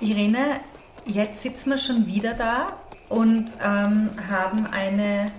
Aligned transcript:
Irene, 0.00 0.60
jetzt 1.06 1.42
sitzen 1.42 1.70
wir 1.70 1.78
schon 1.78 2.06
wieder 2.06 2.34
da 2.34 2.72
und 3.08 3.52
ähm, 3.62 4.10
haben 4.30 4.66
eine 4.70 5.30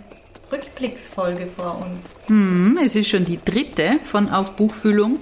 Rückblicksfolge 0.51 1.47
vor 1.47 1.77
uns. 1.77 2.05
Hm, 2.27 2.77
es 2.83 2.95
ist 2.95 3.09
schon 3.09 3.25
die 3.25 3.39
dritte 3.43 3.99
von 4.03 4.29
Auf 4.29 4.55
Buchfühlung. 4.55 5.19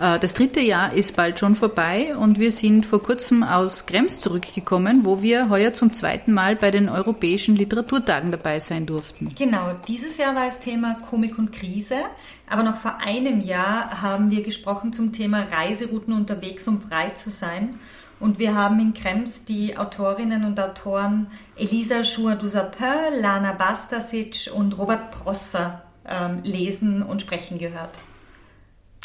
Äh, 0.00 0.18
das 0.18 0.34
dritte 0.34 0.60
Jahr 0.60 0.92
ist 0.94 1.14
bald 1.16 1.38
schon 1.38 1.54
vorbei 1.54 2.16
und 2.16 2.38
wir 2.38 2.50
sind 2.50 2.86
vor 2.86 3.02
kurzem 3.02 3.42
aus 3.42 3.86
Krems 3.86 4.20
zurückgekommen, 4.20 5.04
wo 5.04 5.22
wir 5.22 5.48
heuer 5.48 5.72
zum 5.72 5.92
zweiten 5.92 6.32
Mal 6.32 6.56
bei 6.56 6.70
den 6.70 6.88
Europäischen 6.88 7.56
Literaturtagen 7.56 8.30
dabei 8.30 8.58
sein 8.58 8.86
durften. 8.86 9.32
Genau, 9.38 9.74
dieses 9.86 10.16
Jahr 10.16 10.34
war 10.34 10.48
es 10.48 10.58
Thema 10.58 10.94
Komik 11.08 11.38
und 11.38 11.52
Krise, 11.52 12.00
aber 12.48 12.62
noch 12.62 12.78
vor 12.78 12.98
einem 12.98 13.40
Jahr 13.40 14.02
haben 14.02 14.30
wir 14.30 14.42
gesprochen 14.42 14.92
zum 14.92 15.12
Thema 15.12 15.42
Reiserouten 15.42 16.14
unterwegs, 16.14 16.66
um 16.66 16.80
frei 16.80 17.10
zu 17.10 17.30
sein. 17.30 17.78
Und 18.18 18.38
wir 18.38 18.54
haben 18.54 18.80
in 18.80 18.94
Krems 18.94 19.44
die 19.44 19.76
Autorinnen 19.76 20.44
und 20.44 20.58
Autoren 20.58 21.26
Elisa 21.56 22.02
Schur-Dusapin, 22.02 23.20
Lana 23.20 23.52
Bastasic 23.52 24.50
und 24.54 24.78
Robert 24.78 25.10
Prosser 25.10 25.82
ähm, 26.08 26.40
lesen 26.42 27.02
und 27.02 27.20
sprechen 27.20 27.58
gehört. 27.58 27.90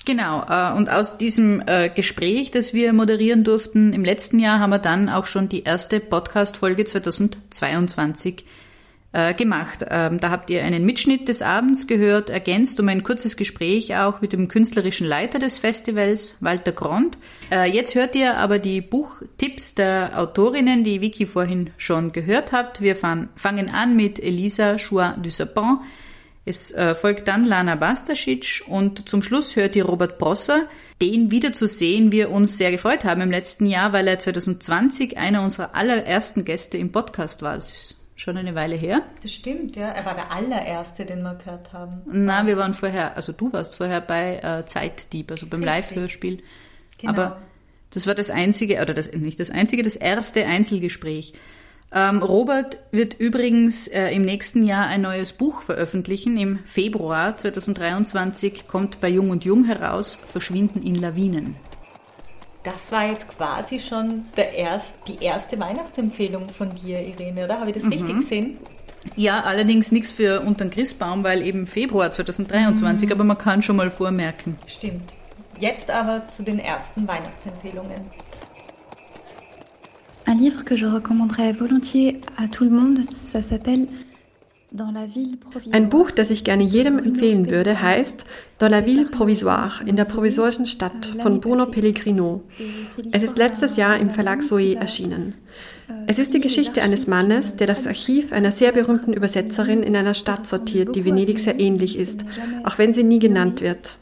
Genau, 0.06 0.44
äh, 0.50 0.76
und 0.76 0.90
aus 0.90 1.18
diesem 1.18 1.62
äh, 1.68 1.90
Gespräch, 1.90 2.52
das 2.52 2.74
wir 2.74 2.94
moderieren 2.94 3.44
durften 3.44 3.94
im 3.94 4.04
letzten 4.04 4.40
Jahr, 4.40 4.60
haben 4.60 4.72
wir 4.72 4.80
dann 4.80 5.10
auch 5.10 5.26
schon 5.26 5.48
die 5.48 5.64
erste 5.64 6.00
Podcast-Folge 6.00 6.86
2022 6.86 8.46
äh, 9.14 9.34
gemacht. 9.34 9.86
Ähm, 9.90 10.20
da 10.20 10.30
habt 10.30 10.50
ihr 10.50 10.64
einen 10.64 10.86
Mitschnitt 10.86 11.28
des 11.28 11.42
Abends 11.42 11.88
gehört, 11.88 12.30
ergänzt 12.30 12.80
um 12.80 12.88
ein 12.88 13.04
kurzes 13.04 13.36
Gespräch 13.38 13.96
auch 13.96 14.22
mit 14.22 14.34
dem 14.34 14.48
künstlerischen 14.48 15.08
Leiter 15.08 15.40
des 15.40 15.58
Festivals, 15.58 16.38
Walter 16.40 16.72
Grond. 16.72 17.18
Jetzt 17.72 17.96
hört 17.96 18.16
ihr 18.16 18.38
aber 18.38 18.60
die 18.60 18.80
Buchtipps 18.80 19.76
der 19.76 20.18
Autorinnen, 20.18 20.86
die 20.86 21.02
Vicky 21.02 21.26
vorhin 21.26 21.72
schon 21.76 22.14
gehört 22.14 22.54
habt. 22.54 22.80
Wir 22.80 22.96
fangen 22.96 23.70
an 23.70 23.96
mit 23.98 24.24
Elisa 24.24 24.78
Chouin-Dussapin, 24.78 25.80
es 26.44 26.72
äh, 26.72 26.96
folgt 26.96 27.28
dann 27.28 27.46
Lana 27.46 27.76
Bastasic 27.76 28.64
und 28.68 29.08
zum 29.08 29.22
Schluss 29.22 29.56
hört 29.56 29.76
ihr 29.76 29.86
Robert 29.86 30.18
Prosser, 30.18 30.68
den 31.00 31.30
wiederzusehen 31.30 32.12
wir 32.12 32.32
uns 32.32 32.58
sehr 32.58 32.72
gefreut 32.72 33.06
haben 33.06 33.22
im 33.22 33.30
letzten 33.30 33.68
Jahr, 33.68 33.94
weil 33.94 34.08
er 34.08 34.18
2020 34.18 35.20
einer 35.20 35.44
unserer 35.44 35.76
allerersten 35.76 36.44
Gäste 36.44 36.78
im 36.78 36.92
Podcast 36.92 37.44
war. 37.44 37.56
Das 37.56 37.72
ist 37.72 38.01
schon 38.22 38.38
eine 38.38 38.54
Weile 38.54 38.76
her. 38.76 39.02
Das 39.24 39.34
stimmt, 39.34 39.76
ja. 39.76 39.90
Er 39.90 40.06
war 40.06 40.14
der 40.14 40.32
allererste, 40.32 41.06
den 41.06 41.24
wir 41.24 41.34
gehört 41.36 41.74
haben. 41.74 42.04
Na, 42.06 42.46
wir 42.46 42.56
waren 42.56 42.76
vorher, 42.76 43.18
also 43.18 43.32
du 43.32 43.52
warst 43.52 43.76
vorher 43.76 44.00
bei 44.00 44.38
äh, 44.38 44.66
Zeitdieb, 44.68 45.32
also 45.32 45.48
beim 45.48 45.62
Live-Hörspiel. 45.62 46.38
Genau. 47.00 47.12
Aber 47.12 47.42
das 47.90 48.06
war 48.06 48.14
das 48.14 48.30
einzige, 48.30 48.80
oder 48.80 48.94
das, 48.94 49.12
nicht 49.12 49.40
das 49.40 49.50
einzige, 49.50 49.82
das 49.82 49.96
erste 49.96 50.46
Einzelgespräch. 50.46 51.34
Ähm, 51.92 52.22
Robert 52.22 52.78
wird 52.92 53.20
übrigens 53.20 53.88
äh, 53.88 54.10
im 54.12 54.24
nächsten 54.24 54.64
Jahr 54.64 54.86
ein 54.86 55.02
neues 55.02 55.34
Buch 55.34 55.64
veröffentlichen. 55.64 56.38
Im 56.38 56.60
Februar 56.60 57.36
2023 57.36 58.68
kommt 58.68 59.02
bei 59.02 59.10
Jung 59.10 59.32
und 59.32 59.46
Jung 59.46 59.66
heraus 59.66 60.16
Verschwinden 60.16 60.84
in 60.84 60.96
Lawinen. 60.96 61.56
Das 62.64 62.92
war 62.92 63.08
jetzt 63.08 63.28
quasi 63.28 63.80
schon 63.80 64.26
der 64.38 64.54
erst, 64.54 64.94
die 65.08 65.24
erste 65.24 65.60
Weihnachtsempfehlung 65.60 66.50
von 66.50 66.74
dir, 66.76 67.00
Irene, 67.00 67.46
oder? 67.46 67.60
Habe 67.60 67.72
ich 67.72 67.76
das 67.76 67.84
mhm. 67.84 67.92
richtig 67.94 68.16
gesehen? 68.18 68.58
Ja, 69.16 69.42
allerdings 69.42 69.92
nichts 69.92 70.12
für 70.12 70.42
unter 70.42 70.66
den 70.66 70.72
Christbaum, 70.72 71.24
weil 71.24 71.42
eben 71.42 71.66
Februar 71.66 72.12
2023, 72.12 73.08
mhm. 73.08 73.14
aber 73.14 73.24
man 73.24 73.38
kann 73.38 73.64
schon 73.64 73.76
mal 73.76 73.90
vormerken. 73.90 74.58
Stimmt. 74.68 75.12
Jetzt 75.60 75.90
aber 75.90 76.28
zu 76.28 76.44
den 76.44 76.60
ersten 76.60 77.08
Weihnachtsempfehlungen. 77.08 78.02
Un 80.28 80.40
livre 80.40 80.64
que 80.64 80.76
je 80.76 80.86
recommanderais 80.86 81.54
volontiers 81.54 82.22
à 82.38 82.48
tout 82.48 82.64
le 82.64 82.70
monde, 82.70 83.00
ça 83.12 83.42
s'appelle 83.42 83.88
ein 85.72 85.90
Buch, 85.90 86.12
das 86.12 86.30
ich 86.30 86.46
gerne 86.46 86.64
jedem 86.64 86.98
empfehlen 86.98 87.50
würde, 87.50 87.82
heißt 87.82 88.24
Dans 88.58 88.72
la 88.72 88.86
ville 88.86 89.06
provisoire, 89.06 89.82
in 89.86 89.98
der 89.98 90.06
provisorischen 90.06 90.66
Stadt 90.66 91.14
von 91.22 91.42
Bruno 91.42 91.66
Pellegrino. 91.66 92.44
Es 93.12 93.24
ist 93.24 93.38
letztes 93.38 93.76
Jahr 93.76 93.98
im 93.98 94.12
Verlag 94.12 94.44
Zoe 94.44 94.76
erschienen. 94.76 95.34
Es 96.08 96.20
ist 96.20 96.34
die 96.34 96.40
Geschichte 96.40 96.82
eines 96.82 97.06
Mannes, 97.06 97.58
der 97.58 97.68
das 97.68 97.86
Archiv 97.86 98.32
einer 98.32 98.54
sehr 98.54 98.72
berühmten 98.72 99.12
Übersetzerin 99.12 99.84
in 99.84 99.96
einer 99.96 100.14
Stadt 100.14 100.48
sortiert, 100.48 100.96
die 100.96 101.04
Venedig 101.04 101.40
sehr 101.40 101.60
ähnlich 101.60 101.98
ist, 101.98 102.24
auch 102.64 102.78
wenn 102.78 102.94
sie 102.94 103.04
nie 103.04 103.20
genannt 103.20 103.60
wird. 103.60 103.98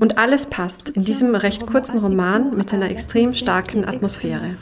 Und 0.00 0.18
alles 0.18 0.46
passt 0.46 0.88
in 0.88 1.04
diesem 1.04 1.36
recht 1.36 1.66
kurzen 1.66 1.98
Roman 1.98 2.56
mit 2.56 2.70
seiner 2.70 2.90
extrem 2.90 3.34
starken 3.34 3.84
Atmosphäre. 3.84 4.56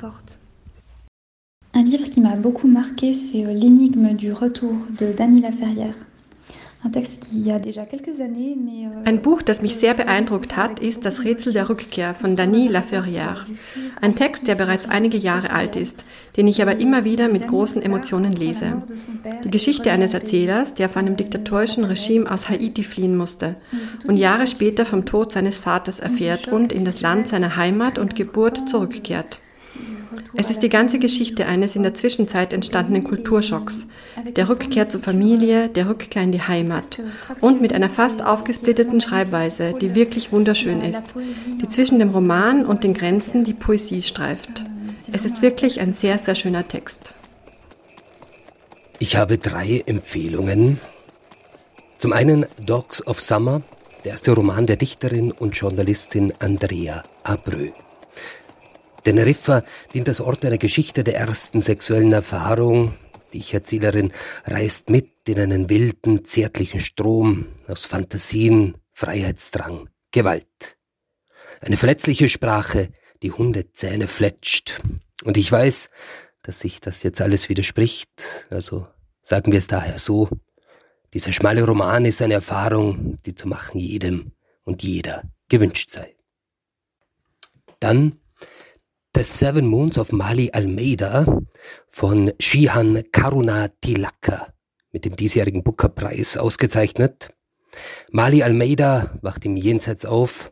Un 1.74 1.84
livre 1.84 2.10
qui 2.10 2.20
m'a 2.20 2.36
beaucoup 2.36 2.68
marqué, 2.68 3.14
c'est 3.14 3.46
euh, 3.46 3.52
L'énigme 3.52 4.12
du 4.14 4.32
retour 4.32 4.74
de 4.98 5.12
Dany 5.12 5.40
Laferrière. 5.40 5.94
Euh, 6.84 6.88
ein 9.04 9.22
Buch, 9.22 9.42
das 9.42 9.62
mich 9.62 9.76
sehr 9.76 9.94
beeindruckt 9.94 10.56
hat, 10.56 10.80
ist 10.80 11.04
Das 11.04 11.22
Rätsel 11.22 11.52
der 11.52 11.68
Rückkehr 11.68 12.14
von 12.14 12.34
Dany 12.34 12.68
Laferrière. 12.68 13.46
Ein 14.00 14.16
Text, 14.16 14.48
der 14.48 14.56
bereits 14.56 14.88
einige 14.88 15.16
Jahre 15.16 15.50
alt 15.50 15.76
ist, 15.76 16.04
den 16.36 16.48
ich 16.48 16.60
aber 16.60 16.80
immer 16.80 17.04
wieder 17.04 17.28
mit 17.28 17.46
großen 17.46 17.80
Emotionen 17.82 18.32
lese. 18.32 18.82
Die 19.44 19.50
Geschichte 19.50 19.92
eines 19.92 20.12
Erzählers, 20.12 20.74
der 20.74 20.88
von 20.88 21.06
einem 21.06 21.16
diktatorischen 21.16 21.84
Regime 21.84 22.28
aus 22.28 22.48
Haiti 22.48 22.82
fliehen 22.82 23.16
musste 23.16 23.54
und 24.08 24.16
Jahre 24.16 24.48
später 24.48 24.84
vom 24.84 25.04
Tod 25.06 25.30
seines 25.32 25.58
Vaters 25.60 26.00
erfährt 26.00 26.48
und 26.48 26.72
in 26.72 26.84
das 26.84 27.00
Land 27.00 27.28
seiner 27.28 27.56
Heimat 27.56 27.98
und 27.98 28.16
Geburt 28.16 28.68
zurückkehrt. 28.68 29.38
Es 30.34 30.50
ist 30.50 30.62
die 30.62 30.68
ganze 30.68 30.98
Geschichte 30.98 31.46
eines 31.46 31.76
in 31.76 31.82
der 31.82 31.94
Zwischenzeit 31.94 32.52
entstandenen 32.52 33.04
Kulturschocks, 33.04 33.86
der 34.36 34.48
Rückkehr 34.48 34.88
zur 34.88 35.00
Familie, 35.00 35.68
der 35.68 35.88
Rückkehr 35.88 36.22
in 36.22 36.32
die 36.32 36.42
Heimat 36.42 36.98
und 37.40 37.60
mit 37.60 37.72
einer 37.72 37.88
fast 37.88 38.22
aufgesplitteten 38.22 39.00
Schreibweise, 39.00 39.74
die 39.80 39.94
wirklich 39.94 40.32
wunderschön 40.32 40.80
ist, 40.82 41.14
die 41.60 41.68
zwischen 41.68 41.98
dem 41.98 42.10
Roman 42.10 42.64
und 42.64 42.84
den 42.84 42.94
Grenzen 42.94 43.44
die 43.44 43.54
Poesie 43.54 44.02
streift. 44.02 44.64
Es 45.12 45.24
ist 45.24 45.42
wirklich 45.42 45.80
ein 45.80 45.92
sehr, 45.92 46.18
sehr 46.18 46.34
schöner 46.34 46.66
Text. 46.66 47.12
Ich 48.98 49.16
habe 49.16 49.36
drei 49.36 49.82
Empfehlungen. 49.84 50.80
Zum 51.98 52.12
einen 52.12 52.46
Dogs 52.64 53.06
of 53.06 53.20
Summer, 53.20 53.62
der 54.04 54.12
erste 54.12 54.32
Roman 54.32 54.66
der 54.66 54.76
Dichterin 54.76 55.32
und 55.32 55.56
Journalistin 55.56 56.32
Andrea 56.38 57.02
Abreu. 57.22 57.70
Teneriffa 59.04 59.64
dient 59.94 60.08
als 60.08 60.20
Ort 60.20 60.44
einer 60.44 60.58
Geschichte 60.58 61.04
der 61.04 61.16
ersten 61.16 61.60
sexuellen 61.60 62.12
Erfahrung. 62.12 62.94
Die 63.32 63.38
Ich-Erzählerin 63.38 64.12
reist 64.46 64.90
mit 64.90 65.10
in 65.28 65.38
einen 65.38 65.70
wilden, 65.70 66.24
zärtlichen 66.24 66.80
Strom 66.80 67.46
aus 67.66 67.84
Fantasien, 67.84 68.76
Freiheitsdrang, 68.92 69.88
Gewalt. 70.10 70.76
Eine 71.60 71.76
verletzliche 71.76 72.28
Sprache, 72.28 72.88
die 73.22 73.32
Hundezähne 73.32 74.08
fletscht. 74.08 74.80
Und 75.24 75.36
ich 75.36 75.50
weiß, 75.50 75.90
dass 76.42 76.60
sich 76.60 76.80
das 76.80 77.02
jetzt 77.02 77.20
alles 77.20 77.48
widerspricht, 77.48 78.46
also 78.50 78.88
sagen 79.22 79.52
wir 79.52 79.58
es 79.58 79.68
daher 79.68 79.98
so. 79.98 80.28
Dieser 81.14 81.32
schmale 81.32 81.62
Roman 81.62 82.04
ist 82.04 82.20
eine 82.20 82.34
Erfahrung, 82.34 83.16
die 83.24 83.34
zu 83.34 83.46
machen 83.46 83.78
jedem 83.78 84.32
und 84.64 84.82
jeder 84.82 85.22
gewünscht 85.48 85.90
sei. 85.90 86.16
Dann 87.78 88.21
The 89.14 89.24
Seven 89.24 89.66
Moons 89.66 89.98
of 89.98 90.10
Mali 90.10 90.50
Almeida 90.52 91.26
von 91.86 92.32
Shihan 92.40 93.02
Karuna 93.12 93.68
Tilaka 93.82 94.54
mit 94.90 95.04
dem 95.04 95.16
diesjährigen 95.16 95.62
Booker-Preis 95.62 96.38
ausgezeichnet. 96.38 97.28
Mali 98.10 98.42
Almeida 98.42 99.18
wacht 99.20 99.44
im 99.44 99.58
Jenseits 99.58 100.06
auf. 100.06 100.50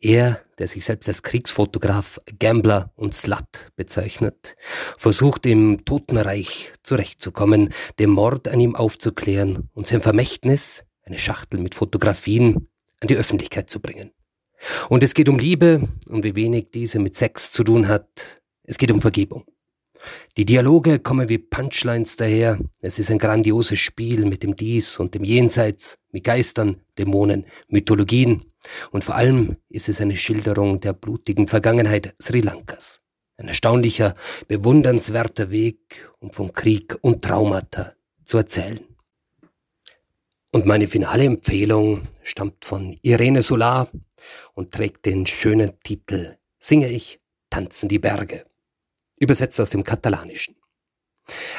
Er, 0.00 0.40
der 0.60 0.68
sich 0.68 0.84
selbst 0.84 1.08
als 1.08 1.24
Kriegsfotograf, 1.24 2.20
Gambler 2.38 2.92
und 2.94 3.12
Slut 3.12 3.72
bezeichnet, 3.74 4.54
versucht 4.96 5.44
im 5.44 5.84
Totenreich 5.84 6.72
zurechtzukommen, 6.84 7.74
den 7.98 8.10
Mord 8.10 8.46
an 8.46 8.60
ihm 8.60 8.76
aufzuklären 8.76 9.68
und 9.74 9.88
sein 9.88 10.00
Vermächtnis, 10.00 10.84
eine 11.02 11.18
Schachtel 11.18 11.58
mit 11.58 11.74
Fotografien, 11.74 12.68
an 13.00 13.08
die 13.08 13.16
Öffentlichkeit 13.16 13.68
zu 13.68 13.80
bringen. 13.80 14.12
Und 14.88 15.02
es 15.02 15.14
geht 15.14 15.28
um 15.28 15.38
Liebe 15.38 15.88
und 16.08 16.24
wie 16.24 16.36
wenig 16.36 16.68
diese 16.72 16.98
mit 16.98 17.16
Sex 17.16 17.52
zu 17.52 17.64
tun 17.64 17.88
hat. 17.88 18.40
Es 18.64 18.78
geht 18.78 18.90
um 18.90 19.00
Vergebung. 19.00 19.44
Die 20.36 20.44
Dialoge 20.44 20.98
kommen 20.98 21.28
wie 21.28 21.38
Punchlines 21.38 22.16
daher. 22.16 22.58
Es 22.80 22.98
ist 22.98 23.10
ein 23.10 23.18
grandioses 23.18 23.78
Spiel 23.78 24.24
mit 24.24 24.42
dem 24.42 24.54
Dies 24.54 24.98
und 24.98 25.14
dem 25.14 25.24
Jenseits, 25.24 25.98
mit 26.12 26.24
Geistern, 26.24 26.80
Dämonen, 26.98 27.46
Mythologien. 27.68 28.44
Und 28.90 29.04
vor 29.04 29.14
allem 29.14 29.56
ist 29.68 29.88
es 29.88 30.00
eine 30.00 30.16
Schilderung 30.16 30.80
der 30.80 30.92
blutigen 30.92 31.48
Vergangenheit 31.48 32.14
Sri 32.20 32.40
Lankas. 32.40 33.00
Ein 33.38 33.48
erstaunlicher, 33.48 34.14
bewundernswerter 34.48 35.50
Weg, 35.50 36.10
um 36.20 36.32
von 36.32 36.52
Krieg 36.52 36.96
und 37.02 37.22
Traumata 37.22 37.92
zu 38.24 38.38
erzählen. 38.38 38.80
Und 40.52 40.64
meine 40.64 40.88
finale 40.88 41.24
Empfehlung 41.24 42.02
stammt 42.22 42.64
von 42.64 42.96
Irene 43.02 43.42
Solar 43.42 43.90
und 44.56 44.72
trägt 44.72 45.06
den 45.06 45.26
schönen 45.26 45.78
Titel 45.84 46.36
Singe 46.58 46.88
ich, 46.88 47.20
tanzen 47.50 47.88
die 47.88 48.00
Berge. 48.00 48.46
übersetzt 49.18 49.60
aus 49.60 49.70
dem 49.70 49.84
Katalanischen. 49.84 50.56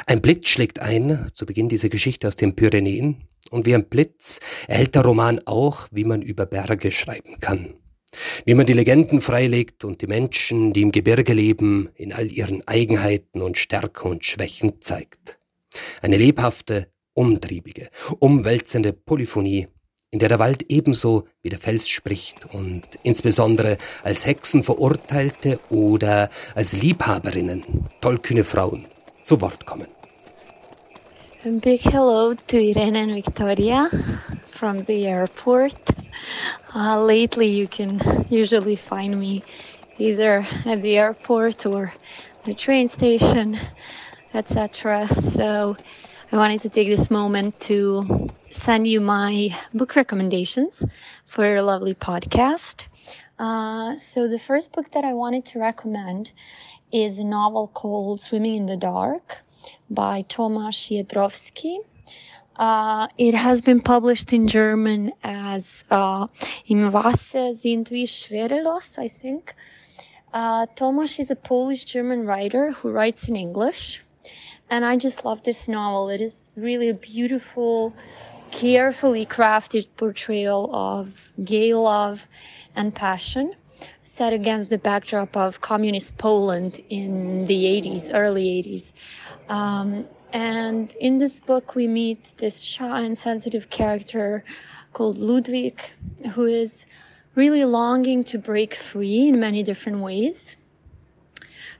Ein 0.05 0.21
Blitz 0.21 0.49
schlägt 0.49 0.79
ein, 0.79 1.29
zu 1.33 1.45
Beginn 1.45 1.69
dieser 1.69 1.89
Geschichte 1.89 2.27
aus 2.27 2.35
den 2.35 2.55
Pyrenäen, 2.55 3.27
und 3.49 3.65
wie 3.65 3.75
ein 3.75 3.87
Blitz 3.87 4.39
erhält 4.67 4.95
der 4.95 5.03
Roman 5.03 5.41
auch, 5.45 5.87
wie 5.91 6.03
man 6.03 6.21
über 6.21 6.45
Berge 6.45 6.91
schreiben 6.91 7.39
kann. 7.39 7.75
Wie 8.45 8.53
man 8.53 8.65
die 8.65 8.73
Legenden 8.73 9.21
freilegt 9.21 9.85
und 9.85 10.01
die 10.01 10.07
Menschen, 10.07 10.73
die 10.73 10.81
im 10.81 10.91
Gebirge 10.91 11.33
leben, 11.33 11.89
in 11.95 12.13
all 12.13 12.31
ihren 12.31 12.67
Eigenheiten 12.67 13.41
und 13.41 13.57
Stärken 13.57 14.09
und 14.09 14.25
Schwächen 14.25 14.81
zeigt. 14.81 15.39
Eine 16.01 16.17
lebhafte, 16.17 16.91
umtriebige, 17.13 17.89
umwälzende 18.19 18.93
Polyphonie, 18.93 19.67
in 20.11 20.19
der 20.19 20.29
der 20.29 20.39
Wald 20.39 20.65
ebenso 20.69 21.27
wie 21.41 21.49
der 21.49 21.59
Fels 21.59 21.89
spricht 21.89 22.53
und 22.53 22.83
insbesondere 23.03 23.77
als 24.03 24.25
Hexen 24.25 24.63
verurteilte 24.63 25.59
oder 25.69 26.29
als 26.55 26.73
Liebhaberinnen, 26.81 27.63
tollkühne 28.01 28.43
Frauen 28.43 28.85
zu 29.23 29.41
Wort 29.41 29.65
kommen. 29.65 29.87
A 31.45 31.49
big 31.49 31.81
hello 31.81 32.33
to 32.47 32.57
Irene 32.57 32.97
and 32.97 33.15
Victoria 33.15 33.89
from 34.51 34.83
the 34.85 35.05
airport. 35.05 35.77
Uh, 36.75 36.97
lately, 37.05 37.47
you 37.47 37.67
can 37.67 37.99
usually 38.29 38.75
find 38.75 39.19
me 39.19 39.43
either 39.97 40.45
at 40.65 40.81
the 40.81 40.97
airport 40.97 41.65
or 41.65 41.93
the 42.45 42.53
train 42.53 42.89
station, 42.89 43.57
etc. 44.33 45.07
So, 45.35 45.77
I 46.29 46.35
wanted 46.35 46.59
to 46.61 46.69
take 46.69 46.89
this 46.89 47.09
moment 47.09 47.57
to 47.61 48.29
send 48.51 48.85
you 48.85 48.99
my 48.99 49.55
book 49.73 49.95
recommendations 49.95 50.83
for 51.25 51.45
your 51.45 51.61
lovely 51.61 51.93
podcast. 51.93 52.87
Uh, 53.39 53.95
so, 53.95 54.27
the 54.27 54.37
first 54.37 54.73
book 54.73 54.91
that 54.91 55.05
I 55.05 55.13
wanted 55.13 55.45
to 55.45 55.59
recommend 55.59 56.33
is 56.91 57.17
a 57.17 57.23
novel 57.23 57.69
called 57.69 58.19
Swimming 58.19 58.57
in 58.57 58.65
the 58.65 58.75
Dark 58.75 59.37
by 59.89 60.23
Tomasz 60.23 60.91
Jedrowski. 60.91 61.77
Uh, 62.57 63.07
it 63.17 63.33
has 63.33 63.61
been 63.61 63.79
published 63.79 64.33
in 64.33 64.49
German 64.49 65.13
as 65.23 65.85
uh, 65.91 66.27
Im 66.67 66.91
Wasser 66.91 67.53
sind 67.53 67.89
wir 67.89 68.05
schwerelos, 68.05 68.99
I 68.99 69.07
think. 69.07 69.55
Uh, 70.33 70.65
Tomasz 70.75 71.21
is 71.21 71.31
a 71.31 71.37
Polish 71.37 71.85
German 71.85 72.25
writer 72.25 72.73
who 72.73 72.91
writes 72.91 73.29
in 73.29 73.37
English. 73.37 74.01
And 74.69 74.83
I 74.83 74.97
just 74.97 75.23
love 75.23 75.43
this 75.43 75.67
novel. 75.67 76.09
It 76.09 76.21
is 76.21 76.51
really 76.55 76.89
a 76.89 76.93
beautiful, 76.93 77.93
carefully 78.51 79.25
crafted 79.25 79.87
portrayal 79.95 80.69
of 80.73 81.31
gay 81.43 81.73
love 81.73 82.27
and 82.75 82.93
passion 82.93 83.53
set 84.01 84.33
against 84.33 84.69
the 84.71 84.77
backdrop 84.79 85.37
of 85.37 85.61
communist 85.61 86.17
Poland 86.17 86.81
in 86.89 87.45
the 87.45 87.65
80s, 87.65 88.09
early 88.13 88.63
80s. 88.63 88.93
Um, 89.47 90.07
and 90.33 90.91
in 90.99 91.19
this 91.19 91.39
book, 91.39 91.75
we 91.75 91.87
meet 91.87 92.33
this 92.37 92.61
shy 92.61 93.01
and 93.01 93.17
sensitive 93.17 93.69
character 93.69 94.43
called 94.93 95.17
Ludwig, 95.19 95.79
who 96.33 96.45
is 96.45 96.87
really 97.35 97.63
longing 97.63 98.23
to 98.23 98.39
break 98.39 98.73
free 98.73 99.27
in 99.27 99.39
many 99.39 99.61
different 99.61 99.99
ways. 99.99 100.57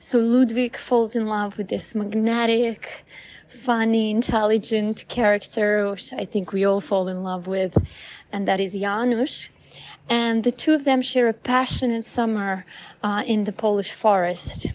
So 0.10 0.20
Ludwig 0.20 0.78
falls 0.78 1.18
in 1.18 1.28
love 1.28 1.58
with 1.58 1.68
this 1.68 1.94
magnetic, 1.94 3.04
funny, 3.50 4.10
intelligent 4.10 5.04
character, 5.10 5.92
which 5.92 6.14
I 6.14 6.24
think 6.24 6.54
we 6.54 6.64
all 6.64 6.80
fall 6.80 7.10
in 7.10 7.24
love 7.24 7.46
with, 7.46 7.78
and 8.32 8.48
that 8.48 8.62
is 8.62 8.72
Janusz. 8.72 9.50
And 10.08 10.46
the 10.46 10.52
two 10.52 10.74
of 10.74 10.86
them 10.86 11.02
share 11.02 11.28
a 11.28 11.34
passionate 11.34 12.06
summer 12.06 12.64
uh, 13.04 13.24
in 13.28 13.44
the 13.44 13.52
Polish 13.52 13.92
forest. 13.92 14.68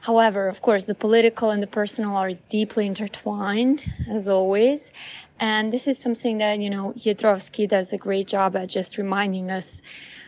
However, 0.00 0.48
of 0.48 0.62
course, 0.62 0.86
the 0.86 0.96
political 0.96 1.50
and 1.50 1.62
the 1.62 1.68
personal 1.68 2.16
are 2.16 2.32
deeply 2.48 2.86
intertwined, 2.86 3.86
as 4.10 4.26
always. 4.26 4.90
And 5.38 5.72
this 5.72 5.86
is 5.86 5.96
something 5.96 6.38
that, 6.38 6.58
you 6.58 6.70
know, 6.70 6.92
Jedrowski 6.96 7.68
does 7.68 7.92
a 7.92 7.98
great 7.98 8.26
job 8.26 8.56
at 8.56 8.68
just 8.68 8.98
reminding 8.98 9.48
us 9.48 9.80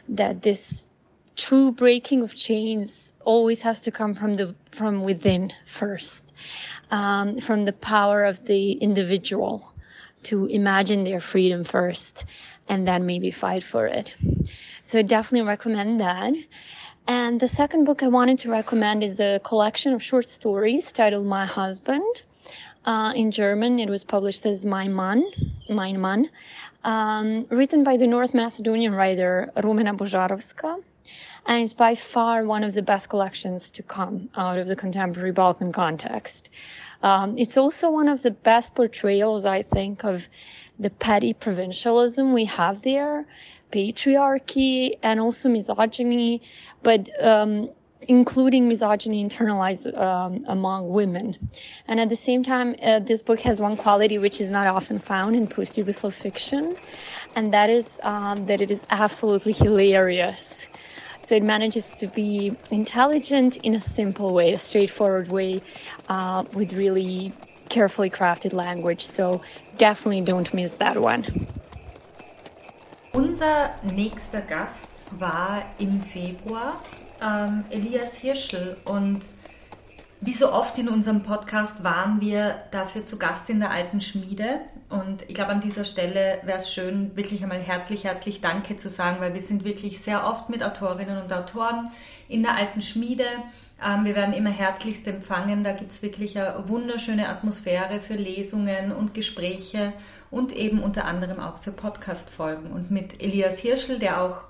that 0.08 0.42
this 0.42 0.86
true 1.34 1.72
breaking 1.72 2.22
of 2.22 2.36
chains 2.36 3.07
always 3.28 3.60
has 3.60 3.78
to 3.82 3.90
come 3.90 4.14
from 4.14 4.32
the, 4.40 4.54
from 4.72 5.02
within 5.02 5.52
first, 5.66 6.22
um, 6.90 7.38
from 7.40 7.64
the 7.64 7.74
power 7.74 8.24
of 8.24 8.36
the 8.46 8.72
individual 8.88 9.54
to 10.22 10.46
imagine 10.46 11.04
their 11.04 11.20
freedom 11.20 11.62
first 11.62 12.24
and 12.70 12.88
then 12.88 13.04
maybe 13.04 13.30
fight 13.30 13.62
for 13.62 13.86
it. 13.86 14.14
So 14.82 15.00
I 15.00 15.02
definitely 15.02 15.46
recommend 15.46 16.00
that. 16.00 16.32
And 17.06 17.38
the 17.38 17.48
second 17.48 17.84
book 17.84 18.02
I 18.02 18.08
wanted 18.08 18.38
to 18.44 18.48
recommend 18.50 19.04
is 19.04 19.20
a 19.20 19.40
collection 19.44 19.92
of 19.92 20.02
short 20.02 20.28
stories 20.28 20.90
titled 20.90 21.26
My 21.26 21.44
Husband. 21.44 22.14
Uh, 22.86 23.12
in 23.14 23.30
German, 23.30 23.78
it 23.78 23.90
was 23.90 24.04
published 24.04 24.46
as 24.46 24.64
Mein 24.64 24.94
Mann, 24.94 25.22
Mein 25.68 26.00
Mann, 26.00 26.30
um, 26.84 27.44
written 27.50 27.84
by 27.84 27.98
the 27.98 28.06
North 28.06 28.32
Macedonian 28.32 28.94
writer 28.94 29.52
Rumena 29.56 29.94
Božarovska. 29.94 30.82
And 31.48 31.64
it's 31.64 31.74
by 31.74 31.94
far 31.96 32.44
one 32.44 32.62
of 32.62 32.74
the 32.74 32.82
best 32.82 33.08
collections 33.08 33.70
to 33.72 33.82
come 33.82 34.28
out 34.36 34.58
of 34.58 34.68
the 34.68 34.76
contemporary 34.76 35.32
Balkan 35.32 35.72
context. 35.72 36.50
Um, 37.02 37.36
it's 37.38 37.56
also 37.56 37.90
one 37.90 38.08
of 38.08 38.22
the 38.22 38.30
best 38.30 38.74
portrayals, 38.74 39.46
I 39.46 39.62
think, 39.62 40.04
of 40.04 40.28
the 40.78 40.90
petty 40.90 41.32
provincialism 41.32 42.32
we 42.32 42.44
have 42.44 42.82
there 42.82 43.26
patriarchy 43.72 44.92
and 45.02 45.20
also 45.20 45.48
misogyny, 45.48 46.42
but 46.82 47.08
um, 47.22 47.68
including 48.02 48.68
misogyny 48.68 49.24
internalized 49.24 49.96
um, 49.98 50.44
among 50.48 50.88
women. 50.88 51.36
And 51.86 52.00
at 52.00 52.08
the 52.08 52.16
same 52.16 52.42
time, 52.42 52.76
uh, 52.82 53.00
this 53.00 53.22
book 53.22 53.40
has 53.40 53.60
one 53.60 53.76
quality 53.76 54.18
which 54.18 54.40
is 54.40 54.48
not 54.48 54.66
often 54.66 54.98
found 54.98 55.36
in 55.36 55.46
post-Yugoslav 55.46 56.12
fiction, 56.12 56.74
and 57.36 57.52
that 57.52 57.68
is 57.70 57.88
um, 58.02 58.46
that 58.46 58.60
it 58.60 58.70
is 58.70 58.80
absolutely 58.90 59.52
hilarious. 59.52 60.68
So 61.28 61.34
it 61.34 61.42
manages 61.42 61.90
to 61.98 62.06
be 62.06 62.56
intelligent 62.70 63.58
in 63.58 63.74
a 63.74 63.80
simple 63.80 64.32
way, 64.32 64.54
a 64.54 64.58
straightforward 64.58 65.28
way, 65.28 65.60
uh, 66.08 66.44
with 66.54 66.72
really 66.72 67.34
carefully 67.68 68.08
crafted 68.08 68.54
language. 68.54 69.04
So 69.04 69.42
definitely 69.76 70.22
don't 70.22 70.52
miss 70.54 70.72
that 70.78 70.96
one. 70.96 71.26
Unser 73.12 73.74
nächster 73.82 74.40
Gast 74.40 74.88
war 75.18 75.62
im 75.78 76.00
Februar 76.00 76.82
ähm, 77.20 77.64
Elias 77.70 78.14
Hirschl 78.14 78.78
und 78.86 79.20
wie 80.20 80.34
so 80.34 80.52
oft 80.52 80.76
in 80.78 80.88
unserem 80.88 81.22
Podcast 81.22 81.84
waren 81.84 82.20
wir 82.20 82.56
dafür 82.72 83.04
zu 83.04 83.18
Gast 83.18 83.48
in 83.50 83.60
der 83.60 83.70
alten 83.70 84.00
Schmiede 84.00 84.60
und 84.88 85.22
ich 85.28 85.34
glaube 85.34 85.52
an 85.52 85.60
dieser 85.60 85.84
Stelle 85.84 86.38
wäre 86.44 86.58
es 86.58 86.72
schön, 86.72 87.14
wirklich 87.14 87.42
einmal 87.42 87.60
herzlich, 87.60 88.04
herzlich 88.04 88.40
Danke 88.40 88.76
zu 88.76 88.88
sagen, 88.88 89.20
weil 89.20 89.34
wir 89.34 89.42
sind 89.42 89.64
wirklich 89.64 90.00
sehr 90.00 90.26
oft 90.26 90.48
mit 90.48 90.64
Autorinnen 90.64 91.22
und 91.22 91.32
Autoren 91.32 91.90
in 92.28 92.42
der 92.42 92.56
alten 92.56 92.80
Schmiede. 92.80 93.26
Ähm, 93.84 94.06
wir 94.06 94.16
werden 94.16 94.34
immer 94.34 94.50
herzlichst 94.50 95.06
empfangen, 95.06 95.62
da 95.62 95.72
gibt 95.72 95.92
es 95.92 96.02
wirklich 96.02 96.38
eine 96.38 96.68
wunderschöne 96.68 97.28
Atmosphäre 97.28 98.00
für 98.00 98.14
Lesungen 98.14 98.92
und 98.92 99.14
Gespräche 99.14 99.92
und 100.30 100.52
eben 100.52 100.82
unter 100.82 101.04
anderem 101.04 101.38
auch 101.38 101.58
für 101.58 101.72
Podcast-Folgen. 101.72 102.72
Und 102.72 102.90
mit 102.90 103.22
Elias 103.22 103.58
Hirschl, 103.58 103.98
der 103.98 104.22
auch 104.22 104.40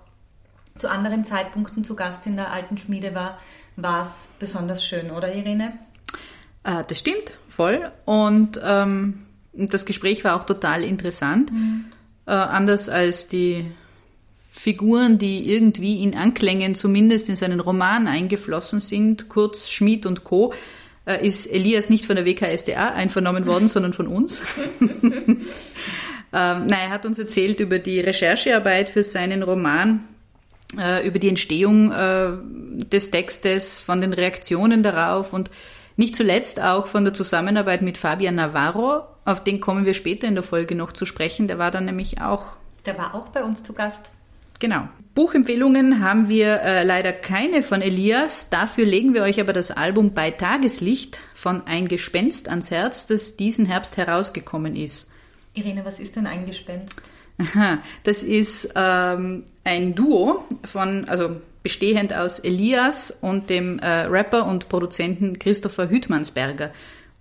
zu 0.78 0.88
anderen 0.88 1.25
Zeitpunkten 1.25 1.82
zu 1.82 1.96
Gast 1.96 2.26
in 2.26 2.37
der 2.37 2.52
alten 2.52 2.78
Schmiede 2.78 3.14
war, 3.14 3.38
war 3.78 4.02
es 4.02 4.26
besonders 4.38 4.85
schön, 4.85 5.11
oder 5.11 5.35
Irene? 5.35 5.78
Äh, 6.64 6.82
das 6.87 6.99
stimmt, 6.99 7.32
voll. 7.49 7.90
Und 8.04 8.61
ähm, 8.62 9.26
das 9.52 9.87
Gespräch 9.87 10.25
war 10.25 10.37
auch 10.37 10.44
total 10.44 10.85
interessant. 10.85 11.52
Mhm. 11.52 11.87
Äh, 12.26 12.32
anders 12.32 12.88
als 12.88 13.28
die 13.28 13.66
Figuren, 14.50 15.18
die 15.18 15.50
irgendwie 15.50 16.02
in 16.02 16.16
Anklängen 16.16 16.75
zumindest 16.75 17.28
in 17.28 17.37
seinen 17.37 17.61
Roman 17.61 18.08
eingeflossen 18.08 18.80
sind, 18.80 19.28
Kurz, 19.28 19.70
Schmid 19.70 20.04
und 20.04 20.25
Co., 20.25 20.52
äh, 21.06 21.26
ist 21.26 21.47
Elias 21.47 21.88
nicht 21.88 22.04
von 22.04 22.16
der 22.16 22.26
WKSDA 22.26 22.92
einvernommen 22.92 23.47
worden, 23.47 23.68
sondern 23.68 23.92
von 23.92 24.08
uns. 24.08 24.42
ähm, 24.80 25.47
nein, 26.32 26.70
er 26.70 26.90
hat 26.90 27.06
uns 27.06 27.18
erzählt 27.18 27.61
über 27.61 27.78
die 27.78 28.00
Recherchearbeit 28.00 28.88
für 28.88 29.04
seinen 29.04 29.44
Roman, 29.44 30.04
über 30.75 31.18
die 31.18 31.28
Entstehung 31.28 31.92
äh, 31.92 32.32
des 32.92 33.10
Textes, 33.10 33.80
von 33.80 34.00
den 34.00 34.12
Reaktionen 34.12 34.82
darauf 34.82 35.32
und 35.32 35.50
nicht 35.96 36.14
zuletzt 36.14 36.62
auch 36.62 36.87
von 36.87 37.04
der 37.04 37.14
Zusammenarbeit 37.14 37.82
mit 37.82 37.98
Fabian 37.98 38.37
Navarro. 38.37 39.02
Auf 39.25 39.42
den 39.42 39.60
kommen 39.60 39.84
wir 39.84 39.94
später 39.94 40.28
in 40.28 40.34
der 40.34 40.44
Folge 40.44 40.75
noch 40.75 40.92
zu 40.92 41.06
sprechen. 41.06 41.48
Der 41.48 41.58
war 41.58 41.70
dann 41.70 41.87
nämlich 41.87 42.20
auch. 42.20 42.44
Der 42.87 42.96
war 42.96 43.14
auch 43.14 43.28
bei 43.28 43.42
uns 43.42 43.64
zu 43.64 43.72
Gast. 43.72 44.10
Genau. 44.60 44.88
Buchempfehlungen 45.14 46.00
haben 46.00 46.28
wir 46.28 46.60
äh, 46.62 46.84
leider 46.84 47.12
keine 47.12 47.62
von 47.62 47.82
Elias. 47.82 48.50
Dafür 48.50 48.84
legen 48.84 49.14
wir 49.14 49.22
euch 49.22 49.40
aber 49.40 49.52
das 49.52 49.70
Album 49.70 50.14
Bei 50.14 50.30
Tageslicht 50.30 51.20
von 51.34 51.66
Ein 51.66 51.88
Gespenst 51.88 52.48
ans 52.48 52.70
Herz, 52.70 53.06
das 53.06 53.37
diesen 53.37 53.66
Herbst 53.66 53.96
herausgekommen 53.96 54.76
ist. 54.76 55.10
Irene, 55.54 55.84
was 55.84 55.98
ist 55.98 56.16
denn 56.16 56.26
ein 56.26 56.46
Gespenst? 56.46 57.00
Das 58.04 58.23
ist 58.23 58.71
ähm, 58.75 59.45
ein 59.64 59.95
Duo 59.95 60.45
von, 60.64 61.09
also 61.09 61.37
bestehend 61.62 62.14
aus 62.14 62.38
Elias 62.38 63.11
und 63.11 63.50
dem 63.50 63.78
äh, 63.78 64.07
Rapper 64.07 64.47
und 64.47 64.68
Produzenten 64.68 65.38
Christopher 65.38 65.88
Hütmansberger. 65.88 66.71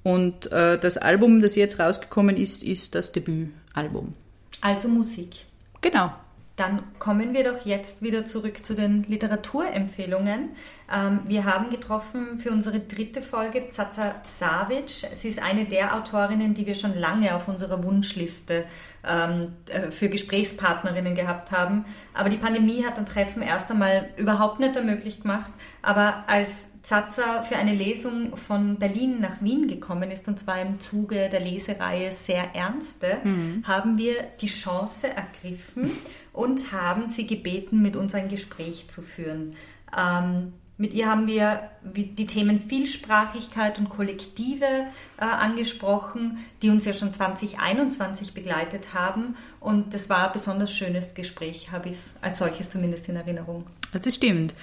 Und 0.04 0.52
äh, 0.52 0.80
das 0.80 0.98
Album, 0.98 1.42
das 1.42 1.56
jetzt 1.56 1.80
rausgekommen 1.80 2.38
ist, 2.38 2.64
ist 2.64 2.96
das 2.96 3.12
Debütalbum. 3.12 4.14
Also 4.62 4.88
Musik. 4.88 5.46
Genau. 5.82 6.12
Dann 6.58 6.82
kommen 6.98 7.36
wir 7.36 7.44
doch 7.44 7.66
jetzt 7.68 8.02
wieder 8.02 8.26
zurück 8.26 8.66
zu 8.66 8.74
den 8.74 9.04
Literaturempfehlungen. 9.04 10.56
Ähm, 10.92 11.22
wir 11.28 11.46
haben 11.46 11.70
getroffen 11.70 12.40
für 12.40 12.50
unsere 12.50 12.80
dritte 12.80 13.22
Folge 13.22 13.70
Zaza 13.70 14.16
Savic. 14.26 14.90
Sie 14.90 15.28
ist 15.28 15.40
eine 15.40 15.66
der 15.66 15.96
Autorinnen, 15.96 16.56
die 16.56 16.66
wir 16.66 16.74
schon 16.74 16.98
lange 16.98 17.36
auf 17.36 17.48
unserer 17.48 17.84
Wunschliste 17.84 18.66
ähm, 19.08 19.54
äh, 19.68 19.92
für 19.92 20.10
Gesprächspartnerinnen 20.10 21.14
gehabt 21.14 21.52
haben. 21.52 21.86
Aber 22.16 22.30
die 22.30 22.38
Pandemie 22.38 22.84
hat 22.84 22.98
ein 22.98 23.06
Treffen 23.06 23.44
erst 23.44 23.70
einmal 23.70 24.10
überhaupt 24.18 24.60
nicht 24.60 24.76
ermöglicht 24.76 25.22
gemacht. 25.22 25.54
Aber 25.84 26.24
als 26.26 26.70
Zaza 26.88 27.44
für 27.44 27.58
eine 27.58 27.74
Lesung 27.74 28.38
von 28.38 28.78
Berlin 28.78 29.20
nach 29.20 29.42
Wien 29.42 29.68
gekommen 29.68 30.10
ist, 30.10 30.26
und 30.30 30.40
zwar 30.40 30.62
im 30.62 30.80
Zuge 30.80 31.28
der 31.28 31.42
Lesereihe 31.42 32.14
Sehr 32.14 32.56
Ernste, 32.56 33.18
mhm. 33.26 33.66
haben 33.68 33.98
wir 33.98 34.24
die 34.40 34.48
Chance 34.48 35.10
ergriffen 35.10 35.92
und 36.32 36.72
haben 36.72 37.10
sie 37.10 37.28
gebeten, 37.28 37.82
mit 37.82 37.98
uns 37.98 38.16
ein 38.16 38.30
Gespräch 38.30 38.88
zu 38.88 39.02
führen. 39.02 39.56
Ähm, 39.98 40.54
mit 40.78 40.94
ihr 40.94 41.10
haben 41.10 41.28
wir 41.28 41.72
die 41.84 42.26
Themen 42.26 42.58
Vielsprachigkeit 42.58 43.80
und 43.80 43.90
Kollektive 43.90 44.86
äh, 45.18 45.26
angesprochen, 45.26 46.38
die 46.62 46.70
uns 46.70 46.86
ja 46.86 46.94
schon 46.94 47.14
2021 47.14 48.34
begleitet 48.34 48.94
haben. 48.94 49.36
Und 49.60 49.94
das 49.94 50.10
war 50.10 50.28
ein 50.28 50.34
besonders 50.34 50.72
schönes 50.72 51.16
Gespräch, 51.16 51.70
habe 51.70 51.90
ich 51.90 51.98
als 52.22 52.38
solches 52.38 52.70
zumindest 52.70 53.10
in 53.10 53.18
Erinnerung. 53.18 53.66
Das 53.92 54.16
stimmt. 54.16 54.54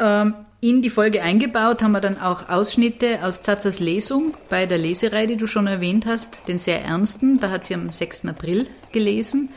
Ähm, 0.00 0.34
in 0.62 0.82
die 0.82 0.90
Folge 0.90 1.22
eingebaut 1.22 1.82
haben 1.82 1.92
wir 1.92 2.02
dann 2.02 2.20
auch 2.20 2.50
Ausschnitte 2.50 3.20
aus 3.22 3.42
Zazas 3.42 3.80
Lesung 3.80 4.34
bei 4.50 4.66
der 4.66 4.76
Leserei, 4.76 5.26
die 5.26 5.36
du 5.36 5.46
schon 5.46 5.66
erwähnt 5.66 6.04
hast, 6.04 6.48
den 6.48 6.58
sehr 6.58 6.84
ernsten. 6.84 7.38
Da 7.38 7.50
hat 7.50 7.64
sie 7.64 7.74
am 7.74 7.92
6. 7.92 8.26
April 8.26 8.66
gelesen. 8.92 9.48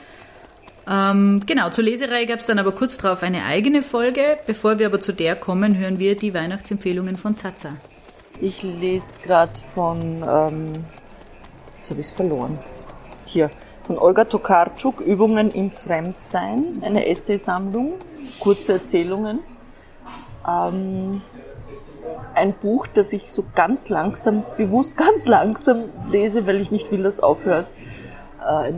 Ähm, 0.87 1.41
genau, 1.45 1.69
zur 1.71 1.83
Leserei 1.83 2.23
gab 2.23 2.39
es 2.39 2.45
dann 2.45 2.57
aber 2.57 2.71
kurz 2.71 2.97
darauf 2.97 3.21
eine 3.21 3.43
eigene 3.43 3.81
Folge. 3.83 4.37
Bevor 4.47 4.79
wir 4.79 4.85
aber 4.87 5.01
zu 5.01 5.11
der 5.11 5.35
kommen, 5.35 5.77
hören 5.77 5.99
wir 5.99 6.17
die 6.17 6.33
Weihnachtsempfehlungen 6.33 7.17
von 7.17 7.35
Zaza. 7.37 7.73
Ich 8.39 8.63
lese 8.63 9.19
gerade 9.23 9.53
von, 9.73 10.23
ähm, 10.23 10.85
jetzt 11.77 11.89
habe 11.89 11.99
ich 11.99 12.07
es 12.07 12.11
verloren, 12.11 12.57
hier, 13.25 13.51
von 13.83 13.97
Olga 13.97 14.23
Tokarczuk, 14.23 15.01
Übungen 15.01 15.51
im 15.51 15.69
Fremdsein, 15.69 16.81
eine 16.81 17.07
Essaysammlung, 17.07 17.95
kurze 18.39 18.73
Erzählungen 18.73 19.39
ähm, 20.47 21.21
ein 22.35 22.53
Buch, 22.53 22.87
das 22.87 23.13
ich 23.13 23.31
so 23.31 23.45
ganz 23.55 23.89
langsam, 23.89 24.43
bewusst 24.57 24.97
ganz 24.97 25.25
langsam 25.25 25.83
lese, 26.09 26.47
weil 26.47 26.59
ich 26.61 26.71
nicht 26.71 26.91
will, 26.91 27.03
dass 27.03 27.15
es 27.15 27.19
aufhört. 27.21 27.73
Äh, 28.45 28.73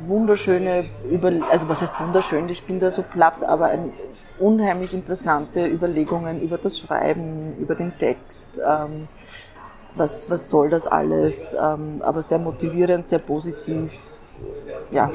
wunderschöne, 0.00 0.86
über, 1.10 1.32
also 1.50 1.68
was 1.68 1.82
heißt 1.82 1.98
wunderschön, 2.00 2.48
ich 2.48 2.64
bin 2.64 2.80
da 2.80 2.90
so 2.90 3.02
platt, 3.02 3.42
aber 3.44 3.66
ein, 3.66 3.92
unheimlich 4.38 4.92
interessante 4.92 5.66
Überlegungen 5.66 6.40
über 6.40 6.58
das 6.58 6.78
Schreiben, 6.78 7.56
über 7.58 7.74
den 7.74 7.96
Text, 7.98 8.60
ähm, 8.64 9.08
was, 9.94 10.30
was 10.30 10.50
soll 10.50 10.68
das 10.68 10.86
alles, 10.86 11.54
ähm, 11.54 12.02
aber 12.02 12.22
sehr 12.22 12.38
motivierend, 12.38 13.08
sehr 13.08 13.18
positiv, 13.18 13.98
ja, 14.90 15.10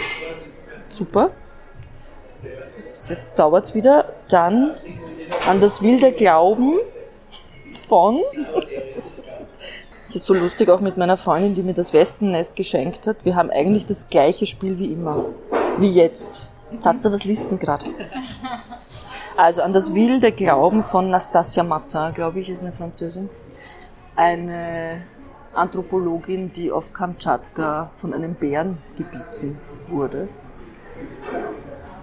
super. 0.89 1.29
Jetzt, 2.79 3.09
jetzt 3.09 3.37
dauert 3.37 3.65
es 3.65 3.75
wieder. 3.75 4.13
Dann 4.29 4.71
an 5.47 5.61
das 5.61 5.81
wilde 5.81 6.11
Glauben 6.11 6.75
von. 7.87 8.19
Es 10.07 10.15
ist 10.15 10.25
so 10.25 10.33
lustig 10.33 10.69
auch 10.69 10.81
mit 10.81 10.97
meiner 10.97 11.17
Freundin, 11.17 11.55
die 11.55 11.63
mir 11.63 11.73
das 11.73 11.93
Wespennest 11.93 12.55
geschenkt 12.55 13.07
hat. 13.07 13.23
Wir 13.23 13.35
haben 13.35 13.49
eigentlich 13.49 13.85
das 13.85 14.09
gleiche 14.09 14.45
Spiel 14.45 14.77
wie 14.77 14.91
immer. 14.91 15.25
Wie 15.77 15.89
jetzt. 15.89 16.51
Satze, 16.79 17.11
was 17.11 17.25
liest 17.25 17.51
denn 17.51 17.59
gerade? 17.59 17.85
Also 19.37 19.61
an 19.61 19.73
das 19.73 19.93
wilde 19.93 20.31
Glauben 20.31 20.83
von 20.83 21.09
Nastasia 21.09 21.63
Matin, 21.63 22.13
glaube 22.13 22.39
ich, 22.39 22.49
ist 22.49 22.63
eine 22.63 22.71
Französin. 22.71 23.29
Eine 24.15 25.03
Anthropologin, 25.53 26.51
die 26.53 26.71
auf 26.71 26.93
Kamtschatka 26.93 27.91
von 27.95 28.13
einem 28.13 28.35
Bären 28.35 28.77
gebissen 28.95 29.57
wurde 29.87 30.29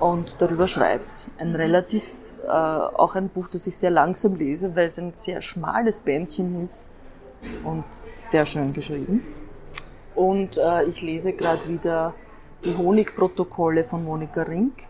und 0.00 0.40
darüber 0.40 0.66
schreibt. 0.66 1.30
Ein 1.38 1.54
relativ 1.54 2.04
äh, 2.48 2.50
auch 2.50 3.14
ein 3.14 3.28
Buch, 3.28 3.48
das 3.48 3.66
ich 3.66 3.76
sehr 3.76 3.90
langsam 3.90 4.36
lese, 4.36 4.74
weil 4.74 4.86
es 4.86 4.98
ein 4.98 5.14
sehr 5.14 5.42
schmales 5.42 6.00
Bändchen 6.00 6.62
ist 6.62 6.90
und 7.64 7.84
sehr 8.18 8.46
schön 8.46 8.72
geschrieben. 8.72 9.22
Und 10.14 10.58
äh, 10.58 10.84
ich 10.84 11.02
lese 11.02 11.32
gerade 11.32 11.68
wieder 11.68 12.14
die 12.64 12.76
Honigprotokolle 12.76 13.84
von 13.84 14.04
Monika 14.04 14.42
Rink, 14.42 14.88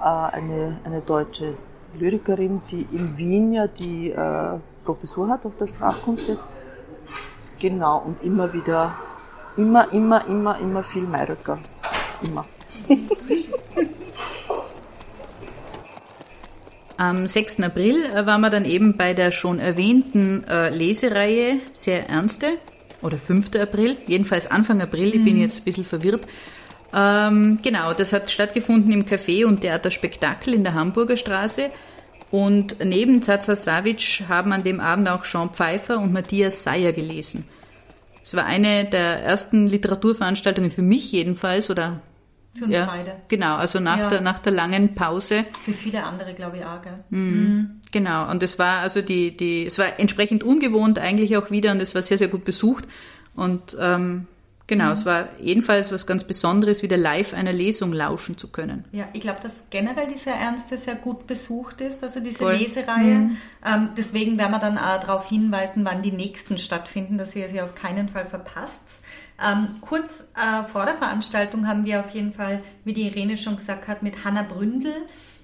äh, 0.00 0.04
eine, 0.04 0.80
eine 0.84 1.02
deutsche 1.02 1.54
Lyrikerin, 1.94 2.62
die 2.70 2.86
in 2.92 3.16
Wien 3.18 3.52
ja 3.52 3.66
die 3.66 4.10
äh, 4.10 4.58
Professur 4.84 5.28
hat 5.28 5.44
auf 5.44 5.56
der 5.56 5.66
Sprachkunst 5.66 6.28
jetzt. 6.28 6.52
Genau, 7.58 7.98
und 7.98 8.22
immer 8.22 8.52
wieder, 8.52 8.94
immer, 9.56 9.92
immer, 9.92 10.26
immer, 10.26 10.58
immer 10.58 10.82
viel 10.82 11.02
Mayröcker. 11.02 11.58
Immer. 12.22 12.46
Am 17.02 17.26
6. 17.26 17.62
April 17.62 18.04
äh, 18.04 18.26
waren 18.26 18.42
wir 18.42 18.50
dann 18.50 18.64
eben 18.64 18.96
bei 18.96 19.12
der 19.12 19.32
schon 19.32 19.58
erwähnten 19.58 20.44
äh, 20.44 20.68
Lesereihe 20.68 21.56
Sehr 21.72 22.08
Ernste 22.08 22.58
oder 23.02 23.18
5. 23.18 23.56
April, 23.56 23.96
jedenfalls 24.06 24.48
Anfang 24.48 24.80
April, 24.80 25.08
ich 25.08 25.24
bin 25.24 25.34
mhm. 25.34 25.42
jetzt 25.42 25.58
ein 25.58 25.64
bisschen 25.64 25.84
verwirrt. 25.84 26.22
Ähm, 26.94 27.58
genau, 27.60 27.92
das 27.92 28.12
hat 28.12 28.30
stattgefunden 28.30 28.92
im 28.92 29.04
Café 29.04 29.44
und 29.44 29.62
Theater 29.62 29.90
Spektakel 29.90 30.54
in 30.54 30.62
der 30.62 30.74
Hamburger 30.74 31.16
Straße. 31.16 31.70
Und 32.30 32.76
neben 32.84 33.20
Zaza 33.20 33.56
Savic 33.56 34.22
haben 34.28 34.52
an 34.52 34.62
dem 34.62 34.78
Abend 34.78 35.08
auch 35.08 35.24
Jean 35.24 35.50
Pfeiffer 35.50 35.98
und 35.98 36.12
Matthias 36.12 36.62
Seyer 36.62 36.92
gelesen. 36.92 37.48
Es 38.22 38.36
war 38.36 38.46
eine 38.46 38.84
der 38.84 39.24
ersten 39.24 39.66
Literaturveranstaltungen 39.66 40.70
für 40.70 40.82
mich 40.82 41.10
jedenfalls 41.10 41.68
oder 41.68 42.00
für 42.54 42.64
uns 42.64 42.74
ja, 42.74 42.86
beide. 42.86 43.16
Genau, 43.28 43.56
also 43.56 43.80
nach, 43.80 43.98
ja. 43.98 44.08
der, 44.08 44.20
nach 44.20 44.38
der 44.38 44.52
langen 44.52 44.94
Pause. 44.94 45.46
Für 45.64 45.72
viele 45.72 46.04
andere, 46.04 46.34
glaube 46.34 46.58
ich, 46.58 46.64
auch. 46.64 46.82
Gell? 46.82 47.04
Mhm. 47.10 47.18
Mhm. 47.18 47.80
Genau, 47.90 48.30
und 48.30 48.42
es 48.42 48.58
war 48.58 48.80
also 48.80 49.00
die, 49.00 49.36
die, 49.36 49.66
es 49.66 49.78
war 49.78 49.98
entsprechend 49.98 50.44
ungewohnt 50.44 50.98
eigentlich 50.98 51.36
auch 51.36 51.50
wieder 51.50 51.72
und 51.72 51.80
es 51.80 51.94
war 51.94 52.02
sehr, 52.02 52.18
sehr 52.18 52.28
gut 52.28 52.44
besucht. 52.44 52.84
Und 53.34 53.76
ähm, 53.80 54.26
Genau, 54.72 54.86
mhm. 54.86 54.92
es 54.92 55.04
war 55.04 55.28
jedenfalls 55.38 55.92
was 55.92 56.06
ganz 56.06 56.24
Besonderes, 56.24 56.82
wieder 56.82 56.96
live 56.96 57.34
einer 57.34 57.52
Lesung 57.52 57.92
lauschen 57.92 58.38
zu 58.38 58.48
können. 58.48 58.86
Ja, 58.90 59.04
ich 59.12 59.20
glaube, 59.20 59.40
dass 59.42 59.64
generell 59.68 60.06
diese 60.06 60.30
Ernste 60.30 60.78
sehr 60.78 60.94
gut 60.94 61.26
besucht 61.26 61.82
ist, 61.82 62.02
also 62.02 62.20
diese 62.20 62.38
Voll. 62.38 62.54
Lesereihe. 62.54 63.16
Mhm. 63.16 63.36
Ähm, 63.66 63.88
deswegen 63.98 64.38
werden 64.38 64.50
wir 64.50 64.60
dann 64.60 64.78
auch 64.78 64.98
darauf 64.98 65.28
hinweisen, 65.28 65.84
wann 65.84 66.00
die 66.00 66.10
nächsten 66.10 66.56
stattfinden, 66.56 67.18
dass 67.18 67.36
ihr 67.36 67.50
sie 67.50 67.60
auf 67.60 67.74
keinen 67.74 68.08
Fall 68.08 68.24
verpasst. 68.24 68.80
Ähm, 69.44 69.68
kurz 69.82 70.26
äh, 70.36 70.64
vor 70.64 70.86
der 70.86 70.96
Veranstaltung 70.96 71.68
haben 71.68 71.84
wir 71.84 72.00
auf 72.00 72.08
jeden 72.10 72.32
Fall, 72.32 72.62
wie 72.84 72.94
die 72.94 73.08
Irene 73.08 73.36
schon 73.36 73.56
gesagt 73.56 73.88
hat, 73.88 74.02
mit 74.02 74.24
Hanna 74.24 74.42
Bründel 74.42 74.94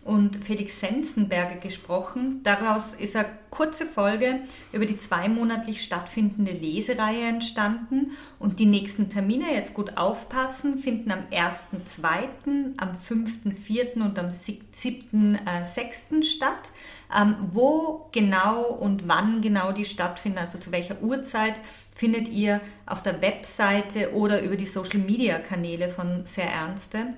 und 0.09 0.43
Felix 0.43 0.81
Sensenberger 0.81 1.57
gesprochen. 1.57 2.41
Daraus 2.43 2.95
ist 2.95 3.15
eine 3.15 3.29
kurze 3.50 3.85
Folge 3.85 4.41
über 4.73 4.87
die 4.87 4.97
zweimonatlich 4.97 5.85
stattfindende 5.85 6.53
Lesereihe 6.53 7.29
entstanden 7.29 8.12
und 8.38 8.59
die 8.59 8.65
nächsten 8.65 9.11
Termine, 9.11 9.53
jetzt 9.53 9.75
gut 9.75 9.99
aufpassen, 9.99 10.79
finden 10.79 11.12
am 11.12 11.25
1.2., 11.31 12.73
am 12.79 12.93
5.4. 12.93 14.03
und 14.03 14.19
am 14.19 14.29
7.6. 14.29 16.23
statt. 16.23 16.71
Ähm, 17.15 17.37
wo 17.53 18.09
genau 18.12 18.65
und 18.65 19.09
wann 19.09 19.43
genau 19.43 19.73
die 19.73 19.85
stattfinden, 19.85 20.38
also 20.38 20.59
zu 20.59 20.73
welcher 20.73 21.03
Uhrzeit, 21.03 21.61
findet 21.95 22.29
ihr 22.29 22.62
auf 22.87 23.03
der 23.03 23.21
Webseite 23.21 24.15
oder 24.15 24.41
über 24.41 24.57
die 24.57 24.67
Social-Media-Kanäle 24.67 25.91
von 25.91 26.25
Sehr 26.25 26.50
Ernste. 26.50 27.15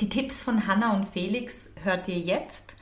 Die 0.00 0.08
Tipps 0.08 0.42
von 0.42 0.66
Hanna 0.66 0.94
und 0.94 1.08
Felix 1.08 1.69
hört 1.84 2.08
ihr 2.08 2.18
jetzt. 2.18 2.74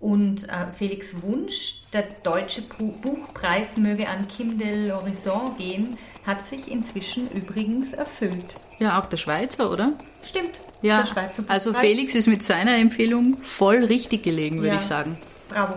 Und 0.00 0.48
äh, 0.48 0.72
Felix 0.76 1.20
Wunsch, 1.20 1.82
der 1.92 2.04
deutsche 2.24 2.62
Buchpreis 2.62 3.76
möge 3.76 4.08
an 4.08 4.26
Kim 4.28 4.56
de 4.56 4.88
l'Horizon 4.88 5.56
gehen, 5.58 5.98
hat 6.26 6.46
sich 6.46 6.70
inzwischen 6.70 7.30
übrigens 7.30 7.92
erfüllt. 7.92 8.56
Ja, 8.78 8.98
auch 8.98 9.04
der 9.06 9.18
Schweizer, 9.18 9.70
oder? 9.70 9.92
Stimmt. 10.22 10.60
Ja, 10.80 11.04
also 11.48 11.74
Felix 11.74 12.14
ist 12.14 12.28
mit 12.28 12.42
seiner 12.42 12.78
Empfehlung 12.78 13.36
voll 13.42 13.84
richtig 13.84 14.22
gelegen, 14.22 14.56
würde 14.56 14.68
ja. 14.68 14.76
ich 14.76 14.80
sagen. 14.86 15.18
Bravo. 15.50 15.74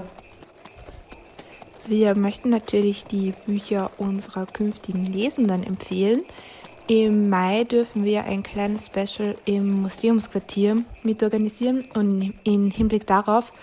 Wir 1.85 2.15
möchten 2.15 2.49
natürlich 2.49 3.03
die 3.03 3.33
Bücher 3.45 3.91
unserer 3.97 4.45
künftigen 4.45 5.05
Lesenden 5.05 5.63
empfehlen. 5.63 6.23
Im 6.87 7.29
Mai 7.29 7.63
dürfen 7.63 8.03
wir 8.03 8.25
ein 8.25 8.43
kleines 8.43 8.87
Special 8.87 9.35
im 9.45 9.83
Museumsquartier 9.83 10.83
mitorganisieren 11.03 11.85
und 11.93 12.33
im 12.43 12.71
Hinblick 12.71 13.07
darauf 13.07 13.53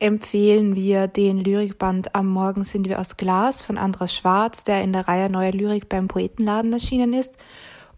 empfehlen 0.00 0.74
wir 0.74 1.06
den 1.06 1.38
Lyrikband 1.38 2.16
Am 2.16 2.26
Morgen 2.26 2.64
sind 2.64 2.88
wir 2.88 2.98
aus 2.98 3.16
Glas 3.16 3.62
von 3.62 3.78
Andras 3.78 4.12
Schwarz, 4.12 4.64
der 4.64 4.82
in 4.82 4.92
der 4.92 5.06
Reihe 5.06 5.30
Neue 5.30 5.52
Lyrik 5.52 5.88
beim 5.88 6.08
Poetenladen 6.08 6.72
erschienen 6.72 7.12
ist, 7.12 7.34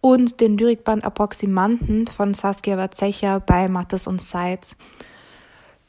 und 0.02 0.40
den 0.40 0.58
Lyrikband 0.58 1.02
Approximanten 1.02 2.06
von 2.06 2.34
Saskia 2.34 2.76
Watzecher 2.76 3.40
bei 3.40 3.68
Mattes 3.68 4.06
und 4.06 4.20
Seitz. 4.20 4.76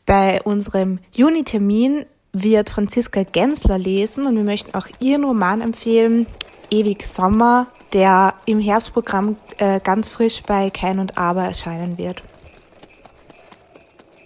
Bei 0.06 0.42
unserem 0.42 1.00
Juni-Termin 1.12 2.06
wird 2.32 2.70
Franziska 2.70 3.24
Gensler 3.24 3.78
lesen 3.78 4.26
und 4.26 4.38
wir 4.38 4.44
möchten 4.44 4.74
auch 4.74 4.88
ihren 5.00 5.26
Roman 5.26 5.62
empfehlen, 5.62 6.28
Ewig 6.72 7.06
Sommer, 7.06 7.68
der 7.94 8.34
im 8.46 8.60
Herbstprogramm 8.60 9.38
äh, 9.58 9.80
ganz 9.80 10.10
frisch 10.10 10.44
bei 10.44 10.70
Kein 10.70 11.00
und 11.00 11.18
Aber 11.18 11.44
erscheinen 11.44 11.98
wird. 11.98 12.24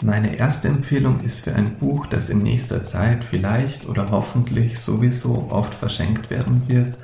Meine 0.01 0.35
erste 0.35 0.67
Empfehlung 0.67 1.21
ist 1.21 1.39
für 1.39 1.55
ein 1.55 1.75
Buch, 1.75 2.07
das 2.07 2.29
in 2.29 2.39
nächster 2.39 2.83
Zeit 2.83 3.23
vielleicht 3.23 3.87
oder 3.87 4.11
hoffentlich 4.11 4.79
sowieso 4.79 5.47
oft 5.49 5.73
verschenkt 5.73 6.29
werden 6.29 6.63
wird, 6.67 6.97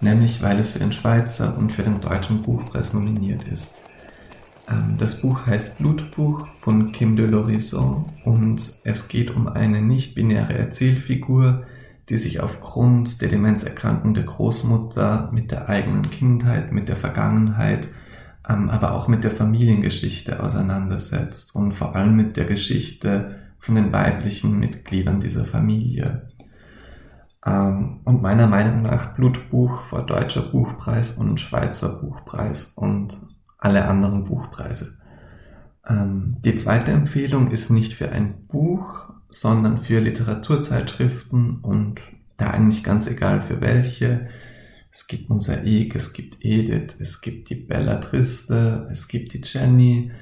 nämlich 0.00 0.42
weil 0.42 0.58
es 0.58 0.72
für 0.72 0.80
den 0.80 0.92
Schweizer 0.92 1.56
und 1.56 1.72
für 1.72 1.84
den 1.84 2.00
Deutschen 2.00 2.42
Buchpreis 2.42 2.92
nominiert 2.92 3.44
ist. 3.44 3.74
Ähm, 4.68 4.96
das 4.98 5.20
Buch 5.20 5.46
heißt 5.46 5.78
Blutbuch 5.78 6.46
von 6.60 6.90
Kim 6.90 7.16
de 7.16 7.28
l'Horizon 7.28 8.06
und 8.24 8.60
es 8.82 9.06
geht 9.06 9.30
um 9.30 9.46
eine 9.46 9.80
nicht-binäre 9.80 10.54
Erzählfigur, 10.54 11.64
die 12.12 12.18
sich 12.18 12.40
aufgrund 12.40 13.22
der 13.22 13.30
Demenzerkrankung 13.30 14.12
der 14.12 14.24
Großmutter 14.24 15.30
mit 15.32 15.50
der 15.50 15.70
eigenen 15.70 16.10
Kindheit, 16.10 16.70
mit 16.70 16.90
der 16.90 16.96
Vergangenheit, 16.96 17.88
ähm, 18.46 18.68
aber 18.68 18.92
auch 18.92 19.08
mit 19.08 19.24
der 19.24 19.30
Familiengeschichte 19.30 20.42
auseinandersetzt 20.42 21.54
und 21.54 21.72
vor 21.72 21.96
allem 21.96 22.14
mit 22.14 22.36
der 22.36 22.44
Geschichte 22.44 23.36
von 23.58 23.76
den 23.76 23.94
weiblichen 23.94 24.60
Mitgliedern 24.60 25.20
dieser 25.20 25.46
Familie. 25.46 26.28
Ähm, 27.46 28.00
und 28.04 28.20
meiner 28.20 28.46
Meinung 28.46 28.82
nach 28.82 29.14
Blutbuch 29.14 29.80
vor 29.80 30.04
Deutscher 30.04 30.42
Buchpreis 30.42 31.12
und 31.12 31.40
Schweizer 31.40 31.98
Buchpreis 31.98 32.74
und 32.76 33.16
alle 33.56 33.86
anderen 33.86 34.24
Buchpreise. 34.24 34.98
Ähm, 35.88 36.36
die 36.44 36.56
zweite 36.56 36.90
Empfehlung 36.90 37.50
ist 37.50 37.70
nicht 37.70 37.94
für 37.94 38.12
ein 38.12 38.46
Buch, 38.48 39.12
sondern 39.32 39.78
für 39.78 40.00
Literaturzeitschriften 40.00 41.58
und 41.60 42.00
da 42.36 42.50
eigentlich 42.50 42.84
ganz 42.84 43.06
egal 43.06 43.40
für 43.40 43.60
welche. 43.60 44.28
Es 44.90 45.06
gibt 45.06 45.30
Mosaik, 45.30 45.94
es 45.94 46.12
gibt 46.12 46.44
Edith, 46.44 46.96
es 46.98 47.20
gibt 47.20 47.48
die 47.48 47.54
Bella 47.54 47.96
Triste, 47.96 48.86
es 48.90 49.08
gibt 49.08 49.32
die 49.32 49.40
Jenny, 49.42 50.12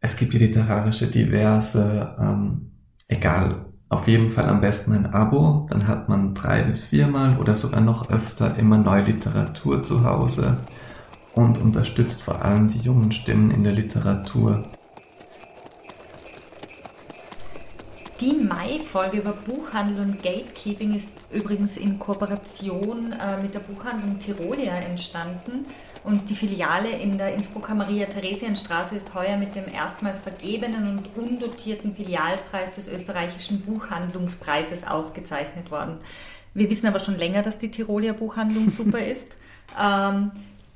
es 0.00 0.16
gibt 0.16 0.32
die 0.32 0.38
literarische 0.38 1.06
Diverse, 1.06 2.16
ähm, 2.18 2.72
egal. 3.06 3.66
Auf 3.88 4.08
jeden 4.08 4.30
Fall 4.30 4.48
am 4.48 4.60
besten 4.60 4.92
ein 4.92 5.06
Abo, 5.06 5.66
dann 5.70 5.86
hat 5.86 6.08
man 6.08 6.34
drei 6.34 6.62
bis 6.62 6.82
viermal 6.82 7.36
oder 7.38 7.54
sogar 7.54 7.82
noch 7.82 8.10
öfter 8.10 8.56
immer 8.56 8.78
neue 8.78 9.04
Literatur 9.04 9.84
zu 9.84 10.02
Hause 10.02 10.56
und 11.34 11.58
unterstützt 11.58 12.22
vor 12.22 12.42
allem 12.42 12.68
die 12.68 12.78
jungen 12.78 13.12
Stimmen 13.12 13.50
in 13.50 13.62
der 13.62 13.72
Literatur. 13.72 14.64
Die 18.22 18.34
Mai-Folge 18.34 19.16
über 19.16 19.32
Buchhandel 19.32 19.98
und 20.00 20.22
Gatekeeping 20.22 20.94
ist 20.94 21.08
übrigens 21.32 21.76
in 21.76 21.98
Kooperation 21.98 23.12
äh, 23.12 23.42
mit 23.42 23.52
der 23.52 23.58
Buchhandlung 23.58 24.20
Tirolia 24.20 24.76
entstanden. 24.76 25.66
Und 26.04 26.30
die 26.30 26.36
Filiale 26.36 26.88
in 26.88 27.18
der 27.18 27.34
Innsbrucker 27.34 27.74
Maria-Theresienstraße 27.74 28.94
ist 28.94 29.12
heuer 29.12 29.36
mit 29.38 29.56
dem 29.56 29.64
erstmals 29.66 30.20
vergebenen 30.20 30.98
und 30.98 31.16
undotierten 31.20 31.96
Filialpreis 31.96 32.76
des 32.76 32.86
österreichischen 32.86 33.60
Buchhandlungspreises 33.62 34.86
ausgezeichnet 34.86 35.72
worden. 35.72 35.98
Wir 36.54 36.70
wissen 36.70 36.86
aber 36.86 37.00
schon 37.00 37.18
länger, 37.18 37.42
dass 37.42 37.58
die 37.58 37.72
Tirolia 37.72 38.12
Buchhandlung 38.12 38.70
super 38.70 39.00
ist. 39.04 39.32
Ähm, 39.76 40.30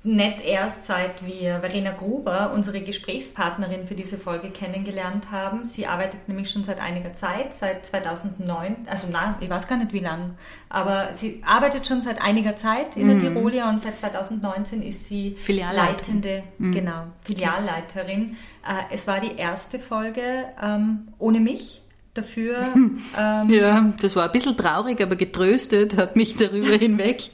nicht 0.07 0.41
erst 0.45 0.87
seit 0.87 1.27
wir 1.27 1.59
Verena 1.61 1.91
Gruber, 1.91 2.53
unsere 2.55 2.81
Gesprächspartnerin 2.81 3.89
für 3.89 3.97
diese 3.97 4.19
Folge, 4.19 4.51
kennengelernt 4.51 5.33
haben. 5.33 5.65
Sie 5.65 5.87
arbeitet 5.87 6.29
nämlich 6.29 6.49
schon 6.51 6.63
seit 6.63 6.81
einiger 6.81 7.13
Zeit, 7.13 7.55
seit 7.55 7.85
2009, 7.85 8.87
also 8.89 9.09
na, 9.11 9.37
ich 9.41 9.51
weiß 9.51 9.67
gar 9.67 9.79
nicht 9.79 9.93
wie 9.93 9.99
lang, 9.99 10.37
aber 10.69 11.09
sie 11.17 11.43
arbeitet 11.45 11.87
schon 11.89 12.03
seit 12.03 12.23
einiger 12.23 12.57
Zeit 12.57 12.97
in 12.97 13.09
der 13.09 13.17
mhm. 13.17 13.35
Tirolia 13.35 13.69
und 13.69 13.81
seit 13.81 13.99
2019 13.99 14.83
ist 14.83 15.07
sie 15.07 15.37
leitende, 15.49 16.45
mhm. 16.59 16.73
genau, 16.73 17.07
Filialleiterin. 17.25 18.37
Äh, 18.65 18.95
es 18.95 19.09
war 19.09 19.19
die 19.21 19.37
erste 19.37 19.81
Folge 19.81 20.47
ähm, 20.63 21.09
ohne 21.19 21.41
mich 21.41 21.83
dafür. 22.17 22.61
Ähm, 23.19 23.51
ja, 23.51 23.95
das 24.01 24.15
war 24.17 24.25
ein 24.25 24.33
bisschen 24.33 24.57
traurig, 24.57 25.01
aber 25.01 25.17
getröstet 25.17 25.97
hat 25.97 26.17
mich 26.17 26.37
darüber 26.37 26.77
hinweg, 26.79 27.31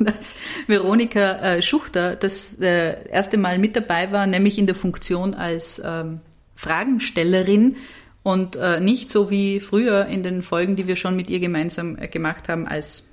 dass 0.00 0.34
Veronika 0.66 1.54
äh, 1.56 1.62
Schuchter 1.62 2.16
das 2.16 2.58
äh, 2.60 3.08
erste 3.08 3.36
Mal 3.38 3.58
mit 3.58 3.76
dabei 3.76 4.10
war, 4.10 4.26
nämlich 4.26 4.58
in 4.58 4.66
der 4.66 4.74
Funktion 4.74 5.34
als 5.34 5.80
ähm, 5.84 6.20
Fragenstellerin 6.56 7.76
und 8.22 8.56
äh, 8.56 8.80
nicht 8.80 9.10
so 9.10 9.30
wie 9.30 9.60
früher 9.60 10.06
in 10.06 10.22
den 10.22 10.42
Folgen, 10.42 10.76
die 10.76 10.86
wir 10.86 10.96
schon 10.96 11.16
mit 11.16 11.30
ihr 11.30 11.40
gemeinsam 11.40 11.96
äh, 11.98 12.08
gemacht 12.08 12.48
haben, 12.48 12.66
als 12.66 13.04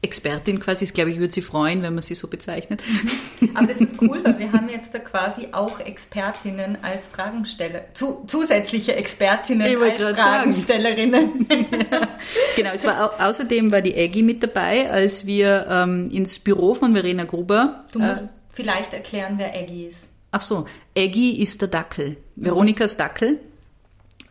Expertin 0.00 0.60
quasi. 0.60 0.84
Ich 0.84 0.94
glaube, 0.94 1.10
ich 1.10 1.18
würde 1.18 1.32
sie 1.32 1.42
freuen, 1.42 1.82
wenn 1.82 1.94
man 1.94 2.02
sie 2.02 2.14
so 2.14 2.28
bezeichnet. 2.28 2.82
Aber 3.54 3.66
das 3.66 3.80
ist 3.80 4.00
cool, 4.00 4.22
weil 4.22 4.38
wir 4.38 4.52
haben 4.52 4.68
jetzt 4.68 4.94
da 4.94 5.00
quasi 5.00 5.48
auch 5.50 5.80
Expertinnen 5.80 6.78
als 6.82 7.08
Fragensteller, 7.08 7.82
zu, 7.94 8.24
zusätzliche 8.26 8.94
Expertinnen 8.94 9.82
als 9.82 10.18
Fragenstellerinnen. 10.18 11.46
ja. 11.48 12.08
Genau, 12.56 12.70
es 12.74 12.84
war 12.84 13.04
au 13.04 13.28
außerdem 13.28 13.70
war 13.70 13.80
die 13.82 13.94
Eggy 13.94 14.22
mit 14.22 14.42
dabei, 14.42 14.90
als 14.90 15.26
wir 15.26 15.66
ähm, 15.68 16.08
ins 16.10 16.38
Büro 16.38 16.74
von 16.74 16.92
Verena 16.92 17.24
Gruber. 17.24 17.84
Du 17.92 18.00
musst 18.00 18.22
äh, 18.22 18.28
vielleicht 18.50 18.92
erklären, 18.92 19.34
wer 19.36 19.54
Eggy 19.60 19.86
ist. 19.86 20.10
Ach 20.30 20.40
so, 20.40 20.66
Eggy 20.94 21.40
ist 21.40 21.62
der 21.62 21.68
Dackel, 21.68 22.16
Veronikas 22.36 22.96
Dackel. 22.96 23.40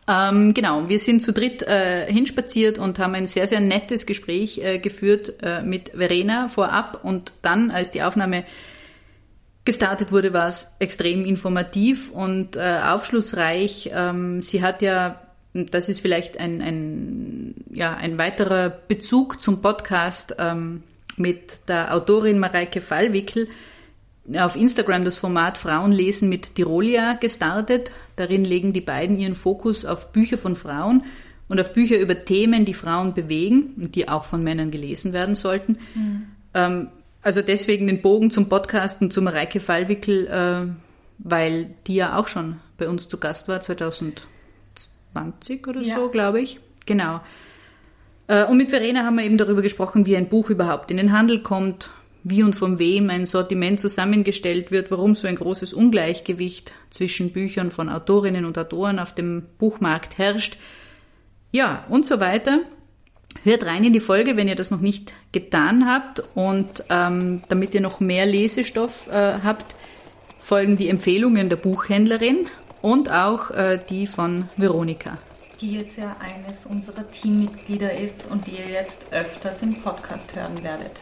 Ähm, 0.08 0.54
genau, 0.54 0.88
wir 0.88 0.98
sind 0.98 1.22
zu 1.22 1.34
dritt 1.34 1.62
äh, 1.62 2.10
hinspaziert 2.10 2.78
und 2.78 2.98
haben 2.98 3.14
ein 3.14 3.26
sehr, 3.26 3.46
sehr 3.46 3.60
nettes 3.60 4.06
Gespräch 4.06 4.58
äh, 4.58 4.78
geführt 4.78 5.34
äh, 5.42 5.62
mit 5.62 5.90
Verena 5.90 6.48
vorab 6.48 7.00
und 7.04 7.32
dann, 7.42 7.70
als 7.70 7.90
die 7.90 8.02
Aufnahme 8.02 8.44
gestartet 9.66 10.10
wurde, 10.10 10.32
war 10.32 10.48
es 10.48 10.74
extrem 10.78 11.26
informativ 11.26 12.10
und 12.10 12.56
äh, 12.56 12.80
aufschlussreich. 12.86 13.90
Ähm, 13.92 14.40
sie 14.40 14.62
hat 14.62 14.80
ja, 14.80 15.20
das 15.52 15.90
ist 15.90 16.00
vielleicht 16.00 16.40
ein, 16.40 16.62
ein, 16.62 17.54
ja, 17.70 17.94
ein 17.94 18.16
weiterer 18.16 18.70
Bezug 18.70 19.42
zum 19.42 19.60
Podcast 19.60 20.36
ähm, 20.38 20.84
mit 21.18 21.68
der 21.68 21.94
Autorin 21.94 22.38
Mareike 22.38 22.80
Fallwickel, 22.80 23.46
auf 24.36 24.56
Instagram 24.56 25.04
das 25.04 25.16
Format 25.16 25.56
Frauen 25.56 25.92
lesen 25.92 26.28
mit 26.28 26.56
Tirolia 26.56 27.14
gestartet. 27.14 27.90
Darin 28.16 28.44
legen 28.44 28.72
die 28.72 28.80
beiden 28.80 29.18
ihren 29.18 29.34
Fokus 29.34 29.84
auf 29.84 30.12
Bücher 30.12 30.36
von 30.36 30.56
Frauen 30.56 31.04
und 31.48 31.60
auf 31.60 31.72
Bücher 31.72 31.98
über 31.98 32.24
Themen, 32.24 32.64
die 32.64 32.74
Frauen 32.74 33.14
bewegen 33.14 33.74
und 33.80 33.94
die 33.94 34.08
auch 34.08 34.24
von 34.24 34.44
Männern 34.44 34.70
gelesen 34.70 35.12
werden 35.12 35.34
sollten. 35.34 35.78
Mhm. 35.94 36.26
Ähm, 36.54 36.88
also 37.22 37.42
deswegen 37.42 37.86
den 37.86 38.02
Bogen 38.02 38.30
zum 38.30 38.48
Podcast 38.48 39.00
und 39.00 39.12
zum 39.12 39.28
Reike 39.28 39.60
Fallwickel, 39.60 40.26
äh, 40.26 40.66
weil 41.18 41.70
die 41.86 41.96
ja 41.96 42.16
auch 42.16 42.28
schon 42.28 42.56
bei 42.76 42.88
uns 42.88 43.08
zu 43.08 43.18
Gast 43.18 43.48
war, 43.48 43.60
2020 43.60 45.66
oder 45.66 45.80
ja. 45.80 45.96
so, 45.96 46.08
glaube 46.10 46.40
ich. 46.40 46.60
Genau. 46.86 47.20
Äh, 48.28 48.44
und 48.44 48.58
mit 48.58 48.70
Verena 48.70 49.04
haben 49.04 49.16
wir 49.16 49.24
eben 49.24 49.38
darüber 49.38 49.62
gesprochen, 49.62 50.06
wie 50.06 50.16
ein 50.16 50.28
Buch 50.28 50.50
überhaupt 50.50 50.90
in 50.90 50.96
den 50.96 51.12
Handel 51.12 51.42
kommt, 51.42 51.90
wie 52.24 52.42
und 52.42 52.54
von 52.54 52.78
wem 52.78 53.10
ein 53.10 53.26
Sortiment 53.26 53.80
zusammengestellt 53.80 54.70
wird, 54.70 54.90
warum 54.90 55.14
so 55.14 55.28
ein 55.28 55.36
großes 55.36 55.72
Ungleichgewicht 55.72 56.72
zwischen 56.90 57.32
Büchern 57.32 57.70
von 57.70 57.88
Autorinnen 57.88 58.44
und 58.44 58.58
Autoren 58.58 58.98
auf 58.98 59.14
dem 59.14 59.44
Buchmarkt 59.58 60.18
herrscht. 60.18 60.56
Ja, 61.52 61.84
und 61.88 62.06
so 62.06 62.20
weiter. 62.20 62.60
Hört 63.44 63.66
rein 63.66 63.84
in 63.84 63.92
die 63.92 64.00
Folge, 64.00 64.36
wenn 64.36 64.48
ihr 64.48 64.56
das 64.56 64.70
noch 64.70 64.80
nicht 64.80 65.14
getan 65.32 65.86
habt. 65.86 66.22
Und 66.34 66.84
ähm, 66.90 67.42
damit 67.48 67.74
ihr 67.74 67.80
noch 67.80 68.00
mehr 68.00 68.26
Lesestoff 68.26 69.06
äh, 69.08 69.34
habt, 69.44 69.76
folgen 70.42 70.76
die 70.76 70.88
Empfehlungen 70.88 71.48
der 71.48 71.56
Buchhändlerin 71.56 72.46
und 72.82 73.10
auch 73.10 73.50
äh, 73.50 73.78
die 73.88 74.06
von 74.06 74.48
Veronika. 74.56 75.18
Die 75.60 75.74
jetzt 75.74 75.98
ja 75.98 76.16
eines 76.20 76.66
unserer 76.66 77.08
Teammitglieder 77.10 77.92
ist 77.92 78.26
und 78.30 78.46
die 78.46 78.52
ihr 78.52 78.72
jetzt 78.72 79.02
öfters 79.10 79.62
im 79.62 79.74
Podcast 79.82 80.34
hören 80.34 80.62
werdet. 80.62 81.00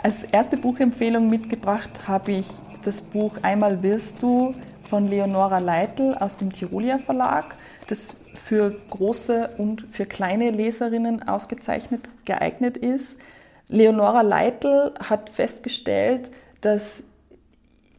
Als 0.00 0.22
erste 0.22 0.56
Buchempfehlung 0.56 1.28
mitgebracht 1.28 2.06
habe 2.06 2.30
ich 2.32 2.46
das 2.84 3.02
Buch 3.02 3.32
Einmal 3.42 3.82
wirst 3.82 4.22
du 4.22 4.54
von 4.84 5.08
Leonora 5.08 5.58
Leitl 5.58 6.14
aus 6.14 6.36
dem 6.36 6.52
Tirolia 6.52 6.98
Verlag, 6.98 7.56
das 7.88 8.16
für 8.34 8.74
große 8.90 9.50
und 9.58 9.86
für 9.90 10.06
kleine 10.06 10.50
Leserinnen 10.50 11.26
ausgezeichnet 11.26 12.08
geeignet 12.24 12.76
ist. 12.76 13.18
Leonora 13.66 14.22
Leitl 14.22 14.94
hat 15.02 15.30
festgestellt, 15.30 16.30
dass 16.60 17.02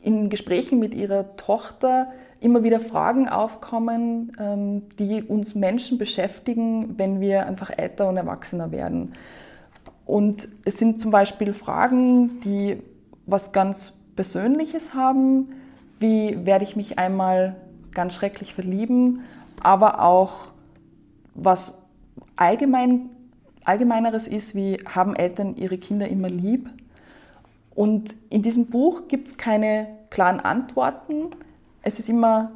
in 0.01 0.29
Gesprächen 0.29 0.79
mit 0.79 0.95
ihrer 0.95 1.35
Tochter 1.35 2.13
immer 2.39 2.63
wieder 2.63 2.79
Fragen 2.79 3.27
aufkommen, 3.27 4.31
ähm, 4.39 4.83
die 4.97 5.21
uns 5.21 5.53
Menschen 5.53 5.97
beschäftigen, 5.97 6.97
wenn 6.97 7.19
wir 7.19 7.45
einfach 7.45 7.71
älter 7.77 8.07
und 8.07 8.15
erwachsener 8.15 8.71
werden. 8.71 9.13
Und 10.09 10.47
es 10.65 10.79
sind 10.79 10.99
zum 10.99 11.11
Beispiel 11.11 11.53
Fragen, 11.53 12.39
die 12.39 12.81
was 13.27 13.51
ganz 13.51 13.93
Persönliches 14.15 14.95
haben, 14.95 15.49
wie 15.99 16.47
werde 16.47 16.63
ich 16.63 16.75
mich 16.75 16.97
einmal 16.97 17.57
ganz 17.91 18.15
schrecklich 18.15 18.55
verlieben, 18.55 19.21
aber 19.61 20.01
auch 20.01 20.47
was 21.35 21.77
allgemein, 22.37 23.11
allgemeineres 23.65 24.27
ist, 24.27 24.55
wie 24.55 24.77
haben 24.83 25.15
Eltern 25.15 25.55
ihre 25.55 25.77
Kinder 25.77 26.07
immer 26.07 26.29
lieb. 26.29 26.71
Und 27.75 28.15
in 28.31 28.41
diesem 28.41 28.65
Buch 28.65 29.07
gibt 29.09 29.27
es 29.27 29.37
keine 29.37 29.89
klaren 30.09 30.39
Antworten. 30.39 31.27
Es 31.83 31.99
ist 31.99 32.09
immer 32.09 32.49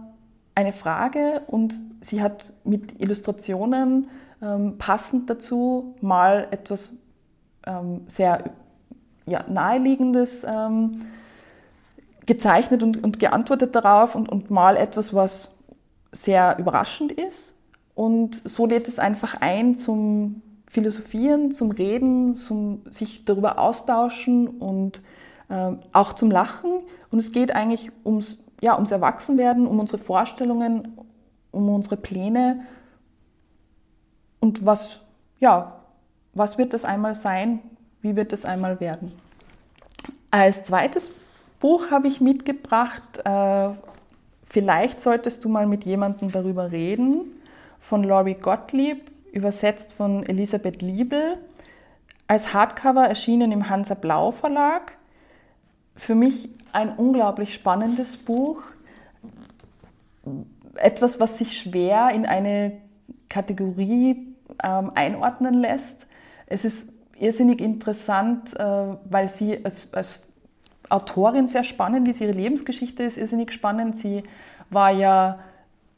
eine 0.56 0.74
Frage 0.74 1.44
und 1.46 1.76
sie 2.02 2.24
hat 2.24 2.52
mit 2.64 3.00
Illustrationen 3.00 4.08
ähm, 4.42 4.80
passend 4.80 5.30
dazu 5.30 5.94
mal 6.02 6.48
etwas 6.50 6.94
sehr 8.08 8.44
ja, 9.26 9.44
naheliegendes 9.48 10.44
ähm, 10.44 11.06
gezeichnet 12.26 12.84
und, 12.84 13.04
und 13.04 13.20
geantwortet 13.20 13.76
darauf 13.76 14.16
und, 14.16 14.30
und 14.30 14.50
mal 14.52 14.78
etwas, 14.78 15.14
was 15.14 15.52
sehr 16.12 16.58
überraschend 16.60 17.12
ist. 17.12 17.58
Und 17.96 18.42
so 18.48 18.66
lädt 18.66 18.88
es 18.88 19.00
einfach 19.00 19.36
ein 19.40 19.76
zum 19.76 20.42
Philosophieren, 20.68 21.52
zum 21.52 21.72
Reden, 21.72 22.36
zum 22.36 22.82
sich 22.90 23.26
darüber 23.26 23.60
austauschen 23.60 24.48
und 24.48 25.02
äh, 25.50 25.72
auch 25.92 26.14
zum 26.14 26.32
Lachen. 26.32 26.72
Und 27.12 27.20
es 27.20 27.32
geht 27.32 27.54
eigentlich 27.54 27.92
ums, 28.04 28.40
ja, 28.62 28.76
ums 28.76 28.92
Erwachsenwerden, 28.92 29.68
um 29.68 29.80
unsere 29.80 30.00
Vorstellungen, 30.00 30.98
um 31.52 31.70
unsere 31.70 31.98
Pläne 31.98 32.66
und 34.40 34.66
was, 34.66 35.02
ja, 35.40 35.83
was 36.34 36.58
wird 36.58 36.74
das 36.74 36.86
einmal 36.86 37.16
sein, 37.16 37.60
wie 38.02 38.16
wird 38.16 38.32
das 38.32 38.46
einmal 38.46 38.80
werden. 38.80 39.12
Als 40.32 40.64
zweites 40.64 41.12
Buch 41.60 41.92
habe 41.92 42.08
ich 42.08 42.20
mitgebracht, 42.22 43.22
äh, 43.24 43.70
Vielleicht 44.54 45.02
solltest 45.02 45.44
du 45.44 45.50
mal 45.50 45.66
mit 45.66 45.84
jemandem 45.84 46.32
darüber 46.32 46.72
reden, 46.72 47.22
von 47.80 48.04
Laurie 48.04 48.36
Gottlieb, 48.36 49.10
übersetzt 49.32 49.94
von 49.94 50.22
Elisabeth 50.22 50.84
Liebel, 50.84 51.40
als 52.28 52.54
Hardcover 52.54 53.08
erschienen 53.08 53.52
im 53.52 53.68
Hansa 53.68 53.96
Blau 53.96 54.30
Verlag. 54.30 54.96
Für 55.96 56.14
mich 56.14 56.50
ein 56.72 56.96
unglaublich 56.96 57.56
spannendes 57.56 58.16
Buch, 58.16 58.62
etwas, 60.76 61.20
was 61.20 61.40
sich 61.40 61.58
schwer 61.58 62.12
in 62.14 62.28
eine 62.28 62.74
Kategorie 63.30 64.36
ähm, 64.64 64.92
einordnen 64.94 65.56
lässt. 65.56 66.06
Es 66.54 66.66
ist 66.66 66.94
irrsinnig 67.20 67.62
interessant, 67.62 68.56
äh, 68.60 68.64
weil 69.10 69.28
sie 69.28 69.64
als, 69.66 69.92
als 69.94 70.20
Autorin 70.88 71.48
sehr 71.48 71.64
spannend 71.64 72.08
ist. 72.08 72.22
Ihre 72.22 72.32
Lebensgeschichte 72.32 73.02
ist 73.02 73.18
irrsinnig 73.18 73.52
spannend. 73.52 73.98
Sie 73.98 74.24
war 74.70 74.92
ja 74.92 75.40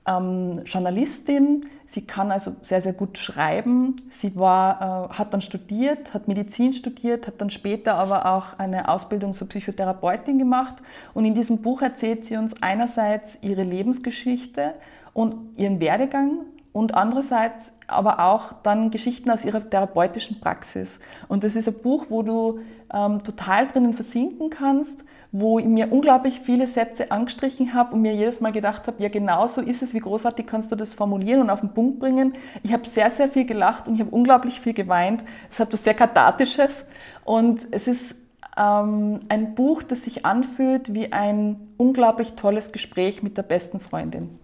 ähm, 0.08 0.62
Journalistin. 0.64 1.66
Sie 1.88 2.06
kann 2.06 2.32
also 2.32 2.56
sehr, 2.62 2.80
sehr 2.80 2.94
gut 2.94 3.18
schreiben. 3.18 3.98
Sie 4.10 4.38
war, 4.38 5.10
äh, 5.12 5.14
hat 5.16 5.34
dann 5.34 5.42
studiert, 5.42 6.14
hat 6.14 6.30
Medizin 6.30 6.72
studiert, 6.72 7.28
hat 7.28 7.42
dann 7.42 7.50
später 7.50 7.96
aber 7.96 8.26
auch 8.26 8.58
eine 8.58 8.88
Ausbildung 8.88 9.34
zur 9.34 9.50
Psychotherapeutin 9.50 10.40
gemacht. 10.40 10.76
Und 11.14 11.26
in 11.26 11.36
diesem 11.36 11.58
Buch 11.58 11.82
erzählt 11.82 12.26
sie 12.26 12.38
uns 12.38 12.62
einerseits 12.62 13.40
ihre 13.42 13.64
Lebensgeschichte 13.64 14.74
und 15.14 15.58
ihren 15.58 15.82
Werdegang 15.82 16.46
und 16.76 16.94
andererseits 16.94 17.72
aber 17.88 18.20
auch 18.20 18.52
dann 18.62 18.92
Geschichten 18.92 19.32
aus 19.32 19.46
ihrer 19.46 19.70
therapeutischen 19.70 20.42
Praxis. 20.42 21.00
Und 21.30 21.46
das 21.46 21.56
ist 21.56 21.70
ein 21.70 21.76
Buch, 21.76 22.08
wo 22.10 22.22
du 22.22 22.60
ähm, 22.94 23.24
total 23.24 23.66
drinnen 23.68 23.94
versinken 23.94 24.50
kannst, 24.50 25.06
wo 25.32 25.58
ich 25.58 25.66
mir 25.66 25.94
unglaublich 25.94 26.42
viele 26.42 26.68
Sätze 26.68 27.12
angestrichen 27.12 27.74
habe 27.74 27.96
und 27.96 28.02
mir 28.02 28.14
jedes 28.14 28.42
Mal 28.42 28.52
gedacht 28.52 28.88
habe, 28.88 29.02
ja 29.02 29.08
genau 29.08 29.48
so 29.48 29.62
ist 29.62 29.84
es, 29.84 29.94
wie 29.94 30.02
großartig 30.02 30.48
kannst 30.48 30.70
du 30.70 30.76
das 30.76 30.94
formulieren 30.94 31.44
und 31.44 31.50
auf 31.50 31.62
den 31.62 31.74
Punkt 31.74 32.00
bringen. 32.00 32.34
Ich 32.62 32.74
habe 32.74 32.86
sehr, 32.86 33.10
sehr 33.10 33.30
viel 33.30 33.46
gelacht 33.46 33.88
und 33.88 33.96
ich 33.96 34.02
habe 34.02 34.12
unglaublich 34.12 34.60
viel 34.60 34.74
geweint. 34.74 35.24
Es 35.50 35.62
hat 35.62 35.72
was 35.72 35.82
sehr 35.82 35.94
Kathartisches 35.94 36.86
und 37.24 37.62
es 37.72 37.88
ist 37.88 38.16
ähm, 38.58 39.22
ein 39.30 39.56
Buch, 39.56 39.82
das 39.82 40.04
sich 40.04 40.26
anfühlt 40.26 40.94
wie 40.94 41.14
ein 41.14 41.70
unglaublich 41.78 42.34
tolles 42.34 42.74
Gespräch 42.74 43.24
mit 43.24 43.38
der 43.38 43.44
besten 43.44 43.80
Freundin. 43.80 44.40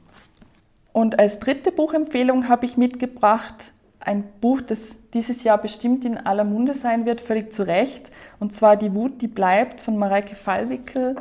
Und 0.94 1.20
als 1.20 1.40
dritte 1.40 1.72
Buchempfehlung 1.72 2.50
habe 2.50 2.66
ich 2.66 2.78
mitgebracht 2.78 3.72
ein 4.00 4.24
Buch, 4.42 4.62
das 4.62 4.96
dieses 5.14 5.44
Jahr 5.44 5.60
bestimmt 5.60 6.06
in 6.06 6.18
aller 6.18 6.44
Munde 6.44 6.74
sein 6.74 7.06
wird, 7.06 7.22
völlig 7.22 7.54
zu 7.54 7.64
Recht. 7.64 8.10
Und 8.40 8.54
zwar 8.54 8.76
Die 8.76 8.94
Wut, 8.94 9.22
die 9.22 9.28
bleibt 9.28 9.80
von 9.80 9.98
Mareike 9.98 10.36
Fallwickel. 10.36 11.16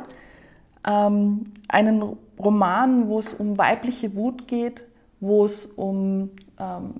Ähm, 0.85 1.45
einen 1.67 2.17
Roman, 2.39 3.07
wo 3.07 3.19
es 3.19 3.33
um 3.33 3.57
weibliche 3.57 4.15
Wut 4.15 4.47
geht, 4.47 4.83
wo 5.19 5.45
es 5.45 5.65
um 5.65 6.31
ähm, 6.59 6.95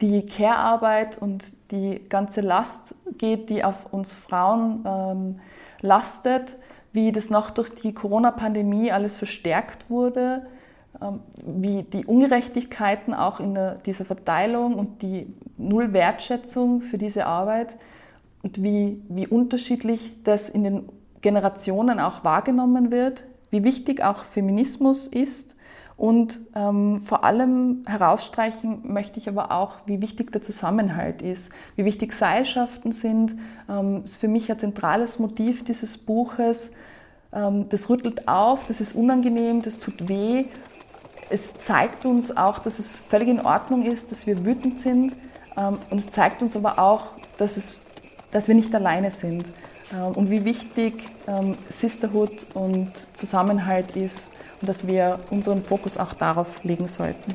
die 0.00 0.24
Care-Arbeit 0.24 1.18
und 1.20 1.52
die 1.72 2.02
ganze 2.08 2.40
Last 2.42 2.94
geht, 3.18 3.50
die 3.50 3.64
auf 3.64 3.92
uns 3.92 4.12
Frauen 4.12 4.84
ähm, 4.86 5.40
lastet, 5.80 6.54
wie 6.92 7.10
das 7.10 7.30
noch 7.30 7.50
durch 7.50 7.74
die 7.74 7.92
Corona-Pandemie 7.92 8.92
alles 8.92 9.18
verstärkt 9.18 9.90
wurde 9.90 10.46
wie 11.44 11.82
die 11.82 12.06
Ungerechtigkeiten 12.06 13.14
auch 13.14 13.40
in 13.40 13.54
der, 13.54 13.76
dieser 13.76 14.04
Verteilung 14.04 14.74
und 14.74 15.02
die 15.02 15.32
Nullwertschätzung 15.58 16.80
für 16.80 16.98
diese 16.98 17.26
Arbeit 17.26 17.76
und 18.42 18.62
wie, 18.62 19.02
wie 19.08 19.26
unterschiedlich 19.26 20.12
das 20.24 20.48
in 20.48 20.64
den 20.64 20.88
Generationen 21.20 22.00
auch 22.00 22.24
wahrgenommen 22.24 22.90
wird, 22.90 23.24
wie 23.50 23.64
wichtig 23.64 24.02
auch 24.02 24.24
Feminismus 24.24 25.06
ist 25.06 25.56
und 25.96 26.40
ähm, 26.54 27.00
vor 27.00 27.24
allem 27.24 27.84
herausstreichen 27.86 28.80
möchte 28.84 29.18
ich 29.18 29.28
aber 29.28 29.50
auch, 29.50 29.78
wie 29.86 30.02
wichtig 30.02 30.30
der 30.30 30.42
Zusammenhalt 30.42 31.22
ist, 31.22 31.52
wie 31.74 31.86
wichtig 31.86 32.12
Seilschaften 32.12 32.92
sind. 32.92 33.34
Ähm, 33.68 34.02
ist 34.04 34.18
für 34.18 34.28
mich 34.28 34.50
ein 34.50 34.58
zentrales 34.58 35.18
Motiv 35.18 35.64
dieses 35.64 35.96
Buches. 35.96 36.72
Ähm, 37.32 37.70
das 37.70 37.88
rüttelt 37.88 38.28
auf, 38.28 38.66
das 38.66 38.82
ist 38.82 38.94
unangenehm, 38.94 39.62
das 39.62 39.78
tut 39.78 40.08
weh 40.08 40.44
es 41.30 41.52
zeigt 41.54 42.04
uns 42.04 42.36
auch, 42.36 42.58
dass 42.58 42.78
es 42.78 42.98
völlig 42.98 43.28
in 43.28 43.40
Ordnung 43.40 43.84
ist, 43.84 44.12
dass 44.12 44.26
wir 44.26 44.44
wütend 44.44 44.78
sind. 44.78 45.12
Ähm, 45.56 45.78
und 45.90 45.98
es 45.98 46.10
zeigt 46.10 46.42
uns 46.42 46.56
aber 46.56 46.78
auch, 46.78 47.06
dass, 47.38 47.56
es, 47.56 47.78
dass 48.30 48.48
wir 48.48 48.54
nicht 48.54 48.74
alleine 48.74 49.10
sind. 49.10 49.50
Ähm, 49.92 50.12
und 50.14 50.30
wie 50.30 50.44
wichtig 50.44 51.04
ähm, 51.26 51.56
Sisterhood 51.68 52.46
und 52.54 52.92
Zusammenhalt 53.14 53.96
ist 53.96 54.28
und 54.60 54.68
dass 54.68 54.86
wir 54.86 55.18
unseren 55.30 55.62
Fokus 55.62 55.98
auch 55.98 56.14
darauf 56.14 56.46
legen 56.62 56.88
sollten. 56.88 57.34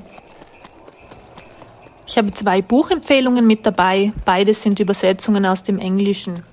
Ich 2.08 2.18
habe 2.18 2.34
zwei 2.34 2.62
Buchempfehlungen 2.62 3.46
mit 3.48 3.66
dabei. 3.66 4.12
Beides 4.26 4.62
sind 4.62 4.80
Übersetzungen 4.80 5.46
aus 5.46 5.64
dem 5.64 5.80
Englischen. 5.80 6.44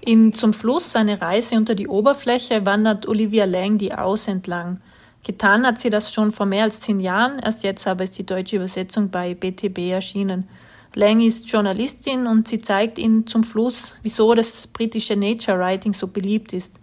In 0.00 0.32
Zum 0.32 0.52
Fluss, 0.52 0.94
eine 0.96 1.20
Reise 1.20 1.56
unter 1.56 1.74
die 1.74 1.88
Oberfläche, 1.88 2.64
wandert 2.64 3.06
Olivia 3.08 3.44
Lang 3.44 3.76
die 3.76 3.92
Aus 3.92 4.28
entlang. 4.28 4.80
Getan 5.26 5.66
hat 5.66 5.80
sie 5.80 5.90
das 5.90 6.14
schon 6.14 6.30
vor 6.30 6.46
mehr 6.46 6.62
als 6.62 6.78
zehn 6.78 7.00
Jahren, 7.00 7.40
erst 7.40 7.64
jetzt 7.64 7.84
aber 7.88 8.04
ist 8.04 8.16
die 8.16 8.24
deutsche 8.24 8.54
Übersetzung 8.54 9.10
bei 9.10 9.34
BTB 9.34 9.90
erschienen. 9.90 10.48
Lang 10.94 11.20
ist 11.20 11.50
Journalistin 11.50 12.28
und 12.28 12.46
sie 12.46 12.58
zeigt 12.58 12.96
Ihnen 12.96 13.26
zum 13.26 13.42
Fluss, 13.42 13.98
wieso 14.04 14.34
das 14.34 14.68
britische 14.68 15.16
Nature 15.16 15.58
Writing 15.58 15.94
so 15.94 16.06
beliebt 16.06 16.52
ist. 16.52 16.78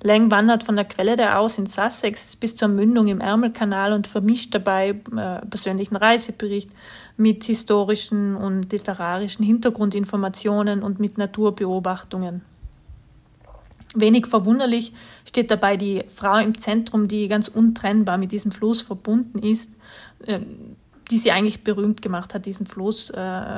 Lang 0.00 0.30
wandert 0.30 0.62
von 0.62 0.76
der 0.76 0.84
Quelle 0.84 1.16
der 1.16 1.40
Aus 1.40 1.58
in 1.58 1.66
Sussex 1.66 2.36
bis 2.36 2.54
zur 2.54 2.68
Mündung 2.68 3.08
im 3.08 3.20
Ärmelkanal 3.20 3.92
und 3.92 4.06
vermischt 4.06 4.54
dabei 4.54 4.90
äh, 4.90 5.44
persönlichen 5.46 5.96
Reisebericht 5.96 6.70
mit 7.16 7.42
historischen 7.42 8.36
und 8.36 8.70
literarischen 8.70 9.44
Hintergrundinformationen 9.44 10.84
und 10.84 11.00
mit 11.00 11.18
Naturbeobachtungen. 11.18 12.42
Wenig 13.94 14.26
verwunderlich 14.26 14.92
steht 15.26 15.50
dabei 15.50 15.76
die 15.76 16.04
Frau 16.08 16.36
im 16.36 16.58
Zentrum, 16.58 17.08
die 17.08 17.28
ganz 17.28 17.48
untrennbar 17.48 18.18
mit 18.18 18.32
diesem 18.32 18.50
Fluss 18.50 18.82
verbunden 18.82 19.38
ist, 19.38 19.72
ähm, 20.26 20.76
die 21.10 21.16
sie 21.16 21.32
eigentlich 21.32 21.64
berühmt 21.64 22.02
gemacht 22.02 22.34
hat, 22.34 22.44
diesen 22.44 22.66
Fluss, 22.66 23.08
äh, 23.08 23.14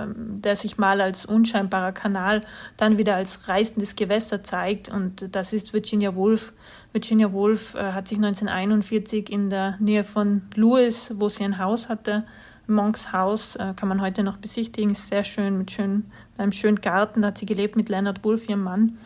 der 0.07 0.55
sich 0.55 0.79
mal 0.79 1.01
als 1.01 1.27
unscheinbarer 1.27 1.91
Kanal, 1.91 2.43
dann 2.77 2.97
wieder 2.97 3.17
als 3.17 3.49
reißendes 3.49 3.97
Gewässer 3.97 4.45
zeigt. 4.45 4.89
Und 4.89 5.35
das 5.35 5.53
ist 5.53 5.73
Virginia 5.73 6.15
Woolf. 6.15 6.53
Virginia 6.93 7.33
Woolf 7.33 7.75
äh, 7.75 7.93
hat 7.93 8.07
sich 8.07 8.19
1941 8.19 9.31
in 9.31 9.51
der 9.51 9.77
Nähe 9.81 10.05
von 10.05 10.43
Lewis, 10.55 11.13
wo 11.17 11.29
sie 11.29 11.43
ein 11.43 11.59
Haus 11.59 11.89
hatte, 11.89 12.25
Monks 12.69 13.13
Haus, 13.13 13.57
äh, 13.57 13.75
kann 13.75 13.89
man 13.89 14.01
heute 14.01 14.23
noch 14.23 14.37
besichtigen, 14.37 14.93
ist 14.93 15.09
sehr 15.09 15.25
schön, 15.25 15.59
mit 15.59 15.73
schön, 15.73 16.05
einem 16.39 16.53
schönen 16.53 16.81
Garten, 16.81 17.23
da 17.23 17.29
hat 17.29 17.39
sie 17.39 17.47
gelebt 17.47 17.75
mit 17.75 17.89
Leonard 17.89 18.25
Woolf, 18.25 18.49
ihrem 18.49 18.63
Mann. 18.63 18.99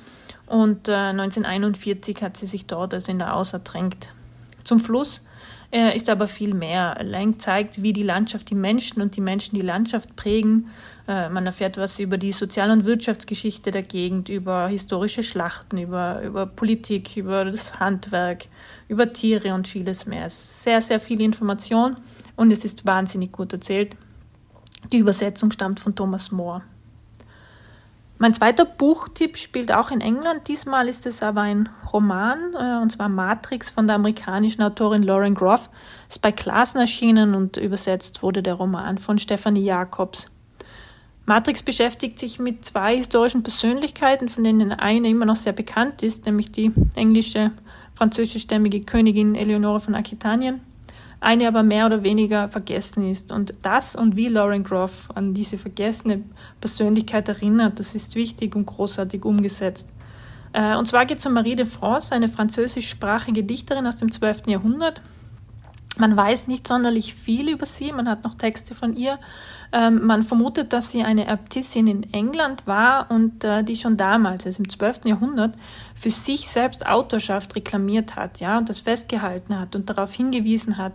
Und 0.47 0.89
äh, 0.89 0.93
1941 0.93 2.23
hat 2.23 2.37
sie 2.37 2.47
sich 2.47 2.67
dort 2.67 2.95
also 2.95 3.11
in 3.11 3.19
der 3.19 3.35
Aus 3.35 3.53
ertränkt. 3.53 4.11
Zum 4.65 4.81
Fluss 4.81 5.21
Er 5.71 5.95
ist 5.95 6.09
aber 6.09 6.29
viel 6.29 6.55
mehr. 6.55 6.97
Lang 7.03 7.39
zeigt, 7.39 7.83
wie 7.83 7.93
die 7.93 8.03
Landschaft 8.03 8.49
die 8.51 8.55
Menschen 8.55 9.03
und 9.03 9.17
die 9.17 9.21
Menschen 9.21 9.57
die 9.57 9.63
Landschaft 9.63 10.15
prägen. 10.17 10.69
Äh, 11.09 11.29
man 11.31 11.47
erfährt 11.47 11.77
was 11.79 11.99
über 11.99 12.17
die 12.19 12.33
Sozial- 12.33 12.71
und 12.71 12.85
Wirtschaftsgeschichte 12.85 13.71
der 13.71 13.83
Gegend, 13.83 14.29
über 14.29 14.69
historische 14.69 15.23
Schlachten, 15.23 15.79
über, 15.79 16.23
über 16.23 16.47
Politik, 16.47 17.17
über 17.17 17.45
das 17.45 17.81
Handwerk, 17.81 18.47
über 18.89 19.13
Tiere 19.13 19.55
und 19.55 19.67
vieles 19.67 20.07
mehr. 20.07 20.27
Es 20.27 20.35
ist 20.35 20.63
sehr, 20.63 20.81
sehr 20.81 21.01
viel 21.01 21.21
Information 21.21 21.97
und 22.37 22.53
es 22.53 22.65
ist 22.65 22.87
wahnsinnig 22.87 23.33
gut 23.33 23.53
erzählt. 23.53 23.97
Die 24.93 24.99
Übersetzung 24.99 25.51
stammt 25.51 25.81
von 25.81 25.95
Thomas 25.95 26.31
Moore. 26.31 26.63
Mein 28.18 28.33
zweiter 28.33 28.64
Buchtipp 28.64 29.37
spielt 29.37 29.72
auch 29.72 29.90
in 29.90 30.00
England. 30.00 30.46
Diesmal 30.46 30.88
ist 30.88 31.05
es 31.05 31.22
aber 31.22 31.42
ein 31.42 31.68
Roman, 31.92 32.55
äh, 32.55 32.81
und 32.81 32.90
zwar 32.90 33.09
Matrix 33.09 33.70
von 33.70 33.87
der 33.87 33.96
amerikanischen 33.96 34.62
Autorin 34.62 35.03
Lauren 35.03 35.35
Groff. 35.35 35.68
Ist 36.09 36.22
bei 36.22 36.31
Klassen 36.31 36.79
erschienen 36.79 37.35
und 37.35 37.57
übersetzt 37.57 38.22
wurde 38.22 38.42
der 38.42 38.55
Roman 38.55 38.98
von 38.98 39.18
Stephanie 39.18 39.64
Jacobs. 39.64 40.31
Matrix 41.27 41.62
beschäftigt 41.62 42.18
sich 42.18 42.38
mit 42.38 42.64
zwei 42.64 42.96
historischen 42.96 43.42
Persönlichkeiten, 43.42 44.29
von 44.29 44.44
denen 44.44 44.72
eine 44.72 45.09
immer 45.09 45.24
noch 45.24 45.37
sehr 45.37 45.55
bekannt 45.55 46.03
ist, 46.03 46.27
nämlich 46.27 46.53
die 46.53 46.70
englische 46.94 47.50
französischstämmige 47.94 48.83
Königin 48.83 49.35
Eleonore 49.35 49.81
von 49.81 49.94
Aquitanien 49.94 50.61
eine 51.25 51.49
aber 51.49 51.63
mehr 51.63 51.87
oder 51.87 52.03
weniger 52.03 52.49
vergessen 52.49 53.09
ist. 53.11 53.33
Und 53.33 53.55
das 53.63 53.97
und 53.97 54.15
wie 54.15 54.29
Lauren 54.29 54.63
Groff 54.63 55.09
an 55.15 55.35
diese 55.35 55.59
vergessene 55.59 56.23
Persönlichkeit 56.61 57.29
erinnert, 57.29 57.81
das 57.81 57.95
ist 57.95 58.15
wichtig 58.15 58.55
und 58.55 58.67
großartig 58.67 59.25
umgesetzt. 59.25 59.89
Äh, 60.53 60.77
und 60.77 60.87
zwar 60.87 61.07
geht 61.07 61.19
es 61.19 61.27
um 61.27 61.33
Marie 61.33 61.57
de 61.57 61.67
France, 61.67 62.15
eine 62.15 62.29
französischsprachige 62.29 63.43
Dichterin 63.43 63.87
aus 63.87 63.97
dem 63.97 64.13
12. 64.13 64.47
Jahrhundert. 64.47 65.01
Man 65.97 66.17
weiß 66.17 66.49
nicht 66.49 66.67
sonderlich 66.67 67.15
viel 67.15 67.49
über 67.49 67.67
sie, 67.67 67.93
man 67.93 68.09
hat 68.09 68.25
noch 68.25 68.35
Texte 68.35 68.75
von 68.75 68.95
ihr. 68.97 69.19
Ähm, 69.73 70.05
man 70.05 70.25
vermutet, 70.25 70.73
dass 70.73 70.91
sie 70.91 71.05
eine 71.05 71.29
Äbtissin 71.29 71.87
in 71.87 72.13
England 72.13 72.67
war 72.67 73.11
und 73.11 73.45
äh, 73.45 73.63
die 73.63 73.77
schon 73.77 73.97
damals, 73.97 74.45
also 74.45 74.63
im 74.63 74.69
12. 74.69 75.03
Jahrhundert, 75.05 75.55
für 75.95 76.11
sich 76.11 76.49
selbst 76.49 76.85
Autorschaft 76.87 77.55
reklamiert 77.55 78.17
hat, 78.17 78.41
ja, 78.41 78.59
und 78.59 78.69
das 78.69 78.81
festgehalten 78.81 79.59
hat 79.59 79.77
und 79.77 79.89
darauf 79.89 80.13
hingewiesen 80.13 80.77
hat, 80.77 80.93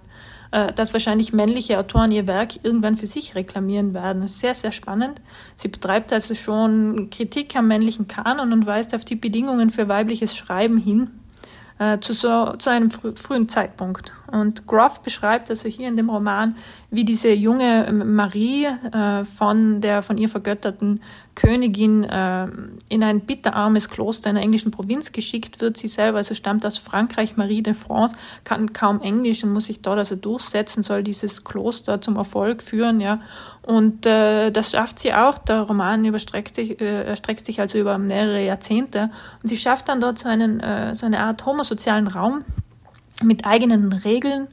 äh, 0.51 0.73
dass 0.73 0.93
wahrscheinlich 0.93 1.31
männliche 1.31 1.79
Autoren 1.79 2.11
ihr 2.11 2.27
Werk 2.27 2.63
irgendwann 2.63 2.97
für 2.97 3.07
sich 3.07 3.33
reklamieren 3.35 3.93
werden. 3.93 4.21
Das 4.21 4.31
ist 4.31 4.39
sehr, 4.41 4.53
sehr 4.53 4.71
spannend. 4.71 5.21
Sie 5.55 5.69
betreibt 5.69 6.11
also 6.11 6.35
schon 6.35 7.09
Kritik 7.09 7.55
am 7.55 7.67
männlichen 7.67 8.07
Kanon 8.07 8.51
und 8.51 8.65
weist 8.65 8.93
auf 8.93 9.05
die 9.05 9.15
Bedingungen 9.15 9.69
für 9.69 9.87
weibliches 9.87 10.35
Schreiben 10.35 10.77
hin 10.77 11.11
äh, 11.79 11.99
zu, 11.99 12.13
so, 12.13 12.53
zu 12.57 12.69
einem 12.69 12.91
frü 12.91 13.15
frühen 13.15 13.47
Zeitpunkt. 13.47 14.13
Und 14.31 14.67
Groff 14.67 15.01
beschreibt 15.01 15.49
also 15.49 15.67
hier 15.69 15.87
in 15.87 15.95
dem 15.95 16.09
Roman, 16.09 16.55
wie 16.91 17.03
diese 17.03 17.33
junge 17.33 17.91
Marie 17.91 18.65
äh, 18.65 19.23
von 19.23 19.81
der 19.81 20.01
von 20.01 20.17
ihr 20.17 20.29
vergötterten 20.29 21.01
Königin 21.35 22.03
äh, 22.03 22.47
in 22.89 23.03
ein 23.03 23.21
bitterarmes 23.21 23.89
Kloster 23.89 24.29
in 24.29 24.35
einer 24.35 24.43
englischen 24.43 24.71
Provinz 24.71 25.11
geschickt 25.11 25.61
wird. 25.61 25.77
Sie 25.77 25.87
selber 25.87 26.17
also 26.17 26.33
stammt 26.33 26.65
aus 26.65 26.77
Frankreich, 26.77 27.37
Marie 27.37 27.61
de 27.61 27.73
France, 27.73 28.15
kann 28.43 28.73
kaum 28.73 29.01
Englisch 29.01 29.43
und 29.43 29.53
muss 29.53 29.67
sich 29.67 29.81
dort 29.81 29.99
also 29.99 30.15
durchsetzen, 30.15 30.83
soll 30.83 31.03
dieses 31.03 31.43
Kloster 31.43 32.01
zum 32.01 32.17
Erfolg 32.17 32.61
führen, 32.61 32.99
ja. 32.99 33.21
Und 33.61 34.05
äh, 34.05 34.51
das 34.51 34.71
schafft 34.71 34.99
sie 34.99 35.13
auch. 35.13 35.37
Der 35.37 35.61
Roman 35.61 36.03
überstreckt 36.03 36.55
sich, 36.55 36.81
äh, 36.81 37.03
erstreckt 37.03 37.45
sich 37.45 37.59
also 37.59 37.77
über 37.77 37.97
mehrere 37.97 38.43
Jahrzehnte. 38.43 39.11
Und 39.43 39.49
sie 39.49 39.57
schafft 39.57 39.89
dann 39.89 40.01
dort 40.01 40.17
so, 40.17 40.27
einen, 40.27 40.59
äh, 40.59 40.95
so 40.95 41.05
eine 41.05 41.19
Art 41.19 41.45
homosozialen 41.45 42.07
Raum 42.07 42.43
mit 43.23 43.45
eigenen 43.45 43.91
Regeln, 43.91 44.47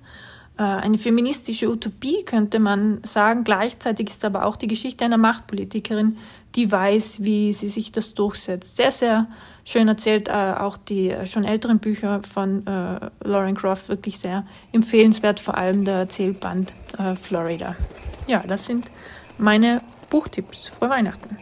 äh, 0.58 0.62
eine 0.62 0.96
feministische 0.96 1.68
Utopie 1.68 2.24
könnte 2.24 2.58
man 2.58 3.00
sagen. 3.02 3.44
Gleichzeitig 3.44 4.08
ist 4.08 4.24
aber 4.24 4.44
auch 4.44 4.56
die 4.56 4.68
Geschichte 4.68 5.04
einer 5.04 5.18
Machtpolitikerin, 5.18 6.16
die 6.54 6.70
weiß, 6.72 7.22
wie 7.22 7.52
sie 7.52 7.68
sich 7.68 7.92
das 7.92 8.14
durchsetzt. 8.14 8.76
Sehr, 8.76 8.90
sehr 8.90 9.26
schön 9.64 9.88
erzählt. 9.88 10.28
Äh, 10.28 10.32
auch 10.32 10.78
die 10.78 11.10
äh, 11.10 11.26
schon 11.26 11.44
älteren 11.44 11.78
Bücher 11.78 12.22
von 12.22 12.64
Lauren 13.22 13.54
Croft 13.54 13.88
wirklich 13.88 14.18
sehr 14.18 14.46
empfehlenswert, 14.72 15.40
vor 15.40 15.56
allem 15.56 15.84
der 15.84 15.96
Erzählband 15.96 16.72
Florida. 17.20 17.76
Ja, 18.26 18.42
das 18.46 18.66
sind 18.66 18.90
meine 19.38 19.82
Buchtipps 20.08 20.68
vor 20.68 20.88
Weihnachten. 20.88 21.36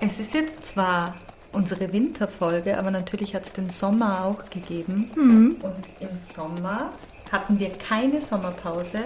Es 0.00 0.18
ist 0.18 0.34
jetzt 0.34 0.66
zwar 0.66 1.14
unsere 1.52 1.92
Winterfolge, 1.92 2.78
aber 2.78 2.90
natürlich 2.90 3.34
hat 3.34 3.46
es 3.46 3.52
den 3.52 3.70
Sommer 3.70 4.24
auch 4.24 4.48
gegeben. 4.50 5.10
Mhm. 5.14 5.56
Und 5.62 5.84
im 6.00 6.16
Sommer 6.34 6.92
hatten 7.30 7.58
wir 7.58 7.70
keine 7.70 8.20
Sommerpause. 8.20 9.02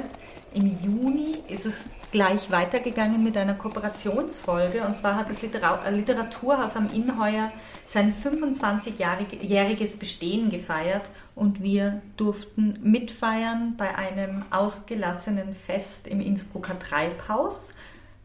Im 0.52 0.78
Juni 0.82 1.38
ist 1.48 1.66
es 1.66 1.84
gleich 2.12 2.50
weitergegangen 2.50 3.24
mit 3.24 3.36
einer 3.36 3.54
Kooperationsfolge. 3.54 4.84
Und 4.86 4.96
zwar 4.96 5.16
hat 5.16 5.28
das 5.28 5.42
äh, 5.42 5.90
Literaturhaus 5.90 6.76
am 6.76 6.90
Innheuer 6.92 7.50
sein 7.86 8.14
25-jähriges 8.14 9.98
Bestehen 9.98 10.50
gefeiert 10.50 11.08
und 11.34 11.62
wir 11.62 12.02
durften 12.16 12.78
mitfeiern 12.82 13.74
bei 13.76 13.94
einem 13.96 14.44
ausgelassenen 14.50 15.54
Fest 15.54 16.06
im 16.06 16.20
Innsbrucker 16.20 16.78
Treibhaus 16.78 17.70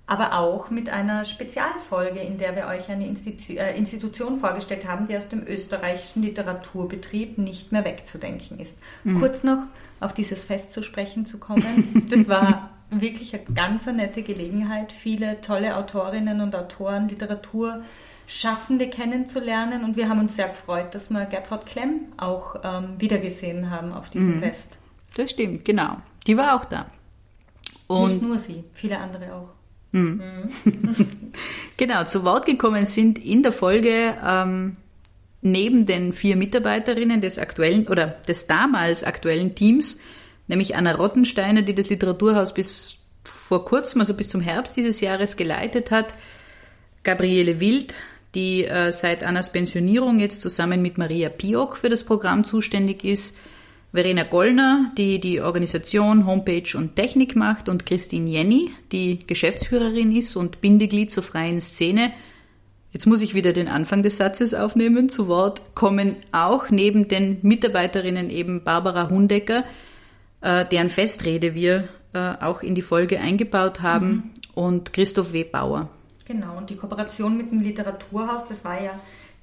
aber 0.09 0.33
auch 0.33 0.71
mit 0.71 0.89
einer 0.89 1.23
Spezialfolge, 1.23 2.19
in 2.19 2.39
der 2.39 2.55
wir 2.55 2.65
euch 2.65 2.89
eine 2.89 3.05
Institu 3.05 3.53
äh, 3.53 3.77
Institution 3.77 4.37
vorgestellt 4.37 4.87
haben, 4.87 5.07
die 5.07 5.15
aus 5.15 5.29
dem 5.29 5.45
österreichischen 5.45 6.23
Literaturbetrieb 6.23 7.37
nicht 7.37 7.71
mehr 7.71 7.85
wegzudenken 7.85 8.59
ist. 8.59 8.75
Mhm. 9.03 9.19
Kurz 9.19 9.43
noch 9.43 9.67
auf 9.99 10.15
dieses 10.15 10.43
Fest 10.43 10.73
zu 10.73 10.81
sprechen 10.81 11.27
zu 11.27 11.37
kommen. 11.37 12.07
Das 12.09 12.27
war 12.27 12.71
wirklich 12.89 13.35
eine 13.35 13.43
ganz 13.53 13.85
nette 13.85 14.23
Gelegenheit, 14.23 14.91
viele 14.91 15.41
tolle 15.41 15.77
Autorinnen 15.77 16.41
und 16.41 16.55
Autoren, 16.55 17.07
Literaturschaffende 17.07 18.89
kennenzulernen 18.89 19.83
und 19.83 19.95
wir 19.95 20.09
haben 20.09 20.19
uns 20.19 20.35
sehr 20.35 20.49
gefreut, 20.49 20.95
dass 20.95 21.11
wir 21.11 21.27
Gertraud 21.27 21.67
Klemm 21.67 22.07
auch 22.17 22.55
ähm, 22.63 22.95
wiedergesehen 22.97 23.69
haben 23.69 23.93
auf 23.93 24.09
diesem 24.09 24.37
mhm. 24.37 24.39
Fest. 24.39 24.79
Das 25.15 25.29
stimmt, 25.29 25.65
genau. 25.65 25.97
Die 26.25 26.35
war 26.35 26.55
auch 26.55 26.65
da. 26.65 26.87
Und 27.85 28.11
Nicht 28.11 28.21
nur 28.23 28.39
sie, 28.39 28.63
viele 28.73 28.97
andere 28.97 29.35
auch. 29.35 29.58
Mhm. 29.91 30.21
genau, 31.77 32.03
zu 32.05 32.23
Wort 32.23 32.45
gekommen 32.45 32.85
sind 32.85 33.23
in 33.23 33.43
der 33.43 33.51
Folge 33.51 34.15
ähm, 34.25 34.77
neben 35.41 35.85
den 35.85 36.13
vier 36.13 36.35
Mitarbeiterinnen 36.35 37.21
des 37.21 37.39
aktuellen 37.39 37.87
oder 37.87 38.07
des 38.27 38.47
damals 38.47 39.03
aktuellen 39.03 39.55
Teams, 39.55 39.99
nämlich 40.47 40.75
Anna 40.75 40.93
Rottensteiner, 40.93 41.61
die 41.61 41.75
das 41.75 41.89
Literaturhaus 41.89 42.53
bis 42.53 42.97
vor 43.23 43.65
kurzem, 43.65 44.01
also 44.01 44.13
bis 44.13 44.27
zum 44.27 44.41
Herbst 44.41 44.77
dieses 44.77 45.01
Jahres 45.01 45.37
geleitet 45.37 45.91
hat, 45.91 46.13
Gabriele 47.03 47.59
Wild, 47.59 47.93
die 48.35 48.65
äh, 48.65 48.91
seit 48.91 49.23
Annas 49.23 49.51
Pensionierung 49.51 50.19
jetzt 50.19 50.41
zusammen 50.41 50.81
mit 50.81 50.97
Maria 50.97 51.29
Piok 51.29 51.77
für 51.77 51.89
das 51.89 52.03
Programm 52.03 52.43
zuständig 52.43 53.03
ist, 53.03 53.37
Verena 53.91 54.23
Gollner, 54.23 54.91
die 54.97 55.19
die 55.19 55.41
Organisation, 55.41 56.27
Homepage 56.27 56.77
und 56.77 56.95
Technik 56.95 57.35
macht 57.35 57.69
und 57.69 57.85
Christine 57.85 58.29
Jenny, 58.29 58.71
die 58.91 59.19
Geschäftsführerin 59.25 60.15
ist 60.15 60.35
und 60.35 60.61
Bindeglied 60.61 61.11
zur 61.11 61.23
freien 61.23 61.59
Szene. 61.59 62.11
Jetzt 62.91 63.07
muss 63.07 63.21
ich 63.21 63.33
wieder 63.33 63.53
den 63.53 63.67
Anfang 63.67 64.03
des 64.03 64.17
Satzes 64.17 64.53
aufnehmen. 64.53 65.09
Zu 65.09 65.27
Wort 65.27 65.75
kommen 65.75 66.17
auch 66.31 66.69
neben 66.69 67.07
den 67.07 67.39
Mitarbeiterinnen 67.41 68.29
eben 68.29 68.63
Barbara 68.63 69.09
Hundecker, 69.09 69.63
äh, 70.41 70.65
deren 70.65 70.89
Festrede 70.89 71.55
wir 71.55 71.87
äh, 72.13 72.33
auch 72.41 72.61
in 72.61 72.75
die 72.75 72.81
Folge 72.81 73.19
eingebaut 73.19 73.81
haben, 73.81 74.09
mhm. 74.09 74.23
und 74.55 74.93
Christoph 74.93 75.33
W. 75.33 75.43
Bauer. 75.43 75.89
Genau, 76.25 76.57
und 76.57 76.69
die 76.69 76.75
Kooperation 76.75 77.37
mit 77.37 77.51
dem 77.51 77.59
Literaturhaus, 77.59 78.45
das 78.47 78.63
war 78.63 78.81
ja 78.81 78.91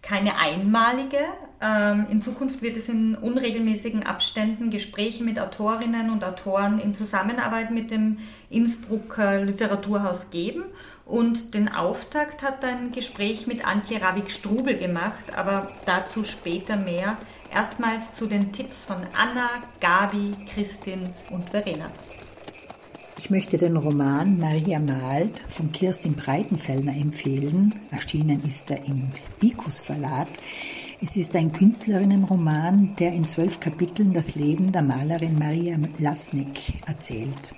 keine 0.07 0.38
einmalige. 0.38 1.19
Ähm, 1.61 2.07
in 2.11 2.21
Zukunft 2.21 2.62
wird 2.62 2.77
es 2.77 2.88
in 2.88 3.16
unregelmäßigen 3.16 4.05
Abständen 4.05 4.71
Gespräche 4.71 5.25
mit 5.25 5.40
Autorinnen 5.40 6.11
und 6.11 6.23
Autoren 6.23 6.79
in 6.79 6.95
Zusammenarbeit 6.95 7.73
mit 7.73 7.90
dem 7.90 8.19
Innsbrucker 8.49 9.42
Literaturhaus 9.42 10.31
geben. 10.31 10.64
Und 11.05 11.55
den 11.55 11.69
Auftakt 11.69 12.42
hat 12.42 12.64
ein 12.64 12.92
Gespräch 12.92 13.47
mit 13.47 13.66
Antje 13.66 14.01
Ravik-Strubel 14.01 14.77
gemacht, 14.77 15.37
aber 15.37 15.69
dazu 15.87 16.25
später 16.25 16.77
mehr. 16.77 17.16
Erstmals 17.53 18.12
zu 18.12 18.27
den 18.27 18.53
Tipps 18.53 18.85
von 18.85 18.99
Anna, 19.16 19.49
Gabi, 19.81 20.35
Christin 20.53 21.14
und 21.31 21.51
Verena. 21.51 21.87
Ich 23.18 23.31
möchte 23.31 23.57
den 23.57 23.79
Roman 23.79 24.38
Maria 24.38 24.79
malt 24.79 25.40
von 25.48 25.72
Kirstin 25.72 26.14
Breitenfellner 26.14 26.94
empfehlen. 26.94 27.74
Erschienen 27.90 28.42
ist 28.42 28.70
er 28.70 28.85
im 28.85 29.11
Bikus 29.40 29.81
Verlag. 29.81 30.29
Es 31.00 31.16
ist 31.16 31.35
ein 31.35 31.50
Künstlerinnenroman, 31.50 32.94
der 32.98 33.14
in 33.14 33.26
zwölf 33.26 33.59
Kapiteln 33.59 34.12
das 34.12 34.35
Leben 34.35 34.70
der 34.70 34.83
Malerin 34.83 35.38
Maria 35.38 35.79
Lasnik 35.98 36.74
erzählt. 36.87 37.55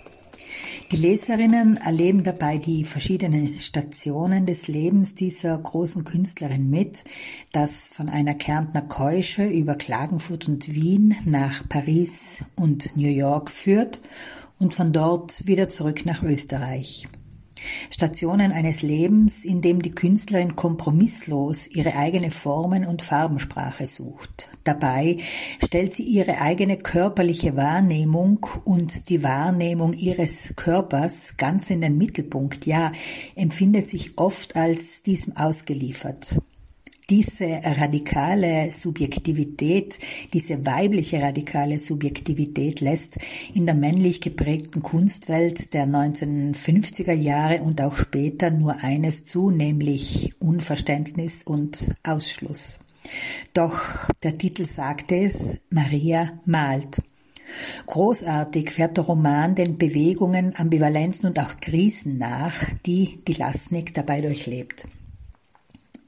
Die 0.93 0.97
Leserinnen 0.97 1.77
erleben 1.77 2.23
dabei 2.23 2.59
die 2.59 2.85
verschiedenen 2.85 3.61
Stationen 3.61 4.47
des 4.47 4.69
Lebens 4.69 5.17
dieser 5.17 5.59
großen 5.59 6.05
Künstlerin 6.05 6.71
mit, 6.71 7.03
das 7.53 7.93
von 7.93 8.09
einer 8.09 8.35
Kärntner 8.35 8.83
Keusche 8.83 9.45
über 9.45 9.75
Klagenfurt 9.75 10.49
und 10.49 10.73
Wien 10.73 11.17
nach 11.27 11.69
Paris 11.69 12.45
und 12.55 12.97
New 12.97 13.11
York 13.11 13.51
führt 13.51 14.01
und 14.59 14.75
von 14.75 14.93
dort 14.93 15.47
wieder 15.47 15.69
zurück 15.69 16.05
nach 16.05 16.23
Österreich. 16.23 17.07
Stationen 17.91 18.53
eines 18.53 18.83
Lebens, 18.83 19.45
in 19.45 19.61
dem 19.61 19.83
die 19.83 19.91
Künstlerin 19.91 20.57
kompromisslos 20.57 21.67
ihre 21.69 21.97
eigene 21.97 22.31
Formen- 22.31 22.87
und 22.87 23.03
Farbensprache 23.03 23.87
sucht. 23.87 24.49
Dabei 24.65 25.19
stellt 25.65 25.95
sie 25.95 26.05
ihre 26.05 26.41
eigene 26.41 26.77
körperliche 26.77 27.57
Wahrnehmung 27.57 28.47
und 28.65 29.09
die 29.09 29.23
Wahrnehmung 29.23 29.93
ihres 29.93 30.55
Körpers 30.57 31.37
ganz 31.37 31.71
in 31.71 31.81
den 31.81 31.99
Mittelpunkt, 31.99 32.67
ja, 32.67 32.93
empfindet 33.35 33.89
sich 33.89 34.17
oft 34.17 34.57
als 34.57 35.03
diesem 35.03 35.37
ausgeliefert 35.37 36.39
diese 37.11 37.61
radikale 37.65 38.71
Subjektivität, 38.71 39.99
diese 40.33 40.67
weibliche 40.67 41.23
radikale 41.23 41.79
Subjektivität 41.79 42.81
lässt 42.81 43.17
in 43.55 43.65
der 43.65 43.75
männlich 43.75 44.21
geprägten 44.21 44.83
Kunstwelt 44.83 45.73
der 45.73 45.87
1950er 45.87 47.15
Jahre 47.15 47.63
und 47.63 47.81
auch 47.81 47.97
später 47.97 48.51
nur 48.51 48.77
eines 48.83 49.25
zu, 49.25 49.51
nämlich 49.51 50.35
Unverständnis 50.39 51.43
und 51.45 51.95
Ausschluss. 52.03 52.79
Doch 53.55 53.81
der 54.23 54.37
Titel 54.37 54.67
sagte 54.67 55.17
es, 55.17 55.57
Maria 55.71 56.39
malt. 56.45 56.99
Großartig 57.87 58.71
fährt 58.71 58.99
der 58.99 59.05
Roman 59.05 59.55
den 59.55 59.79
Bewegungen, 59.79 60.55
Ambivalenzen 60.55 61.31
und 61.31 61.41
auch 61.41 61.57
Krisen 61.61 62.19
nach, 62.19 62.55
die 62.85 63.21
die 63.27 63.33
Lasnik 63.33 63.95
dabei 63.95 64.21
durchlebt. 64.21 64.87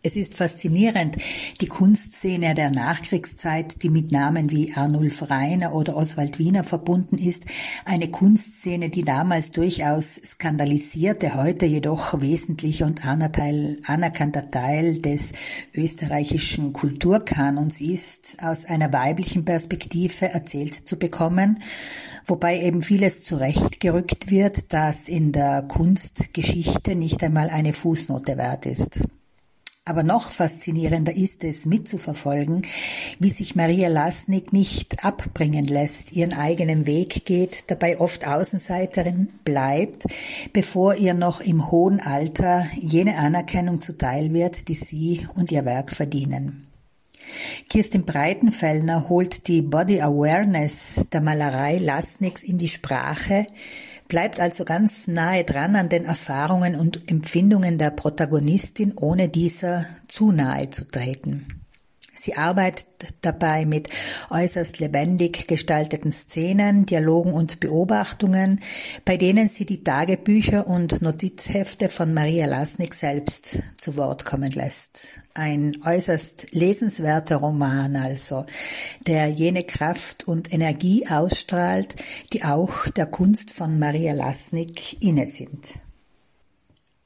Es 0.03 0.17
ist 0.17 0.35
faszinierend, 0.35 1.19
die 1.61 1.67
Kunstszene 1.67 2.55
der 2.55 2.71
Nachkriegszeit, 2.71 3.83
die 3.83 3.91
mit 3.91 4.11
Namen 4.11 4.51
wie 4.51 4.73
Arnulf 4.73 5.29
Reiner 5.29 5.75
oder 5.75 5.95
Oswald 5.95 6.39
Wiener 6.39 6.65
verbunden 6.65 7.19
ist, 7.19 7.45
eine 7.85 8.11
Kunstszene, 8.11 8.89
die 8.89 9.05
damals 9.05 9.51
durchaus 9.51 10.15
skandalisierte, 10.15 11.35
heute 11.35 11.67
jedoch 11.67 12.19
wesentlich 12.19 12.83
und 12.83 13.05
anerkannter 13.05 14.51
Teil 14.51 14.97
des 15.03 15.33
österreichischen 15.75 16.73
Kulturkanons 16.73 17.83
ist, 17.83 18.39
aus 18.41 18.65
einer 18.65 18.91
weiblichen 18.95 19.45
Perspektive 19.45 20.31
erzählt 20.31 20.89
zu 20.89 20.99
bekommen, 20.99 21.63
wobei 22.25 22.63
eben 22.63 22.81
vieles 22.81 23.23
zurechtgerückt 23.23 24.31
wird, 24.31 24.73
das 24.73 25.09
in 25.09 25.33
der 25.33 25.61
Kunstgeschichte 25.61 26.95
nicht 26.95 27.23
einmal 27.23 27.51
eine 27.51 27.75
Fußnote 27.75 28.39
wert 28.39 28.65
ist. 28.65 29.01
Aber 29.87 30.03
noch 30.03 30.31
faszinierender 30.31 31.17
ist 31.17 31.43
es, 31.43 31.65
mitzuverfolgen, 31.65 32.67
wie 33.19 33.31
sich 33.31 33.57
Maria 33.57 33.89
Lasnik 33.89 34.53
nicht 34.53 35.05
abbringen 35.05 35.65
lässt, 35.65 36.13
ihren 36.13 36.35
eigenen 36.35 36.87
Weg 36.87 37.25
geht, 37.25 37.71
dabei 37.71 37.99
oft 37.99 38.27
Außenseiterin 38.27 39.33
bleibt, 39.43 40.05
bevor 40.53 40.95
ihr 40.97 41.15
noch 41.15 41.41
im 41.41 41.71
hohen 41.71 41.99
Alter 41.99 42.67
jene 42.81 43.17
Anerkennung 43.17 43.81
zuteil 43.81 44.35
wird, 44.35 44.69
die 44.69 44.75
sie 44.75 45.27
und 45.35 45.51
ihr 45.51 45.65
Werk 45.65 45.91
verdienen. 45.91 46.67
Kirstin 47.69 48.05
Breitenfellner 48.05 49.09
holt 49.09 49.47
die 49.49 49.63
Body 49.63 50.01
Awareness 50.01 51.07
der 51.13 51.21
Malerei 51.21 51.79
Lasniks 51.79 52.43
in 52.43 52.59
die 52.59 52.69
Sprache, 52.69 53.47
bleibt 54.11 54.41
also 54.41 54.67
ganz 54.67 55.07
nahe 55.07 55.45
dran 55.45 55.77
an 55.77 55.89
den 55.89 56.05
Erfahrungen 56.05 56.75
und 56.75 57.11
Empfindungen 57.11 57.79
der 57.79 57.91
Protagonistin, 57.91 58.93
ohne 58.95 59.29
dieser 59.29 59.87
zu 60.07 60.33
nahe 60.33 60.69
zu 60.69 60.87
treten. 60.87 61.60
Sie 62.21 62.35
arbeitet 62.35 62.87
dabei 63.23 63.65
mit 63.65 63.89
äußerst 64.29 64.79
lebendig 64.79 65.49
gestalteten 65.49 66.13
Szenen, 66.13 66.85
Dialogen 66.85 67.33
und 67.33 67.61
Beobachtungen, 67.61 68.61
bei 69.07 69.17
denen 69.17 69.49
sie 69.49 69.65
die 69.65 69.83
Tagebücher 69.83 70.67
und 70.67 71.01
Notizhefte 71.01 71.89
von 71.89 72.13
Maria 72.13 72.45
Lasnik 72.45 72.93
selbst 72.93 73.63
zu 73.75 73.97
Wort 73.97 74.27
kommen 74.27 74.51
lässt. 74.51 75.15
Ein 75.33 75.79
äußerst 75.83 76.53
lesenswerter 76.53 77.37
Roman 77.37 77.97
also, 77.97 78.45
der 79.07 79.29
jene 79.29 79.63
Kraft 79.63 80.29
und 80.29 80.53
Energie 80.53 81.07
ausstrahlt, 81.09 81.95
die 82.35 82.45
auch 82.45 82.87
der 82.89 83.07
Kunst 83.07 83.55
von 83.55 83.79
Maria 83.79 84.13
Lasnik 84.13 85.03
inne 85.03 85.27
sind. 85.27 85.81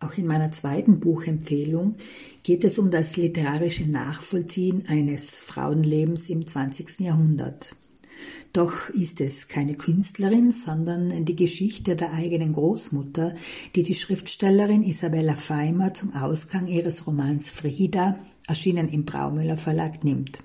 Auch 0.05 0.19
in 0.19 0.27
meiner 0.27 0.53
zweiten 0.53 1.01
Buchempfehlung 1.01 1.95
geht 2.43 2.62
es 2.64 2.79
um 2.79 2.90
das 2.90 3.17
literarische 3.17 3.90
Nachvollziehen 3.90 4.85
eines 4.87 5.40
Frauenlebens 5.40 6.29
im 6.29 6.47
20. 6.47 7.01
Jahrhundert. 7.01 7.75
Doch 8.53 8.90
ist 8.90 9.23
es 9.23 9.49
keine 9.49 9.75
Künstlerin, 9.77 10.51
sondern 10.51 11.25
die 11.25 11.37
Geschichte 11.37 11.97
der 11.97 12.12
eigenen 12.12 12.53
Großmutter, 12.53 13.35
die 13.75 13.83
die 13.83 13.95
Schriftstellerin 13.95 14.83
Isabella 14.83 15.37
Feimer 15.37 15.95
zum 15.95 16.14
Ausgang 16.14 16.67
ihres 16.67 17.07
Romans 17.07 17.51
Frieda, 17.51 18.19
erschienen 18.47 18.90
im 18.90 19.07
Braumüller 19.07 19.57
Verlag, 19.57 20.05
nimmt. 20.05 20.43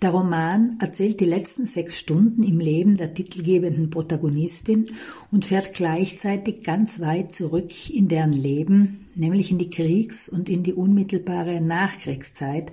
Der 0.00 0.10
Roman 0.10 0.76
erzählt 0.78 1.18
die 1.18 1.24
letzten 1.24 1.66
sechs 1.66 1.98
Stunden 1.98 2.44
im 2.44 2.60
Leben 2.60 2.96
der 2.96 3.14
titelgebenden 3.14 3.90
Protagonistin 3.90 4.92
und 5.32 5.44
fährt 5.44 5.74
gleichzeitig 5.74 6.62
ganz 6.62 7.00
weit 7.00 7.32
zurück 7.32 7.90
in 7.90 8.06
deren 8.06 8.32
Leben, 8.32 9.08
nämlich 9.16 9.50
in 9.50 9.58
die 9.58 9.70
Kriegs- 9.70 10.28
und 10.28 10.48
in 10.48 10.62
die 10.62 10.72
unmittelbare 10.72 11.60
Nachkriegszeit, 11.60 12.70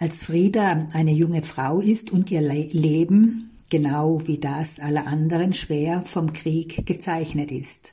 als 0.00 0.22
Frieda 0.22 0.88
eine 0.94 1.12
junge 1.12 1.42
Frau 1.42 1.78
ist 1.78 2.10
und 2.10 2.30
ihr 2.30 2.40
Leben, 2.40 3.50
genau 3.68 4.26
wie 4.26 4.38
das 4.38 4.80
aller 4.80 5.06
anderen, 5.06 5.52
schwer 5.52 6.00
vom 6.06 6.32
Krieg 6.32 6.86
gezeichnet 6.86 7.52
ist. 7.52 7.92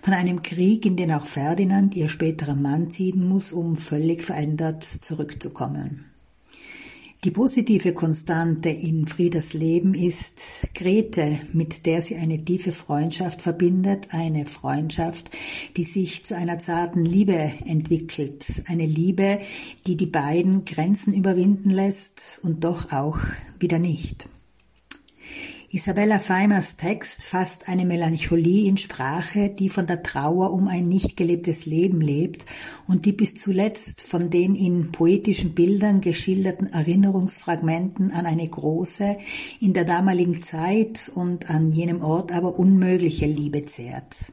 Von 0.00 0.14
einem 0.14 0.42
Krieg, 0.42 0.86
in 0.86 0.96
den 0.96 1.10
auch 1.10 1.26
Ferdinand, 1.26 1.96
ihr 1.96 2.08
späterer 2.08 2.54
Mann, 2.54 2.88
ziehen 2.88 3.28
muss, 3.28 3.52
um 3.52 3.76
völlig 3.76 4.22
verändert 4.22 4.84
zurückzukommen. 4.84 6.11
Die 7.24 7.30
positive 7.30 7.92
Konstante 7.92 8.68
in 8.68 9.06
Friedas 9.06 9.52
Leben 9.52 9.94
ist 9.94 10.66
Grete, 10.74 11.38
mit 11.52 11.86
der 11.86 12.02
sie 12.02 12.16
eine 12.16 12.44
tiefe 12.44 12.72
Freundschaft 12.72 13.42
verbindet, 13.42 14.08
eine 14.10 14.44
Freundschaft, 14.44 15.30
die 15.76 15.84
sich 15.84 16.24
zu 16.24 16.34
einer 16.34 16.58
zarten 16.58 17.04
Liebe 17.04 17.52
entwickelt, 17.64 18.64
eine 18.66 18.86
Liebe, 18.86 19.38
die 19.86 19.96
die 19.96 20.06
beiden 20.06 20.64
Grenzen 20.64 21.14
überwinden 21.14 21.70
lässt 21.70 22.40
und 22.42 22.64
doch 22.64 22.90
auch 22.90 23.20
wieder 23.60 23.78
nicht. 23.78 24.28
Isabella 25.74 26.18
Feimers 26.18 26.76
Text 26.76 27.24
fasst 27.24 27.66
eine 27.66 27.86
Melancholie 27.86 28.68
in 28.68 28.76
Sprache, 28.76 29.48
die 29.48 29.70
von 29.70 29.86
der 29.86 30.02
Trauer 30.02 30.52
um 30.52 30.68
ein 30.68 30.82
nicht 30.82 31.16
gelebtes 31.16 31.64
Leben 31.64 32.02
lebt 32.02 32.44
und 32.86 33.06
die 33.06 33.12
bis 33.12 33.36
zuletzt 33.36 34.02
von 34.02 34.28
den 34.28 34.54
in 34.54 34.92
poetischen 34.92 35.54
Bildern 35.54 36.02
geschilderten 36.02 36.70
Erinnerungsfragmenten 36.70 38.12
an 38.12 38.26
eine 38.26 38.46
große, 38.46 39.16
in 39.60 39.72
der 39.72 39.86
damaligen 39.86 40.42
Zeit 40.42 41.10
und 41.14 41.48
an 41.48 41.72
jenem 41.72 42.02
Ort 42.02 42.32
aber 42.32 42.58
unmögliche 42.58 43.24
Liebe 43.24 43.64
zehrt. 43.64 44.30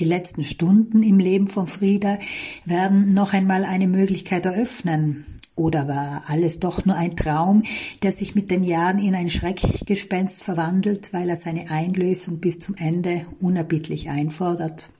Die 0.00 0.06
letzten 0.06 0.42
Stunden 0.42 1.02
im 1.02 1.18
Leben 1.18 1.48
von 1.48 1.66
Frieda 1.66 2.18
werden 2.64 3.12
noch 3.12 3.34
einmal 3.34 3.66
eine 3.66 3.88
Möglichkeit 3.88 4.46
eröffnen, 4.46 5.26
oder 5.56 5.88
war 5.88 6.24
alles 6.28 6.60
doch 6.60 6.84
nur 6.84 6.96
ein 6.96 7.16
Traum, 7.16 7.64
der 8.02 8.12
sich 8.12 8.34
mit 8.34 8.50
den 8.50 8.62
Jahren 8.62 8.98
in 8.98 9.14
ein 9.14 9.30
Schreckgespenst 9.30 10.44
verwandelt, 10.44 11.12
weil 11.12 11.28
er 11.28 11.36
seine 11.36 11.70
Einlösung 11.70 12.38
bis 12.38 12.60
zum 12.60 12.76
Ende 12.76 13.26
unerbittlich 13.40 14.10
einfordert? 14.10 14.90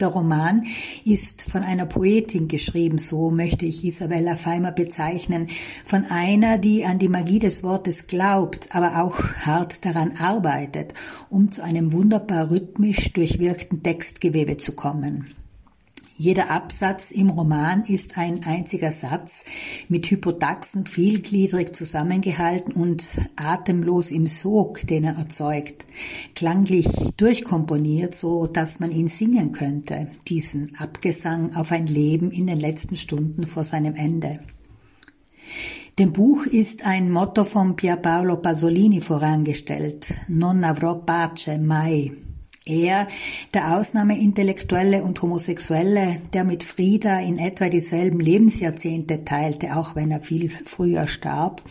Der 0.00 0.08
Roman 0.08 0.64
ist 1.04 1.42
von 1.42 1.64
einer 1.64 1.84
Poetin 1.84 2.46
geschrieben, 2.46 2.98
so 2.98 3.30
möchte 3.32 3.66
ich 3.66 3.84
Isabella 3.84 4.36
Feimer 4.36 4.70
bezeichnen, 4.70 5.48
von 5.82 6.04
einer, 6.04 6.58
die 6.58 6.84
an 6.84 7.00
die 7.00 7.08
Magie 7.08 7.40
des 7.40 7.64
Wortes 7.64 8.06
glaubt, 8.06 8.68
aber 8.76 9.02
auch 9.02 9.18
hart 9.44 9.84
daran 9.84 10.12
arbeitet, 10.16 10.94
um 11.30 11.50
zu 11.50 11.64
einem 11.64 11.92
wunderbar 11.92 12.48
rhythmisch 12.48 13.12
durchwirkten 13.12 13.82
Textgewebe 13.82 14.56
zu 14.56 14.72
kommen. 14.72 15.34
Jeder 16.20 16.50
Absatz 16.50 17.12
im 17.12 17.30
Roman 17.30 17.84
ist 17.84 18.18
ein 18.18 18.42
einziger 18.42 18.90
Satz 18.90 19.44
mit 19.88 20.10
Hypotaxen 20.10 20.84
vielgliedrig 20.84 21.76
zusammengehalten 21.76 22.72
und 22.72 23.20
atemlos 23.36 24.10
im 24.10 24.26
Sog, 24.26 24.84
den 24.84 25.04
er 25.04 25.14
erzeugt, 25.14 25.86
klanglich 26.34 26.88
durchkomponiert, 27.16 28.16
so 28.16 28.48
dass 28.48 28.80
man 28.80 28.90
ihn 28.90 29.06
singen 29.06 29.52
könnte, 29.52 30.08
diesen 30.26 30.74
Abgesang 30.80 31.54
auf 31.54 31.70
ein 31.70 31.86
Leben 31.86 32.32
in 32.32 32.48
den 32.48 32.58
letzten 32.58 32.96
Stunden 32.96 33.46
vor 33.46 33.62
seinem 33.62 33.94
Ende. 33.94 34.40
Dem 36.00 36.12
Buch 36.12 36.46
ist 36.46 36.84
ein 36.84 37.12
Motto 37.12 37.44
von 37.44 37.76
Pierpaolo 37.76 38.38
Pasolini 38.38 39.00
vorangestellt, 39.00 40.18
Non 40.26 40.64
avrò 40.64 40.96
pace 40.96 41.58
mai, 41.58 42.10
Er, 42.68 43.08
der 43.54 43.76
Ausnahmeintellektuelle 43.76 45.02
und 45.02 45.22
Homosexuelle, 45.22 46.20
der 46.34 46.44
mit 46.44 46.62
Frieda 46.62 47.18
in 47.18 47.38
etwa 47.38 47.68
dieselben 47.70 48.20
Lebensjahrzehnte 48.20 49.24
teilte, 49.24 49.76
auch 49.76 49.96
wenn 49.96 50.10
er 50.10 50.20
viel 50.20 50.50
früher 50.50 51.08
starb, 51.08 51.62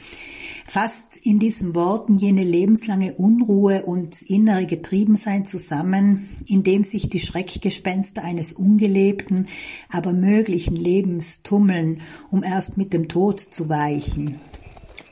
fasst 0.66 1.16
in 1.16 1.40
diesen 1.40 1.76
Worten 1.76 2.18
jene 2.18 2.44
lebenslange 2.44 3.14
Unruhe 3.14 3.84
und 3.84 4.22
innere 4.24 4.66
Getriebensein 4.66 5.46
zusammen, 5.46 6.30
in 6.48 6.64
dem 6.64 6.84
sich 6.84 7.10
die 7.10 7.20
Schreckgespenster 7.20 8.24
eines 8.24 8.52
ungelebten, 8.52 9.48
aber 9.90 10.14
möglichen 10.14 10.76
Lebens 10.76 11.44
tummeln, 11.44 12.02
um 12.32 12.44
erst 12.44 12.78
mit 12.78 12.92
dem 12.92 13.08
Tod 13.08 13.40
zu 13.40 13.70
weichen. 13.70 14.40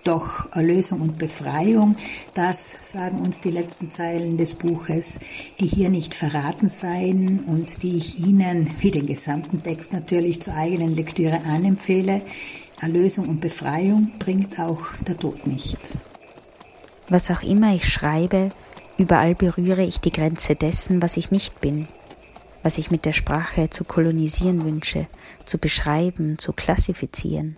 Doch 0.06 0.56
Erlösung 0.56 1.02
und 1.02 1.18
Befreiung, 1.18 1.96
das 2.36 2.92
sagen 2.92 3.22
uns 3.22 3.40
die 3.40 3.50
letzten 3.50 3.90
Zeilen 3.90 4.38
des 4.38 4.54
Buches, 4.54 5.20
die 5.60 5.66
hier 5.66 5.90
nicht 5.90 6.14
verraten 6.14 6.68
seien 6.68 7.40
und 7.40 7.82
die 7.82 7.98
ich 7.98 8.20
Ihnen, 8.20 8.70
wie 8.78 8.92
den 8.92 9.08
gesamten 9.08 9.64
Text 9.64 9.94
natürlich 9.94 10.44
zur 10.44 10.54
eigenen 10.54 10.94
Lektüre 10.94 11.42
anempfehle. 11.46 12.22
Erlösung 12.80 13.28
und 13.28 13.42
Befreiung 13.42 14.12
bringt 14.20 14.60
auch 14.60 14.82
der 15.08 15.18
Tod 15.18 15.48
nicht. 15.48 15.98
Was 17.10 17.32
auch 17.32 17.42
immer 17.42 17.74
ich 17.74 17.92
schreibe, 17.92 18.50
überall 19.00 19.34
berühre 19.34 19.84
ich 19.84 20.02
die 20.02 20.12
Grenze 20.12 20.54
dessen, 20.54 21.02
was 21.02 21.18
ich 21.18 21.32
nicht 21.32 21.62
bin, 21.62 21.88
was 22.62 22.78
ich 22.78 22.92
mit 22.92 23.06
der 23.06 23.14
Sprache 23.14 23.72
zu 23.72 23.84
kolonisieren 23.84 24.64
wünsche, 24.64 25.08
zu 25.48 25.58
beschreiben, 25.58 26.38
zu 26.38 26.54
klassifizieren. 26.54 27.58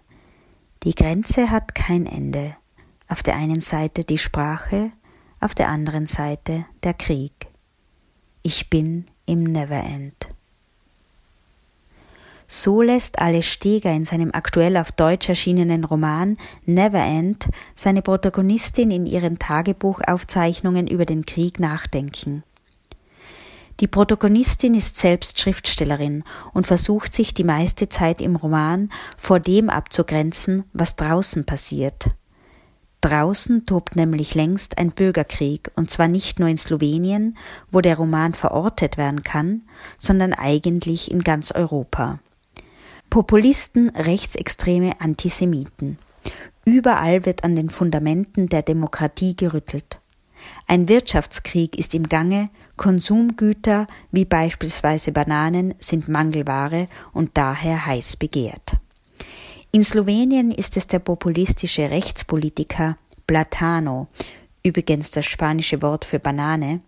Die 0.84 0.94
Grenze 0.94 1.50
hat 1.50 1.76
kein 1.76 2.06
Ende. 2.06 2.56
Auf 3.08 3.24
der 3.24 3.36
einen 3.36 3.62
Seite 3.62 4.04
die 4.04 4.18
Sprache, 4.18 4.92
auf 5.40 5.56
der 5.56 5.70
anderen 5.70 6.08
Seite 6.08 6.66
der 6.84 6.94
Krieg. 6.94 7.48
Ich 8.44 8.70
bin 8.70 9.06
im 9.26 9.44
Neverend. 9.44 10.30
So 12.48 12.82
lässt 12.82 13.20
Ale 13.20 13.44
Steger 13.44 13.92
in 13.92 14.06
seinem 14.06 14.32
aktuell 14.34 14.78
auf 14.78 14.92
Deutsch 14.94 15.28
erschienenen 15.28 15.84
Roman 15.84 16.38
Neverend 16.66 17.50
seine 17.76 18.02
Protagonistin 18.02 18.90
in 18.90 19.06
ihren 19.06 19.38
Tagebuchaufzeichnungen 19.38 20.88
über 20.88 21.06
den 21.06 21.26
Krieg 21.26 21.60
nachdenken. 21.60 22.44
Die 23.80 23.88
Protagonistin 23.88 24.74
ist 24.74 24.98
selbst 24.98 25.40
Schriftstellerin 25.40 26.24
und 26.54 26.66
versucht 26.66 27.14
sich 27.14 27.34
die 27.34 27.44
meiste 27.44 27.90
Zeit 27.90 28.22
im 28.22 28.36
Roman 28.36 28.90
vor 29.18 29.40
dem 29.40 29.70
abzugrenzen, 29.70 30.64
was 30.74 30.96
draußen 30.96 31.46
passiert. 31.46 32.10
Draußen 33.02 33.68
tobt 33.68 33.96
nämlich 33.96 34.34
längst 34.34 34.80
ein 34.80 34.90
Bürgerkrieg, 34.90 35.70
und 35.76 35.92
zwar 35.92 36.08
nicht 36.08 36.40
nur 36.40 36.50
in 36.50 36.58
Slowenien, 36.58 37.38
wo 37.72 37.82
der 37.82 37.98
Roman 37.98 38.34
verortet 38.34 38.98
werden 38.98 39.24
kann, 39.24 39.62
sondern 40.00 40.34
eigentlich 40.34 41.12
in 41.12 41.22
ganz 41.24 41.52
Europa. 41.52 42.20
Populisten, 43.12 43.92
Rechtsextreme, 43.92 45.00
Antisemiten. 45.00 46.00
Überall 46.66 47.26
wird 47.26 47.44
an 47.44 47.56
den 47.56 47.70
Fundamenten 47.70 48.50
der 48.50 48.64
Demokratie 48.64 49.36
gerüttelt. 49.36 50.02
Ein 50.68 50.90
Wirtschaftskrieg 50.90 51.78
ist 51.78 51.96
im 51.96 52.10
Gange, 52.10 52.50
Konsumgüter 52.78 53.88
wie 54.12 54.26
beispielsweise 54.26 55.12
Bananen 55.12 55.74
sind 55.80 56.08
Mangelware 56.08 56.88
und 57.12 57.32
daher 57.34 57.86
heiß 57.86 58.18
begehrt. 58.18 58.78
In 59.72 59.84
Slowenien 59.84 60.52
ist 60.52 60.78
es 60.78 60.88
der 60.88 61.00
populistische 61.00 61.90
Rechtspolitiker 61.92 62.98
Platano, 63.26 64.08
übrigens 64.64 65.12
das 65.12 65.26
spanische 65.26 65.82
Wort 65.82 66.06
für 66.06 66.20
Banane, 66.20 66.80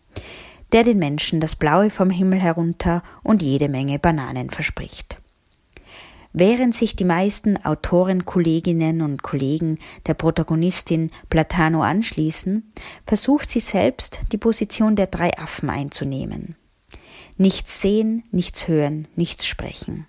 der 0.71 0.83
den 0.83 0.99
Menschen 0.99 1.39
das 1.41 1.55
Blaue 1.55 1.89
vom 1.89 2.09
Himmel 2.09 2.39
herunter 2.39 3.03
und 3.23 3.41
jede 3.41 3.67
Menge 3.67 3.99
Bananen 3.99 4.49
verspricht. 4.49 5.17
Während 6.39 6.73
sich 6.73 6.95
die 6.95 7.03
meisten 7.03 7.57
Autorenkolleginnen 7.65 9.01
und 9.01 9.23
Kollegen 9.23 9.77
der 10.07 10.13
Protagonistin 10.13 11.11
Platano 11.29 11.81
anschließen, 11.81 12.71
versucht 13.05 13.49
sie 13.49 13.59
selbst 13.59 14.21
die 14.31 14.37
Position 14.37 14.95
der 14.95 15.07
drei 15.07 15.37
Affen 15.37 15.69
einzunehmen. 15.69 16.55
Nichts 17.35 17.81
sehen, 17.81 18.23
nichts 18.31 18.69
hören, 18.69 19.09
nichts 19.17 19.47
sprechen. 19.47 20.07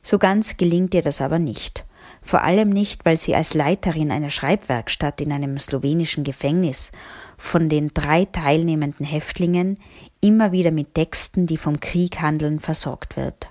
So 0.00 0.16
ganz 0.16 0.56
gelingt 0.56 0.94
ihr 0.94 1.02
das 1.02 1.20
aber 1.20 1.38
nicht, 1.38 1.84
vor 2.22 2.42
allem 2.42 2.70
nicht, 2.70 3.04
weil 3.04 3.18
sie 3.18 3.34
als 3.34 3.52
Leiterin 3.52 4.10
einer 4.10 4.30
Schreibwerkstatt 4.30 5.20
in 5.20 5.32
einem 5.32 5.58
slowenischen 5.58 6.24
Gefängnis 6.24 6.92
von 7.36 7.68
den 7.68 7.90
drei 7.92 8.24
teilnehmenden 8.24 9.04
Häftlingen 9.04 9.78
immer 10.22 10.52
wieder 10.52 10.70
mit 10.70 10.94
Texten, 10.94 11.46
die 11.46 11.58
vom 11.58 11.78
Krieg 11.78 12.22
handeln, 12.22 12.58
versorgt 12.58 13.18
wird. 13.18 13.50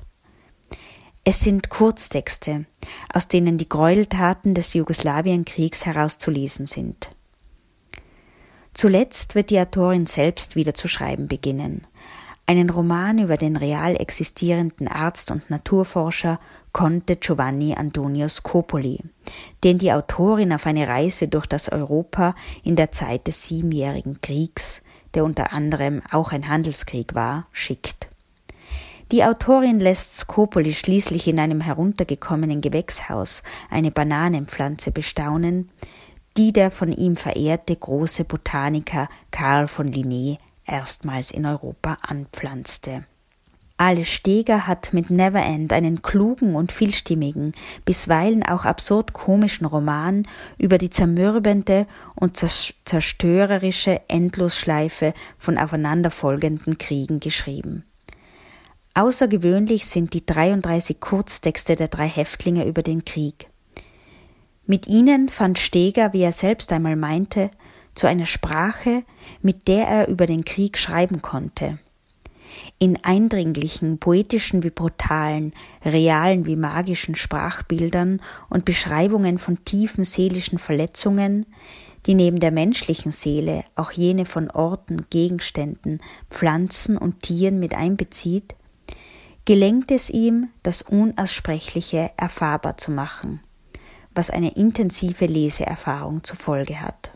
Es 1.28 1.39
sind 1.39 1.71
Kurztexte, 1.71 2.65
aus 3.11 3.28
denen 3.28 3.57
die 3.57 3.67
Gräueltaten 3.67 4.53
des 4.53 4.76
Jugoslawienkriegs 4.76 5.84
herauszulesen 5.84 6.67
sind. 6.67 7.15
Zuletzt 8.76 9.34
wird 9.34 9.49
die 9.49 9.59
Autorin 9.59 10.05
selbst 10.05 10.55
wieder 10.55 10.76
zu 10.76 10.88
schreiben 10.88 11.28
beginnen. 11.28 11.82
Einen 12.45 12.69
Roman 12.69 13.17
über 13.17 13.38
den 13.38 13.57
real 13.57 13.95
existierenden 13.95 14.88
Arzt 14.88 15.32
und 15.32 15.49
Naturforscher 15.49 16.39
Conte 16.73 17.15
Giovanni 17.15 17.73
Antonio 17.73 18.30
Scopoli, 18.30 18.99
den 19.63 19.80
die 19.80 19.91
Autorin 19.91 20.53
auf 20.53 20.67
eine 20.67 20.88
Reise 20.88 21.28
durch 21.28 21.47
das 21.47 21.69
Europa 21.69 22.36
in 22.63 22.76
der 22.76 22.91
Zeit 22.91 23.26
des 23.26 23.47
Siebenjährigen 23.47 24.21
Kriegs, 24.21 24.84
der 25.15 25.23
unter 25.23 25.53
anderem 25.53 26.03
auch 26.11 26.32
ein 26.32 26.47
Handelskrieg 26.47 27.15
war, 27.15 27.47
schickt. 27.51 28.09
Die 29.12 29.24
Autorin 29.24 29.80
lässt 29.80 30.18
Scopoli 30.18 30.74
schließlich 30.74 31.28
in 31.28 31.39
einem 31.39 31.62
heruntergekommenen 31.62 32.62
Gewächshaus 32.62 33.43
eine 33.70 33.91
Bananenpflanze 33.91 34.91
bestaunen, 34.91 35.70
die 36.38 36.51
der 36.51 36.72
von 36.72 36.91
ihm 36.91 37.16
verehrte 37.16 37.76
große 37.76 38.26
Botaniker 38.26 39.08
Karl 39.30 39.68
von 39.68 39.91
Linné 39.93 40.39
erstmals 40.66 41.30
in 41.30 41.45
Europa 41.45 41.97
anpflanzte. 42.01 43.06
Ale 43.78 44.06
Steger 44.06 44.68
hat 44.68 44.93
mit 44.93 45.10
Neverend 45.10 45.72
einen 45.74 46.01
klugen 46.01 46.56
und 46.56 46.72
vielstimmigen, 46.72 47.51
bisweilen 47.84 48.41
auch 48.43 48.66
absurd 48.66 49.14
komischen 49.14 49.66
Roman 49.66 50.26
über 50.58 50.78
die 50.78 50.89
zermürbende 50.89 51.86
und 52.16 52.38
zerstörerische 52.38 54.01
Endlosschleife 54.08 55.14
von 55.38 55.58
aufeinanderfolgenden 55.58 56.78
Kriegen 56.78 57.20
geschrieben. 57.20 57.84
Außergewöhnlich 58.98 59.86
sind 59.88 60.14
die 60.14 60.26
33 60.26 61.02
Kurztexte 61.02 61.76
der 61.76 61.89
drei 61.89 62.08
Häftlinge 62.08 62.66
über 62.66 62.82
den 62.82 63.04
Krieg. 63.04 63.50
Mit 64.66 64.88
ihnen 64.88 65.28
fand 65.28 65.60
Steger, 65.60 66.14
wie 66.14 66.22
er 66.22 66.32
selbst 66.32 66.72
einmal 66.72 66.96
meinte, 66.96 67.52
zu 67.93 68.08
einer 68.08 68.26
Sprache, 68.26 69.04
mit 69.41 69.68
der 69.68 69.86
er 69.89 70.08
über 70.08 70.28
den 70.28 70.46
Krieg 70.46 70.78
schreiben 70.78 71.22
konnte. 71.22 71.78
In 72.80 73.04
eindringlichen, 73.04 73.98
poetischen 73.98 74.64
wie 74.64 74.70
brutalen, 74.70 75.52
realen 75.84 76.46
wie 76.46 76.56
magischen 76.56 77.16
Sprachbildern 77.16 78.22
und 78.50 78.64
Beschreibungen 78.64 79.39
von 79.39 79.66
tiefen 79.66 80.06
seelischen 80.06 80.58
Verletzungen, 80.58 81.46
die 82.06 82.14
neben 82.14 82.39
der 82.39 82.52
menschlichen 82.52 83.12
Seele 83.12 83.66
auch 83.76 83.91
jene 83.91 84.24
von 84.24 84.50
Orten, 84.50 85.08
Gegenständen, 85.10 86.00
Pflanzen 86.30 86.98
und 86.98 87.24
Tieren 87.24 87.60
mit 87.60 87.76
einbezieht, 87.76 88.56
gelingt 89.46 89.91
es 89.91 90.10
ihm, 90.10 90.50
das 90.64 90.82
Unaussprechliche 90.82 92.12
erfahrbar 92.18 92.78
zu 92.78 92.91
machen, 92.91 93.41
was 94.14 94.30
eine 94.30 94.56
intensive 94.56 95.26
Leseerfahrung 95.26 96.24
zur 96.24 96.36
Folge 96.36 96.82
hat. 96.82 97.12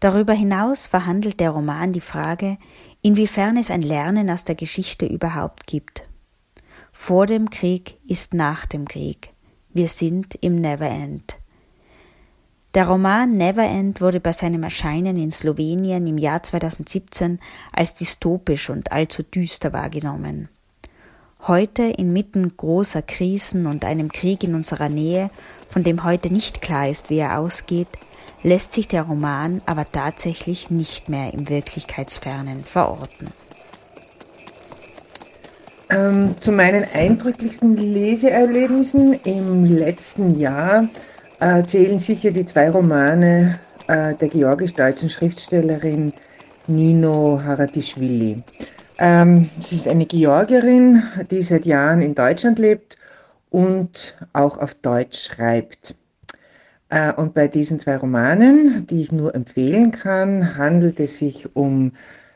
Darüber 0.00 0.34
hinaus 0.34 0.86
verhandelt 0.86 1.40
der 1.40 1.50
Roman 1.50 1.92
die 1.92 2.00
Frage, 2.00 2.58
inwiefern 3.02 3.56
es 3.56 3.70
ein 3.70 3.82
Lernen 3.82 4.30
aus 4.30 4.44
der 4.44 4.54
Geschichte 4.54 5.06
überhaupt 5.06 5.66
gibt. 5.66 6.06
Vor 6.92 7.26
dem 7.26 7.50
Krieg 7.50 7.98
ist 8.06 8.34
nach 8.34 8.66
dem 8.66 8.88
Krieg. 8.88 9.32
Wir 9.72 9.88
sind 9.88 10.34
im 10.40 10.60
Neverend. 10.60 11.38
Der 12.76 12.88
Roman 12.88 13.38
Neverend 13.38 14.02
wurde 14.02 14.20
bei 14.20 14.32
seinem 14.32 14.62
Erscheinen 14.62 15.16
in 15.16 15.30
Slowenien 15.30 16.06
im 16.06 16.18
Jahr 16.18 16.42
2017 16.42 17.38
als 17.72 17.94
dystopisch 17.94 18.68
und 18.68 18.92
allzu 18.92 19.22
düster 19.22 19.72
wahrgenommen. 19.72 20.50
Heute 21.46 21.84
inmitten 21.84 22.54
großer 22.54 23.00
Krisen 23.00 23.64
und 23.64 23.86
einem 23.86 24.12
Krieg 24.12 24.44
in 24.44 24.54
unserer 24.54 24.90
Nähe, 24.90 25.30
von 25.70 25.84
dem 25.84 26.04
heute 26.04 26.30
nicht 26.30 26.60
klar 26.60 26.86
ist, 26.86 27.08
wie 27.08 27.16
er 27.16 27.38
ausgeht, 27.38 27.88
lässt 28.42 28.74
sich 28.74 28.86
der 28.86 29.04
Roman 29.04 29.62
aber 29.64 29.90
tatsächlich 29.90 30.68
nicht 30.68 31.08
mehr 31.08 31.32
im 31.32 31.48
Wirklichkeitsfernen 31.48 32.62
verorten. 32.62 33.28
Ähm, 35.88 36.34
zu 36.38 36.52
meinen 36.52 36.84
eindrücklichsten 36.92 37.74
Leseerlebnissen 37.74 39.14
im 39.24 39.64
letzten 39.64 40.38
Jahr 40.38 40.90
äh, 41.40 41.64
zählen 41.64 41.98
sicher 41.98 42.30
die 42.30 42.44
zwei 42.44 42.70
Romane 42.70 43.58
äh, 43.88 44.14
der 44.14 44.28
georgisch-deutschen 44.28 45.10
Schriftstellerin 45.10 46.12
Nino 46.66 47.40
Haratischvili. 47.44 48.42
Ähm, 48.98 49.50
sie 49.60 49.76
ist 49.76 49.88
eine 49.88 50.06
Georgierin, 50.06 51.02
die 51.30 51.42
seit 51.42 51.66
Jahren 51.66 52.00
in 52.00 52.14
Deutschland 52.14 52.58
lebt 52.58 52.96
und 53.50 54.16
auch 54.32 54.58
auf 54.58 54.74
Deutsch 54.74 55.28
schreibt. 55.28 55.94
Äh, 56.88 57.12
und 57.12 57.34
bei 57.34 57.48
diesen 57.48 57.80
zwei 57.80 57.96
Romanen, 57.96 58.86
die 58.86 59.02
ich 59.02 59.12
nur 59.12 59.34
empfehlen 59.34 59.90
kann, 59.90 60.56
handelt 60.56 60.98
es 61.00 61.18
sich 61.18 61.54
um 61.54 61.92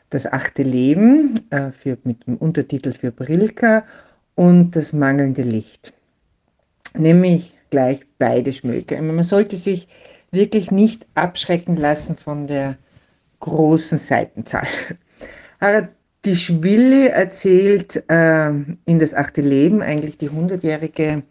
das 0.09 0.31
achte 0.31 0.63
Leben 0.63 1.39
äh, 1.49 1.71
für, 1.71 1.97
mit 2.03 2.27
dem 2.27 2.37
Untertitel 2.37 2.91
für 2.91 3.11
Brilka 3.11 3.83
und 4.35 4.75
das 4.75 4.93
mangelnde 4.93 5.41
Licht. 5.41 5.93
Nämlich 6.97 7.55
gleich 7.71 8.01
beide 8.19 8.53
Schmöke. 8.53 9.01
Man 9.01 9.23
sollte 9.23 9.55
sich 9.55 9.87
wirklich 10.31 10.69
nicht 10.69 11.07
abschrecken 11.15 11.75
lassen 11.75 12.15
von 12.15 12.45
der 12.45 12.77
großen 13.39 13.97
Seitenzahl. 13.97 14.67
Die 16.23 16.35
Schwille 16.35 17.09
erzählt 17.09 18.03
äh, 18.07 18.49
in 18.49 18.99
das 18.99 19.15
achte 19.15 19.41
Leben 19.41 19.81
eigentlich 19.81 20.19
die 20.19 20.29
hundertjährige 20.29 21.23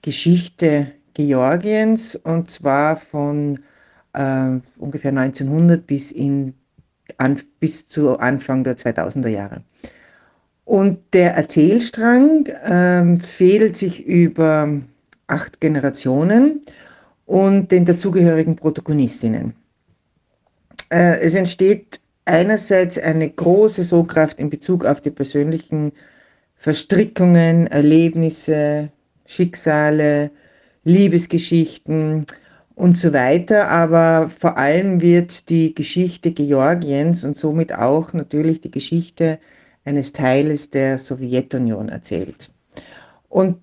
Geschichte 0.00 0.92
Georgiens 1.12 2.16
und 2.16 2.50
zwar 2.50 2.96
von 2.96 3.58
äh, 4.14 4.60
ungefähr 4.78 5.10
1900 5.10 5.86
bis, 5.86 6.10
in, 6.10 6.54
an, 7.18 7.38
bis 7.60 7.86
zu 7.86 8.18
Anfang 8.18 8.64
der 8.64 8.78
2000er 8.78 9.28
Jahre. 9.28 9.62
Und 10.64 11.00
der 11.12 11.34
Erzählstrang 11.34 12.46
äh, 12.46 13.16
fädelt 13.22 13.76
sich 13.76 14.06
über 14.06 14.80
acht 15.26 15.60
Generationen 15.60 16.60
und 17.26 17.70
den 17.72 17.84
dazugehörigen 17.84 18.56
Protagonistinnen. 18.56 19.54
Äh, 20.90 21.20
es 21.20 21.34
entsteht 21.34 22.00
einerseits 22.24 22.98
eine 22.98 23.30
große 23.30 23.84
Sogkraft 23.84 24.38
in 24.38 24.50
Bezug 24.50 24.84
auf 24.84 25.00
die 25.00 25.10
persönlichen 25.10 25.92
Verstrickungen, 26.56 27.66
Erlebnisse, 27.66 28.90
Schicksale, 29.26 30.30
Liebesgeschichten 30.84 32.24
und 32.74 32.96
so 32.98 33.12
weiter, 33.12 33.68
aber 33.68 34.28
vor 34.28 34.56
allem 34.58 35.00
wird 35.00 35.48
die 35.48 35.74
Geschichte 35.74 36.32
Georgiens 36.32 37.24
und 37.24 37.38
somit 37.38 37.74
auch 37.74 38.12
natürlich 38.12 38.60
die 38.60 38.70
Geschichte 38.70 39.38
eines 39.84 40.12
Teiles 40.12 40.70
der 40.70 40.98
Sowjetunion 40.98 41.88
erzählt. 41.88 42.50
Und 43.28 43.58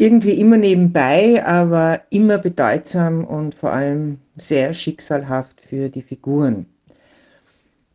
irgendwie 0.00 0.32
immer 0.32 0.56
nebenbei, 0.56 1.44
aber 1.44 2.00
immer 2.08 2.38
bedeutsam 2.38 3.24
und 3.24 3.54
vor 3.54 3.72
allem 3.72 4.18
sehr 4.36 4.72
schicksalhaft 4.72 5.60
für 5.60 5.90
die 5.90 6.00
Figuren. 6.00 6.64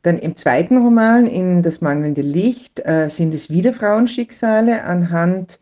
Dann 0.03 0.19
im 0.19 0.37
zweiten 0.37 0.77
Roman, 0.77 1.25
in 1.25 1.63
Das 1.63 1.81
mangelnde 1.81 2.21
Licht, 2.21 2.79
äh, 2.85 3.09
sind 3.09 3.33
es 3.33 3.49
wieder 3.49 3.73
Frauenschicksale, 3.73 4.83
anhand 4.83 5.59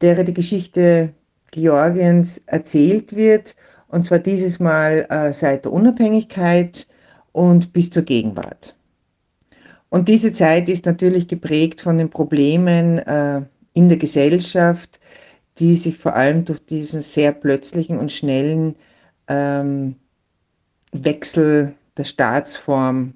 derer 0.00 0.24
die 0.24 0.32
Geschichte 0.32 1.10
Georgiens 1.50 2.40
erzählt 2.46 3.14
wird, 3.14 3.54
und 3.88 4.06
zwar 4.06 4.20
dieses 4.20 4.58
Mal 4.58 5.06
äh, 5.10 5.34
seit 5.34 5.66
der 5.66 5.72
Unabhängigkeit 5.72 6.86
und 7.32 7.74
bis 7.74 7.90
zur 7.90 8.04
Gegenwart. 8.04 8.74
Und 9.90 10.08
diese 10.08 10.32
Zeit 10.32 10.70
ist 10.70 10.86
natürlich 10.86 11.28
geprägt 11.28 11.82
von 11.82 11.98
den 11.98 12.08
Problemen 12.08 12.98
äh, 12.98 13.42
in 13.74 13.90
der 13.90 13.98
Gesellschaft, 13.98 14.98
die 15.58 15.76
sich 15.76 15.98
vor 15.98 16.14
allem 16.14 16.44
durch 16.44 16.64
diesen 16.64 17.00
sehr 17.00 17.32
plötzlichen 17.32 17.98
und 17.98 18.10
schnellen 18.10 18.76
ähm, 19.28 19.96
Wechsel 20.92 21.74
der 21.96 22.04
Staatsform 22.04 23.14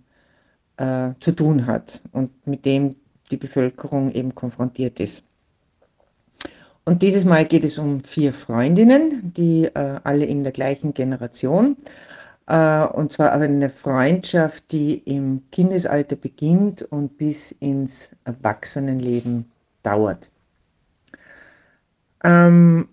äh, 0.77 1.11
zu 1.21 1.33
tun 1.33 1.67
hat 1.67 2.03
und 2.13 2.47
mit 2.47 2.65
dem 2.65 2.95
die 3.31 3.37
Bevölkerung 3.37 4.13
eben 4.13 4.35
konfrontiert 4.35 5.01
ist. 5.01 5.23
Und 6.85 7.03
dieses 7.03 7.25
Mal 7.27 7.45
geht 7.45 7.65
es 7.65 7.79
um 7.79 8.01
vier 8.01 8.33
Freundinnen, 8.33 9.33
die 9.37 9.67
äh, 9.67 10.01
alle 10.05 10.25
in 10.25 10.43
der 10.43 10.53
gleichen 10.53 10.95
Generation, 10.95 11.77
äh, 12.47 12.87
und 12.87 13.13
zwar 13.13 13.33
eine 13.33 13.69
Freundschaft, 13.69 14.73
die 14.73 14.95
im 14.95 15.43
Kindesalter 15.53 16.17
beginnt 16.17 16.83
und 16.83 17.19
bis 17.19 17.53
ins 17.53 18.11
Erwachsenenleben 18.25 19.51
dauert. 19.83 20.31
Ähm, 22.25 22.89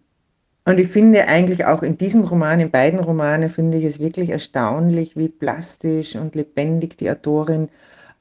und 0.66 0.80
ich 0.80 0.88
finde 0.88 1.28
eigentlich 1.28 1.66
auch 1.66 1.84
in 1.84 1.98
diesem 1.98 2.24
Roman, 2.24 2.60
in 2.60 2.72
beiden 2.72 3.00
Romanen, 3.00 3.50
finde 3.50 3.78
ich 3.78 3.86
es 3.86 4.00
wirklich 4.00 4.30
erstaunlich, 4.32 5.16
wie 5.16 5.30
plastisch 5.30 6.16
und 6.16 6.36
lebendig 6.36 6.98
die 6.98 7.10
Autorin 7.12 7.70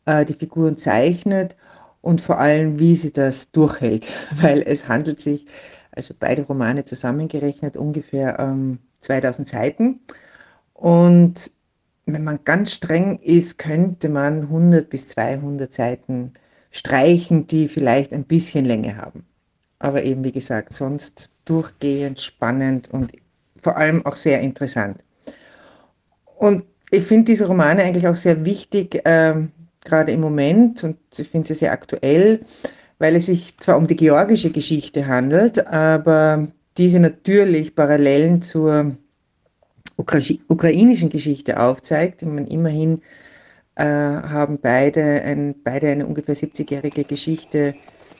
äh, 0.07 0.25
die 0.27 0.35
Figuren 0.35 0.77
zeichnet 0.77 1.57
und 2.03 2.21
vor 2.21 2.39
allem, 2.39 2.79
wie 2.79 2.97
sie 2.97 3.13
das 3.13 3.51
durchhält, 3.53 4.11
weil 4.43 4.63
es 4.63 4.89
handelt 4.89 5.21
sich, 5.21 5.47
also 5.93 6.15
beide 6.19 6.43
Romane 6.43 6.85
zusammengerechnet, 6.85 7.77
ungefähr 7.77 8.39
ähm, 8.39 8.79
2000 9.01 9.49
Seiten. 9.49 10.01
Und 10.75 11.51
wenn 12.07 12.25
man 12.25 12.41
ganz 12.45 12.73
streng 12.73 13.19
ist, 13.21 13.59
könnte 13.59 14.09
man 14.11 14.43
100 14.43 14.91
bis 14.91 15.09
200 15.09 15.73
Seiten 15.73 16.35
streichen, 16.71 17.47
die 17.47 17.69
vielleicht 17.69 18.13
ein 18.13 18.25
bisschen 18.25 18.65
Länge 18.67 18.97
haben 18.99 19.25
aber 19.85 20.03
eben 20.03 20.25
wie 20.25 20.33
gesagt, 20.33 20.73
sonst 20.73 21.31
durchgehend 21.45 22.19
spannend 22.19 22.89
und 22.91 23.13
vor 23.63 23.77
allem 23.77 24.05
auch 24.07 24.17
sehr 24.17 24.41
interessant. 24.41 25.05
Und 26.37 26.65
ich 26.91 27.05
finde 27.05 27.27
diese 27.27 27.47
Romane 27.47 27.83
eigentlich 27.83 28.09
auch 28.09 28.15
sehr 28.15 28.47
wichtig, 28.47 29.07
äh, 29.07 29.35
gerade 29.85 30.13
im 30.13 30.21
Moment, 30.21 30.85
und 30.85 30.97
ich 31.15 31.29
finde 31.29 31.49
sie 31.49 31.55
sehr 31.55 31.73
aktuell, 31.73 32.41
weil 32.99 33.15
es 33.17 33.27
sich 33.27 33.59
zwar 33.59 33.77
um 33.77 33.87
die 33.87 33.97
georgische 33.97 34.51
Geschichte 34.51 35.07
handelt, 35.07 35.67
aber 35.67 36.49
diese 36.79 36.99
natürlich 36.99 37.75
Parallelen 37.75 38.41
zur 38.41 38.97
Ukra 39.99 40.19
ukrainischen 40.49 41.11
Geschichte 41.11 41.61
aufzeigt. 41.61 42.23
Ich 42.23 42.29
meine, 42.29 42.49
immerhin 42.49 43.03
äh, 43.75 43.85
haben 43.85 44.59
beide, 44.63 45.03
ein, 45.03 45.55
beide 45.63 45.89
eine 45.89 46.07
ungefähr 46.07 46.37
70-jährige 46.37 47.05
Geschichte 47.05 47.75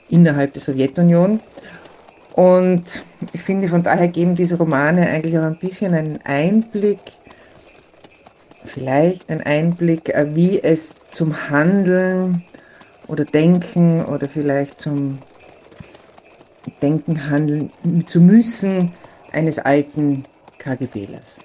innerhalb 0.09 0.53
der 0.53 0.63
Sowjetunion. 0.63 1.41
Und 2.35 2.85
ich 3.33 3.43
finde, 3.43 3.69
von 3.69 3.83
daher 3.83 4.09
geben 4.09 4.35
diese 4.35 4.59
Romane 4.59 5.09
eigentlich 5.09 5.39
auch 5.39 5.45
ein 5.45 5.59
bisschen 5.59 5.95
einen 5.95 6.19
Einblick, 6.25 6.99
vielleicht 8.65 9.31
einen 9.31 9.43
Einblick, 9.43 10.09
äh, 10.09 10.35
wie 10.35 10.61
es 10.63 10.95
zum 11.13 11.49
Handeln 11.49 12.45
oder 13.07 13.25
Denken 13.25 14.05
oder 14.05 14.29
vielleicht 14.29 14.81
zum 14.81 15.19
Denken, 16.83 17.31
Handeln 17.31 17.71
zu 18.07 18.21
müssen 18.21 18.93
eines 19.33 19.59
alten 19.59 20.25
KGBlers. 20.59 21.41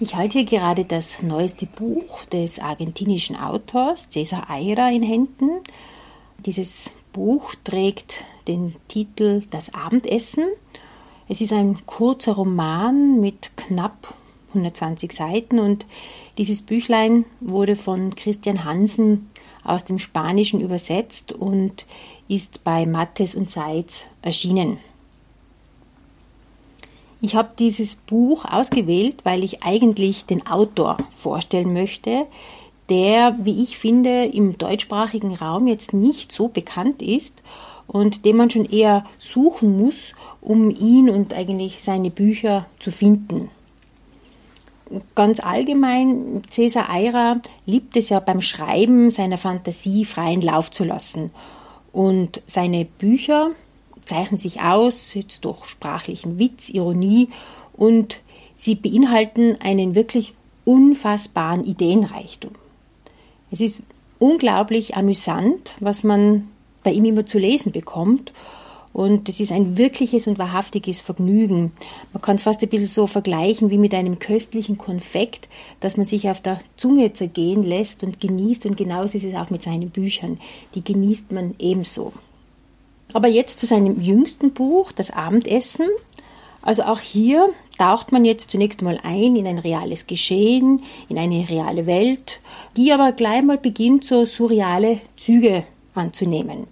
Ich 0.00 0.14
halte 0.14 0.38
hier 0.38 0.46
gerade 0.46 0.84
das 0.84 1.22
neueste 1.22 1.66
Buch 1.66 2.24
des 2.26 2.58
argentinischen 2.58 3.36
Autors 3.36 4.08
Cesar 4.10 4.50
Aira 4.50 4.90
in 4.90 5.02
Händen. 5.02 5.50
Dieses 6.46 6.90
Buch 7.14 7.54
trägt 7.64 8.24
den 8.48 8.76
Titel 8.88 9.42
Das 9.50 9.72
Abendessen. 9.72 10.44
Es 11.26 11.40
ist 11.40 11.54
ein 11.54 11.86
kurzer 11.86 12.32
Roman 12.32 13.18
mit 13.18 13.50
knapp 13.56 14.14
120 14.48 15.10
Seiten 15.10 15.58
und 15.58 15.86
dieses 16.36 16.60
Büchlein 16.60 17.24
wurde 17.40 17.76
von 17.76 18.14
Christian 18.14 18.64
Hansen 18.64 19.30
aus 19.64 19.86
dem 19.86 19.98
Spanischen 19.98 20.60
übersetzt 20.60 21.32
und 21.32 21.86
ist 22.28 22.62
bei 22.62 22.84
Mattes 22.84 23.34
und 23.34 23.48
Seitz 23.48 24.04
erschienen. 24.20 24.78
Ich 27.22 27.34
habe 27.34 27.52
dieses 27.58 27.96
Buch 27.96 28.44
ausgewählt, 28.44 29.16
weil 29.24 29.44
ich 29.44 29.62
eigentlich 29.62 30.26
den 30.26 30.46
Autor 30.46 30.98
vorstellen 31.16 31.72
möchte, 31.72 32.26
der, 32.88 33.36
wie 33.40 33.62
ich 33.62 33.78
finde, 33.78 34.24
im 34.24 34.58
deutschsprachigen 34.58 35.34
Raum 35.34 35.66
jetzt 35.66 35.92
nicht 35.92 36.32
so 36.32 36.48
bekannt 36.48 37.02
ist 37.02 37.42
und 37.86 38.24
den 38.24 38.36
man 38.36 38.50
schon 38.50 38.64
eher 38.64 39.04
suchen 39.18 39.78
muss, 39.78 40.12
um 40.40 40.70
ihn 40.70 41.08
und 41.10 41.32
eigentlich 41.32 41.82
seine 41.82 42.10
Bücher 42.10 42.66
zu 42.78 42.90
finden. 42.90 43.48
Ganz 45.14 45.40
allgemein, 45.40 46.42
Cäsar 46.50 46.90
Eira 46.90 47.40
liebt 47.66 47.96
es 47.96 48.10
ja 48.10 48.20
beim 48.20 48.42
Schreiben 48.42 49.10
seiner 49.10 49.38
Fantasie 49.38 50.04
freien 50.04 50.42
Lauf 50.42 50.70
zu 50.70 50.84
lassen. 50.84 51.30
Und 51.90 52.42
seine 52.46 52.84
Bücher 52.84 53.50
zeichnen 54.04 54.38
sich 54.38 54.60
aus 54.60 55.14
jetzt 55.14 55.44
durch 55.44 55.64
sprachlichen 55.64 56.38
Witz, 56.38 56.68
Ironie 56.68 57.28
und 57.72 58.20
sie 58.56 58.74
beinhalten 58.74 59.56
einen 59.60 59.94
wirklich 59.94 60.34
unfassbaren 60.64 61.64
Ideenreichtum. 61.64 62.52
Es 63.54 63.60
ist 63.60 63.82
unglaublich 64.18 64.96
amüsant, 64.96 65.76
was 65.78 66.02
man 66.02 66.48
bei 66.82 66.90
ihm 66.90 67.04
immer 67.04 67.24
zu 67.24 67.38
lesen 67.38 67.70
bekommt. 67.70 68.32
Und 68.92 69.28
es 69.28 69.38
ist 69.38 69.52
ein 69.52 69.78
wirkliches 69.78 70.26
und 70.26 70.40
wahrhaftiges 70.40 71.00
Vergnügen. 71.00 71.70
Man 72.12 72.20
kann 72.20 72.34
es 72.34 72.42
fast 72.42 72.62
ein 72.62 72.68
bisschen 72.68 72.88
so 72.88 73.06
vergleichen 73.06 73.70
wie 73.70 73.78
mit 73.78 73.94
einem 73.94 74.18
köstlichen 74.18 74.76
Konfekt, 74.76 75.48
das 75.78 75.96
man 75.96 76.04
sich 76.04 76.28
auf 76.28 76.42
der 76.42 76.58
Zunge 76.76 77.12
zergehen 77.12 77.62
lässt 77.62 78.02
und 78.02 78.18
genießt. 78.18 78.66
Und 78.66 78.76
genauso 78.76 79.16
ist 79.18 79.24
es 79.24 79.36
auch 79.36 79.50
mit 79.50 79.62
seinen 79.62 79.90
Büchern. 79.90 80.40
Die 80.74 80.82
genießt 80.82 81.30
man 81.30 81.54
ebenso. 81.60 82.12
Aber 83.12 83.28
jetzt 83.28 83.60
zu 83.60 83.66
seinem 83.66 84.00
jüngsten 84.00 84.50
Buch, 84.52 84.90
Das 84.90 85.12
Abendessen. 85.12 85.86
Also 86.60 86.82
auch 86.82 86.98
hier 86.98 87.50
taucht 87.78 88.12
man 88.12 88.24
jetzt 88.24 88.50
zunächst 88.50 88.80
einmal 88.80 89.00
ein 89.02 89.36
in 89.36 89.46
ein 89.46 89.58
reales 89.58 90.06
Geschehen, 90.06 90.82
in 91.08 91.18
eine 91.18 91.48
reale 91.48 91.86
Welt, 91.86 92.40
die 92.76 92.92
aber 92.92 93.12
gleich 93.12 93.42
mal 93.42 93.58
beginnt, 93.58 94.04
so 94.04 94.24
surreale 94.24 95.00
Züge 95.16 95.64
anzunehmen. 95.94 96.66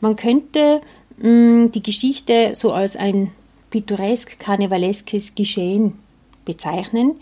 Man 0.00 0.16
könnte 0.16 0.80
die 1.18 1.82
Geschichte 1.82 2.54
so 2.54 2.72
als 2.72 2.94
ein 2.96 3.32
pittoresk-karnevaleskes 3.70 5.34
Geschehen 5.34 5.94
bezeichnen, 6.44 7.16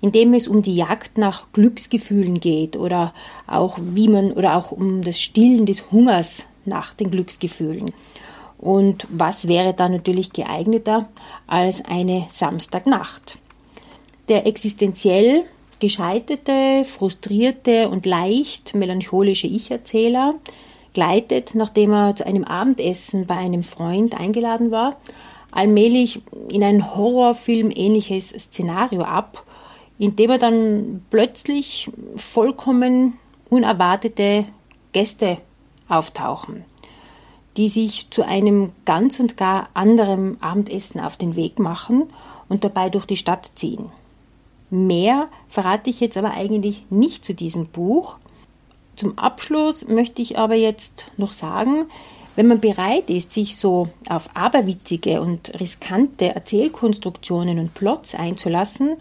in 0.00 0.12
dem 0.12 0.32
es 0.32 0.48
um 0.48 0.62
die 0.62 0.74
Jagd 0.74 1.18
nach 1.18 1.52
Glücksgefühlen 1.52 2.40
geht 2.40 2.76
oder 2.76 3.12
auch 3.46 3.78
wie 3.80 4.08
man 4.08 4.32
oder 4.32 4.56
auch 4.56 4.70
um 4.70 5.02
das 5.02 5.20
Stillen 5.20 5.66
des 5.66 5.90
Hungers 5.90 6.46
nach 6.64 6.94
den 6.94 7.10
Glücksgefühlen. 7.10 7.92
Und 8.64 9.06
was 9.10 9.46
wäre 9.46 9.74
da 9.74 9.90
natürlich 9.90 10.32
geeigneter 10.32 11.06
als 11.46 11.84
eine 11.84 12.24
Samstagnacht? 12.30 13.38
Der 14.30 14.46
existenziell 14.46 15.44
gescheiterte, 15.80 16.86
frustrierte 16.86 17.90
und 17.90 18.06
leicht 18.06 18.74
melancholische 18.74 19.46
Ich-Erzähler 19.46 20.36
gleitet, 20.94 21.54
nachdem 21.54 21.92
er 21.92 22.16
zu 22.16 22.26
einem 22.26 22.44
Abendessen 22.44 23.26
bei 23.26 23.34
einem 23.34 23.64
Freund 23.64 24.18
eingeladen 24.18 24.70
war, 24.70 24.96
allmählich 25.50 26.22
in 26.48 26.64
ein 26.64 26.96
Horrorfilm 26.96 27.70
ähnliches 27.70 28.30
Szenario 28.30 29.02
ab, 29.02 29.44
in 29.98 30.16
dem 30.16 30.30
er 30.30 30.38
dann 30.38 31.04
plötzlich 31.10 31.90
vollkommen 32.16 33.18
unerwartete 33.50 34.46
Gäste 34.92 35.36
auftauchen, 35.86 36.64
die 37.56 37.68
sich 37.68 38.10
zu 38.10 38.22
einem 38.22 38.72
ganz 38.84 39.20
und 39.20 39.36
gar 39.36 39.68
anderen 39.74 40.42
Abendessen 40.42 41.00
auf 41.00 41.16
den 41.16 41.36
Weg 41.36 41.58
machen 41.58 42.04
und 42.48 42.64
dabei 42.64 42.90
durch 42.90 43.06
die 43.06 43.16
Stadt 43.16 43.46
ziehen. 43.54 43.90
Mehr 44.70 45.28
verrate 45.48 45.90
ich 45.90 46.00
jetzt 46.00 46.16
aber 46.16 46.32
eigentlich 46.32 46.84
nicht 46.90 47.24
zu 47.24 47.34
diesem 47.34 47.66
Buch, 47.66 48.18
zum 48.96 49.18
Abschluss 49.18 49.88
möchte 49.88 50.22
ich 50.22 50.38
aber 50.38 50.54
jetzt 50.54 51.06
noch 51.16 51.32
sagen, 51.32 51.86
wenn 52.36 52.46
man 52.46 52.60
bereit 52.60 53.10
ist, 53.10 53.32
sich 53.32 53.56
so 53.56 53.88
auf 54.08 54.28
aberwitzige 54.34 55.20
und 55.20 55.58
riskante 55.60 56.34
Erzählkonstruktionen 56.34 57.58
und 57.58 57.74
Plots 57.74 58.14
einzulassen, 58.14 58.96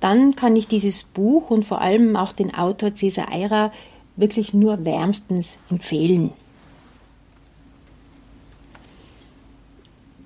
dann 0.00 0.36
kann 0.36 0.56
ich 0.56 0.68
dieses 0.68 1.02
Buch 1.02 1.50
und 1.50 1.64
vor 1.64 1.80
allem 1.80 2.16
auch 2.16 2.32
den 2.32 2.54
Autor 2.54 2.94
Cesar 2.94 3.32
Eira 3.32 3.72
wirklich 4.16 4.52
nur 4.52 4.84
wärmstens 4.84 5.58
empfehlen. 5.70 6.32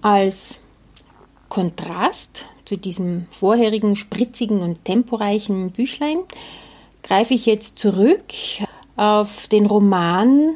Als 0.00 0.60
Kontrast 1.48 2.46
zu 2.64 2.76
diesem 2.76 3.26
vorherigen 3.30 3.96
spritzigen 3.96 4.60
und 4.60 4.84
temporeichen 4.84 5.70
Büchlein 5.70 6.18
greife 7.02 7.34
ich 7.34 7.46
jetzt 7.46 7.78
zurück 7.78 8.24
auf 8.96 9.46
den 9.48 9.66
Roman 9.66 10.54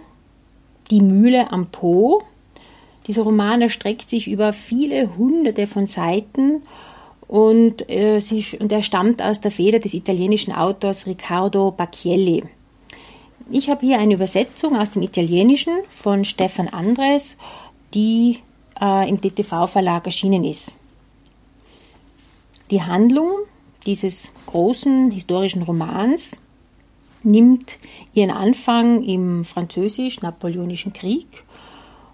Die 0.90 1.00
Mühle 1.00 1.50
am 1.50 1.66
Po. 1.68 2.22
Dieser 3.06 3.22
Roman 3.22 3.62
erstreckt 3.62 4.08
sich 4.10 4.28
über 4.28 4.52
viele 4.52 5.16
hunderte 5.16 5.66
von 5.66 5.86
Seiten 5.86 6.62
und, 7.26 7.88
äh, 7.90 8.20
sie, 8.20 8.44
und 8.60 8.70
er 8.70 8.82
stammt 8.82 9.22
aus 9.22 9.40
der 9.40 9.50
Feder 9.50 9.78
des 9.78 9.94
italienischen 9.94 10.52
Autors 10.52 11.06
Riccardo 11.06 11.70
Bacchielli. 11.70 12.44
Ich 13.50 13.70
habe 13.70 13.86
hier 13.86 13.98
eine 13.98 14.14
Übersetzung 14.14 14.76
aus 14.76 14.90
dem 14.90 15.02
Italienischen 15.02 15.72
von 15.88 16.24
Stefan 16.24 16.68
Andres, 16.68 17.38
die 17.94 18.38
äh, 18.80 19.08
im 19.08 19.20
DTV-Verlag 19.20 20.06
erschienen 20.06 20.44
ist. 20.44 20.74
Die 22.70 22.82
Handlung 22.82 23.30
dieses 23.84 24.30
großen 24.46 25.10
historischen 25.10 25.62
Romans 25.62 26.38
nimmt 27.22 27.78
ihren 28.14 28.30
Anfang 28.30 29.02
im 29.02 29.44
französisch-napoleonischen 29.44 30.92
Krieg 30.92 31.26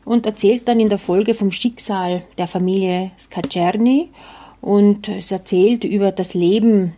und 0.04 0.26
erzählt 0.26 0.66
dann 0.68 0.80
in 0.80 0.88
der 0.88 0.98
Folge 0.98 1.34
vom 1.34 1.52
Schicksal 1.52 2.22
der 2.38 2.46
Familie 2.46 3.10
Scacerni 3.18 4.08
und 4.60 5.08
es 5.08 5.30
erzählt 5.30 5.84
über 5.84 6.12
das 6.12 6.34
Leben 6.34 6.94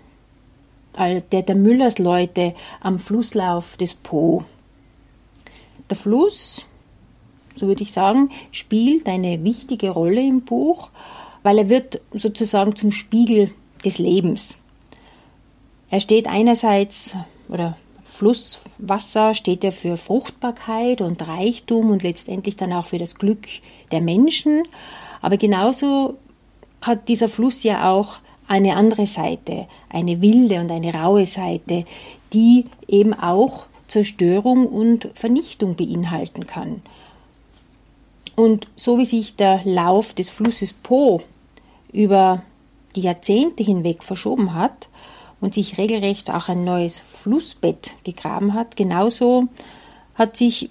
der, 0.96 1.42
der 1.42 1.54
Müllersleute 1.54 2.54
am 2.80 2.98
Flusslauf 2.98 3.76
des 3.76 3.94
Po. 3.94 4.44
Der 5.88 5.96
Fluss, 5.96 6.64
so 7.56 7.66
würde 7.66 7.82
ich 7.82 7.92
sagen, 7.92 8.30
spielt 8.52 9.08
eine 9.08 9.42
wichtige 9.44 9.90
Rolle 9.90 10.20
im 10.20 10.42
Buch, 10.42 10.90
weil 11.42 11.58
er 11.58 11.68
wird 11.68 12.00
sozusagen 12.12 12.76
zum 12.76 12.92
Spiegel 12.92 13.50
des 13.84 13.98
Lebens. 13.98 14.58
Er 15.90 16.00
steht 16.00 16.28
einerseits 16.28 17.14
oder 17.48 17.76
Flusswasser 18.04 19.34
steht 19.34 19.64
ja 19.64 19.70
für 19.70 19.96
Fruchtbarkeit 19.96 21.00
und 21.00 21.26
Reichtum 21.26 21.90
und 21.90 22.02
letztendlich 22.02 22.54
dann 22.54 22.72
auch 22.74 22.84
für 22.84 22.98
das 22.98 23.14
Glück 23.14 23.46
der 23.92 24.02
Menschen. 24.02 24.64
Aber 25.22 25.38
genauso 25.38 26.18
hat 26.82 27.08
dieser 27.08 27.30
Fluss 27.30 27.62
ja 27.62 27.90
auch 27.90 28.18
eine 28.46 28.76
andere 28.76 29.06
Seite, 29.06 29.68
eine 29.88 30.20
wilde 30.20 30.60
und 30.60 30.70
eine 30.70 30.92
raue 30.92 31.24
Seite, 31.24 31.86
die 32.34 32.66
eben 32.88 33.14
auch 33.14 33.64
Zerstörung 33.88 34.66
und 34.66 35.08
Vernichtung 35.14 35.76
beinhalten 35.76 36.46
kann. 36.46 36.82
Und 38.40 38.68
so 38.74 38.96
wie 38.96 39.04
sich 39.04 39.36
der 39.36 39.60
Lauf 39.64 40.14
des 40.14 40.30
Flusses 40.30 40.72
Po 40.72 41.20
über 41.92 42.42
die 42.96 43.02
Jahrzehnte 43.02 43.62
hinweg 43.62 44.02
verschoben 44.02 44.54
hat, 44.54 44.88
und 45.42 45.54
sich 45.54 45.78
regelrecht 45.78 46.30
auch 46.30 46.48
ein 46.48 46.64
neues 46.64 47.00
Flussbett 47.00 47.92
gegraben 48.04 48.54
hat, 48.54 48.76
genauso 48.76 49.48
hat 50.14 50.36
sich 50.36 50.68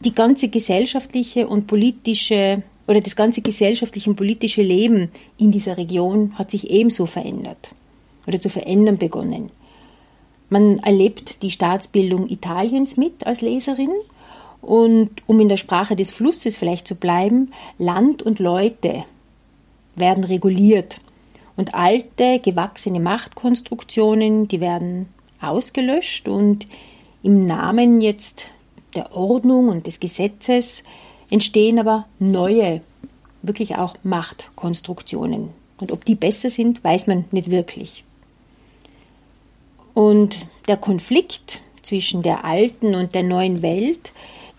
die 0.00 0.14
ganze 0.14 0.48
gesellschaftliche 0.48 1.46
und 1.46 1.66
politische 1.66 2.62
oder 2.88 3.00
das 3.00 3.14
ganze 3.14 3.42
gesellschaftliche 3.42 4.10
und 4.10 4.16
politische 4.16 4.62
Leben 4.62 5.10
in 5.38 5.52
dieser 5.52 5.76
Region 5.76 6.36
hat 6.36 6.50
sich 6.50 6.70
ebenso 6.70 7.06
verändert 7.06 7.70
oder 8.26 8.40
zu 8.40 8.48
verändern 8.48 8.98
begonnen. 8.98 9.50
Man 10.48 10.78
erlebt 10.80 11.42
die 11.42 11.52
Staatsbildung 11.52 12.28
Italiens 12.28 12.96
mit 12.96 13.24
als 13.24 13.40
Leserin 13.40 13.92
und 14.62 15.10
um 15.26 15.40
in 15.40 15.48
der 15.48 15.56
Sprache 15.56 15.96
des 15.96 16.10
Flusses 16.10 16.56
vielleicht 16.56 16.86
zu 16.86 16.94
bleiben, 16.94 17.52
Land 17.78 18.22
und 18.22 18.38
Leute 18.38 19.04
werden 19.96 20.24
reguliert 20.24 21.00
und 21.56 21.74
alte, 21.74 22.40
gewachsene 22.40 23.00
Machtkonstruktionen, 23.00 24.48
die 24.48 24.60
werden 24.60 25.08
ausgelöscht 25.40 26.28
und 26.28 26.66
im 27.22 27.46
Namen 27.46 28.00
jetzt 28.00 28.46
der 28.94 29.14
Ordnung 29.14 29.68
und 29.68 29.86
des 29.86 30.00
Gesetzes 30.00 30.84
entstehen 31.30 31.78
aber 31.78 32.06
neue, 32.18 32.80
wirklich 33.42 33.76
auch 33.76 33.94
Machtkonstruktionen. 34.02 35.50
Und 35.78 35.92
ob 35.92 36.04
die 36.04 36.14
besser 36.14 36.50
sind, 36.50 36.82
weiß 36.84 37.06
man 37.06 37.24
nicht 37.30 37.50
wirklich. 37.50 38.04
Und 39.94 40.46
der 40.68 40.76
Konflikt 40.76 41.60
zwischen 41.82 42.22
der 42.22 42.44
alten 42.44 42.94
und 42.94 43.14
der 43.14 43.22
neuen 43.22 43.62
Welt, 43.62 44.12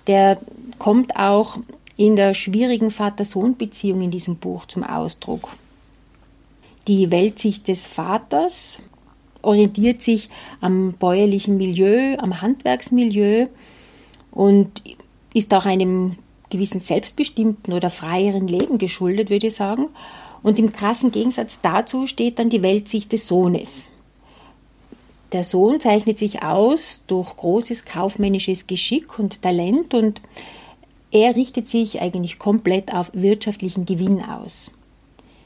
der 0.07 0.37
kommt 0.79 1.15
auch 1.15 1.57
in 1.97 2.15
der 2.15 2.33
schwierigen 2.33 2.91
Vater-Sohn-Beziehung 2.91 4.01
in 4.01 4.11
diesem 4.11 4.37
Buch 4.37 4.65
zum 4.65 4.83
Ausdruck. 4.83 5.49
Die 6.87 7.11
Weltsicht 7.11 7.67
des 7.67 7.85
Vaters 7.85 8.79
orientiert 9.41 10.01
sich 10.01 10.29
am 10.61 10.93
bäuerlichen 10.93 11.57
Milieu, 11.57 12.17
am 12.17 12.41
Handwerksmilieu 12.41 13.47
und 14.31 14.81
ist 15.33 15.53
auch 15.53 15.65
einem 15.65 16.17
gewissen 16.49 16.79
selbstbestimmten 16.79 17.73
oder 17.73 17.89
freieren 17.89 18.47
Leben 18.47 18.77
geschuldet, 18.77 19.29
würde 19.29 19.47
ich 19.47 19.55
sagen. 19.55 19.87
Und 20.43 20.59
im 20.59 20.71
krassen 20.71 21.11
Gegensatz 21.11 21.61
dazu 21.61 22.07
steht 22.07 22.39
dann 22.39 22.49
die 22.49 22.63
Weltsicht 22.63 23.11
des 23.11 23.27
Sohnes. 23.27 23.83
Der 25.31 25.43
Sohn 25.45 25.79
zeichnet 25.79 26.17
sich 26.17 26.43
aus 26.43 27.03
durch 27.07 27.37
großes 27.37 27.85
kaufmännisches 27.85 28.67
Geschick 28.67 29.17
und 29.17 29.41
Talent 29.41 29.93
und 29.93 30.21
er 31.11 31.35
richtet 31.35 31.69
sich 31.69 32.01
eigentlich 32.01 32.37
komplett 32.37 32.93
auf 32.93 33.11
wirtschaftlichen 33.13 33.85
Gewinn 33.85 34.23
aus. 34.23 34.71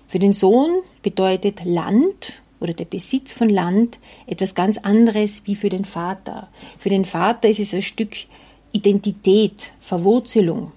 Für 0.07 0.19
den 0.19 0.33
Sohn 0.33 0.81
bedeutet 1.03 1.65
Land 1.65 2.41
oder 2.59 2.73
der 2.73 2.85
Besitz 2.85 3.33
von 3.33 3.49
Land 3.49 3.99
etwas 4.27 4.55
ganz 4.55 4.77
anderes 4.77 5.43
wie 5.45 5.55
für 5.55 5.69
den 5.69 5.85
Vater. 5.85 6.47
Für 6.79 6.89
den 6.89 7.05
Vater 7.05 7.49
ist 7.49 7.59
es 7.59 7.73
ein 7.73 7.81
Stück 7.81 8.15
Identität, 8.71 9.71
Verwurzelung. 9.79 10.71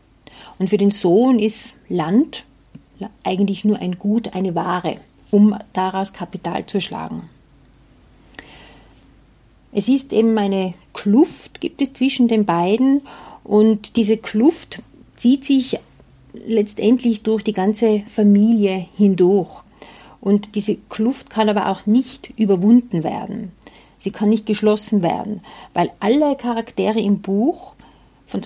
Und 0.59 0.71
für 0.71 0.77
den 0.77 0.91
Sohn 0.91 1.39
ist 1.39 1.75
Land 1.89 2.45
eigentlich 3.23 3.65
nur 3.65 3.79
ein 3.79 3.99
Gut, 3.99 4.35
eine 4.35 4.55
Ware, 4.55 4.99
um 5.31 5.57
daraus 5.73 6.13
Kapital 6.13 6.67
zu 6.67 6.81
schlagen. 6.81 7.29
Es 9.79 9.87
ist 9.87 10.13
eben 10.13 10.37
eine 10.37 10.75
Kluft, 10.93 11.61
gibt 11.61 11.81
es 11.81 11.93
zwischen 11.93 12.27
den 12.27 12.45
beiden 12.45 13.03
und 13.45 13.95
diese 13.95 14.17
Kluft 14.17 14.83
zieht 15.15 15.45
sich 15.45 15.79
letztendlich 16.33 17.23
durch 17.23 17.45
die 17.45 17.53
ganze 17.53 18.03
Familie 18.13 18.89
hindurch. 18.97 19.63
Und 20.21 20.57
diese 20.57 20.79
Kluft 20.89 21.31
kann 21.31 21.49
aber 21.49 21.69
auch 21.69 21.87
nicht 21.87 22.33
überwunden 22.37 23.05
werden. 23.05 23.53
Sie 23.99 24.11
kann 24.11 24.31
nicht 24.31 24.47
geschlossen 24.47 25.01
werden, 25.01 25.43
weil 25.75 25.93
alle 26.01 26.35
Charaktere 26.35 26.99
im 26.99 27.21
Buch 27.21 27.75
von, 28.27 28.41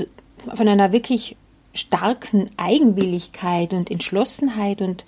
von 0.55 0.69
einer 0.69 0.93
wirklich 0.93 1.37
starken 1.73 2.51
Eigenwilligkeit 2.59 3.73
und 3.73 3.91
Entschlossenheit 3.91 4.83
und 4.83 5.07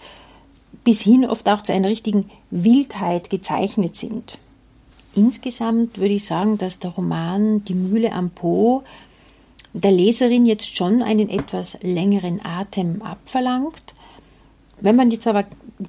bis 0.84 1.02
hin 1.02 1.26
oft 1.26 1.46
auch 1.50 1.60
zu 1.60 1.74
einer 1.74 1.90
richtigen 1.90 2.30
Wildheit 2.50 3.28
gezeichnet 3.28 3.96
sind. 3.96 4.38
Insgesamt 5.16 5.98
würde 5.98 6.14
ich 6.14 6.24
sagen, 6.24 6.58
dass 6.58 6.78
der 6.78 6.90
Roman 6.90 7.64
Die 7.64 7.74
Mühle 7.74 8.12
am 8.12 8.30
Po 8.30 8.82
der 9.72 9.90
Leserin 9.90 10.46
jetzt 10.46 10.76
schon 10.76 11.02
einen 11.02 11.28
etwas 11.28 11.76
längeren 11.82 12.40
Atem 12.44 13.02
abverlangt. 13.02 13.82
Wenn 14.80 14.96
man 14.96 15.10
jetzt 15.10 15.26
aber 15.26 15.44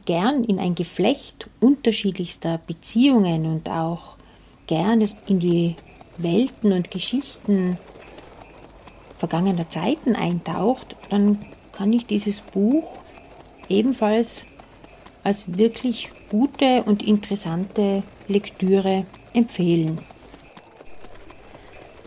gern 0.05 0.43
in 0.43 0.59
ein 0.59 0.73
Geflecht 0.76 1.49
unterschiedlichster 1.59 2.59
Beziehungen 2.65 3.45
und 3.45 3.69
auch 3.69 4.17
gerne 4.67 5.07
in 5.28 5.39
die 5.39 5.76
Welten 6.17 6.71
und 6.71 6.89
Geschichten 6.91 7.78
vergangener 9.17 9.69
Zeiten 9.69 10.15
eintaucht, 10.15 10.95
dann 11.09 11.39
kann 11.71 11.93
ich 11.93 12.05
dieses 12.05 12.41
Buch 12.41 12.89
ebenfalls 13.69 14.43
als 15.26 15.57
wirklich 15.57 16.09
gute 16.30 16.84
und 16.84 17.01
interessante 17.01 18.03
Lektüre 18.28 19.05
empfehlen. 19.34 19.99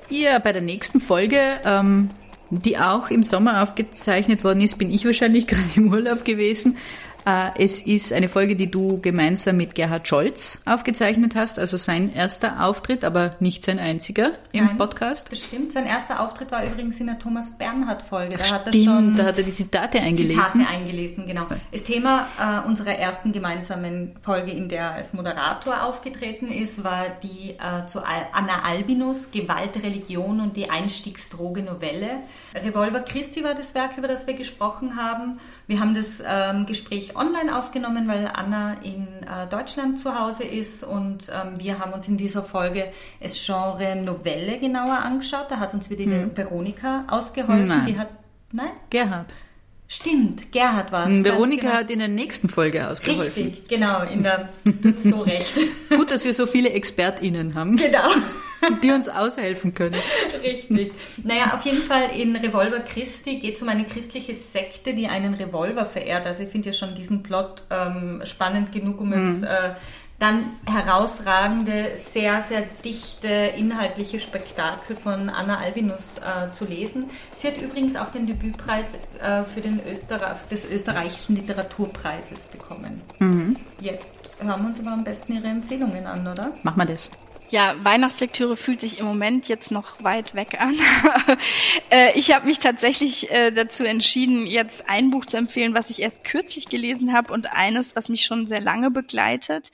Ja, 0.09 0.39
bei 0.39 0.53
der 0.53 0.63
nächsten 0.63 1.01
Folge, 1.01 1.41
ähm, 1.65 2.11
die 2.51 2.79
auch 2.79 3.11
im 3.11 3.25
Sommer 3.25 3.63
aufgezeichnet 3.63 4.45
worden 4.45 4.61
ist, 4.61 4.79
bin 4.79 4.91
ich 4.91 5.05
wahrscheinlich 5.05 5.47
gerade 5.49 5.69
im 5.75 5.93
Urlaub 5.93 6.25
gewesen. 6.25 6.79
Äh, 7.27 7.51
es 7.63 7.83
ist 7.83 8.13
eine 8.13 8.29
Folge, 8.29 8.57
die 8.57 8.71
du 8.71 9.01
gemeinsam 9.01 9.57
mit 9.57 9.75
Gerhard 9.75 10.09
Scholz 10.09 10.61
aufgezeichnet 10.65 11.35
hast, 11.35 11.59
also 11.59 11.77
sein 11.77 12.13
erster 12.13 12.65
Auftritt, 12.65 13.05
aber 13.05 13.37
nicht 13.41 13.65
sein 13.65 13.79
einziger 13.79 14.33
im 14.53 14.67
Nein, 14.67 14.79
Podcast. 14.79 15.31
Das 15.31 15.39
stimmt. 15.39 15.73
Sein 15.73 15.87
erster 15.87 16.21
Auftritt 16.21 16.51
war 16.51 16.65
übrigens 16.65 16.99
in 17.01 17.07
der 17.07 17.19
Thomas 17.19 17.51
Bernhard 17.51 18.03
Folge. 18.03 18.37
Da 18.37 18.45
hat 18.51 18.67
er 18.67 18.73
schon 18.73 19.15
da 19.15 19.25
hat 19.25 19.39
er 19.39 19.45
die 19.45 19.55
Zitate 19.55 20.01
eingelesen. 20.01 20.43
Zitate 20.43 20.69
eingelesen, 20.69 21.27
genau. 21.27 21.47
Das 21.73 21.85
Thema 21.85 22.27
äh, 22.41 22.67
unserer 22.67 22.97
ersten 22.97 23.33
gemeinsamen 23.33 24.17
Folge, 24.23 24.53
in 24.53 24.69
der 24.69 24.79
er 24.79 24.93
als 24.93 25.13
Moderator 25.13 25.83
aufgetreten 25.85 26.49
ist, 26.49 26.85
war 26.85 27.07
die 27.23 27.51
äh, 27.51 27.87
zu 27.87 28.01
Anna 28.05 28.63
Albinus 28.65 29.31
Gewalt, 29.31 29.83
Religion 29.83 30.41
und 30.41 30.57
die 30.57 30.71
Einstiegsdroge 30.71 31.63
Novelle. 31.63 32.23
Revolver 32.55 33.01
Christi 33.01 33.43
war 33.43 33.55
das 33.55 33.75
Werk, 33.75 33.99
über 33.99 34.09
das 34.09 34.27
wir 34.27 34.35
gesprochen 34.35 34.97
haben. 34.97 35.39
Wir 35.67 35.81
haben 35.81 35.95
das 35.95 36.23
ähm, 36.25 36.67
Gespräch 36.67 37.08
online 37.17 37.57
aufgenommen, 37.57 38.09
weil 38.09 38.31
Anna 38.33 38.75
in 38.83 39.07
äh, 39.23 39.47
Deutschland 39.49 39.99
zu 39.99 40.19
Hause 40.19 40.45
ist 40.45 40.85
und 40.85 41.29
ähm, 41.29 41.59
wir 41.59 41.79
haben 41.79 41.93
uns 41.93 42.09
in 42.09 42.17
dieser 42.17 42.43
Folge 42.43 42.91
das 43.21 43.45
Genre 43.45 43.97
Novelle 43.97 44.59
genauer 44.59 44.99
angeschaut. 44.99 45.47
Da 45.51 45.59
hat 45.59 45.75
uns 45.75 45.91
wieder 45.91 46.05
die 46.05 46.11
hm. 46.11 46.37
Veronika 46.37 47.05
ausgeholfen. 47.09 47.67
Nein. 47.67 47.87
Die 47.87 47.99
hat, 47.99 48.09
nein? 48.53 48.71
Gerhard. 48.91 49.33
Stimmt, 49.91 50.53
Gerhard 50.53 50.93
war 50.93 51.07
es. 51.07 51.15
Hm, 51.15 51.25
Veronika 51.25 51.63
genau. 51.63 51.75
hat 51.75 51.91
in 51.91 51.99
der 51.99 52.09
nächsten 52.09 52.51
Folge 52.51 52.87
ausgeholfen. 52.87 53.45
Richtig, 53.45 53.69
genau, 53.69 54.03
in 54.03 54.23
der, 54.23 54.51
das 54.65 54.97
ist 54.97 55.05
so 55.05 55.23
recht. 55.23 55.55
Gut, 55.89 56.11
dass 56.11 56.25
wir 56.25 56.35
so 56.35 56.47
viele 56.47 56.71
ExpertInnen 56.71 57.55
haben. 57.55 57.77
Genau. 57.77 58.07
Die 58.83 58.91
uns 58.91 59.09
aushelfen 59.09 59.73
können. 59.73 60.01
Richtig. 60.43 60.93
Naja, 61.25 61.55
auf 61.55 61.65
jeden 61.65 61.79
Fall 61.79 62.11
in 62.15 62.37
Revolver 62.37 62.81
Christi 62.81 63.39
geht 63.39 63.57
es 63.57 63.63
um 63.63 63.69
eine 63.69 63.85
christliche 63.85 64.35
Sekte, 64.35 64.95
die 64.95 65.07
einen 65.07 65.35
Revolver 65.35 65.87
verehrt. 65.87 66.27
Also 66.27 66.43
ich 66.43 66.49
finde 66.49 66.71
ja 66.71 66.73
schon 66.75 66.95
diesen 66.95 67.23
Plot 67.23 67.63
ähm, 67.71 68.21
spannend 68.25 68.73
genug, 68.73 69.01
um 69.01 69.11
mhm. 69.11 69.15
es 69.15 69.43
äh, 69.43 69.71
dann 70.19 70.57
herausragende, 70.67 71.91
sehr, 72.13 72.43
sehr 72.43 72.65
dichte 72.85 73.29
inhaltliche 73.29 74.19
Spektakel 74.19 74.97
von 74.97 75.29
Anna 75.29 75.59
Albinus 75.59 76.17
äh, 76.19 76.53
zu 76.53 76.65
lesen. 76.65 77.05
Sie 77.37 77.47
hat 77.47 77.59
übrigens 77.59 77.95
auch 77.95 78.11
den 78.11 78.27
Debütpreis 78.27 78.95
äh, 79.21 79.45
für 79.55 79.61
den 79.61 79.81
Österreich, 79.87 80.39
des 80.51 80.65
österreichischen 80.69 81.37
Literaturpreises 81.37 82.47
bekommen. 82.47 83.01
Mhm. 83.21 83.57
Jetzt 83.81 84.07
hören 84.41 84.63
wir 84.63 84.69
uns 84.69 84.81
aber 84.81 84.93
am 84.93 85.05
besten 85.05 85.35
Ihre 85.35 85.47
Empfehlungen 85.47 86.07
an, 86.07 86.27
oder? 86.27 86.53
Machen 86.65 86.79
wir 86.79 86.87
das. 86.87 87.11
Ja, 87.51 87.77
Weihnachtslektüre 87.83 88.57
fühlt 88.57 88.83
sich 88.83 88.99
im 88.99 89.07
Moment 89.07 89.49
jetzt 89.49 89.71
noch 89.71 90.03
weit 90.05 90.35
weg 90.35 90.61
an. 90.61 90.77
Äh, 91.91 92.19
ich 92.19 92.35
habe 92.35 92.47
mich 92.47 92.59
tatsächlich 92.59 93.31
äh, 93.31 93.51
dazu 93.51 93.85
entschieden, 93.85 94.47
jetzt 94.47 94.91
ein 94.91 95.11
Buch 95.11 95.25
zu 95.25 95.39
empfehlen, 95.39 95.73
was 95.73 95.89
ich 95.89 96.03
erst 96.03 96.23
kürzlich 96.23 96.69
gelesen 96.69 97.15
habe 97.15 97.33
und 97.33 97.47
eines, 97.47 97.97
was 97.97 98.11
mich 98.11 98.27
schon 98.27 98.47
sehr 98.47 98.61
lange 98.61 98.91
begleitet. 98.91 99.71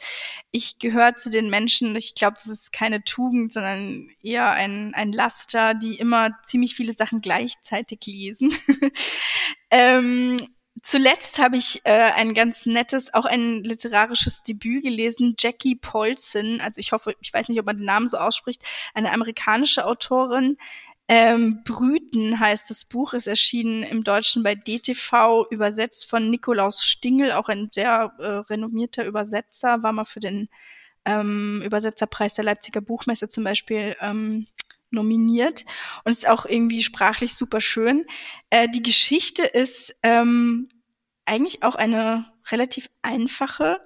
Ich 0.53 0.79
gehöre 0.79 1.17
zu 1.17 1.29
den 1.29 1.51
Menschen, 1.51 1.97
ich 1.97 2.15
glaube, 2.15 2.37
das 2.37 2.47
ist 2.47 2.73
keine 2.73 3.03
Tugend, 3.03 3.53
sondern 3.53 4.11
eher 4.23 4.51
ein, 4.53 4.95
ein 4.95 5.13
Laster, 5.13 5.75
die 5.75 5.97
immer 5.97 6.31
ziemlich 6.45 6.77
viele 6.77 6.95
Sachen 6.95 7.21
gleichzeitig 7.21 8.01
lesen. 8.07 8.53
ähm, 9.71 10.37
zuletzt 10.83 11.39
habe 11.39 11.57
ich 11.57 11.81
äh, 11.85 12.13
ein 12.17 12.35
ganz 12.35 12.67
nettes, 12.67 13.13
auch 13.15 13.25
ein 13.25 13.63
literarisches 13.63 14.43
Debüt 14.43 14.83
gelesen, 14.83 15.35
Jackie 15.39 15.77
Paulson, 15.77 16.61
also 16.61 16.81
ich 16.81 16.93
hoffe, 16.93 17.15
ich 17.21 17.33
weiß 17.33 17.49
nicht, 17.49 17.59
ob 17.59 17.67
man 17.67 17.79
den 17.79 17.87
Namen 17.87 18.09
so 18.09 18.17
ausspricht, 18.17 18.65
eine 18.95 19.13
amerikanische 19.13 19.87
Autorin. 19.87 20.57
Ähm, 21.07 21.63
Brüten 21.65 22.41
heißt 22.41 22.71
das 22.71 22.85
Buch, 22.85 23.13
ist 23.13 23.27
erschienen 23.27 23.83
im 23.83 24.05
Deutschen 24.05 24.43
bei 24.43 24.55
DTV, 24.55 25.47
übersetzt 25.51 26.09
von 26.09 26.31
Nikolaus 26.31 26.85
Stingel, 26.85 27.33
auch 27.33 27.49
ein 27.49 27.69
sehr 27.73 28.15
äh, 28.19 28.27
renommierter 28.27 29.05
Übersetzer, 29.05 29.83
war 29.83 29.93
mal 29.93 30.07
für 30.07 30.21
den 30.21 30.49
ähm, 31.05 31.61
Übersetzerpreis 31.63 32.35
der 32.35 32.45
Leipziger 32.45 32.81
Buchmesse 32.81 33.29
zum 33.29 33.45
Beispiel 33.45 33.97
ähm, 34.01 34.47
nominiert 34.95 35.65
und 36.05 36.13
ist 36.13 36.27
auch 36.27 36.47
irgendwie 36.47 36.83
sprachlich 36.83 37.35
super 37.35 37.61
schön. 37.61 38.07
Äh, 38.51 38.69
die 38.69 38.83
Geschichte 38.83 39.43
ist 39.43 39.95
ähm, 40.03 40.69
eigentlich 41.27 41.63
auch 41.63 41.75
eine 41.75 42.33
relativ 42.51 42.89
einfache. 43.03 43.81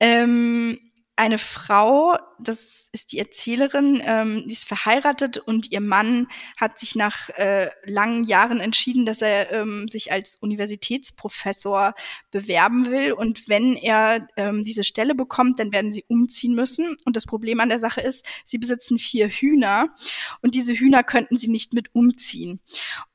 Ähm, 0.00 0.78
eine 1.16 1.38
Frau, 1.38 2.18
das 2.48 2.88
ist 2.92 3.12
die 3.12 3.18
Erzählerin, 3.18 4.02
ähm, 4.04 4.42
die 4.44 4.52
ist 4.52 4.68
verheiratet 4.68 5.38
und 5.38 5.72
ihr 5.72 5.80
Mann 5.80 6.28
hat 6.56 6.78
sich 6.78 6.94
nach 6.94 7.30
äh, 7.30 7.70
langen 7.84 8.24
Jahren 8.24 8.60
entschieden, 8.60 9.06
dass 9.06 9.22
er 9.22 9.50
ähm, 9.52 9.88
sich 9.88 10.12
als 10.12 10.36
Universitätsprofessor 10.36 11.94
bewerben 12.30 12.90
will. 12.90 13.12
Und 13.12 13.48
wenn 13.48 13.76
er 13.76 14.28
ähm, 14.36 14.64
diese 14.64 14.84
Stelle 14.84 15.14
bekommt, 15.14 15.58
dann 15.58 15.72
werden 15.72 15.92
sie 15.92 16.04
umziehen 16.08 16.54
müssen. 16.54 16.96
Und 17.04 17.16
das 17.16 17.26
Problem 17.26 17.60
an 17.60 17.68
der 17.68 17.78
Sache 17.78 18.00
ist, 18.00 18.26
sie 18.44 18.58
besitzen 18.58 18.98
vier 18.98 19.28
Hühner 19.28 19.94
und 20.42 20.54
diese 20.54 20.74
Hühner 20.74 21.04
könnten 21.04 21.38
sie 21.38 21.48
nicht 21.48 21.72
mit 21.72 21.94
umziehen. 21.94 22.60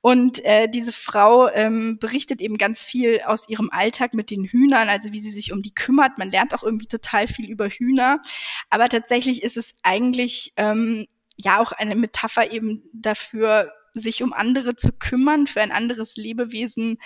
Und 0.01 0.43
äh, 0.45 0.67
diese 0.69 0.93
Frau 0.93 1.49
ähm, 1.49 1.99
berichtet 1.99 2.41
eben 2.41 2.57
ganz 2.57 2.84
viel 2.84 3.21
aus 3.25 3.49
ihrem 3.49 3.69
Alltag 3.71 4.13
mit 4.13 4.32
den 4.32 4.45
Hühnern, 4.45 4.89
also 4.89 5.11
wie 5.11 5.19
sie 5.19 5.32
sich 5.32 5.51
um 5.51 5.61
die 5.61 5.73
kümmert. 5.73 6.17
Man 6.17 6.32
lernt 6.32 6.55
auch 6.55 6.63
irgendwie 6.63 6.88
total 6.88 7.28
viel 7.28 7.49
über 7.49 7.67
Hühner. 7.69 8.21
Aber 8.69 8.88
tatsächlich 8.88 9.16
ist 9.26 9.57
es 9.57 9.74
eigentlich 9.84 10.53
ähm, 10.57 11.07
ja 11.36 11.59
auch 11.59 11.72
eine 11.72 11.95
Metapher 11.95 12.51
eben 12.51 12.84
dafür, 12.93 13.72
sich 13.93 14.22
um 14.22 14.34
andere 14.34 14.76
zu 14.76 14.91
kümmern, 14.91 15.47
für 15.47 15.61
ein 15.61 15.72
anderes 15.72 16.18
Lebewesen 16.18 16.99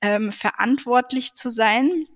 ähm, 0.00 0.32
verantwortlich 0.32 1.34
zu 1.34 1.48
sein. 1.48 2.06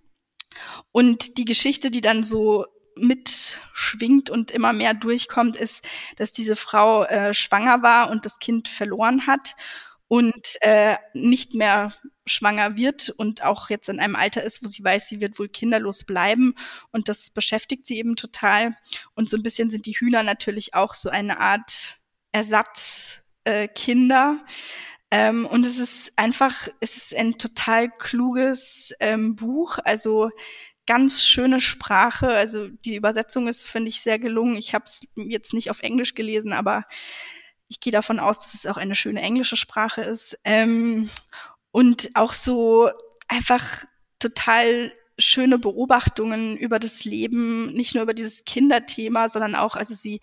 Und 0.93 1.39
die 1.39 1.45
Geschichte, 1.45 1.91
die 1.91 2.01
dann 2.01 2.25
so 2.25 2.67
mitschwingt 2.97 4.29
und 4.29 4.51
immer 4.51 4.73
mehr 4.73 4.93
durchkommt, 4.93 5.57
ist, 5.57 5.87
dass 6.17 6.33
diese 6.33 6.57
Frau 6.57 7.05
äh, 7.05 7.33
schwanger 7.33 7.83
war 7.83 8.11
und 8.11 8.27
das 8.27 8.39
Kind 8.39 8.69
verloren 8.69 9.27
hat 9.27 9.55
und 10.09 10.57
äh, 10.63 10.97
nicht 11.13 11.55
mehr 11.55 11.93
schwanger 12.27 12.77
wird 12.77 13.11
und 13.11 13.43
auch 13.43 13.71
jetzt 13.71 13.89
in 13.89 14.01
einem 14.01 14.17
Alter 14.17 14.43
ist, 14.43 14.65
wo 14.65 14.69
sie 14.69 14.83
weiß, 14.83 15.09
sie 15.09 15.21
wird 15.21 15.39
wohl 15.39 15.49
kinderlos 15.49 16.05
bleiben 16.05 16.55
und 16.91 17.09
das 17.09 17.31
beschäftigt 17.31 17.87
sie 17.87 17.99
eben 17.99 18.17
total 18.17 18.75
und 19.15 19.29
so 19.29 19.37
ein 19.37 19.43
bisschen 19.43 19.71
sind 19.71 19.87
die 19.87 19.93
Hühner 19.93 20.23
natürlich 20.23 20.75
auch 20.75 20.95
so 20.95 21.11
eine 21.11 21.41
Art 21.41 22.01
Ersatzkinder. 22.33 24.41
Äh, 24.45 24.49
ähm, 25.11 25.47
und 25.47 25.65
es 25.65 25.79
ist 25.79 26.13
einfach, 26.17 26.69
es 26.81 26.97
ist 26.97 27.15
ein 27.15 27.39
total 27.39 27.91
kluges 27.91 28.95
ähm, 29.01 29.37
Buch, 29.37 29.79
also 29.85 30.31
ganz 30.87 31.25
schöne 31.25 31.61
Sprache. 31.61 32.29
Also 32.29 32.69
die 32.69 32.97
Übersetzung 32.97 33.49
ist, 33.49 33.69
finde 33.69 33.89
ich, 33.89 34.01
sehr 34.01 34.19
gelungen. 34.19 34.57
Ich 34.57 34.75
habe 34.75 34.85
es 34.87 35.01
jetzt 35.15 35.55
nicht 35.55 35.71
auf 35.71 35.83
Englisch 35.83 36.15
gelesen, 36.15 36.53
aber 36.53 36.85
ich 37.69 37.81
gehe 37.81 37.93
davon 37.93 38.19
aus, 38.19 38.39
dass 38.41 38.55
es 38.55 38.67
auch 38.67 38.77
eine 38.77 38.95
schöne 38.95 39.21
englische 39.21 39.57
Sprache 39.57 40.03
ist. 40.03 40.39
Ähm, 40.45 41.11
und 41.71 42.11
auch 42.15 42.33
so 42.33 42.91
einfach 43.29 43.85
total 44.19 44.93
schöne 45.19 45.59
Beobachtungen 45.59 46.57
über 46.57 46.79
das 46.79 47.05
Leben, 47.05 47.73
nicht 47.73 47.95
nur 47.95 48.05
über 48.05 48.15
dieses 48.15 48.45
Kinderthema, 48.45 49.29
sondern 49.29 49.55
auch, 49.55 49.75
also 49.75 49.95
sie, 49.95 50.21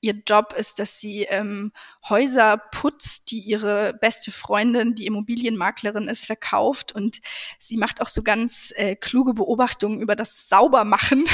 ihr 0.00 0.14
Job 0.26 0.54
ist, 0.56 0.78
dass 0.78 1.00
sie 1.00 1.22
ähm, 1.22 1.72
Häuser 2.08 2.58
putzt, 2.70 3.30
die 3.30 3.40
ihre 3.40 3.94
beste 3.94 4.30
Freundin, 4.30 4.94
die 4.94 5.06
Immobilienmaklerin 5.06 6.08
ist, 6.08 6.26
verkauft 6.26 6.92
und 6.92 7.20
sie 7.58 7.76
macht 7.76 8.00
auch 8.00 8.08
so 8.08 8.22
ganz 8.22 8.72
äh, 8.76 8.94
kluge 8.96 9.34
Beobachtungen 9.34 10.00
über 10.00 10.16
das 10.16 10.48
Saubermachen. 10.48 11.24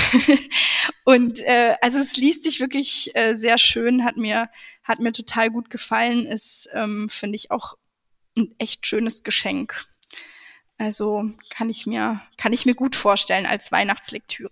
und 1.04 1.42
äh, 1.42 1.74
also 1.80 1.98
es 1.98 2.16
liest 2.16 2.44
sich 2.44 2.60
wirklich 2.60 3.14
äh, 3.14 3.34
sehr 3.34 3.58
schön, 3.58 4.04
hat 4.04 4.16
mir, 4.16 4.48
hat 4.82 5.00
mir 5.00 5.12
total 5.12 5.50
gut 5.50 5.70
gefallen, 5.70 6.26
ist, 6.26 6.68
ähm, 6.72 7.08
finde 7.08 7.36
ich, 7.36 7.50
auch 7.50 7.76
ein 8.36 8.54
echt 8.58 8.86
schönes 8.86 9.22
Geschenk. 9.22 9.86
Also 10.78 11.30
kann 11.50 11.68
ich 11.68 11.86
mir, 11.86 12.22
kann 12.38 12.52
ich 12.52 12.66
mir 12.66 12.74
gut 12.74 12.96
vorstellen 12.96 13.46
als 13.46 13.70
Weihnachtslektüre. 13.70 14.50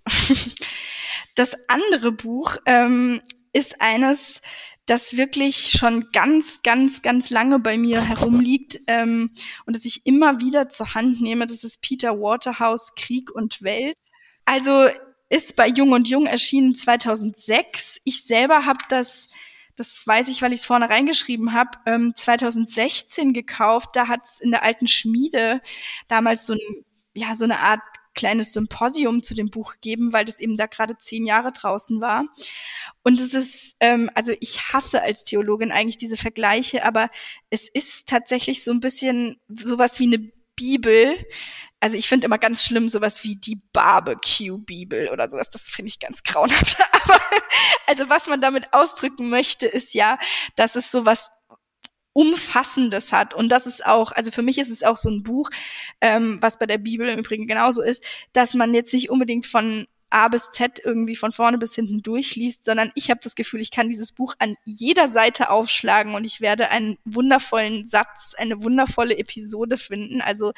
das 1.34 1.56
andere 1.68 2.12
Buch 2.12 2.56
ähm, 2.66 3.20
ist 3.52 3.80
eines, 3.80 4.42
das 4.86 5.16
wirklich 5.16 5.70
schon 5.70 6.10
ganz, 6.12 6.62
ganz, 6.62 7.02
ganz 7.02 7.30
lange 7.30 7.58
bei 7.58 7.78
mir 7.78 8.02
herumliegt 8.02 8.80
ähm, 8.86 9.30
und 9.66 9.76
das 9.76 9.84
ich 9.84 10.04
immer 10.06 10.40
wieder 10.40 10.68
zur 10.68 10.94
Hand 10.94 11.20
nehme. 11.20 11.46
Das 11.46 11.62
ist 11.62 11.80
Peter 11.80 12.20
Waterhouse, 12.20 12.94
Krieg 12.96 13.30
und 13.30 13.62
Welt. 13.62 13.96
Also 14.44 14.88
ist 15.28 15.54
bei 15.54 15.68
Jung 15.68 15.92
und 15.92 16.08
Jung 16.08 16.26
erschienen 16.26 16.74
2006. 16.74 17.98
Ich 18.04 18.24
selber 18.24 18.66
habe 18.66 18.80
das 18.88 19.28
das 19.80 20.06
weiß 20.06 20.28
ich, 20.28 20.42
weil 20.42 20.52
ich 20.52 20.60
es 20.60 20.66
vorne 20.66 20.90
reingeschrieben 20.90 21.54
habe, 21.54 21.70
ähm, 21.86 22.12
2016 22.14 23.32
gekauft. 23.32 23.90
Da 23.94 24.08
hat 24.08 24.24
es 24.24 24.40
in 24.40 24.50
der 24.50 24.62
alten 24.62 24.86
Schmiede 24.86 25.62
damals 26.06 26.44
so, 26.44 26.52
ein, 26.52 26.84
ja, 27.14 27.34
so 27.34 27.44
eine 27.44 27.60
Art 27.60 27.80
kleines 28.20 28.52
Symposium 28.52 29.22
zu 29.22 29.34
dem 29.34 29.48
Buch 29.48 29.72
gegeben, 29.72 30.12
weil 30.12 30.26
das 30.26 30.40
eben 30.40 30.58
da 30.58 30.66
gerade 30.66 30.98
zehn 30.98 31.24
Jahre 31.24 31.52
draußen 31.52 32.02
war. 32.02 32.26
Und 33.02 33.18
es 33.18 33.32
ist, 33.32 33.76
ähm, 33.80 34.10
also 34.14 34.34
ich 34.40 34.72
hasse 34.72 35.02
als 35.02 35.24
Theologin 35.24 35.72
eigentlich 35.72 35.96
diese 35.96 36.18
Vergleiche, 36.18 36.84
aber 36.84 37.08
es 37.48 37.66
ist 37.66 38.06
tatsächlich 38.06 38.62
so 38.62 38.72
ein 38.72 38.80
bisschen 38.80 39.40
sowas 39.48 39.98
wie 40.00 40.06
eine 40.06 40.30
Bibel. 40.54 41.16
Also 41.80 41.96
ich 41.96 42.08
finde 42.08 42.26
immer 42.26 42.36
ganz 42.36 42.62
schlimm 42.62 42.90
sowas 42.90 43.24
wie 43.24 43.36
die 43.36 43.62
Barbecue-Bibel 43.72 45.08
oder 45.08 45.30
sowas. 45.30 45.48
Das 45.48 45.70
finde 45.70 45.88
ich 45.88 45.98
ganz 45.98 46.22
grauenhaft. 46.22 46.76
Aber 47.04 47.20
also 47.86 48.10
was 48.10 48.26
man 48.26 48.42
damit 48.42 48.74
ausdrücken 48.74 49.30
möchte, 49.30 49.66
ist 49.66 49.94
ja, 49.94 50.18
dass 50.56 50.76
es 50.76 50.90
sowas 50.90 51.30
Umfassendes 52.12 53.12
hat. 53.12 53.34
Und 53.34 53.50
das 53.50 53.66
ist 53.66 53.84
auch, 53.84 54.12
also 54.12 54.30
für 54.30 54.42
mich 54.42 54.58
ist 54.58 54.70
es 54.70 54.82
auch 54.82 54.96
so 54.96 55.08
ein 55.10 55.22
Buch, 55.22 55.50
ähm, 56.00 56.38
was 56.40 56.58
bei 56.58 56.66
der 56.66 56.78
Bibel 56.78 57.08
im 57.08 57.20
Übrigen 57.20 57.46
genauso 57.46 57.82
ist, 57.82 58.04
dass 58.32 58.54
man 58.54 58.74
jetzt 58.74 58.92
nicht 58.92 59.10
unbedingt 59.10 59.46
von 59.46 59.86
A 60.10 60.26
bis 60.26 60.50
Z 60.50 60.80
irgendwie 60.84 61.14
von 61.14 61.30
vorne 61.30 61.56
bis 61.56 61.74
hinten 61.76 62.02
durchliest, 62.02 62.64
sondern 62.64 62.90
ich 62.96 63.10
habe 63.10 63.20
das 63.22 63.36
Gefühl, 63.36 63.60
ich 63.60 63.70
kann 63.70 63.88
dieses 63.88 64.10
Buch 64.10 64.34
an 64.40 64.56
jeder 64.64 65.08
Seite 65.08 65.50
aufschlagen 65.50 66.14
und 66.14 66.24
ich 66.24 66.40
werde 66.40 66.68
einen 66.70 66.98
wundervollen 67.04 67.86
Satz, 67.86 68.34
eine 68.36 68.62
wundervolle 68.62 69.16
Episode 69.16 69.78
finden. 69.78 70.20
Also 70.20 70.52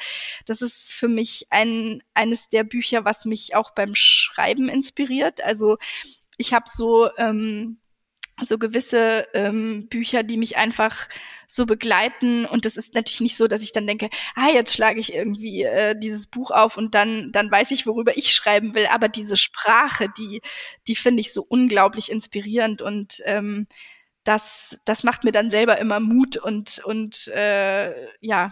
das 0.47 0.63
ist 0.63 0.91
für 0.91 1.07
mich 1.07 1.45
ein 1.51 2.01
eines 2.15 2.49
der 2.49 2.63
Bücher, 2.63 3.05
was 3.05 3.25
mich 3.25 3.55
auch 3.55 3.71
beim 3.71 3.93
Schreiben 3.93 4.69
inspiriert. 4.69 5.43
Also 5.43 5.77
ich 6.37 6.53
habe 6.53 6.65
so 6.67 7.09
ähm, 7.17 7.77
so 8.41 8.57
gewisse 8.57 9.27
ähm, 9.33 9.87
Bücher, 9.89 10.23
die 10.23 10.37
mich 10.37 10.57
einfach 10.57 11.07
so 11.47 11.65
begleiten. 11.65 12.45
Und 12.45 12.65
das 12.65 12.77
ist 12.77 12.95
natürlich 12.95 13.21
nicht 13.21 13.37
so, 13.37 13.47
dass 13.47 13.61
ich 13.61 13.73
dann 13.73 13.85
denke, 13.85 14.09
ah, 14.35 14.49
jetzt 14.49 14.73
schlage 14.73 14.99
ich 14.99 15.13
irgendwie 15.13 15.63
äh, 15.63 15.95
dieses 15.97 16.27
Buch 16.27 16.51
auf 16.51 16.77
und 16.77 16.95
dann, 16.95 17.31
dann 17.31 17.51
weiß 17.51 17.71
ich, 17.71 17.85
worüber 17.85 18.17
ich 18.17 18.33
schreiben 18.33 18.73
will. 18.73 18.87
Aber 18.87 19.07
diese 19.07 19.37
Sprache, 19.37 20.07
die, 20.17 20.41
die 20.87 20.95
finde 20.95 21.21
ich 21.21 21.31
so 21.31 21.45
unglaublich 21.47 22.11
inspirierend 22.11 22.81
und 22.81 23.21
ähm, 23.25 23.67
das, 24.23 24.79
das 24.85 25.03
macht 25.03 25.23
mir 25.23 25.31
dann 25.31 25.51
selber 25.51 25.77
immer 25.79 25.99
Mut 25.99 26.37
und, 26.37 26.79
und 26.85 27.27
äh, 27.27 27.93
ja, 28.21 28.51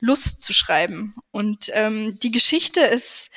Lust 0.00 0.42
zu 0.42 0.52
schreiben. 0.52 1.14
Und 1.30 1.70
ähm, 1.74 2.18
die 2.22 2.32
Geschichte 2.32 2.80
ist, 2.80 3.30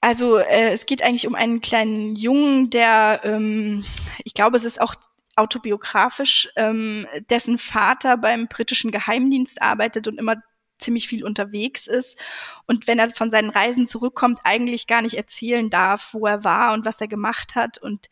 also 0.00 0.38
äh, 0.38 0.72
es 0.72 0.86
geht 0.86 1.02
eigentlich 1.02 1.26
um 1.26 1.34
einen 1.34 1.60
kleinen 1.60 2.16
Jungen, 2.16 2.70
der, 2.70 3.20
ähm, 3.24 3.84
ich 4.24 4.34
glaube, 4.34 4.56
es 4.56 4.64
ist 4.64 4.80
auch 4.80 4.94
autobiografisch, 5.36 6.48
ähm, 6.56 7.06
dessen 7.28 7.58
Vater 7.58 8.16
beim 8.16 8.46
britischen 8.48 8.90
Geheimdienst 8.90 9.62
arbeitet 9.62 10.08
und 10.08 10.18
immer 10.18 10.36
ziemlich 10.78 11.08
viel 11.08 11.24
unterwegs 11.24 11.86
ist. 11.86 12.20
Und 12.66 12.86
wenn 12.86 12.98
er 12.98 13.10
von 13.10 13.30
seinen 13.30 13.50
Reisen 13.50 13.86
zurückkommt, 13.86 14.40
eigentlich 14.44 14.86
gar 14.86 15.02
nicht 15.02 15.14
erzählen 15.14 15.70
darf, 15.70 16.14
wo 16.14 16.26
er 16.26 16.42
war 16.44 16.72
und 16.72 16.84
was 16.84 17.00
er 17.00 17.08
gemacht 17.08 17.54
hat. 17.54 17.78
Und 17.78 18.08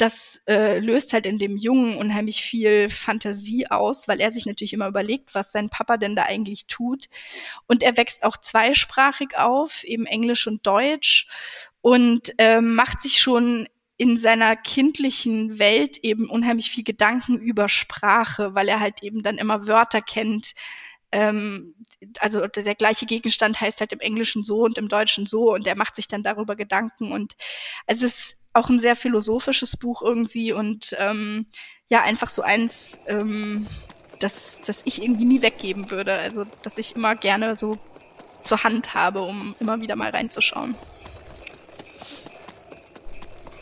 das 0.00 0.40
äh, 0.48 0.78
löst 0.78 1.12
halt 1.12 1.26
in 1.26 1.38
dem 1.38 1.56
Jungen 1.56 1.96
unheimlich 1.96 2.42
viel 2.42 2.88
Fantasie 2.88 3.66
aus, 3.66 4.08
weil 4.08 4.20
er 4.20 4.32
sich 4.32 4.46
natürlich 4.46 4.72
immer 4.72 4.88
überlegt, 4.88 5.34
was 5.34 5.52
sein 5.52 5.68
Papa 5.68 5.96
denn 5.98 6.16
da 6.16 6.22
eigentlich 6.22 6.66
tut. 6.66 7.08
Und 7.66 7.82
er 7.82 7.96
wächst 7.96 8.24
auch 8.24 8.36
zweisprachig 8.38 9.36
auf, 9.36 9.84
eben 9.84 10.06
Englisch 10.06 10.46
und 10.46 10.66
Deutsch, 10.66 11.26
und 11.82 12.32
äh, 12.38 12.60
macht 12.60 13.02
sich 13.02 13.20
schon 13.20 13.66
in 13.96 14.16
seiner 14.16 14.56
kindlichen 14.56 15.58
Welt 15.58 15.98
eben 15.98 16.30
unheimlich 16.30 16.70
viel 16.70 16.84
Gedanken 16.84 17.38
über 17.38 17.68
Sprache, 17.68 18.54
weil 18.54 18.68
er 18.68 18.80
halt 18.80 19.02
eben 19.02 19.22
dann 19.22 19.36
immer 19.36 19.66
Wörter 19.66 20.00
kennt. 20.00 20.54
Ähm, 21.12 21.74
also 22.18 22.46
der, 22.46 22.62
der 22.62 22.74
gleiche 22.74 23.04
Gegenstand 23.04 23.60
heißt 23.60 23.80
halt 23.80 23.92
im 23.92 24.00
Englischen 24.00 24.44
so 24.44 24.62
und 24.64 24.78
im 24.78 24.88
Deutschen 24.88 25.26
so 25.26 25.52
und 25.52 25.66
er 25.66 25.76
macht 25.76 25.96
sich 25.96 26.08
dann 26.08 26.22
darüber 26.22 26.56
Gedanken 26.56 27.12
und 27.12 27.36
es 27.86 28.00
ist 28.00 28.36
auch 28.52 28.68
ein 28.68 28.80
sehr 28.80 28.96
philosophisches 28.96 29.76
Buch 29.76 30.02
irgendwie 30.02 30.52
und 30.52 30.94
ähm, 30.98 31.46
ja, 31.88 32.02
einfach 32.02 32.28
so 32.28 32.42
eins, 32.42 33.00
ähm, 33.06 33.66
das, 34.20 34.60
das 34.66 34.82
ich 34.84 35.02
irgendwie 35.02 35.24
nie 35.24 35.42
weggeben 35.42 35.90
würde. 35.90 36.14
Also, 36.14 36.44
dass 36.62 36.78
ich 36.78 36.96
immer 36.96 37.14
gerne 37.14 37.56
so 37.56 37.78
zur 38.42 38.64
Hand 38.64 38.94
habe, 38.94 39.22
um 39.22 39.54
immer 39.60 39.80
wieder 39.80 39.96
mal 39.96 40.10
reinzuschauen. 40.10 40.74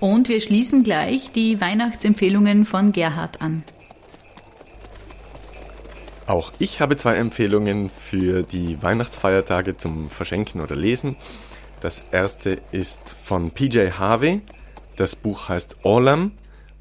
Und 0.01 0.29
wir 0.29 0.41
schließen 0.41 0.85
gleich 0.85 1.33
die 1.33 1.61
Weihnachtsempfehlungen 1.61 2.67
von 2.67 2.93
Gerhard 2.93 3.43
an. 3.43 3.65
Auch 6.27 6.53
ich 6.59 6.81
habe 6.81 6.97
zwei 6.97 7.17
Empfehlungen 7.17 7.91
für 7.91 8.43
die 8.43 8.81
Weihnachtsfeiertage 8.83 9.77
zum 9.77 10.11
Verschenken 10.11 10.61
oder 10.61 10.77
Lesen. 10.77 11.17
Das 11.81 12.05
erste 12.13 12.61
ist 12.71 13.17
von 13.25 13.51
PJ 13.51 13.93
Harvey, 13.93 14.43
das 14.99 15.17
Buch 15.17 15.49
heißt 15.49 15.85
Orlam 15.85 16.33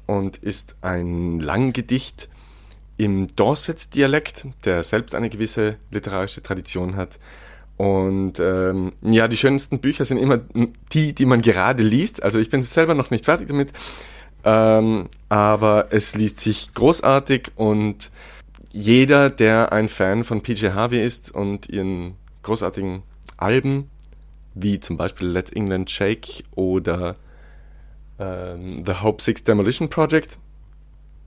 und 0.06 0.38
ist 0.38 0.76
ein 0.82 1.40
Langgedicht 1.40 2.28
im 2.96 3.28
Dorset-Dialekt, 3.34 4.46
der 4.64 4.82
selbst 4.82 5.14
eine 5.14 5.30
gewisse 5.30 5.76
literarische 5.90 6.42
Tradition 6.42 6.96
hat. 6.96 7.18
Und 7.76 8.40
ähm, 8.40 8.92
ja, 9.02 9.28
die 9.28 9.36
schönsten 9.36 9.78
Bücher 9.78 10.04
sind 10.04 10.18
immer 10.18 10.40
die, 10.92 11.12
die 11.12 11.26
man 11.26 11.42
gerade 11.42 11.84
liest. 11.84 12.22
Also 12.22 12.40
ich 12.40 12.50
bin 12.50 12.64
selber 12.64 12.94
noch 12.94 13.12
nicht 13.12 13.24
fertig 13.24 13.46
damit, 13.46 13.72
ähm, 14.44 15.08
aber 15.28 15.86
es 15.90 16.16
liest 16.16 16.40
sich 16.40 16.74
großartig 16.74 17.52
und 17.54 18.10
jeder, 18.72 19.30
der 19.30 19.72
ein 19.72 19.88
Fan 19.88 20.24
von 20.24 20.42
PJ 20.42 20.70
Harvey 20.70 21.04
ist 21.04 21.30
und 21.30 21.68
ihren 21.68 22.16
großartigen 22.42 23.02
Alben, 23.36 23.88
wie 24.54 24.80
zum 24.80 24.96
Beispiel 24.96 25.28
Let 25.28 25.54
England 25.54 25.90
Shake 25.90 26.44
oder 26.56 27.14
ähm, 28.18 28.84
The 28.84 28.94
Hope 29.02 29.22
Six 29.22 29.44
Demolition 29.44 29.88
Project, 29.88 30.38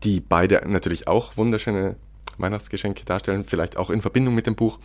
die 0.04 0.20
beide 0.20 0.62
natürlich 0.68 1.08
auch 1.08 1.38
wunderschöne 1.38 1.96
Weihnachtsgeschenke 2.38 3.06
darstellen, 3.06 3.44
vielleicht 3.44 3.78
auch 3.78 3.90
in 3.90 4.02
Verbindung 4.02 4.36
mit 4.36 4.48
dem 4.48 4.56
Buch, 4.56 4.80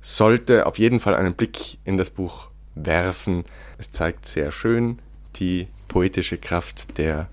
sollte 0.00 0.66
auf 0.66 0.78
jeden 0.78 1.00
Fall 1.00 1.14
einen 1.14 1.34
Blick 1.34 1.78
in 1.84 1.96
das 1.96 2.10
Buch 2.10 2.48
werfen. 2.74 3.44
Es 3.78 3.90
zeigt 3.90 4.26
sehr 4.26 4.52
schön 4.52 5.00
die 5.36 5.68
poetische 5.88 6.38
Kraft 6.38 6.98
der 6.98 7.28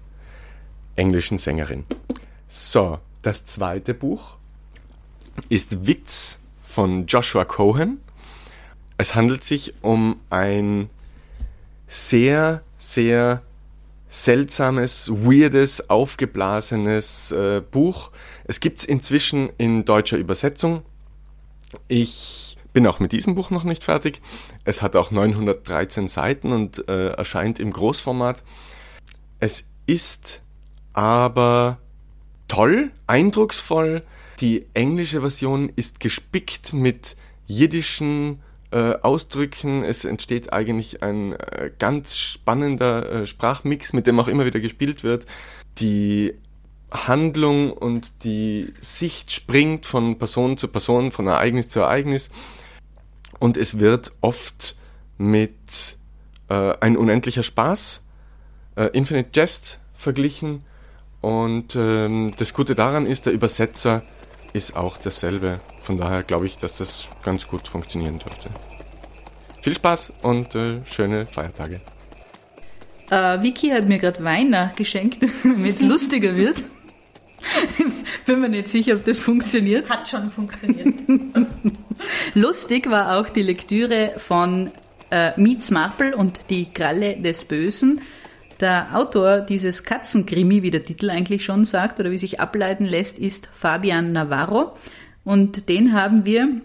englischen 0.96 1.38
Sängerin. 1.38 1.86
So, 2.48 3.00
das 3.22 3.46
zweite 3.46 3.94
Buch 3.94 4.38
ist 5.50 5.88
Witz 5.88 6.40
von 6.64 7.08
Joshua 7.08 7.46
Cohen. 7.46 8.00
Es 8.98 9.16
handelt 9.16 9.44
sich 9.44 9.74
um 9.82 10.20
ein 10.30 10.90
sehr, 11.88 12.62
sehr 12.78 13.42
seltsames, 14.14 15.10
weirdes, 15.10 15.90
aufgeblasenes 15.90 17.32
äh, 17.32 17.62
Buch. 17.62 18.12
Es 18.44 18.60
gibt 18.60 18.82
es 18.82 18.86
inzwischen 18.86 19.50
in 19.58 19.86
deutscher 19.86 20.18
Übersetzung. 20.18 20.84
Ich 21.88 22.58
bin 22.74 22.86
auch 22.86 23.00
mit 23.00 23.12
diesem 23.12 23.34
Buch 23.34 23.50
noch 23.50 23.64
nicht 23.64 23.84
fertig. 23.84 24.22
Es 24.66 24.84
hat 24.84 24.96
auch 24.96 25.10
913 25.10 26.08
Seiten 26.08 26.52
und 26.52 26.88
äh, 26.88 27.08
erscheint 27.08 27.60
im 27.60 27.74
Großformat. 27.74 28.44
Es 29.40 29.70
ist 29.88 30.44
aber 30.94 31.80
toll, 32.48 32.92
eindrucksvoll. 33.08 34.04
Die 34.42 34.68
englische 34.76 35.22
Version 35.22 35.72
ist 35.76 36.00
gespickt 36.00 36.72
mit 36.72 37.16
jiddischen 37.48 38.44
äh, 38.74 38.96
Ausdrücken. 39.04 39.84
Es 39.84 40.04
entsteht 40.04 40.52
eigentlich 40.52 41.04
ein 41.04 41.34
äh, 41.34 41.70
ganz 41.78 42.18
spannender 42.18 43.12
äh, 43.12 43.26
Sprachmix, 43.28 43.94
mit 43.94 44.08
dem 44.08 44.20
auch 44.20 44.28
immer 44.28 44.46
wieder 44.46 44.60
gespielt 44.60 45.04
wird. 45.04 45.28
Die 45.78 46.34
Handlung 46.92 47.72
und 47.72 48.24
die 48.24 48.74
Sicht 48.82 49.32
springt 49.32 49.86
von 49.86 50.18
Person 50.18 50.58
zu 50.58 50.68
Person, 50.68 51.12
von 51.12 51.28
Ereignis 51.28 51.70
zu 51.70 51.82
Ereignis. 51.82 52.30
Und 53.40 53.58
es 53.58 53.80
wird 53.80 54.12
oft 54.22 54.76
mit 55.20 55.98
äh, 56.50 56.74
ein 56.80 56.98
unendlicher 56.98 57.44
Spaß, 57.44 58.02
äh, 58.76 58.86
Infinite 58.94 59.30
Jest 59.34 59.80
verglichen. 59.94 60.64
Und 61.22 61.76
ähm, 61.76 62.34
das 62.38 62.54
Gute 62.56 62.74
daran 62.74 63.06
ist, 63.06 63.28
der 63.28 63.34
Übersetzer 63.34 64.02
ist 64.54 64.76
auch 64.76 64.98
dasselbe. 64.98 65.60
Von 65.84 65.98
daher 65.98 66.24
glaube 66.24 66.46
ich, 66.46 66.58
dass 66.58 66.78
das 66.78 67.08
ganz 67.24 67.46
gut 67.48 67.68
funktionieren 67.68 68.18
dürfte. 68.18 68.50
Viel 69.62 69.76
Spaß 69.76 70.14
und 70.22 70.56
äh, 70.56 70.80
schöne 70.86 71.26
Feiertage. 71.26 71.82
Äh, 73.10 73.44
Vicky 73.44 73.70
hat 73.70 73.88
mir 73.88 74.00
gerade 74.00 74.24
Wein 74.24 74.50
nachgeschenkt, 74.50 75.20
damit 75.44 75.76
es 75.76 75.82
lustiger 75.82 76.36
wird. 76.36 76.64
Bin 78.26 78.40
mir 78.40 78.50
nicht 78.50 78.70
sicher, 78.70 78.96
ob 78.96 79.04
das 79.04 79.20
funktioniert. 79.20 79.90
Hat 79.90 80.08
schon 80.08 80.32
funktioniert. 80.32 80.88
Lustig 82.34 82.90
war 82.90 83.20
auch 83.20 83.28
die 83.28 83.44
Lektüre 83.44 84.14
von 84.18 84.72
äh, 85.12 85.40
Mietz 85.40 85.70
Marple 85.70 86.16
und 86.16 86.50
die 86.50 86.72
Kralle 86.72 87.18
des 87.22 87.44
Bösen. 87.44 88.02
Der 88.62 88.88
Autor 88.94 89.42
dieses 89.42 89.84
Katzenkrimi, 89.84 90.64
wie 90.64 90.72
der 90.72 90.86
Titel 90.86 91.10
eigentlich 91.10 91.44
schon 91.44 91.66
sagt 91.66 92.00
oder 92.00 92.12
wie 92.12 92.18
sich 92.18 92.40
ableiten 92.40 92.86
lässt, 92.86 93.20
ist 93.20 93.50
Fabian 93.54 94.14
Navarro. 94.14 94.78
Und 95.24 95.70
den 95.70 95.94
haben 95.94 96.26
wir, 96.26 96.62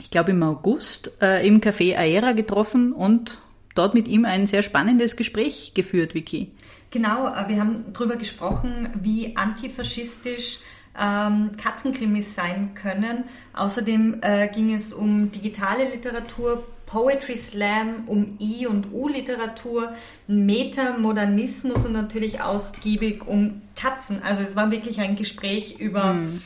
ich 0.00 0.10
glaube 0.10 0.30
im 0.30 0.42
August, 0.42 1.12
äh, 1.20 1.46
im 1.46 1.60
Café 1.60 1.96
Aera 1.96 2.32
getroffen 2.32 2.92
und 2.92 3.38
dort 3.74 3.94
mit 3.94 4.08
ihm 4.08 4.24
ein 4.24 4.46
sehr 4.46 4.62
spannendes 4.62 5.16
Gespräch 5.16 5.72
geführt, 5.74 6.14
Vicky. 6.14 6.52
Genau, 6.90 7.28
äh, 7.28 7.48
wir 7.48 7.60
haben 7.60 7.86
darüber 7.92 8.16
gesprochen, 8.16 8.88
wie 9.02 9.36
antifaschistisch 9.36 10.60
ähm, 10.98 11.52
Katzenkrimis 11.56 12.34
sein 12.34 12.74
können. 12.74 13.24
Außerdem 13.54 14.18
äh, 14.22 14.48
ging 14.48 14.74
es 14.74 14.92
um 14.92 15.30
digitale 15.30 15.90
Literatur, 15.90 16.64
Poetry 16.86 17.36
Slam, 17.36 18.04
um 18.06 18.38
I- 18.40 18.66
und 18.66 18.92
U-Literatur, 18.92 19.92
Metamodernismus 20.26 21.84
und 21.84 21.92
natürlich 21.92 22.40
ausgiebig 22.40 23.26
um 23.26 23.60
Katzen. 23.76 24.22
Also 24.22 24.42
es 24.42 24.56
war 24.56 24.70
wirklich 24.70 25.00
ein 25.00 25.14
Gespräch 25.14 25.78
über 25.78 26.14
hm. 26.14 26.40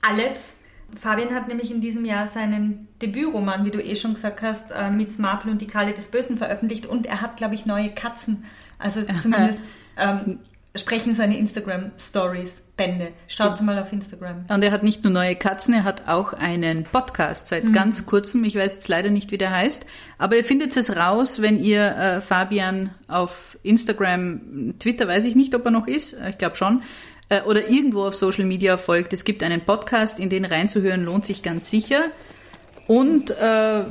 alles. 0.00 0.54
Fabian 0.98 1.34
hat 1.34 1.48
nämlich 1.48 1.70
in 1.70 1.80
diesem 1.80 2.04
Jahr 2.04 2.28
seinen 2.28 2.88
Debütroman, 3.02 3.64
wie 3.64 3.70
du 3.70 3.82
eh 3.82 3.96
schon 3.96 4.14
gesagt 4.14 4.42
hast, 4.42 4.72
äh, 4.72 4.90
mit 4.90 5.18
Marple 5.18 5.50
und 5.50 5.60
die 5.60 5.66
Kralle 5.66 5.92
des 5.92 6.08
Bösen 6.08 6.38
veröffentlicht 6.38 6.86
und 6.86 7.06
er 7.06 7.20
hat, 7.20 7.36
glaube 7.36 7.54
ich, 7.54 7.66
neue 7.66 7.90
Katzen. 7.90 8.44
Also 8.78 9.02
zumindest 9.22 9.60
ähm, 9.96 10.40
sprechen 10.74 11.14
seine 11.14 11.36
Instagram-Stories 11.38 12.62
Bände. 12.80 13.12
Schaut 13.28 13.60
mal 13.60 13.78
auf 13.78 13.92
Instagram. 13.92 14.46
Und 14.48 14.62
er 14.62 14.72
hat 14.72 14.82
nicht 14.82 15.04
nur 15.04 15.12
neue 15.12 15.36
Katzen, 15.36 15.74
er 15.74 15.84
hat 15.84 16.08
auch 16.08 16.32
einen 16.32 16.84
Podcast 16.84 17.48
seit 17.48 17.64
mhm. 17.64 17.72
ganz 17.74 18.06
kurzem. 18.06 18.42
Ich 18.44 18.56
weiß 18.56 18.76
jetzt 18.76 18.88
leider 18.88 19.10
nicht, 19.10 19.30
wie 19.32 19.36
der 19.36 19.50
heißt. 19.50 19.84
Aber 20.16 20.36
ihr 20.36 20.44
findet 20.44 20.74
es 20.74 20.96
raus, 20.96 21.42
wenn 21.42 21.62
ihr 21.62 21.82
äh, 21.84 22.20
Fabian 22.22 22.94
auf 23.06 23.58
Instagram, 23.62 24.76
Twitter 24.78 25.06
weiß 25.06 25.26
ich 25.26 25.36
nicht, 25.36 25.54
ob 25.54 25.66
er 25.66 25.72
noch 25.72 25.86
ist. 25.86 26.16
Ich 26.30 26.38
glaube 26.38 26.56
schon. 26.56 26.82
Äh, 27.30 27.42
oder 27.42 27.70
irgendwo 27.70 28.04
auf 28.04 28.14
Social 28.14 28.44
Media 28.44 28.76
folgt. 28.76 29.14
Es 29.14 29.24
gibt 29.24 29.42
einen 29.42 29.62
Podcast, 29.62 30.20
in 30.20 30.28
den 30.28 30.44
reinzuhören 30.44 31.04
lohnt 31.04 31.24
sich 31.24 31.42
ganz 31.42 31.70
sicher. 31.70 32.02
Und 32.86 33.30
äh, 33.30 33.34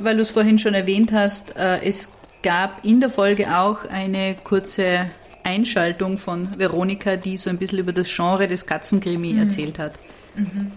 weil 0.04 0.16
du 0.16 0.22
es 0.22 0.30
vorhin 0.30 0.58
schon 0.58 0.74
erwähnt 0.74 1.10
hast, 1.12 1.56
äh, 1.56 1.80
es 1.82 2.10
gab 2.42 2.84
in 2.84 3.00
der 3.00 3.10
Folge 3.10 3.56
auch 3.56 3.84
eine 3.90 4.36
kurze 4.44 5.06
Einschaltung 5.42 6.18
von 6.18 6.58
Veronika, 6.58 7.16
die 7.16 7.38
so 7.38 7.50
ein 7.50 7.56
bisschen 7.56 7.78
über 7.78 7.92
das 7.92 8.14
Genre 8.14 8.46
des 8.46 8.66
Katzenkrimi 8.66 9.32
mhm. 9.32 9.40
erzählt 9.40 9.78
hat. 9.78 9.92
Mhm. 10.36 10.72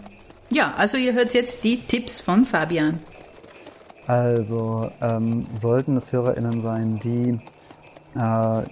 Ja, 0.51 0.73
also 0.77 0.97
ihr 0.97 1.13
hört 1.13 1.33
jetzt 1.33 1.63
die 1.65 1.81
Tipps 1.81 2.21
von 2.21 2.45
Fabian. 2.45 2.99
Also 4.07 4.89
ähm, 5.01 5.47
sollten 5.53 5.97
es 5.97 6.11
HörerInnen 6.11 6.61
sein, 6.61 6.99
die 7.03 7.39
äh, 8.17 8.63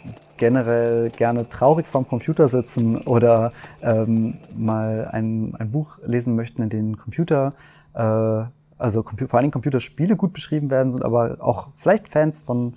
generell 0.41 1.11
gerne 1.11 1.47
traurig 1.49 1.85
vorm 1.85 2.07
Computer 2.07 2.47
sitzen 2.47 2.97
oder 2.97 3.53
ähm, 3.83 4.39
mal 4.57 5.07
ein, 5.11 5.53
ein 5.59 5.69
Buch 5.69 5.99
lesen 6.03 6.35
möchten, 6.35 6.63
in 6.63 6.69
dem 6.69 6.97
Computer, 6.97 7.53
äh, 7.93 8.45
also 8.79 9.03
vor 9.03 9.39
allem 9.39 9.51
Computerspiele 9.51 10.15
gut 10.15 10.33
beschrieben 10.33 10.71
werden 10.71 10.91
sind, 10.91 11.05
aber 11.05 11.37
auch 11.41 11.69
vielleicht 11.75 12.09
Fans 12.09 12.39
von 12.39 12.73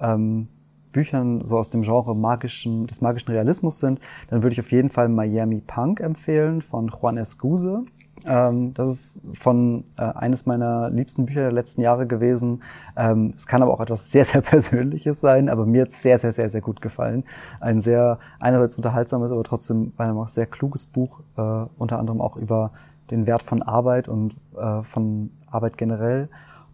ähm, 0.00 0.48
Büchern 0.90 1.44
so 1.44 1.56
aus 1.56 1.70
dem 1.70 1.82
Genre 1.82 2.16
magischen, 2.16 2.88
des 2.88 3.00
magischen 3.00 3.30
Realismus 3.30 3.78
sind, 3.78 4.00
dann 4.28 4.42
würde 4.42 4.54
ich 4.54 4.60
auf 4.60 4.72
jeden 4.72 4.88
Fall 4.88 5.08
Miami 5.08 5.62
Punk 5.64 6.00
empfehlen 6.00 6.62
von 6.62 6.88
Juan 6.88 7.16
Escuse. 7.16 7.84
Ähm, 8.26 8.74
das 8.74 8.88
ist 8.88 9.20
von 9.32 9.84
äh, 9.96 10.02
eines 10.02 10.46
meiner 10.46 10.90
liebsten 10.90 11.26
Bücher 11.26 11.42
der 11.42 11.52
letzten 11.52 11.80
Jahre 11.80 12.06
gewesen. 12.06 12.62
Ähm, 12.96 13.34
es 13.36 13.46
kann 13.46 13.62
aber 13.62 13.72
auch 13.72 13.80
etwas 13.80 14.10
sehr, 14.10 14.24
sehr 14.24 14.40
Persönliches 14.42 15.20
sein, 15.20 15.48
aber 15.48 15.66
mir 15.66 15.82
hat 15.82 15.88
es 15.88 16.02
sehr, 16.02 16.18
sehr, 16.18 16.32
sehr, 16.32 16.48
sehr 16.48 16.60
gut 16.60 16.80
gefallen. 16.80 17.24
Ein 17.60 17.80
sehr 17.80 18.18
einerseits 18.40 18.76
unterhaltsames, 18.76 19.30
aber 19.30 19.44
trotzdem 19.44 19.92
meiner 19.96 20.14
auch 20.14 20.28
sehr 20.28 20.46
kluges 20.46 20.86
Buch, 20.86 21.20
äh, 21.36 21.66
unter 21.76 21.98
anderem 21.98 22.20
auch 22.20 22.36
über 22.36 22.70
den 23.10 23.26
Wert 23.26 23.42
von 23.42 23.62
Arbeit 23.62 24.08
und 24.08 24.36
äh, 24.56 24.82
von 24.82 25.30
Arbeit 25.46 25.76
generell. 25.76 26.28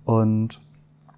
Und 0.05 0.61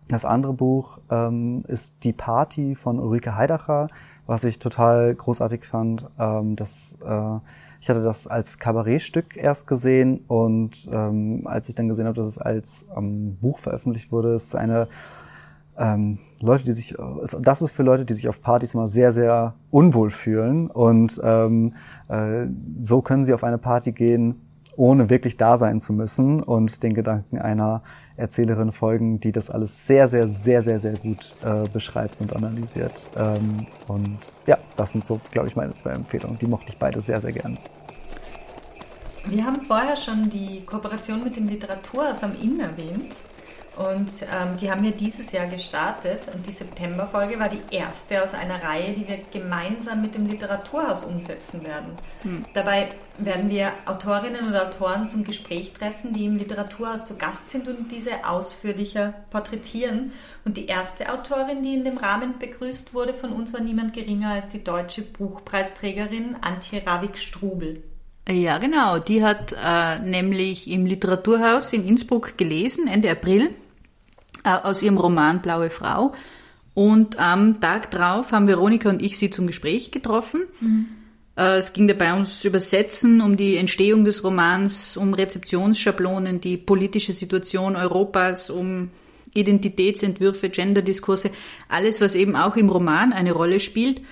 das 0.08 0.24
andere 0.24 0.52
Buch 0.52 0.98
ähm, 1.10 1.64
ist 1.68 2.04
Die 2.04 2.12
Party 2.12 2.74
von 2.74 2.98
Ulrike 2.98 3.36
Heidacher, 3.36 3.88
was 4.26 4.44
ich 4.44 4.58
total 4.58 5.14
großartig 5.14 5.64
fand. 5.64 6.08
Ähm, 6.18 6.56
das, 6.56 6.98
äh, 7.04 7.38
ich 7.82 7.90
hatte 7.90 8.00
das 8.00 8.28
als 8.28 8.60
Kabarettstück 8.60 9.36
erst 9.36 9.66
gesehen 9.66 10.20
und 10.28 10.88
ähm, 10.92 11.42
als 11.46 11.68
ich 11.68 11.74
dann 11.74 11.88
gesehen 11.88 12.06
habe, 12.06 12.14
dass 12.14 12.28
es 12.28 12.38
als 12.38 12.86
ähm, 12.96 13.36
Buch 13.40 13.58
veröffentlicht 13.58 14.12
wurde, 14.12 14.34
ist 14.34 14.54
eine 14.54 14.86
ähm, 15.76 16.20
Leute, 16.40 16.64
die 16.64 16.70
sich, 16.70 16.94
das 17.40 17.60
ist 17.60 17.72
für 17.72 17.82
Leute, 17.82 18.04
die 18.04 18.14
sich 18.14 18.28
auf 18.28 18.40
Partys 18.40 18.74
immer 18.74 18.86
sehr, 18.86 19.10
sehr 19.10 19.54
unwohl 19.72 20.10
fühlen 20.10 20.70
und 20.70 21.20
ähm, 21.24 21.74
äh, 22.06 22.46
so 22.80 23.02
können 23.02 23.24
sie 23.24 23.34
auf 23.34 23.42
eine 23.42 23.58
Party 23.58 23.90
gehen, 23.90 24.40
ohne 24.76 25.10
wirklich 25.10 25.36
da 25.36 25.56
sein 25.56 25.80
zu 25.80 25.92
müssen 25.92 26.40
und 26.40 26.84
den 26.84 26.94
Gedanken 26.94 27.38
einer 27.38 27.82
Erzählerin 28.16 28.72
folgen, 28.72 29.20
die 29.20 29.32
das 29.32 29.50
alles 29.50 29.86
sehr, 29.86 30.08
sehr, 30.08 30.28
sehr, 30.28 30.62
sehr, 30.62 30.78
sehr 30.78 30.94
gut 30.94 31.36
äh, 31.44 31.68
beschreibt 31.68 32.20
und 32.20 32.34
analysiert. 32.34 33.06
Ähm, 33.16 33.66
und 33.88 34.18
ja, 34.46 34.58
das 34.76 34.92
sind 34.92 35.06
so, 35.06 35.20
glaube 35.30 35.48
ich, 35.48 35.56
meine 35.56 35.74
zwei 35.74 35.90
Empfehlungen. 35.90 36.38
Die 36.38 36.46
mochte 36.46 36.70
ich 36.70 36.78
beide 36.78 37.00
sehr, 37.00 37.20
sehr 37.20 37.32
gern. 37.32 37.58
Wir 39.26 39.44
haben 39.44 39.60
vorher 39.60 39.96
schon 39.96 40.28
die 40.30 40.62
Kooperation 40.66 41.22
mit 41.22 41.36
dem 41.36 41.48
Literaturhaus 41.48 42.22
am 42.22 42.32
Inn 42.42 42.58
erwähnt. 42.60 43.14
Und 43.76 44.10
ähm, 44.22 44.56
die 44.60 44.70
haben 44.70 44.82
wir 44.82 44.92
dieses 44.92 45.32
Jahr 45.32 45.46
gestartet 45.46 46.26
und 46.32 46.46
die 46.46 46.52
Septemberfolge 46.52 47.38
war 47.38 47.48
die 47.48 47.74
erste 47.74 48.22
aus 48.22 48.34
einer 48.34 48.62
Reihe, 48.62 48.92
die 48.92 49.08
wir 49.08 49.18
gemeinsam 49.32 50.02
mit 50.02 50.14
dem 50.14 50.26
Literaturhaus 50.26 51.04
umsetzen 51.04 51.64
werden. 51.64 51.92
Hm. 52.22 52.44
Dabei 52.52 52.88
werden 53.16 53.48
wir 53.48 53.72
Autorinnen 53.86 54.46
und 54.46 54.54
Autoren 54.54 55.08
zum 55.08 55.24
Gespräch 55.24 55.72
treffen, 55.72 56.12
die 56.12 56.26
im 56.26 56.36
Literaturhaus 56.36 57.06
zu 57.06 57.16
Gast 57.16 57.48
sind 57.48 57.66
und 57.66 57.90
diese 57.90 58.26
ausführlicher 58.26 59.14
porträtieren. 59.30 60.12
Und 60.44 60.58
die 60.58 60.66
erste 60.66 61.10
Autorin, 61.10 61.62
die 61.62 61.74
in 61.74 61.84
dem 61.84 61.96
Rahmen 61.96 62.38
begrüßt 62.38 62.92
wurde 62.92 63.14
von 63.14 63.32
uns, 63.32 63.54
war 63.54 63.60
niemand 63.60 63.94
geringer 63.94 64.32
als 64.32 64.50
die 64.50 64.62
deutsche 64.62 65.00
Buchpreisträgerin 65.00 66.36
Antje 66.42 66.86
Ravik-Strubel. 66.86 67.82
Ja, 68.28 68.58
genau. 68.58 68.98
Die 68.98 69.24
hat 69.24 69.52
äh, 69.52 69.98
nämlich 69.98 70.70
im 70.70 70.86
Literaturhaus 70.86 71.72
in 71.72 71.88
Innsbruck 71.88 72.38
gelesen, 72.38 72.86
Ende 72.86 73.10
April 73.10 73.50
äh, 74.44 74.50
aus 74.50 74.82
ihrem 74.82 74.98
Roman 74.98 75.42
Blaue 75.42 75.70
Frau. 75.70 76.14
Und 76.74 77.18
am 77.18 77.60
Tag 77.60 77.90
drauf 77.90 78.32
haben 78.32 78.46
Veronika 78.46 78.88
und 78.88 79.02
ich 79.02 79.18
sie 79.18 79.30
zum 79.30 79.46
Gespräch 79.46 79.90
getroffen. 79.90 80.44
Mhm. 80.60 80.86
Äh, 81.36 81.58
es 81.58 81.72
ging 81.72 81.88
dabei 81.88 82.12
ums 82.12 82.44
Übersetzen, 82.44 83.20
um 83.20 83.36
die 83.36 83.56
Entstehung 83.56 84.04
des 84.04 84.24
Romans, 84.24 84.96
um 84.96 85.14
Rezeptionsschablonen, 85.14 86.40
die 86.40 86.56
politische 86.56 87.12
Situation 87.12 87.76
Europas, 87.76 88.50
um 88.50 88.90
Identitätsentwürfe, 89.34 90.50
Genderdiskurse, 90.50 91.30
alles, 91.68 92.00
was 92.00 92.14
eben 92.14 92.36
auch 92.36 92.56
im 92.56 92.68
Roman 92.68 93.12
eine 93.12 93.32
Rolle 93.32 93.60
spielt. 93.60 94.02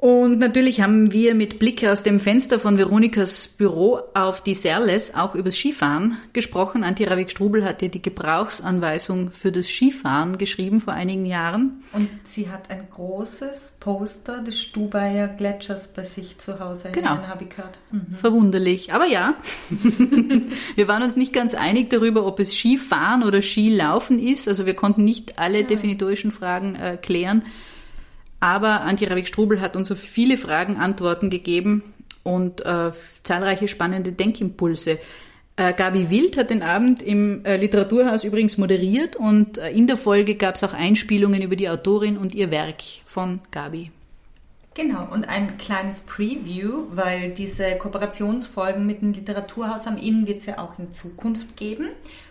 Und 0.00 0.38
natürlich 0.38 0.80
haben 0.80 1.12
wir 1.12 1.34
mit 1.34 1.58
Blick 1.58 1.84
aus 1.84 2.04
dem 2.04 2.20
Fenster 2.20 2.60
von 2.60 2.78
Veronikas 2.78 3.48
Büro 3.48 3.98
auf 4.14 4.40
die 4.40 4.54
Serles 4.54 5.12
auch 5.16 5.34
übers 5.34 5.56
Skifahren 5.56 6.16
gesprochen. 6.32 6.84
Antti 6.84 7.02
Ravik-Strubel 7.02 7.64
hat 7.64 7.82
ja 7.82 7.88
die 7.88 8.00
Gebrauchsanweisung 8.00 9.32
für 9.32 9.50
das 9.50 9.66
Skifahren 9.66 10.38
geschrieben 10.38 10.80
vor 10.80 10.92
einigen 10.92 11.26
Jahren. 11.26 11.82
Und 11.92 12.08
sie 12.22 12.48
hat 12.48 12.70
ein 12.70 12.86
großes 12.88 13.72
Poster 13.80 14.40
des 14.40 14.60
Stubaier 14.60 15.26
Gletschers 15.26 15.88
bei 15.88 16.04
sich 16.04 16.38
zu 16.38 16.60
Hause 16.60 16.90
genau. 16.92 17.16
hängen, 17.16 17.26
habe 17.26 17.42
ich 17.42 17.50
gehört. 17.50 17.80
Mhm. 17.90 18.14
Verwunderlich. 18.20 18.92
Aber 18.92 19.06
ja, 19.06 19.34
wir 20.76 20.86
waren 20.86 21.02
uns 21.02 21.16
nicht 21.16 21.32
ganz 21.32 21.54
einig 21.56 21.90
darüber, 21.90 22.24
ob 22.24 22.38
es 22.38 22.54
Skifahren 22.54 23.24
oder 23.24 23.42
Skilaufen 23.42 24.20
ist. 24.20 24.46
Also 24.46 24.64
wir 24.64 24.74
konnten 24.74 25.02
nicht 25.02 25.40
alle 25.40 25.62
ja. 25.62 25.66
definitorischen 25.66 26.30
Fragen 26.30 26.76
äh, 26.76 26.96
klären. 27.02 27.42
Aber 28.40 28.82
Antje 28.82 29.10
Ravik-Strubel 29.10 29.60
hat 29.60 29.76
uns 29.76 29.90
auf 29.90 29.98
viele 29.98 30.36
Fragen 30.36 30.76
Antworten 30.76 31.30
gegeben 31.30 31.82
und 32.22 32.64
äh, 32.64 32.92
zahlreiche 33.22 33.68
spannende 33.68 34.12
Denkimpulse. 34.12 34.98
Äh, 35.56 35.72
Gabi 35.72 36.08
Wild 36.08 36.36
hat 36.36 36.50
den 36.50 36.62
Abend 36.62 37.02
im 37.02 37.44
äh, 37.44 37.56
Literaturhaus 37.56 38.22
übrigens 38.22 38.58
moderiert 38.58 39.16
und 39.16 39.58
äh, 39.58 39.70
in 39.70 39.88
der 39.88 39.96
Folge 39.96 40.36
gab 40.36 40.54
es 40.54 40.62
auch 40.62 40.72
Einspielungen 40.72 41.42
über 41.42 41.56
die 41.56 41.68
Autorin 41.68 42.16
und 42.16 42.34
ihr 42.34 42.52
Werk 42.52 42.82
von 43.04 43.40
Gabi. 43.50 43.90
Genau, 44.74 45.08
und 45.10 45.28
ein 45.28 45.58
kleines 45.58 46.02
Preview, 46.02 46.84
weil 46.92 47.30
diese 47.30 47.76
Kooperationsfolgen 47.76 48.86
mit 48.86 49.02
dem 49.02 49.12
Literaturhaus 49.12 49.88
am 49.88 49.98
Inn 49.98 50.28
wird 50.28 50.38
es 50.38 50.46
ja 50.46 50.58
auch 50.58 50.78
in 50.78 50.92
Zukunft 50.92 51.56
geben. 51.56 51.88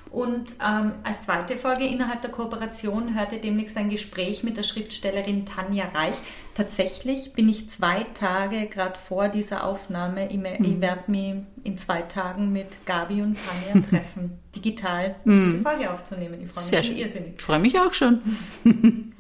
Und 0.10 0.54
ähm, 0.66 0.94
als 1.04 1.24
zweite 1.24 1.58
Folge 1.58 1.86
innerhalb 1.86 2.22
der 2.22 2.32
Kooperation 2.32 3.16
hörte 3.16 3.38
demnächst 3.38 3.78
ein 3.78 3.90
Gespräch 3.90 4.44
mit 4.44 4.58
der 4.58 4.64
Schriftstellerin 4.64 5.46
Tanja 5.46 5.86
Reich. 5.90 6.16
Tatsächlich 6.54 7.34
bin 7.34 7.50
ich 7.50 7.70
zwei 7.70 8.04
Tage 8.14 8.68
gerade 8.68 8.98
vor 9.08 9.30
dieser 9.30 9.66
Aufnahme, 9.66 10.32
ich, 10.32 10.38
mhm. 10.38 10.66
ich 10.66 10.82
werde 10.82 11.12
mich 11.12 11.36
in 11.64 11.78
zwei 11.78 12.02
Tagen 12.02 12.52
mit 12.52 12.86
Gabi 12.86 13.22
und 13.22 13.38
Tanja 13.38 13.86
treffen, 13.90 14.40
digital, 14.56 15.16
um 15.26 15.32
mhm. 15.32 15.52
diese 15.52 15.64
Folge 15.64 15.92
aufzunehmen. 15.92 16.42
Ich 16.42 16.50
freue 16.52 16.64
mich 16.64 16.70
Sehr 16.70 16.84
schon 16.84 16.98
irrsinnig. 16.98 17.34
Ich 17.38 17.42
freue 17.42 17.60
mich 17.60 17.80
auch 17.80 17.94
schon. 17.94 18.22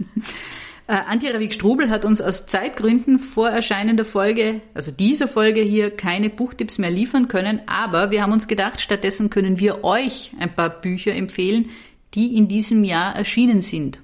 Äh, 0.89 0.93
Antje 0.93 1.33
Ravik-Strubel 1.33 1.89
hat 1.89 2.05
uns 2.05 2.21
aus 2.21 2.47
Zeitgründen 2.47 3.19
vor 3.19 3.49
Erscheinen 3.49 3.97
der 3.97 4.05
Folge, 4.05 4.61
also 4.73 4.89
dieser 4.89 5.27
Folge 5.27 5.59
hier, 5.59 5.91
keine 5.91 6.29
Buchtipps 6.29 6.77
mehr 6.77 6.89
liefern 6.89 7.27
können, 7.27 7.61
aber 7.65 8.09
wir 8.09 8.21
haben 8.21 8.31
uns 8.31 8.47
gedacht, 8.47 8.79
stattdessen 8.79 9.29
können 9.29 9.59
wir 9.59 9.83
euch 9.83 10.31
ein 10.39 10.55
paar 10.55 10.69
Bücher 10.69 11.13
empfehlen, 11.13 11.69
die 12.13 12.37
in 12.37 12.47
diesem 12.47 12.85
Jahr 12.85 13.15
erschienen 13.17 13.61
sind. 13.61 13.99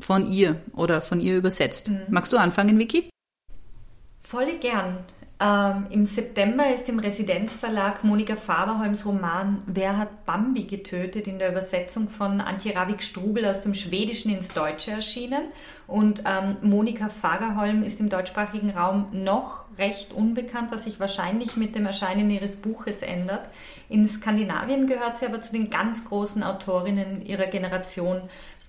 Von 0.00 0.26
ihr 0.26 0.62
oder 0.72 1.02
von 1.02 1.20
ihr 1.20 1.36
übersetzt. 1.36 1.88
Mhm. 1.88 2.00
Magst 2.08 2.32
du 2.32 2.38
anfangen, 2.38 2.78
Vicky? 2.78 3.10
Voll 4.22 4.58
gern. 4.60 4.98
Ähm, 5.40 5.88
Im 5.90 6.06
September 6.06 6.72
ist 6.72 6.88
im 6.88 7.00
Residenzverlag 7.00 8.04
Monika 8.04 8.36
Faberholms 8.36 9.04
Roman 9.04 9.62
Wer 9.66 9.96
hat 9.96 10.24
Bambi 10.26 10.62
getötet 10.62 11.26
in 11.26 11.40
der 11.40 11.50
Übersetzung 11.50 12.08
von 12.08 12.40
Antje 12.40 12.76
Ravik-Strubel 12.76 13.44
aus 13.44 13.62
dem 13.62 13.74
Schwedischen 13.74 14.30
ins 14.30 14.50
Deutsche 14.50 14.92
erschienen. 14.92 15.42
Und 15.88 16.22
ähm, 16.24 16.56
Monika 16.62 17.08
Fagerholm 17.08 17.82
ist 17.82 17.98
im 17.98 18.10
deutschsprachigen 18.10 18.70
Raum 18.70 19.08
noch 19.10 19.64
recht 19.76 20.12
unbekannt, 20.12 20.70
was 20.70 20.84
sich 20.84 21.00
wahrscheinlich 21.00 21.56
mit 21.56 21.74
dem 21.74 21.84
Erscheinen 21.84 22.30
ihres 22.30 22.54
Buches 22.54 23.02
ändert. 23.02 23.48
In 23.88 24.06
Skandinavien 24.06 24.86
gehört 24.86 25.16
sie 25.16 25.26
aber 25.26 25.40
zu 25.40 25.52
den 25.52 25.68
ganz 25.68 26.04
großen 26.04 26.44
Autorinnen 26.44 27.26
ihrer 27.26 27.46
Generation. 27.46 28.22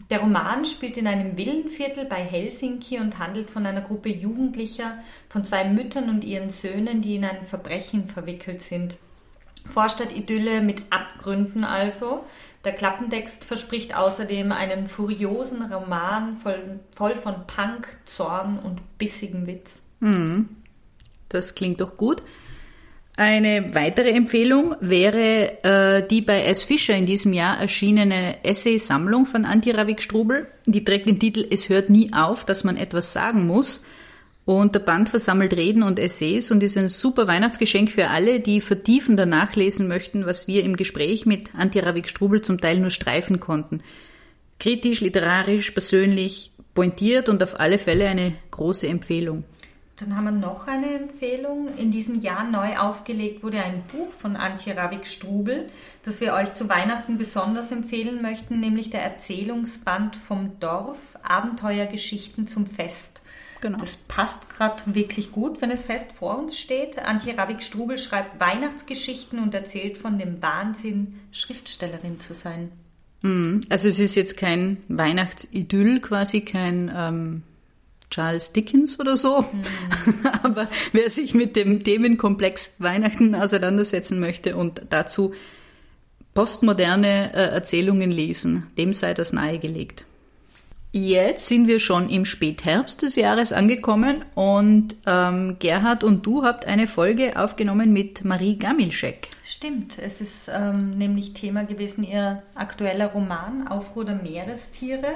Der 0.09 0.19
Roman 0.19 0.65
spielt 0.65 0.97
in 0.97 1.07
einem 1.07 1.35
Villenviertel 1.35 2.05
bei 2.05 2.23
Helsinki 2.23 2.99
und 2.99 3.17
handelt 3.17 3.49
von 3.49 3.65
einer 3.65 3.81
Gruppe 3.81 4.09
Jugendlicher, 4.09 4.99
von 5.29 5.43
zwei 5.43 5.65
Müttern 5.65 6.09
und 6.09 6.23
ihren 6.23 6.49
Söhnen, 6.49 7.01
die 7.01 7.15
in 7.15 7.25
ein 7.25 7.43
Verbrechen 7.45 8.07
verwickelt 8.07 8.61
sind. 8.61 8.97
Vorstadt-Idylle 9.65 10.61
mit 10.61 10.83
Abgründen 10.91 11.63
also. 11.63 12.23
Der 12.65 12.73
Klappentext 12.73 13.45
verspricht 13.45 13.95
außerdem 13.95 14.51
einen 14.51 14.87
furiosen 14.87 15.71
Roman 15.71 16.37
voll, 16.37 16.79
voll 16.95 17.15
von 17.15 17.47
Punk, 17.47 17.87
Zorn 18.05 18.59
und 18.59 18.81
bissigem 18.97 19.47
Witz. 19.47 19.81
Hm, 20.01 20.49
das 21.29 21.55
klingt 21.55 21.81
doch 21.81 21.97
gut. 21.97 22.21
Eine 23.17 23.73
weitere 23.73 24.09
Empfehlung 24.09 24.75
wäre 24.81 25.63
äh, 25.63 26.07
die 26.07 26.21
bei 26.21 26.43
S. 26.43 26.65
Fischer 26.65 26.95
in 26.95 27.05
diesem 27.05 27.31
Jahr 27.31 27.61
erschienene 27.61 28.43
Essay-Sammlung 28.43 29.25
von 29.25 29.45
Antti 29.45 29.71
Ravik-Strubel. 29.71 30.47
Die 30.65 30.83
trägt 30.83 31.07
den 31.07 31.19
Titel 31.19 31.45
Es 31.49 31.69
hört 31.69 31.89
nie 31.89 32.11
auf, 32.11 32.43
dass 32.43 32.65
man 32.65 32.75
etwas 32.75 33.13
sagen 33.13 33.47
muss. 33.47 33.83
Und 34.43 34.75
der 34.75 34.81
Band 34.81 35.09
versammelt 35.09 35.55
Reden 35.55 35.81
und 35.81 35.97
Essays 35.97 36.51
und 36.51 36.61
ist 36.61 36.77
ein 36.77 36.89
super 36.89 37.25
Weihnachtsgeschenk 37.25 37.89
für 37.89 38.09
alle, 38.09 38.41
die 38.41 38.59
vertiefender 38.59 39.25
nachlesen 39.25 39.87
möchten, 39.87 40.25
was 40.25 40.47
wir 40.47 40.63
im 40.63 40.75
Gespräch 40.75 41.25
mit 41.25 41.55
Antti 41.55 41.79
Ravik-Strubel 41.79 42.41
zum 42.41 42.59
Teil 42.59 42.79
nur 42.79 42.91
streifen 42.91 43.39
konnten. 43.39 43.81
Kritisch, 44.59 44.99
literarisch, 44.99 45.71
persönlich, 45.71 46.51
pointiert 46.73 47.29
und 47.29 47.41
auf 47.41 47.59
alle 47.59 47.77
Fälle 47.77 48.07
eine 48.07 48.33
große 48.51 48.87
Empfehlung. 48.87 49.45
Dann 49.97 50.13
haben 50.13 50.25
wir 50.25 50.31
noch 50.31 50.67
eine 50.67 50.93
Empfehlung. 50.93 51.69
In 51.77 51.89
diesem 51.89 52.19
Jahr 52.19 52.43
neu 52.43 52.77
aufgelegt 52.77 53.43
wurde 53.43 53.63
ein 53.63 53.83
Buch 53.83 54.11
von 54.11 54.35
Antje 54.35 54.75
Ravik-Strubel, 54.75 55.69
das 56.03 56.19
wir 56.19 56.33
euch 56.33 56.53
zu 56.53 56.67
Weihnachten 56.67 57.17
besonders 57.17 57.71
empfehlen 57.71 58.21
möchten, 58.21 58.59
nämlich 58.59 58.89
der 58.89 59.03
Erzählungsband 59.03 60.17
vom 60.17 60.59
Dorf, 60.59 60.97
Abenteuergeschichten 61.23 62.45
zum 62.45 62.65
Fest. 62.65 63.21
Genau. 63.61 63.77
Das 63.77 63.95
passt 63.95 64.49
gerade 64.49 64.83
wirklich 64.93 65.31
gut, 65.31 65.61
wenn 65.61 65.71
es 65.71 65.83
fest 65.83 66.11
vor 66.11 66.37
uns 66.37 66.57
steht. 66.57 66.99
Antje 66.99 67.37
Ravik-Strubel 67.37 67.97
schreibt 67.97 68.37
Weihnachtsgeschichten 68.41 69.39
und 69.39 69.53
erzählt 69.53 69.97
von 69.97 70.19
dem 70.19 70.41
Wahnsinn, 70.41 71.21
Schriftstellerin 71.31 72.19
zu 72.19 72.33
sein. 72.33 72.69
Hm, 73.21 73.61
also 73.69 73.87
es 73.87 73.99
ist 73.99 74.15
jetzt 74.15 74.35
kein 74.35 74.77
Weihnachtsidyll 74.89 76.01
quasi, 76.01 76.41
kein... 76.41 76.91
Ähm 76.93 77.43
Charles 78.09 78.53
Dickens 78.53 78.99
oder 78.99 79.17
so. 79.17 79.41
Mhm. 79.41 80.27
Aber 80.43 80.67
wer 80.91 81.09
sich 81.09 81.33
mit 81.33 81.55
dem 81.55 81.83
Themenkomplex 81.83 82.75
Weihnachten 82.79 83.35
auseinandersetzen 83.35 84.19
möchte 84.19 84.55
und 84.55 84.81
dazu 84.89 85.33
postmoderne 86.33 87.33
äh, 87.33 87.53
Erzählungen 87.53 88.11
lesen, 88.11 88.67
dem 88.77 88.93
sei 88.93 89.13
das 89.13 89.33
nahegelegt. 89.33 90.05
Jetzt 90.97 91.47
sind 91.47 91.67
wir 91.67 91.81
schon 91.81 92.07
im 92.09 92.23
Spätherbst 92.23 93.01
des 93.01 93.17
Jahres 93.17 93.51
angekommen 93.51 94.23
und 94.33 94.95
ähm, 95.05 95.57
Gerhard 95.59 96.05
und 96.05 96.25
du 96.25 96.45
habt 96.45 96.65
eine 96.65 96.87
Folge 96.87 97.37
aufgenommen 97.37 97.91
mit 97.91 98.23
Marie 98.23 98.57
Gamilschek. 98.57 99.27
Stimmt, 99.45 99.99
es 99.99 100.21
ist 100.21 100.49
ähm, 100.49 100.97
nämlich 100.97 101.33
Thema 101.33 101.65
gewesen 101.65 102.05
ihr 102.05 102.43
aktueller 102.53 103.07
Roman 103.07 103.67
Aufruhr 103.67 104.05
der 104.05 104.15
Meerestiere. 104.15 105.15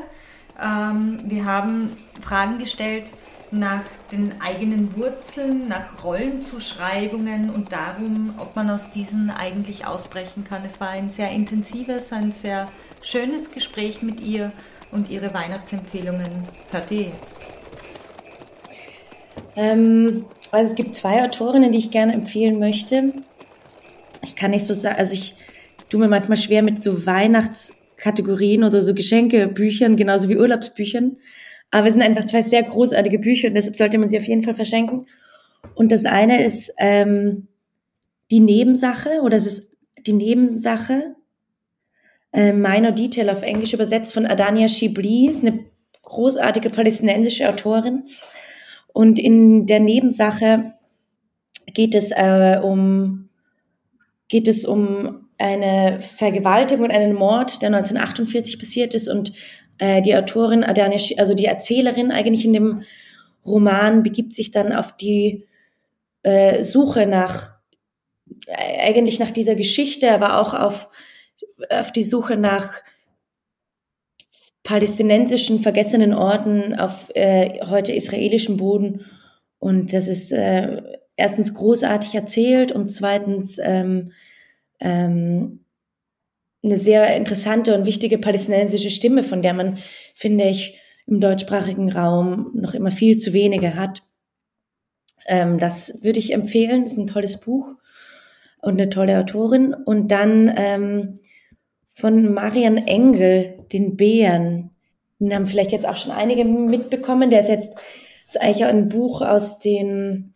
Ähm, 0.62 1.20
wir 1.24 1.46
haben 1.46 1.96
Fragen 2.22 2.60
gestellt 2.60 3.06
nach 3.52 3.82
den 4.12 4.42
eigenen 4.42 4.96
Wurzeln, 4.96 5.68
nach 5.68 6.04
Rollenzuschreibungen 6.04 7.50
und 7.50 7.72
darum, 7.72 8.36
ob 8.38 8.56
man 8.56 8.70
aus 8.70 8.92
diesen 8.94 9.32
eigentlich 9.32 9.88
ausbrechen 9.88 10.44
kann. 10.44 10.62
Es 10.66 10.80
war 10.80 10.90
ein 10.90 11.10
sehr 11.10 11.32
intensives, 11.32 12.12
ein 12.12 12.32
sehr 12.32 12.68
schönes 13.02 13.52
Gespräch 13.52 14.04
mit 14.04 14.20
ihr 14.20 14.52
und 14.92 15.10
ihre 15.10 15.34
Weihnachtsempfehlungen 15.34 16.48
hört 16.72 16.92
ihr 16.92 17.02
jetzt. 17.04 17.36
Ähm, 19.56 20.26
also 20.52 20.70
es 20.70 20.76
gibt 20.76 20.94
zwei 20.94 21.24
Autorinnen, 21.24 21.72
die 21.72 21.80
ich 21.80 21.92
gerne 21.92 22.14
empfehlen 22.14 22.60
möchte. 22.60 23.14
Ich 24.22 24.36
kann 24.36 24.52
nicht 24.52 24.66
so 24.66 24.74
sagen, 24.74 24.98
also 24.98 25.14
ich 25.14 25.36
tue 25.90 26.00
mir 26.00 26.08
manchmal 26.08 26.38
schwer 26.38 26.62
mit 26.62 26.84
so 26.84 27.06
Weihnachts- 27.06 27.74
Kategorien 28.00 28.64
oder 28.64 28.82
so 28.82 28.94
Geschenkebüchern, 28.94 29.96
genauso 29.96 30.30
wie 30.30 30.38
Urlaubsbüchern. 30.38 31.18
Aber 31.72 31.88
es 31.88 31.94
sind 31.94 32.02
einfach 32.02 32.26
zwei 32.26 32.42
sehr 32.42 32.64
großartige 32.64 33.20
Bücher 33.20 33.50
und 33.50 33.56
deshalb 33.56 33.76
sollte 33.76 33.98
man 33.98 34.10
sie 34.10 34.18
auf 34.18 34.28
jeden 34.28 34.44
Fall 34.44 34.56
verschenken. 34.56 35.06
Und 35.76 35.92
das 35.92 36.06
eine 36.06 36.44
ist 36.44 36.74
ähm, 36.80 37.48
die 38.32 38.40
Nebensache 38.40 39.22
oder 39.22 39.38
es 39.38 39.46
ist 39.46 39.72
die 40.08 40.14
Nebensache 40.14 41.16
äh, 42.32 42.54
Minor 42.54 42.92
Detail 42.92 43.30
auf 43.30 43.44
Englisch 43.44 43.74
übersetzt 43.74 44.14
von 44.14 44.26
Adania 44.26 44.68
Shibli, 44.68 45.28
ist 45.30 45.46
eine 45.46 45.66
großartige 46.02 46.70
palästinensische 46.70 47.50
Autorin. 47.50 48.04
Und 48.94 49.20
in 49.20 49.66
der 49.68 49.80
Nebensache 49.80 50.74
geht 51.74 51.94
es 51.94 52.12
äh, 52.12 52.60
um 52.62 53.30
geht 54.28 54.48
es 54.48 54.64
um 54.66 55.29
eine 55.40 56.02
Vergewaltigung 56.02 56.86
und 56.86 56.92
einen 56.92 57.14
Mord, 57.14 57.62
der 57.62 57.68
1948 57.68 58.60
passiert 58.60 58.94
ist 58.94 59.08
und 59.08 59.32
äh, 59.78 60.02
die 60.02 60.16
Autorin, 60.16 60.64
also 60.64 61.34
die 61.34 61.46
Erzählerin 61.46 62.12
eigentlich 62.12 62.46
in 62.46 62.54
dem 62.54 62.84
Roman 63.46 64.04
begibt 64.04 64.34
sich 64.34 64.52
dann 64.52 64.74
auf 64.74 64.96
die 64.96 65.48
äh, 66.24 66.62
Suche 66.64 67.08
nach, 67.08 67.56
äh, 68.46 68.88
eigentlich 68.88 69.20
nach 69.20 69.32
dieser 69.32 69.56
Geschichte, 69.56 70.12
aber 70.12 70.40
auch 70.40 70.54
auf, 70.54 70.90
auf 71.70 71.94
die 71.94 72.04
Suche 72.04 72.36
nach 72.36 72.82
palästinensischen 74.64 75.60
vergessenen 75.60 76.14
Orten 76.14 76.78
auf 76.78 77.10
äh, 77.16 77.66
heute 77.66 77.94
israelischem 77.94 78.58
Boden. 78.58 79.06
Und 79.58 79.94
das 79.94 80.08
ist 80.10 80.34
äh, 80.34 80.82
erstens 81.16 81.54
großartig 81.54 82.14
erzählt 82.14 82.74
und 82.74 82.88
zweitens 82.88 83.58
ähm, 83.64 84.12
ähm, 84.80 85.66
eine 86.64 86.78
sehr 86.78 87.16
interessante 87.16 87.76
und 87.76 87.86
wichtige 87.86 88.18
palästinensische 88.18 88.90
Stimme, 88.90 89.24
von 89.24 89.42
der 89.42 89.54
man, 89.54 89.78
finde 90.14 90.46
ich, 90.46 90.78
im 91.08 91.20
deutschsprachigen 91.20 91.92
Raum 91.92 92.52
noch 92.54 92.74
immer 92.74 92.92
viel 92.92 93.18
zu 93.18 93.34
wenige 93.34 93.76
hat. 93.76 94.04
Ähm, 95.28 95.58
das 95.58 96.04
würde 96.04 96.20
ich 96.20 96.34
empfehlen. 96.34 96.84
Das 96.84 96.94
ist 96.94 97.00
ein 97.00 97.08
tolles 97.08 97.40
Buch 97.40 97.76
und 98.62 98.74
eine 98.74 98.90
tolle 98.90 99.20
Autorin. 99.20 99.74
Und 99.74 100.10
dann 100.10 100.54
ähm, 100.56 101.20
von 101.88 102.34
Marian 102.34 102.78
Engel, 102.78 103.66
den 103.72 103.98
Bären. 103.98 104.72
Den 105.20 105.34
haben 105.34 105.48
vielleicht 105.48 105.72
jetzt 105.72 105.88
auch 105.88 105.96
schon 105.96 106.12
einige 106.12 106.46
mitbekommen. 106.46 107.30
Der 107.30 107.42
ist 107.42 107.50
jetzt 107.50 107.74
ist 108.30 108.40
eigentlich 108.40 108.64
auch 108.64 108.70
ein 108.70 108.90
Buch 108.90 109.22
aus 109.22 109.58
den, 109.58 110.36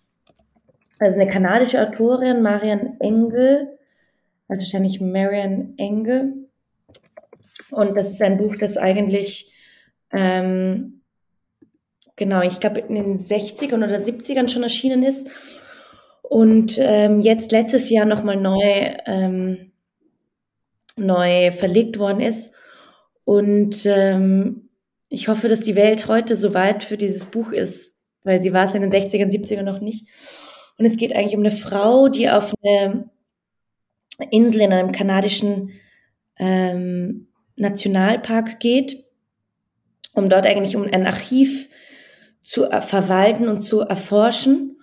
also 0.99 1.19
eine 1.19 1.29
kanadische 1.29 1.79
Autorin, 1.87 2.41
Marian 2.41 2.99
Engel, 2.99 3.77
wahrscheinlich 4.47 5.01
Marian 5.01 5.73
Engel. 5.77 6.47
Und 7.71 7.95
das 7.95 8.09
ist 8.09 8.21
ein 8.21 8.37
Buch, 8.37 8.55
das 8.57 8.77
eigentlich, 8.77 9.51
ähm, 10.11 11.01
genau, 12.15 12.41
ich 12.41 12.59
glaube 12.59 12.81
in 12.81 12.95
den 12.95 13.17
60ern 13.17 13.83
oder 13.83 13.97
70ern 13.97 14.47
schon 14.47 14.63
erschienen 14.63 15.03
ist 15.03 15.29
und 16.21 16.77
ähm, 16.79 17.21
jetzt 17.21 17.51
letztes 17.51 17.89
Jahr 17.89 18.05
nochmal 18.05 18.37
neu, 18.37 18.95
ähm, 19.05 19.71
neu 20.95 21.51
verlegt 21.51 21.99
worden 21.99 22.21
ist. 22.21 22.53
Und 23.25 23.85
ähm, 23.85 24.69
ich 25.09 25.27
hoffe, 25.27 25.47
dass 25.47 25.61
die 25.61 25.75
Welt 25.75 26.07
heute 26.07 26.35
so 26.35 26.53
weit 26.53 26.83
für 26.83 26.97
dieses 26.97 27.25
Buch 27.25 27.51
ist, 27.51 27.99
weil 28.23 28.41
sie 28.41 28.53
war 28.53 28.65
es 28.65 28.73
in 28.73 28.81
den 28.81 28.91
60ern, 28.91 29.31
70ern 29.31 29.63
noch 29.63 29.79
nicht. 29.79 30.07
Und 30.77 30.85
es 30.85 30.97
geht 30.97 31.15
eigentlich 31.15 31.35
um 31.35 31.41
eine 31.41 31.51
Frau, 31.51 32.09
die 32.09 32.29
auf 32.29 32.53
eine 32.63 33.09
Insel 34.31 34.61
in 34.61 34.73
einem 34.73 34.91
kanadischen 34.91 35.71
ähm, 36.37 37.27
Nationalpark 37.55 38.59
geht, 38.59 39.05
um 40.13 40.29
dort 40.29 40.45
eigentlich 40.45 40.75
um 40.75 40.83
ein 40.83 41.05
Archiv 41.05 41.69
zu 42.41 42.67
verwalten 42.81 43.47
und 43.47 43.61
zu 43.61 43.81
erforschen. 43.81 44.77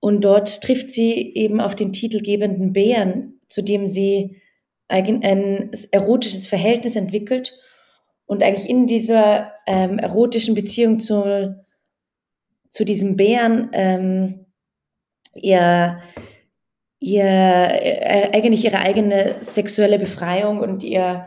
Und 0.00 0.22
dort 0.22 0.62
trifft 0.62 0.90
sie 0.90 1.34
eben 1.34 1.60
auf 1.60 1.74
den 1.74 1.92
titelgebenden 1.92 2.72
Bären, 2.72 3.40
zu 3.48 3.62
dem 3.62 3.86
sie 3.86 4.40
ein, 4.88 5.22
ein 5.22 5.70
erotisches 5.90 6.46
Verhältnis 6.46 6.96
entwickelt 6.96 7.58
und 8.26 8.42
eigentlich 8.42 8.68
in 8.68 8.86
dieser 8.86 9.52
ähm, 9.66 9.98
erotischen 9.98 10.54
Beziehung 10.54 10.98
zu, 10.98 11.56
zu 12.68 12.84
diesem 12.84 13.16
Bären 13.16 13.70
ähm, 13.72 14.46
ihr, 15.34 16.00
ihr 17.00 17.24
äh, 17.24 18.30
eigentlich 18.32 18.64
ihre 18.64 18.78
eigene 18.78 19.36
sexuelle 19.40 19.98
Befreiung 19.98 20.60
und 20.60 20.82
ihr 20.82 21.26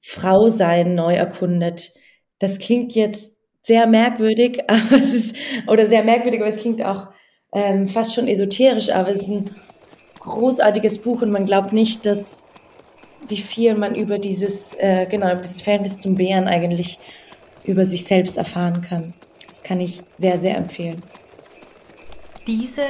Frausein 0.00 0.94
neu 0.94 1.14
erkundet. 1.14 1.92
Das 2.38 2.58
klingt 2.58 2.94
jetzt 2.94 3.36
sehr 3.62 3.86
merkwürdig, 3.86 4.62
aber 4.68 4.98
es 4.98 5.12
ist, 5.14 5.36
oder 5.66 5.86
sehr 5.86 6.02
merkwürdig, 6.02 6.40
aber 6.40 6.50
es 6.50 6.60
klingt 6.60 6.82
auch 6.82 7.08
ähm, 7.52 7.86
fast 7.86 8.14
schon 8.14 8.28
esoterisch, 8.28 8.90
aber 8.90 9.10
es 9.10 9.22
ist 9.22 9.28
ein 9.28 9.50
großartiges 10.20 10.98
Buch 10.98 11.22
und 11.22 11.30
man 11.30 11.46
glaubt 11.46 11.72
nicht, 11.72 12.06
dass 12.06 12.46
wie 13.28 13.36
viel 13.36 13.74
man 13.74 13.94
über 13.94 14.18
dieses, 14.18 14.74
äh, 14.74 15.06
genau, 15.08 15.32
über 15.32 15.42
dieses 15.42 15.60
Verhältnis 15.60 15.98
zum 15.98 16.16
Bären 16.16 16.48
eigentlich 16.48 16.98
über 17.64 17.86
sich 17.86 18.04
selbst 18.04 18.36
erfahren 18.36 18.80
kann. 18.82 19.14
Das 19.48 19.62
kann 19.62 19.80
ich 19.80 20.02
sehr, 20.16 20.38
sehr 20.38 20.56
empfehlen. 20.56 21.02
Diese 22.46 22.82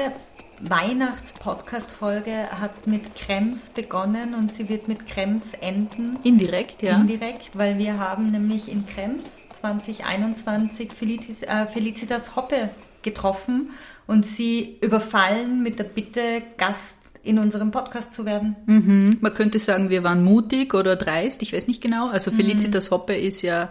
Weihnachts-Podcast-Folge 0.60 2.50
hat 2.60 2.86
mit 2.86 3.14
Krems 3.16 3.70
begonnen 3.70 4.34
und 4.34 4.52
sie 4.52 4.68
wird 4.68 4.88
mit 4.88 5.06
Krems 5.06 5.54
enden. 5.54 6.18
Indirekt, 6.22 6.82
ja. 6.82 6.96
Indirekt, 6.96 7.50
weil 7.54 7.78
wir 7.78 7.98
haben 7.98 8.30
nämlich 8.30 8.70
in 8.70 8.84
Krems 8.86 9.24
2021 9.54 10.92
Felicitas, 10.92 11.42
äh, 11.42 11.66
Felicitas 11.66 12.36
Hoppe 12.36 12.70
getroffen 13.02 13.70
und 14.06 14.26
sie 14.26 14.76
überfallen 14.80 15.62
mit 15.62 15.78
der 15.78 15.84
Bitte, 15.84 16.42
Gast 16.58 16.98
in 17.22 17.38
unserem 17.38 17.70
Podcast 17.70 18.12
zu 18.12 18.24
werden. 18.24 18.56
Mhm. 18.66 19.18
Man 19.20 19.34
könnte 19.34 19.58
sagen, 19.58 19.90
wir 19.90 20.04
waren 20.04 20.24
mutig 20.24 20.74
oder 20.74 20.96
dreist, 20.96 21.42
ich 21.42 21.52
weiß 21.52 21.68
nicht 21.68 21.82
genau. 21.82 22.08
Also 22.08 22.30
Felicitas 22.30 22.90
mhm. 22.90 22.94
Hoppe 22.94 23.14
ist 23.14 23.42
ja 23.42 23.70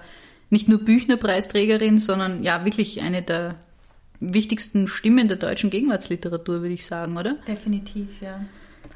nicht 0.50 0.68
nur 0.68 0.80
Büchner-Preisträgerin, 0.80 2.00
sondern 2.00 2.44
ja 2.44 2.66
wirklich 2.66 3.02
eine 3.02 3.22
der 3.22 3.56
wichtigsten 4.20 4.88
Stimmen 4.88 5.28
der 5.28 5.38
deutschen 5.38 5.70
Gegenwartsliteratur, 5.70 6.62
würde 6.62 6.74
ich 6.74 6.86
sagen, 6.86 7.18
oder? 7.18 7.36
Definitiv, 7.48 8.22
ja. 8.22 8.46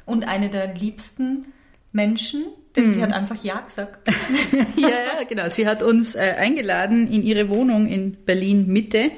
Und 0.04 0.28
eine 0.28 0.50
der 0.50 0.74
liebsten 0.74 1.46
Menschen, 1.92 2.44
denn 2.76 2.88
mhm. 2.88 2.94
sie 2.94 3.02
hat 3.02 3.12
einfach 3.12 3.42
Ja 3.42 3.60
gesagt. 3.60 4.08
ja, 4.76 4.88
ja, 4.88 5.24
genau. 5.28 5.48
Sie 5.48 5.66
hat 5.66 5.82
uns 5.82 6.14
äh, 6.14 6.34
eingeladen 6.36 7.10
in 7.10 7.22
ihre 7.22 7.48
Wohnung 7.48 7.86
in 7.86 8.16
Berlin 8.24 8.66
Mitte 8.66 9.12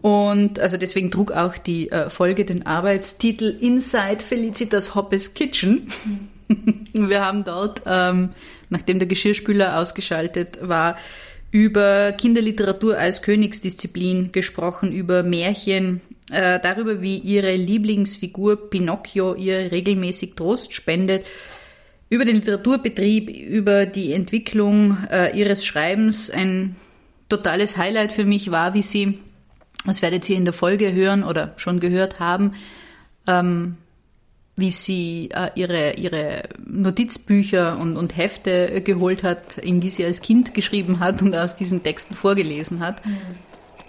und 0.00 0.60
also 0.60 0.76
deswegen 0.76 1.10
trug 1.10 1.32
auch 1.32 1.58
die 1.58 1.90
äh, 1.90 2.08
Folge 2.08 2.44
den 2.44 2.66
Arbeitstitel 2.66 3.56
Inside 3.60 4.24
Felicitas 4.24 4.94
Hoppes 4.94 5.34
Kitchen. 5.34 5.88
Mhm. 6.04 6.28
Wir 7.08 7.24
haben 7.24 7.44
dort, 7.44 7.82
ähm, 7.84 8.30
nachdem 8.70 8.98
der 8.98 9.08
Geschirrspüler 9.08 9.78
ausgeschaltet 9.78 10.58
war, 10.62 10.96
über 11.50 12.12
Kinderliteratur 12.12 12.98
als 12.98 13.22
Königsdisziplin 13.22 14.32
gesprochen, 14.32 14.92
über 14.92 15.22
Märchen, 15.22 16.00
äh, 16.30 16.60
darüber, 16.60 17.00
wie 17.00 17.16
ihre 17.16 17.56
Lieblingsfigur 17.56 18.68
Pinocchio 18.70 19.34
ihr 19.34 19.72
regelmäßig 19.72 20.34
Trost 20.34 20.74
spendet, 20.74 21.26
über 22.10 22.24
den 22.24 22.36
Literaturbetrieb, 22.36 23.28
über 23.28 23.86
die 23.86 24.12
Entwicklung 24.12 24.98
äh, 25.10 25.38
ihres 25.38 25.64
Schreibens. 25.64 26.30
Ein 26.30 26.76
totales 27.28 27.76
Highlight 27.76 28.12
für 28.12 28.24
mich 28.24 28.50
war, 28.50 28.74
wie 28.74 28.82
sie 28.82 29.18
das 29.86 30.02
werdet 30.02 30.28
ihr 30.28 30.36
in 30.36 30.44
der 30.44 30.54
Folge 30.54 30.92
hören 30.92 31.24
oder 31.24 31.54
schon 31.56 31.80
gehört 31.80 32.20
haben, 32.20 32.54
ähm, 33.26 33.76
wie 34.58 34.72
sie 34.72 35.30
äh, 35.32 35.50
ihre, 35.54 35.94
ihre 35.94 36.48
Notizbücher 36.66 37.78
und, 37.78 37.96
und 37.96 38.16
Hefte 38.16 38.72
äh, 38.72 38.80
geholt 38.80 39.22
hat, 39.22 39.56
in 39.58 39.80
die 39.80 39.88
sie 39.88 40.04
als 40.04 40.20
Kind 40.20 40.52
geschrieben 40.52 40.98
hat 40.98 41.22
und 41.22 41.34
aus 41.36 41.54
diesen 41.54 41.84
Texten 41.84 42.16
vorgelesen 42.16 42.80
hat. 42.80 43.06
Mhm. 43.06 43.18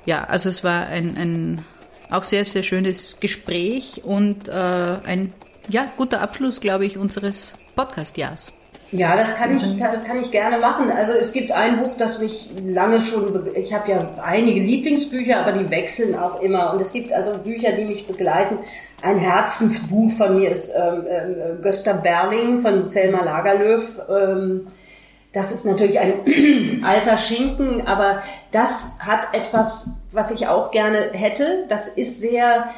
Ja, 0.05 0.25
also 0.25 0.47
es 0.47 0.63
war 0.63 0.85
ein, 0.85 1.17
ein 1.17 1.65
auch 2.11 2.21
sehr, 2.21 2.45
sehr 2.45 2.61
schönes 2.61 3.19
Gespräch 3.19 4.03
und 4.03 4.47
äh, 4.47 4.51
ein 4.51 5.33
ja, 5.69 5.91
guter 5.97 6.21
Abschluss, 6.21 6.61
glaube 6.61 6.85
ich, 6.85 6.99
unseres 6.99 7.55
Podcast-Jahres. 7.75 8.53
Ja, 8.91 9.15
das 9.15 9.37
kann 9.37 9.55
ich, 9.55 9.79
kann, 9.79 10.03
kann, 10.03 10.19
ich 10.19 10.31
gerne 10.31 10.57
machen. 10.57 10.89
Also 10.89 11.13
es 11.13 11.31
gibt 11.31 11.51
ein 11.51 11.77
Buch, 11.77 11.91
das 11.97 12.19
mich 12.19 12.49
lange 12.65 13.01
schon, 13.01 13.47
ich 13.55 13.71
habe 13.73 13.91
ja 13.91 13.99
einige 14.23 14.59
Lieblingsbücher, 14.59 15.39
aber 15.39 15.51
die 15.51 15.69
wechseln 15.69 16.17
auch 16.17 16.41
immer. 16.41 16.73
Und 16.73 16.81
es 16.81 16.91
gibt 16.91 17.13
also 17.13 17.37
Bücher, 17.37 17.73
die 17.73 17.85
mich 17.85 18.07
begleiten. 18.07 18.57
Ein 19.03 19.17
Herzensbuch 19.17 20.11
von 20.11 20.37
mir 20.37 20.49
ist 20.49 20.73
ähm, 20.75 21.05
äh, 21.07 21.61
Gösta 21.61 21.93
Berling 21.93 22.61
von 22.61 22.83
Selma 22.83 23.23
Lagerlöf. 23.23 23.99
Ähm, 24.09 24.67
das 25.33 25.51
ist 25.51 25.65
natürlich 25.65 25.99
ein 25.99 26.83
alter 26.83 27.17
Schinken, 27.17 27.85
aber 27.85 28.23
das 28.51 28.97
hat 28.99 29.27
etwas, 29.33 30.01
was 30.11 30.31
ich 30.31 30.47
auch 30.47 30.71
gerne 30.71 31.11
hätte. 31.13 31.65
Das 31.69 31.89
ist 31.89 32.19
sehr 32.19 32.69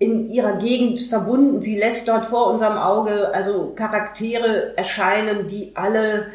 in 0.00 0.30
ihrer 0.30 0.56
Gegend 0.56 0.98
verbunden. 0.98 1.60
Sie 1.60 1.78
lässt 1.78 2.08
dort 2.08 2.24
vor 2.24 2.50
unserem 2.50 2.78
Auge 2.78 3.32
also 3.34 3.74
Charaktere 3.76 4.76
erscheinen, 4.76 5.46
die 5.46 5.72
alle 5.74 6.28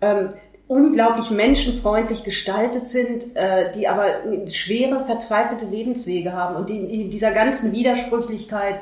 ähm, 0.00 0.30
unglaublich 0.66 1.30
menschenfreundlich 1.30 2.24
gestaltet 2.24 2.88
sind, 2.88 3.36
äh, 3.36 3.70
die 3.72 3.86
aber 3.86 4.06
schwere, 4.50 5.00
verzweifelte 5.00 5.66
Lebenswege 5.66 6.32
haben 6.32 6.56
und 6.56 6.70
die 6.70 6.78
in 6.78 7.10
dieser 7.10 7.32
ganzen 7.32 7.72
Widersprüchlichkeit. 7.72 8.76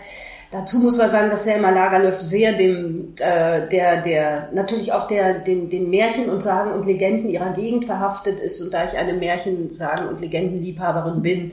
Dazu 0.52 0.78
muss 0.78 0.97
man 0.98 1.11
sagen, 1.11 1.31
dass 1.31 1.43
Selma 1.43 1.70
Lagerlöf 1.70 2.20
sehr 2.20 2.52
dem, 2.52 3.15
äh, 3.19 3.69
der, 3.69 4.01
der, 4.02 4.48
natürlich 4.52 4.93
auch 4.93 5.09
der, 5.09 5.40
den, 5.40 5.69
den 5.70 5.90
Märchen 5.90 6.31
und 6.31 6.40
Sagen 6.40 6.73
und 6.73 6.86
Legenden 6.86 7.31
ihrer 7.31 7.52
Gegend 7.52 7.85
verhaftet 7.85 8.39
ist. 8.39 8.61
Und 8.62 8.73
da 8.73 8.85
ich 8.85 8.97
eine 8.97 9.12
Märchen, 9.12 9.70
Sagen 9.70 10.07
und 10.07 10.20
Legendenliebhaberin 10.20 11.20
bin, 11.20 11.52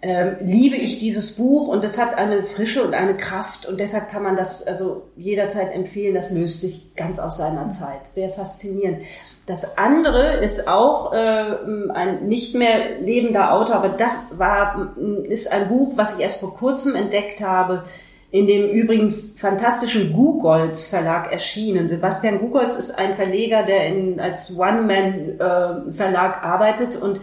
ähm, 0.00 0.36
liebe 0.40 0.76
ich 0.76 1.00
dieses 1.00 1.36
Buch 1.36 1.66
und 1.66 1.82
es 1.84 1.98
hat 1.98 2.16
eine 2.16 2.44
Frische 2.44 2.84
und 2.84 2.94
eine 2.94 3.16
Kraft 3.16 3.66
und 3.66 3.80
deshalb 3.80 4.08
kann 4.08 4.22
man 4.22 4.36
das 4.36 4.64
also 4.64 5.08
jederzeit 5.16 5.74
empfehlen. 5.74 6.14
Das 6.14 6.30
löst 6.30 6.60
sich 6.60 6.94
ganz 6.94 7.18
aus 7.18 7.38
seiner 7.38 7.68
Zeit. 7.70 8.06
Sehr 8.06 8.28
faszinierend. 8.28 9.02
Das 9.46 9.76
andere 9.76 10.36
ist 10.36 10.68
auch 10.68 11.12
äh, 11.12 11.56
ein 11.94 12.28
nicht 12.28 12.54
mehr 12.54 13.00
lebender 13.00 13.52
Autor, 13.52 13.76
aber 13.76 13.88
das 13.88 14.26
war 14.38 14.94
ist 15.24 15.50
ein 15.50 15.68
Buch, 15.68 15.94
was 15.96 16.16
ich 16.16 16.22
erst 16.22 16.40
vor 16.40 16.54
kurzem 16.54 16.94
entdeckt 16.94 17.40
habe, 17.40 17.84
in 18.30 18.46
dem 18.46 18.68
übrigens 18.68 19.36
fantastischen 19.38 20.12
Gugolz 20.12 20.86
Verlag 20.86 21.32
erschienen. 21.32 21.88
Sebastian 21.88 22.38
Gugolz 22.38 22.76
ist 22.76 22.98
ein 22.98 23.14
Verleger, 23.14 23.64
der 23.64 23.86
in, 23.86 24.20
als 24.20 24.56
One-Man-Verlag 24.56 26.36
äh, 26.36 26.46
arbeitet 26.46 26.94
und 26.94 27.20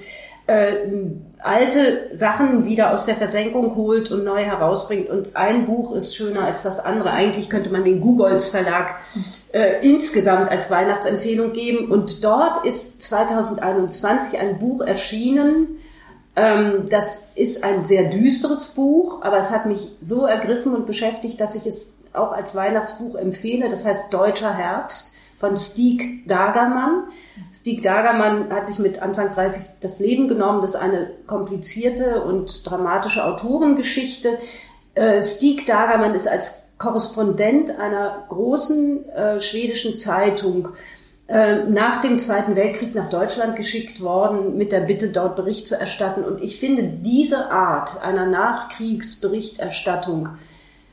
äh, 0.48 0.74
alte 1.40 2.10
Sachen 2.12 2.66
wieder 2.66 2.92
aus 2.92 3.06
der 3.06 3.16
Versenkung 3.16 3.76
holt 3.76 4.12
und 4.12 4.24
neu 4.24 4.44
herausbringt. 4.44 5.10
Und 5.10 5.36
ein 5.36 5.66
Buch 5.66 5.94
ist 5.96 6.16
schöner 6.16 6.42
als 6.42 6.64
das 6.64 6.80
andere. 6.80 7.12
Eigentlich 7.12 7.50
könnte 7.50 7.72
man 7.72 7.84
den 7.84 8.02
Googles 8.02 8.50
Verlag 8.50 8.96
äh, 9.54 9.88
insgesamt 9.88 10.50
als 10.50 10.72
Weihnachtsempfehlung 10.72 11.54
geben. 11.54 11.92
Und 11.92 12.24
dort 12.24 12.66
ist 12.66 13.04
2021 13.04 14.40
ein 14.40 14.60
Buch 14.60 14.82
erschienen. 14.82 15.80
Ähm, 16.36 16.90
das 16.90 17.34
ist 17.36 17.64
ein 17.64 17.86
sehr 17.86 18.10
düsteres 18.10 18.70
Buch, 18.70 19.22
aber 19.22 19.38
es 19.38 19.52
hat 19.52 19.66
mich 19.66 19.92
so 20.00 20.26
ergriffen 20.26 20.74
und 20.76 20.86
beschäftigt, 20.86 21.40
dass 21.40 21.56
ich 21.56 21.66
es 21.66 22.00
auch 22.14 22.32
als 22.32 22.56
Weihnachtsbuch 22.56 23.16
empfehle. 23.16 23.70
Das 23.70 23.86
heißt 23.86 24.14
Deutscher 24.14 24.54
Herbst 24.54 25.15
von 25.36 25.58
Stieg 25.58 26.28
Dagermann. 26.28 27.10
Stieg 27.54 27.84
Dagermann 27.84 28.52
hat 28.52 28.66
sich 28.66 28.80
mit 28.80 29.02
Anfang 29.02 29.32
30 29.32 29.80
das 29.82 30.00
Leben 30.00 30.28
genommen. 30.28 30.62
Das 30.62 30.76
ist 30.76 30.82
eine 30.82 31.12
komplizierte 31.28 32.24
und 32.24 32.70
dramatische 32.70 33.26
Autorengeschichte. 33.26 34.38
Äh, 34.96 35.22
Stieg 35.22 35.68
Dagermann 35.68 36.16
ist 36.16 36.28
als 36.28 36.74
Korrespondent 36.78 37.78
einer 37.78 38.26
großen 38.30 39.10
äh, 39.10 39.40
schwedischen 39.40 39.98
Zeitung 39.98 40.70
äh, 41.28 41.64
nach 41.64 42.02
dem 42.02 42.20
Zweiten 42.20 42.56
Weltkrieg 42.56 42.94
nach 42.96 43.10
Deutschland 43.10 43.56
geschickt 43.56 44.02
worden, 44.02 44.58
mit 44.58 44.72
der 44.72 44.82
Bitte, 44.82 45.10
dort 45.10 45.36
Bericht 45.36 45.68
zu 45.68 45.76
erstatten. 45.78 46.24
Und 46.24 46.42
ich 46.42 46.60
finde 46.60 46.84
diese 46.84 47.52
Art 47.52 48.04
einer 48.04 48.26
Nachkriegsberichterstattung 48.26 50.30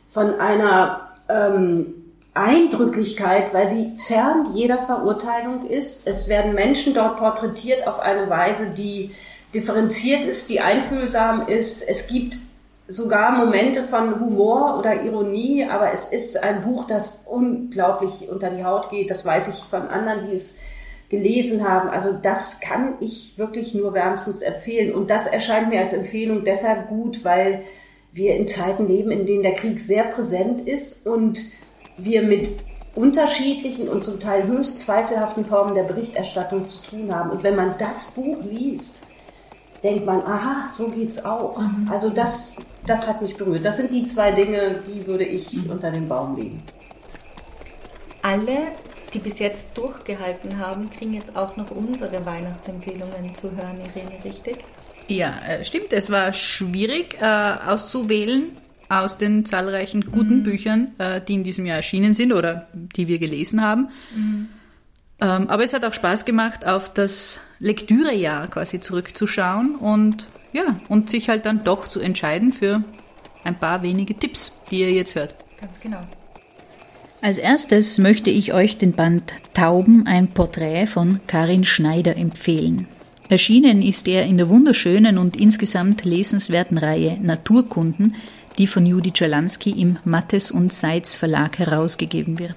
von 0.08 0.40
einer 0.40 1.08
ähm, 1.28 2.01
Eindrücklichkeit, 2.34 3.52
weil 3.52 3.68
sie 3.68 3.92
fern 4.06 4.48
jeder 4.54 4.78
Verurteilung 4.78 5.66
ist. 5.66 6.06
Es 6.06 6.28
werden 6.28 6.54
Menschen 6.54 6.94
dort 6.94 7.18
porträtiert 7.18 7.86
auf 7.86 8.00
eine 8.00 8.30
Weise, 8.30 8.72
die 8.74 9.10
differenziert 9.52 10.24
ist, 10.24 10.48
die 10.48 10.60
einfühlsam 10.60 11.46
ist. 11.46 11.82
Es 11.82 12.06
gibt 12.06 12.38
sogar 12.88 13.32
Momente 13.32 13.82
von 13.82 14.18
Humor 14.18 14.78
oder 14.78 15.02
Ironie, 15.02 15.66
aber 15.68 15.92
es 15.92 16.12
ist 16.12 16.42
ein 16.42 16.62
Buch, 16.62 16.86
das 16.86 17.26
unglaublich 17.28 18.28
unter 18.30 18.50
die 18.50 18.64
Haut 18.64 18.90
geht. 18.90 19.10
Das 19.10 19.26
weiß 19.26 19.48
ich 19.48 19.64
von 19.64 19.88
anderen, 19.88 20.28
die 20.28 20.34
es 20.34 20.60
gelesen 21.10 21.68
haben. 21.68 21.90
Also 21.90 22.14
das 22.14 22.60
kann 22.60 22.94
ich 23.00 23.34
wirklich 23.36 23.74
nur 23.74 23.92
wärmstens 23.92 24.40
empfehlen. 24.40 24.94
Und 24.94 25.10
das 25.10 25.26
erscheint 25.26 25.68
mir 25.68 25.82
als 25.82 25.92
Empfehlung 25.92 26.44
deshalb 26.44 26.88
gut, 26.88 27.24
weil 27.24 27.62
wir 28.12 28.36
in 28.36 28.46
Zeiten 28.46 28.86
leben, 28.86 29.10
in 29.10 29.26
denen 29.26 29.42
der 29.42 29.54
Krieg 29.54 29.80
sehr 29.80 30.04
präsent 30.04 30.66
ist 30.66 31.06
und 31.06 31.38
wir 32.04 32.22
mit 32.22 32.48
unterschiedlichen 32.94 33.88
und 33.88 34.04
zum 34.04 34.20
Teil 34.20 34.46
höchst 34.46 34.80
zweifelhaften 34.80 35.44
Formen 35.44 35.74
der 35.74 35.84
Berichterstattung 35.84 36.66
zu 36.66 36.90
tun 36.90 37.14
haben. 37.14 37.30
Und 37.30 37.42
wenn 37.42 37.56
man 37.56 37.74
das 37.78 38.12
Buch 38.12 38.38
liest, 38.44 39.06
denkt 39.82 40.06
man, 40.06 40.22
aha, 40.22 40.66
so 40.68 40.88
geht's 40.90 41.24
auch. 41.24 41.58
Mhm. 41.58 41.88
Also 41.90 42.10
das, 42.10 42.66
das 42.86 43.08
hat 43.08 43.22
mich 43.22 43.36
berührt. 43.36 43.64
Das 43.64 43.78
sind 43.78 43.90
die 43.90 44.04
zwei 44.04 44.30
Dinge, 44.30 44.78
die 44.86 45.06
würde 45.06 45.24
ich 45.24 45.52
mhm. 45.52 45.70
unter 45.70 45.90
den 45.90 46.08
Baum 46.08 46.36
legen. 46.36 46.62
Alle, 48.22 48.58
die 49.12 49.18
bis 49.18 49.38
jetzt 49.38 49.68
durchgehalten 49.74 50.58
haben, 50.58 50.88
kriegen 50.90 51.14
jetzt 51.14 51.34
auch 51.34 51.56
noch 51.56 51.70
unsere 51.70 52.24
Weihnachtsempfehlungen 52.24 53.34
zu 53.34 53.50
hören, 53.50 53.80
Irene, 53.80 54.24
richtig? 54.24 54.58
Ja, 55.08 55.34
äh, 55.48 55.64
stimmt. 55.64 55.92
Es 55.92 56.10
war 56.10 56.32
schwierig 56.32 57.18
äh, 57.20 57.54
auszuwählen 57.66 58.56
aus 59.00 59.18
den 59.18 59.46
zahlreichen 59.46 60.10
guten 60.10 60.38
mhm. 60.38 60.42
Büchern, 60.42 60.92
äh, 60.98 61.20
die 61.20 61.34
in 61.34 61.44
diesem 61.44 61.66
Jahr 61.66 61.76
erschienen 61.76 62.12
sind 62.12 62.32
oder 62.32 62.68
die 62.72 63.08
wir 63.08 63.18
gelesen 63.18 63.62
haben. 63.62 63.88
Mhm. 64.14 64.48
Ähm, 65.20 65.48
aber 65.48 65.64
es 65.64 65.72
hat 65.72 65.84
auch 65.84 65.94
Spaß 65.94 66.24
gemacht, 66.24 66.66
auf 66.66 66.92
das 66.92 67.38
Lektürejahr 67.58 68.48
quasi 68.48 68.80
zurückzuschauen 68.80 69.76
und 69.76 70.26
ja, 70.52 70.80
und 70.88 71.10
sich 71.10 71.28
halt 71.28 71.46
dann 71.46 71.64
doch 71.64 71.88
zu 71.88 72.00
entscheiden 72.00 72.52
für 72.52 72.82
ein 73.44 73.54
paar 73.54 73.82
wenige 73.82 74.14
Tipps, 74.14 74.52
die 74.70 74.80
ihr 74.80 74.92
jetzt 74.92 75.14
hört. 75.14 75.34
Ganz 75.60 75.80
genau. 75.80 76.00
Als 77.20 77.38
erstes 77.38 77.98
möchte 77.98 78.30
ich 78.30 78.52
euch 78.52 78.78
den 78.78 78.92
Band 78.92 79.32
Tauben, 79.54 80.08
ein 80.08 80.28
Porträt 80.28 80.86
von 80.86 81.20
Karin 81.28 81.64
Schneider 81.64 82.16
empfehlen. 82.16 82.88
Erschienen 83.28 83.80
ist 83.80 84.08
er 84.08 84.26
in 84.26 84.38
der 84.38 84.48
wunderschönen 84.48 85.18
und 85.18 85.36
insgesamt 85.36 86.04
lesenswerten 86.04 86.78
Reihe 86.78 87.16
Naturkunden, 87.22 88.16
die 88.58 88.66
von 88.66 88.86
Judith 88.86 89.18
Schalansky 89.18 89.70
im 89.70 89.98
Mattes 90.04 90.50
und 90.50 90.72
Seitz 90.72 91.14
Verlag 91.14 91.58
herausgegeben 91.58 92.38
wird. 92.38 92.56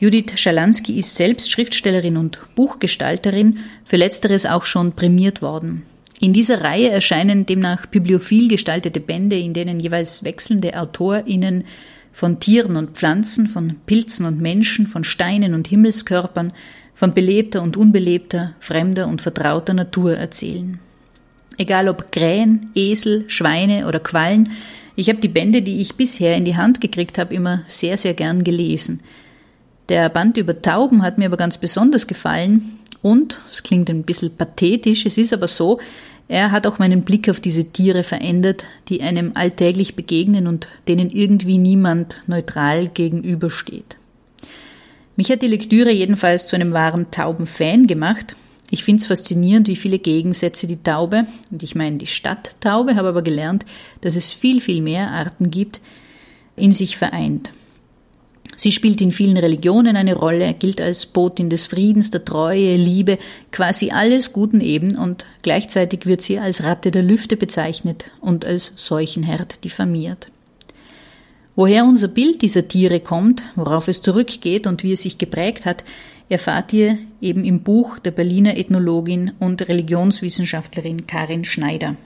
Judith 0.00 0.32
Schalansky 0.36 0.98
ist 0.98 1.16
selbst 1.16 1.50
Schriftstellerin 1.50 2.16
und 2.16 2.38
Buchgestalterin, 2.54 3.58
für 3.84 3.96
letzteres 3.96 4.44
auch 4.44 4.64
schon 4.64 4.92
prämiert 4.92 5.40
worden. 5.40 5.82
In 6.20 6.32
dieser 6.32 6.62
Reihe 6.62 6.90
erscheinen 6.90 7.46
demnach 7.46 7.86
bibliophil 7.86 8.48
gestaltete 8.48 9.00
Bände, 9.00 9.36
in 9.36 9.52
denen 9.52 9.80
jeweils 9.80 10.24
wechselnde 10.24 10.78
AutorInnen 10.78 11.64
von 12.12 12.38
Tieren 12.38 12.76
und 12.76 12.90
Pflanzen, 12.90 13.46
von 13.46 13.76
Pilzen 13.86 14.24
und 14.24 14.40
Menschen, 14.40 14.86
von 14.86 15.04
Steinen 15.04 15.54
und 15.54 15.68
Himmelskörpern, 15.68 16.52
von 16.94 17.12
belebter 17.12 17.62
und 17.62 17.76
unbelebter, 17.76 18.54
fremder 18.60 19.08
und 19.08 19.20
vertrauter 19.20 19.74
Natur 19.74 20.16
erzählen. 20.16 20.78
Egal 21.58 21.88
ob 21.88 22.12
Krähen, 22.12 22.70
Esel, 22.74 23.24
Schweine 23.28 23.86
oder 23.86 24.00
Quallen, 24.00 24.50
ich 24.96 25.08
habe 25.08 25.20
die 25.20 25.28
Bände, 25.28 25.62
die 25.62 25.80
ich 25.80 25.96
bisher 25.96 26.36
in 26.36 26.44
die 26.44 26.56
Hand 26.56 26.80
gekriegt 26.80 27.18
habe, 27.18 27.34
immer 27.34 27.62
sehr, 27.66 27.96
sehr 27.96 28.14
gern 28.14 28.44
gelesen. 28.44 29.00
Der 29.88 30.08
Band 30.08 30.36
über 30.36 30.62
Tauben 30.62 31.02
hat 31.02 31.18
mir 31.18 31.26
aber 31.26 31.36
ganz 31.36 31.58
besonders 31.58 32.06
gefallen 32.06 32.78
und, 33.02 33.40
es 33.50 33.62
klingt 33.62 33.90
ein 33.90 34.04
bisschen 34.04 34.34
pathetisch, 34.34 35.04
es 35.04 35.18
ist 35.18 35.32
aber 35.32 35.48
so, 35.48 35.78
er 36.26 36.52
hat 36.52 36.66
auch 36.66 36.78
meinen 36.78 37.02
Blick 37.02 37.28
auf 37.28 37.38
diese 37.38 37.66
Tiere 37.66 38.02
verändert, 38.02 38.64
die 38.88 39.02
einem 39.02 39.32
alltäglich 39.34 39.94
begegnen 39.94 40.46
und 40.46 40.68
denen 40.88 41.10
irgendwie 41.10 41.58
niemand 41.58 42.22
neutral 42.26 42.88
gegenübersteht. 42.88 43.98
Mich 45.16 45.30
hat 45.30 45.42
die 45.42 45.48
Lektüre 45.48 45.90
jedenfalls 45.90 46.46
zu 46.46 46.56
einem 46.56 46.72
wahren 46.72 47.10
Taubenfan 47.10 47.86
gemacht 47.86 48.36
ich 48.74 48.82
finde 48.82 49.00
es 49.00 49.06
faszinierend, 49.06 49.68
wie 49.68 49.76
viele 49.76 50.00
Gegensätze 50.00 50.66
die 50.66 50.82
Taube, 50.82 51.28
und 51.52 51.62
ich 51.62 51.76
meine 51.76 51.96
die 51.96 52.08
Stadttaube, 52.08 52.96
habe 52.96 53.08
aber 53.08 53.22
gelernt, 53.22 53.64
dass 54.00 54.16
es 54.16 54.32
viel, 54.32 54.60
viel 54.60 54.82
mehr 54.82 55.12
Arten 55.12 55.52
gibt, 55.52 55.80
in 56.56 56.72
sich 56.72 56.96
vereint. 56.96 57.52
Sie 58.56 58.72
spielt 58.72 59.00
in 59.00 59.12
vielen 59.12 59.36
Religionen 59.36 59.96
eine 59.96 60.16
Rolle, 60.16 60.54
gilt 60.54 60.80
als 60.80 61.06
Botin 61.06 61.50
des 61.50 61.68
Friedens, 61.68 62.10
der 62.10 62.24
Treue, 62.24 62.74
Liebe, 62.74 63.18
quasi 63.52 63.90
alles 63.90 64.32
Guten 64.32 64.60
eben 64.60 64.96
und 64.96 65.24
gleichzeitig 65.42 66.06
wird 66.06 66.22
sie 66.22 66.40
als 66.40 66.64
Ratte 66.64 66.90
der 66.90 67.04
Lüfte 67.04 67.36
bezeichnet 67.36 68.06
und 68.20 68.44
als 68.44 68.72
Seuchenherd 68.74 69.64
diffamiert. 69.64 70.30
Woher 71.54 71.84
unser 71.84 72.08
Bild 72.08 72.42
dieser 72.42 72.66
Tiere 72.66 72.98
kommt, 72.98 73.44
worauf 73.54 73.86
es 73.86 74.02
zurückgeht 74.02 74.66
und 74.66 74.82
wie 74.82 74.92
es 74.94 75.02
sich 75.02 75.18
geprägt 75.18 75.64
hat, 75.64 75.84
erfahrt 76.28 76.72
ihr 76.72 76.98
eben 77.20 77.44
im 77.44 77.60
Buch 77.60 77.98
der 77.98 78.10
Berliner 78.10 78.56
Ethnologin 78.56 79.32
und 79.38 79.68
Religionswissenschaftlerin 79.68 81.06
Karin 81.06 81.44
Schneider. 81.44 81.96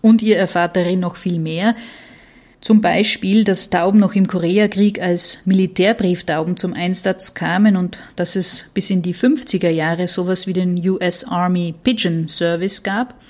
Und 0.00 0.22
ihr 0.22 0.36
erfahrt 0.36 0.76
darin 0.76 1.00
noch 1.00 1.16
viel 1.16 1.38
mehr, 1.38 1.76
zum 2.62 2.80
Beispiel, 2.80 3.42
dass 3.42 3.70
Tauben 3.70 3.98
noch 3.98 4.14
im 4.14 4.28
Koreakrieg 4.28 5.02
als 5.02 5.38
Militärbrieftauben 5.46 6.56
zum 6.56 6.74
Einsatz 6.74 7.34
kamen 7.34 7.76
und 7.76 7.98
dass 8.14 8.36
es 8.36 8.66
bis 8.72 8.88
in 8.88 9.02
die 9.02 9.16
50er 9.16 9.68
Jahre 9.68 10.06
sowas 10.06 10.46
wie 10.46 10.52
den 10.52 10.78
US 10.88 11.24
Army 11.24 11.74
Pigeon 11.82 12.28
Service 12.28 12.84
gab. 12.84 13.20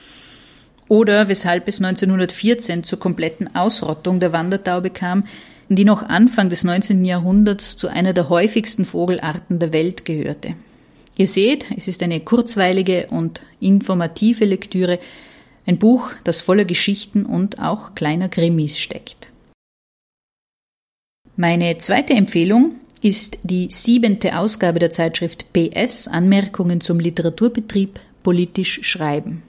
Oder 0.87 1.29
weshalb 1.29 1.67
es 1.67 1.81
1914 1.81 2.85
zur 2.85 2.99
kompletten 2.99 3.57
Ausrottung 3.57 4.21
der 4.21 4.35
Wandertaube 4.35 4.91
kam, 4.91 5.25
die 5.69 5.85
noch 5.85 6.03
Anfang 6.03 6.51
des 6.51 6.65
19. 6.65 7.05
Jahrhunderts 7.05 7.77
zu 7.77 7.89
einer 7.89 8.13
der 8.13 8.29
häufigsten 8.29 8.85
Vogelarten 8.85 9.59
der 9.59 9.73
Welt 9.73 10.05
gehörte. 10.05 10.55
Ihr 11.17 11.29
seht, 11.29 11.67
es 11.77 11.89
ist 11.89 12.03
eine 12.03 12.21
kurzweilige 12.21 13.07
und 13.11 13.43
informative 13.61 14.45
Lektüre, 14.45 14.99
ein 15.67 15.79
Buch, 15.79 16.11
das 16.25 16.41
voller 16.41 16.65
Geschichten 16.65 17.25
und 17.25 17.61
auch 17.61 17.95
kleiner 17.95 18.29
Krimis 18.29 18.79
steckt. 18.79 19.31
Meine 21.37 21.79
zweite 21.79 22.15
Empfehlung 22.15 22.77
ist 23.01 23.39
die 23.43 23.69
siebente 23.71 24.39
Ausgabe 24.39 24.79
der 24.79 24.91
Zeitschrift 24.91 25.53
PS 25.53 26.09
Anmerkungen 26.09 26.81
zum 26.81 27.01
Literaturbetrieb 27.01 28.01
politisch 28.23 28.81
schreiben. 28.83 29.43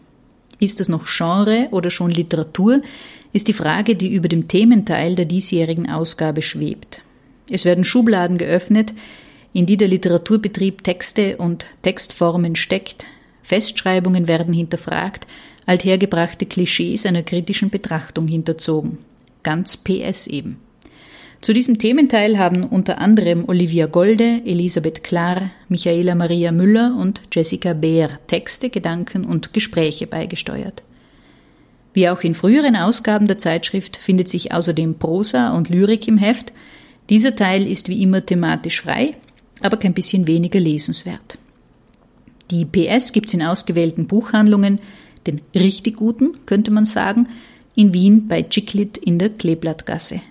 Ist 0.60 0.80
das 0.80 0.90
noch 0.90 1.06
Genre 1.06 1.68
oder 1.72 1.92
schon 1.92 2.10
Literatur? 2.10 2.82
Ist 3.34 3.48
die 3.48 3.54
Frage, 3.54 3.96
die 3.96 4.14
über 4.14 4.28
dem 4.28 4.48
Thementeil 4.48 5.16
der 5.16 5.26
diesjährigen 5.26 5.90
Ausgabe 5.90 6.42
schwebt. 6.42 7.02
Es 7.50 7.66
werden 7.66 7.84
Schubladen 7.84 8.38
geöffnet, 8.38 8.94
in 9.52 9.66
die 9.66 9.78
der 9.78 9.88
Literaturbetrieb 9.88 10.84
Texte 10.84 11.38
und 11.38 11.66
Textformen 11.82 12.56
steckt, 12.56 13.06
Festschreibungen 13.44 14.28
werden 14.28 14.54
hinterfragt, 14.54 15.28
althergebrachte 15.66 16.46
Klischees 16.46 17.06
einer 17.06 17.24
kritischen 17.24 17.70
Betrachtung 17.70 18.28
hinterzogen. 18.28 19.00
Ganz 19.44 19.78
PS 19.78 20.28
eben. 20.28 20.58
Zu 21.42 21.54
diesem 21.54 21.78
Thementeil 21.78 22.40
haben 22.40 22.64
unter 22.64 23.00
anderem 23.00 23.44
Olivia 23.50 23.88
Golde, 23.88 24.42
Elisabeth 24.46 25.04
Klar, 25.04 25.52
Michaela 25.68 26.16
Maria 26.16 26.54
Müller 26.54 26.96
und 26.98 27.22
Jessica 27.34 27.74
Beer 27.74 28.12
Texte, 28.28 28.70
Gedanken 28.70 29.26
und 29.26 29.52
Gespräche 29.52 30.08
beigesteuert. 30.08 30.84
Wie 31.94 32.10
auch 32.10 32.22
in 32.22 32.34
früheren 32.34 32.76
Ausgaben 32.76 33.28
der 33.28 33.38
Zeitschrift 33.38 33.98
findet 33.98 34.28
sich 34.28 34.52
außerdem 34.52 34.96
Prosa 34.96 35.56
und 35.56 35.70
Lyrik 35.70 36.08
im 36.08 36.18
Heft. 36.18 36.52
Dieser 37.10 37.36
Teil 37.36 37.68
ist 37.68 37.88
wie 37.88 38.02
immer 38.02 38.26
thematisch 38.26 38.82
frei, 38.82 39.16
aber 39.62 39.78
kein 39.78 39.94
bisschen 39.94 40.26
weniger 40.26 40.60
lesenswert. 40.60 41.38
Die 42.50 42.66
PS 42.66 43.14
gibt's 43.14 43.34
in 43.34 43.44
ausgewählten 43.44 44.08
Buchhandlungen, 44.08 44.80
den 45.28 45.42
richtig 45.56 45.98
guten, 45.98 46.46
könnte 46.46 46.72
man 46.72 46.86
sagen, 46.86 47.28
in 47.76 47.94
Wien 47.94 48.28
bei 48.28 48.44
Chiclit 48.44 48.98
in 48.98 49.20
der 49.20 49.30
Kleeblattgasse. 49.30 50.22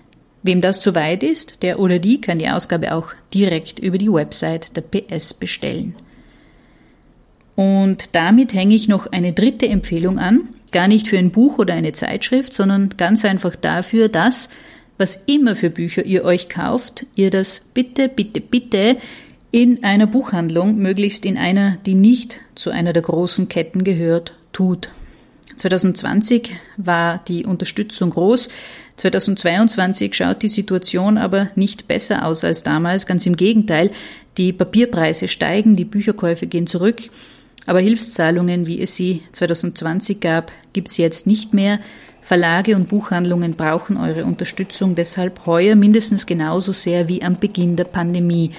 Wem 0.43 0.60
das 0.60 0.80
zu 0.80 0.94
weit 0.94 1.22
ist, 1.22 1.62
der 1.62 1.78
oder 1.78 1.98
die 1.98 2.20
kann 2.20 2.39
die 2.39 2.48
Ausgabe 2.48 2.94
auch 2.94 3.09
direkt 3.32 3.78
über 3.78 3.98
die 3.98 4.12
Website 4.12 4.76
der 4.76 4.82
PS 4.82 5.34
bestellen. 5.34 5.94
Und 7.55 8.14
damit 8.14 8.52
hänge 8.55 8.74
ich 8.74 8.89
noch 8.89 9.06
eine 9.06 9.32
dritte 9.32 9.68
Empfehlung 9.68 10.18
an, 10.18 10.48
gar 10.73 10.89
nicht 10.89 11.09
für 11.09 11.19
ein 11.19 11.31
Buch 11.31 11.59
oder 11.59 11.74
eine 11.74 11.93
Zeitschrift, 11.93 12.55
sondern 12.55 12.94
ganz 12.97 13.24
einfach 13.24 13.57
dafür, 13.57 14.09
dass, 14.09 14.49
was 14.99 15.23
immer 15.27 15.55
für 15.55 15.70
Bücher 15.70 16.05
ihr 16.05 16.24
euch 16.24 16.49
kauft, 16.49 17.07
ihr 17.15 17.31
das 17.31 17.61
bitte, 17.74 18.09
bitte, 18.09 18.40
bitte 18.40 18.97
in 19.51 19.85
einer 19.85 20.07
Buchhandlung, 20.07 20.78
möglichst 20.78 21.27
in 21.27 21.36
einer, 21.36 21.77
die 21.85 21.94
nicht 21.94 22.40
zu 22.55 22.70
einer 22.70 22.93
der 22.93 23.03
großen 23.03 23.49
Ketten 23.49 23.85
gehört, 23.85 24.35
tut. 24.53 24.89
2020 25.59 26.51
war 26.77 27.23
die 27.28 27.44
Unterstützung 27.44 28.11
groß. 28.11 28.49
2022 28.97 30.15
schaut 30.15 30.43
die 30.43 30.49
Situation 30.49 31.19
aber 31.19 31.51
nicht 31.55 31.89
besser 31.89 32.27
aus 32.27 32.44
als 32.44 32.62
damals. 32.62 33.07
Ganz 33.07 33.27
im 33.27 33.36
Gegenteil. 33.36 33.90
Die 34.39 34.53
Papierpreise 34.53 35.28
steigen, 35.28 35.77
die 35.77 35.85
Bücherkäufe 35.85 36.47
gehen 36.47 36.66
zurück. 36.66 37.03
Aber 37.66 37.80
Hilfszahlungen, 37.80 38.66
wie 38.66 38.80
es 38.80 38.94
sie 38.94 39.22
2020 39.32 40.20
gab, 40.20 40.52
gibt 40.72 40.89
es 40.89 40.97
jetzt 40.97 41.26
nicht 41.26 41.55
mehr. 41.55 41.78
Verlage 42.22 42.76
und 42.76 42.89
Buchhandlungen 42.89 43.52
brauchen 43.52 43.97
eure 43.97 44.24
Unterstützung 44.24 44.94
deshalb 44.94 45.44
heuer 45.47 45.74
mindestens 45.74 46.26
genauso 46.26 46.72
sehr 46.72 47.09
wie 47.09 47.22
am 47.22 47.34
Beginn 47.34 47.76
der 47.76 47.84
Pandemie. 47.84 48.52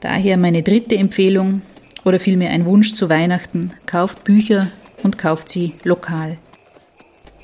Daher 0.00 0.36
meine 0.36 0.62
dritte 0.62 0.96
Empfehlung 0.96 1.62
oder 2.04 2.20
vielmehr 2.20 2.50
ein 2.50 2.66
Wunsch 2.66 2.94
zu 2.94 3.08
Weihnachten. 3.08 3.72
Kauft 3.86 4.24
Bücher 4.24 4.68
und 5.02 5.18
kauft 5.18 5.48
sie 5.48 5.74
lokal. 5.84 6.38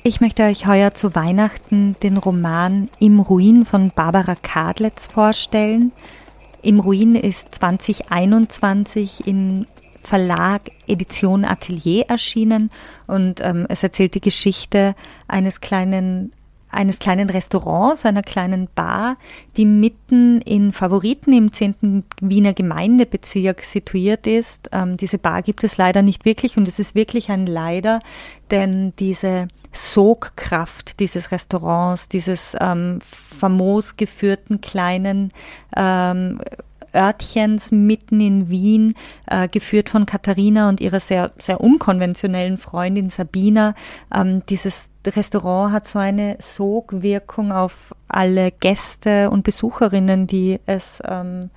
Ich 0.03 0.19
möchte 0.19 0.43
euch 0.43 0.65
heuer 0.65 0.95
zu 0.95 1.13
Weihnachten 1.13 1.95
den 2.01 2.17
Roman 2.17 2.89
Im 2.99 3.19
Ruin 3.19 3.65
von 3.65 3.91
Barbara 3.95 4.35
Kadletz 4.35 5.05
vorstellen. 5.07 5.91
Im 6.63 6.79
Ruin 6.79 7.15
ist 7.15 7.53
2021 7.55 9.27
in 9.27 9.67
Verlag 10.11 10.63
Edition 10.87 11.45
Atelier 11.45 12.03
erschienen 12.09 12.69
und 13.07 13.39
ähm, 13.39 13.65
es 13.69 13.81
erzählt 13.81 14.13
die 14.13 14.19
Geschichte 14.19 14.93
eines 15.29 15.61
kleinen 15.61 16.33
eines 16.69 16.99
kleinen 16.99 17.29
Restaurants, 17.29 18.05
einer 18.05 18.21
kleinen 18.21 18.67
Bar, 18.75 19.15
die 19.55 19.63
mitten 19.63 20.41
in 20.41 20.73
Favoriten 20.73 21.31
im 21.31 21.53
10. 21.53 22.03
Wiener 22.19 22.53
Gemeindebezirk 22.53 23.61
situiert 23.61 24.27
ist. 24.27 24.69
Ähm, 24.73 24.97
diese 24.97 25.17
Bar 25.17 25.43
gibt 25.43 25.63
es 25.63 25.77
leider 25.77 26.01
nicht 26.01 26.25
wirklich 26.25 26.57
und 26.57 26.67
es 26.67 26.77
ist 26.77 26.93
wirklich 26.93 27.29
ein 27.29 27.45
Leider, 27.45 27.99
denn 28.51 28.93
diese 28.99 29.47
Sogkraft 29.71 30.99
dieses 30.99 31.31
Restaurants, 31.31 32.09
dieses 32.09 32.57
ähm, 32.59 32.99
famos 33.01 33.95
geführten 33.95 34.59
kleinen 34.59 35.31
ähm, 35.77 36.41
Örtchens 36.93 37.71
mitten 37.71 38.19
in 38.19 38.49
Wien, 38.49 38.95
äh, 39.27 39.47
geführt 39.47 39.89
von 39.89 40.05
Katharina 40.05 40.69
und 40.69 40.81
ihrer 40.81 40.99
sehr, 40.99 41.31
sehr 41.37 41.61
unkonventionellen 41.61 42.57
Freundin 42.57 43.09
Sabina. 43.09 43.75
Ähm, 44.13 44.43
dieses 44.49 44.89
Restaurant 45.05 45.73
hat 45.73 45.87
so 45.87 45.99
eine 45.99 46.37
Sogwirkung 46.39 47.51
auf 47.51 47.95
alle 48.07 48.51
Gäste 48.51 49.29
und 49.29 49.43
Besucherinnen, 49.43 50.27
die 50.27 50.59
es 50.65 51.01
ähm, 51.07 51.49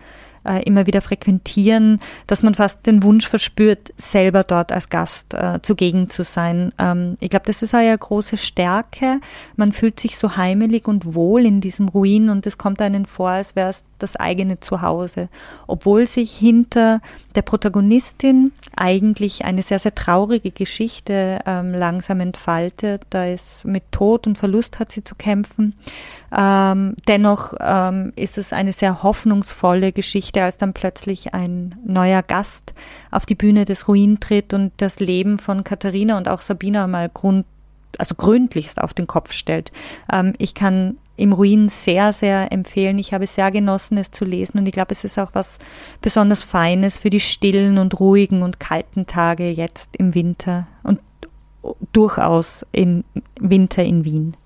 äh, 0.44 0.62
immer 0.64 0.86
wieder 0.86 1.00
frequentieren, 1.00 2.00
dass 2.26 2.42
man 2.42 2.54
fast 2.54 2.86
den 2.86 3.02
Wunsch 3.02 3.28
verspürt, 3.28 3.92
selber 3.96 4.44
dort 4.44 4.72
als 4.72 4.88
Gast 4.88 5.34
äh, 5.34 5.60
zugegen 5.62 6.10
zu 6.10 6.24
sein. 6.24 6.72
Ähm, 6.78 7.16
ich 7.20 7.30
glaube, 7.30 7.46
das 7.46 7.62
ist 7.62 7.74
eine 7.74 7.96
große 7.96 8.36
Stärke. 8.36 9.20
Man 9.56 9.72
fühlt 9.72 9.98
sich 10.00 10.18
so 10.18 10.36
heimelig 10.36 10.88
und 10.88 11.14
wohl 11.14 11.46
in 11.46 11.60
diesem 11.60 11.88
Ruin 11.88 12.30
und 12.30 12.46
es 12.46 12.58
kommt 12.58 12.80
einem 12.80 13.04
vor, 13.04 13.30
als 13.30 13.56
wäre 13.56 13.70
es 13.70 13.84
das 13.98 14.16
eigene 14.16 14.60
Zuhause. 14.60 15.28
Obwohl 15.66 16.06
sich 16.06 16.36
hinter 16.36 17.00
der 17.34 17.42
Protagonistin 17.42 18.52
eigentlich 18.76 19.44
eine 19.44 19.62
sehr, 19.62 19.78
sehr 19.78 19.94
traurige 19.94 20.50
Geschichte 20.50 21.40
ähm, 21.46 21.72
langsam 21.72 22.20
entfaltet. 22.20 23.02
Da 23.10 23.26
ist 23.26 23.64
mit 23.64 23.90
Tod 23.92 24.26
und 24.26 24.38
Verlust 24.38 24.78
hat 24.78 24.92
sie 24.92 25.04
zu 25.04 25.14
kämpfen. 25.14 25.74
Ähm, 26.36 26.96
dennoch 27.06 27.54
ähm, 27.60 28.12
ist 28.16 28.38
es 28.38 28.52
eine 28.52 28.72
sehr 28.72 29.02
hoffnungsvolle 29.02 29.92
Geschichte, 29.92 30.33
als 30.42 30.58
dann 30.58 30.72
plötzlich 30.72 31.34
ein 31.34 31.76
neuer 31.86 32.22
Gast 32.22 32.74
auf 33.10 33.26
die 33.26 33.36
Bühne 33.36 33.64
des 33.64 33.86
Ruin 33.86 34.18
tritt 34.18 34.52
und 34.52 34.72
das 34.78 34.98
Leben 34.98 35.38
von 35.38 35.62
Katharina 35.62 36.16
und 36.16 36.28
auch 36.28 36.40
Sabina 36.40 36.86
mal 36.88 37.08
grund, 37.08 37.46
also 37.98 38.16
gründlichst 38.16 38.80
auf 38.80 38.92
den 38.92 39.06
Kopf 39.06 39.32
stellt. 39.32 39.70
Ähm, 40.12 40.34
ich 40.38 40.54
kann 40.54 40.98
im 41.16 41.32
Ruin 41.32 41.68
sehr, 41.68 42.12
sehr 42.12 42.50
empfehlen. 42.50 42.98
Ich 42.98 43.12
habe 43.14 43.26
sehr 43.26 43.50
genossen, 43.50 43.98
es 43.98 44.10
zu 44.10 44.24
lesen 44.24 44.58
und 44.58 44.66
ich 44.66 44.72
glaube, 44.72 44.90
es 44.90 45.04
ist 45.04 45.18
auch 45.18 45.30
was 45.32 45.58
besonders 46.00 46.42
Feines 46.42 46.98
für 46.98 47.10
die 47.10 47.20
stillen 47.20 47.78
und 47.78 48.00
ruhigen 48.00 48.42
und 48.42 48.58
kalten 48.58 49.06
Tage 49.06 49.48
jetzt 49.50 49.90
im 49.96 50.14
Winter 50.14 50.66
und 50.82 50.98
durchaus 51.92 52.66
im 52.72 53.04
Winter 53.40 53.84
in 53.84 54.04
Wien. 54.04 54.36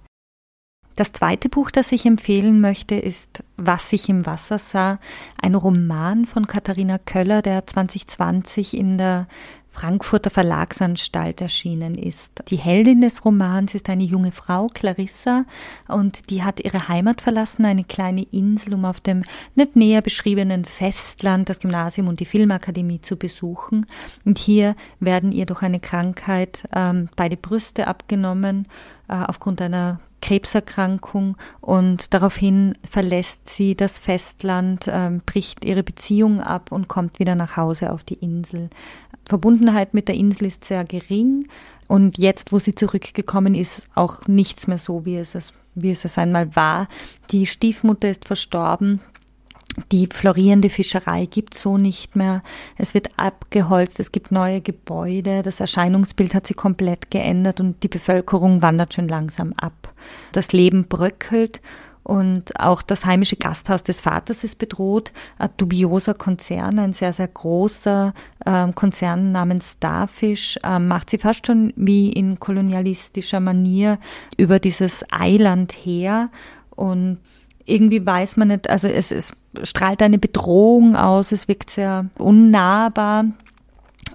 Das 0.98 1.12
zweite 1.12 1.48
Buch, 1.48 1.70
das 1.70 1.92
ich 1.92 2.06
empfehlen 2.06 2.60
möchte, 2.60 2.96
ist 2.96 3.44
Was 3.56 3.92
ich 3.92 4.08
im 4.08 4.26
Wasser 4.26 4.58
sah, 4.58 4.98
ein 5.40 5.54
Roman 5.54 6.26
von 6.26 6.48
Katharina 6.48 6.98
Köller, 6.98 7.40
der 7.40 7.64
2020 7.64 8.76
in 8.76 8.98
der 8.98 9.28
Frankfurter 9.70 10.30
Verlagsanstalt 10.30 11.40
erschienen 11.40 11.96
ist. 11.96 12.42
Die 12.48 12.56
Heldin 12.56 13.00
des 13.00 13.24
Romans 13.24 13.76
ist 13.76 13.88
eine 13.88 14.02
junge 14.02 14.32
Frau, 14.32 14.66
Clarissa, 14.74 15.44
und 15.86 16.30
die 16.30 16.42
hat 16.42 16.58
ihre 16.58 16.88
Heimat 16.88 17.20
verlassen, 17.20 17.64
eine 17.64 17.84
kleine 17.84 18.24
Insel, 18.32 18.74
um 18.74 18.84
auf 18.84 18.98
dem 18.98 19.22
nicht 19.54 19.76
näher 19.76 20.02
beschriebenen 20.02 20.64
Festland 20.64 21.48
das 21.48 21.60
Gymnasium 21.60 22.08
und 22.08 22.18
die 22.18 22.26
Filmakademie 22.26 23.02
zu 23.02 23.16
besuchen. 23.16 23.86
Und 24.24 24.38
hier 24.38 24.74
werden 24.98 25.30
ihr 25.30 25.46
durch 25.46 25.62
eine 25.62 25.78
Krankheit 25.78 26.68
ähm, 26.74 27.08
beide 27.14 27.36
Brüste 27.36 27.86
abgenommen 27.86 28.66
äh, 29.06 29.14
aufgrund 29.14 29.62
einer 29.62 30.00
Krebserkrankung 30.20 31.36
und 31.60 32.12
daraufhin 32.12 32.76
verlässt 32.88 33.48
sie 33.48 33.74
das 33.74 33.98
Festland, 33.98 34.86
ähm, 34.88 35.22
bricht 35.24 35.64
ihre 35.64 35.82
Beziehung 35.82 36.40
ab 36.40 36.72
und 36.72 36.88
kommt 36.88 37.18
wieder 37.18 37.34
nach 37.34 37.56
Hause 37.56 37.92
auf 37.92 38.04
die 38.04 38.14
Insel. 38.14 38.70
Verbundenheit 39.26 39.94
mit 39.94 40.08
der 40.08 40.14
Insel 40.14 40.46
ist 40.46 40.64
sehr 40.64 40.84
gering 40.84 41.48
und 41.86 42.18
jetzt, 42.18 42.52
wo 42.52 42.58
sie 42.58 42.74
zurückgekommen 42.74 43.54
ist, 43.54 43.88
auch 43.94 44.26
nichts 44.26 44.66
mehr 44.66 44.78
so, 44.78 45.04
wie 45.04 45.16
es, 45.16 45.52
wie 45.74 45.90
es 45.90 46.18
einmal 46.18 46.54
war. 46.56 46.88
Die 47.30 47.46
Stiefmutter 47.46 48.08
ist 48.10 48.26
verstorben 48.26 49.00
die 49.92 50.08
florierende 50.12 50.70
Fischerei 50.70 51.26
gibt 51.26 51.54
so 51.54 51.78
nicht 51.78 52.16
mehr. 52.16 52.42
Es 52.76 52.94
wird 52.94 53.10
abgeholzt, 53.16 54.00
es 54.00 54.12
gibt 54.12 54.32
neue 54.32 54.60
Gebäude, 54.60 55.42
das 55.42 55.60
Erscheinungsbild 55.60 56.34
hat 56.34 56.46
sich 56.46 56.56
komplett 56.56 57.10
geändert 57.10 57.60
und 57.60 57.82
die 57.82 57.88
Bevölkerung 57.88 58.62
wandert 58.62 58.94
schon 58.94 59.08
langsam 59.08 59.52
ab. 59.54 59.92
Das 60.32 60.52
Leben 60.52 60.86
bröckelt 60.88 61.60
und 62.08 62.58
auch 62.58 62.80
das 62.80 63.04
heimische 63.04 63.36
Gasthaus 63.36 63.82
des 63.82 64.00
Vaters 64.00 64.42
ist 64.42 64.56
bedroht. 64.56 65.12
Ein 65.38 65.50
dubioser 65.58 66.14
Konzern, 66.14 66.78
ein 66.78 66.94
sehr, 66.94 67.12
sehr 67.12 67.28
großer 67.28 68.14
äh, 68.46 68.72
Konzern 68.72 69.32
namens 69.32 69.72
Starfish, 69.72 70.58
äh, 70.62 70.78
macht 70.78 71.10
sie 71.10 71.18
fast 71.18 71.46
schon 71.46 71.74
wie 71.76 72.10
in 72.10 72.40
kolonialistischer 72.40 73.40
Manier 73.40 73.98
über 74.38 74.58
dieses 74.58 75.04
Eiland 75.12 75.72
her 75.72 76.30
und 76.70 77.18
irgendwie 77.68 78.04
weiß 78.04 78.36
man 78.36 78.48
nicht, 78.48 78.68
also 78.68 78.88
es, 78.88 79.10
es 79.10 79.32
strahlt 79.62 80.02
eine 80.02 80.18
Bedrohung 80.18 80.96
aus, 80.96 81.32
es 81.32 81.48
wirkt 81.48 81.70
sehr 81.70 82.06
unnahbar. 82.18 83.26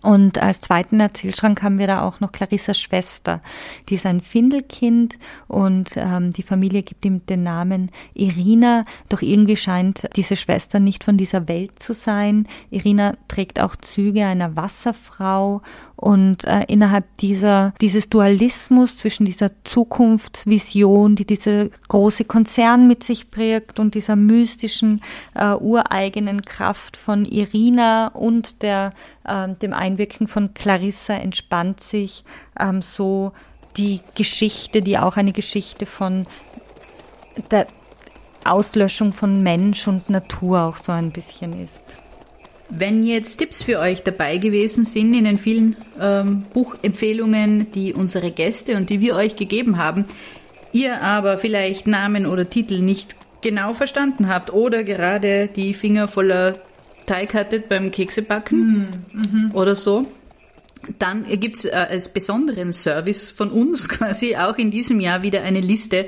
Und 0.02 0.38
als 0.42 0.60
zweiten 0.60 1.00
Erzählschrank 1.00 1.64
haben 1.64 1.80
wir 1.80 1.88
da 1.88 2.02
auch 2.02 2.20
noch 2.20 2.34
Clarissas 2.34 2.78
Schwester. 2.78 3.42
Die 3.88 3.96
ist 3.96 4.06
ein 4.06 4.20
Findelkind 4.20 5.18
und 5.48 5.92
ähm, 5.96 6.34
die 6.34 6.44
Familie 6.44 6.84
gibt 6.84 7.06
ihm 7.06 7.26
den 7.26 7.44
Namen 7.44 7.90
Irina. 8.14 8.84
Doch 9.08 9.22
irgendwie 9.22 9.56
scheint 9.56 10.10
diese 10.18 10.36
Schwester 10.36 10.82
nicht 10.82 11.06
von 11.06 11.16
dieser 11.16 11.48
Welt 11.48 11.82
zu 11.82 11.94
sein. 11.94 12.50
Irina 12.70 13.14
trägt 13.30 13.62
auch 13.62 13.78
Züge 13.78 14.26
einer 14.26 14.58
Wasserfrau 14.58 15.62
Und 15.96 16.44
äh, 16.46 16.64
innerhalb 16.68 17.06
dieser, 17.18 17.74
dieses 17.80 18.10
Dualismus 18.10 18.98
zwischen 18.98 19.26
dieser 19.26 19.52
Zukunftsvision, 19.64 21.16
die 21.16 21.26
dieser 21.26 21.68
große 21.88 22.26
Konzern 22.26 22.88
mit 22.88 23.04
sich 23.04 23.32
prägt 23.32 23.80
und 23.80 23.96
dieser 23.96 24.16
mystischen, 24.16 25.02
äh, 25.36 25.54
ureigenen 25.54 26.42
Kraft 26.42 26.98
von 26.98 27.26
Irina 27.26 28.08
und 28.08 28.62
der, 28.64 28.92
äh, 29.24 29.50
dem 29.54 29.74
Einwirken 29.74 30.28
von 30.28 30.54
Clarissa 30.54 31.14
entspannt 31.14 31.80
sich 31.80 32.24
ähm, 32.60 32.82
so 32.82 33.32
die 33.78 34.02
Geschichte, 34.16 34.82
die 34.82 34.98
auch 34.98 35.18
eine 35.18 35.32
Geschichte 35.32 35.86
von 35.86 36.28
der 37.52 37.68
Auslöschung 38.46 39.14
von 39.14 39.42
Mensch 39.42 39.88
und 39.88 40.10
Natur 40.10 40.62
auch 40.62 40.78
so 40.78 40.92
ein 40.92 41.12
bisschen 41.12 41.64
ist. 41.64 42.03
Wenn 42.76 43.04
jetzt 43.04 43.38
Tipps 43.38 43.62
für 43.62 43.80
euch 43.80 44.02
dabei 44.04 44.38
gewesen 44.38 44.84
sind 44.84 45.14
in 45.14 45.26
den 45.26 45.38
vielen 45.38 45.76
ähm, 46.00 46.44
Buchempfehlungen, 46.54 47.72
die 47.72 47.94
unsere 47.94 48.32
Gäste 48.32 48.78
und 48.78 48.90
die 48.90 49.00
wir 49.00 49.16
euch 49.16 49.36
gegeben 49.36 49.78
haben, 49.78 50.06
ihr 50.72 51.02
aber 51.02 51.38
vielleicht 51.38 51.86
Namen 51.86 52.26
oder 52.26 52.50
Titel 52.50 52.80
nicht 52.80 53.16
genau 53.42 53.74
verstanden 53.74 54.28
habt 54.28 54.52
oder 54.52 54.84
gerade 54.84 55.48
die 55.48 55.74
Finger 55.74 56.08
voller 56.08 56.56
Teig 57.06 57.34
hattet 57.34 57.70
beim 57.70 57.92
Keksebacken 57.92 58.88
mhm. 59.12 59.52
oder 59.54 59.76
so, 59.76 60.08
dann 61.00 61.26
gibt 61.40 61.58
es 61.58 61.66
äh, 61.66 61.72
als 61.72 62.10
besonderen 62.10 62.74
Service 62.74 63.30
von 63.30 63.52
uns 63.52 63.90
quasi 63.90 64.36
auch 64.36 64.58
in 64.58 64.72
diesem 64.72 65.00
Jahr 65.00 65.24
wieder 65.24 65.44
eine 65.44 65.62
Liste 65.62 66.06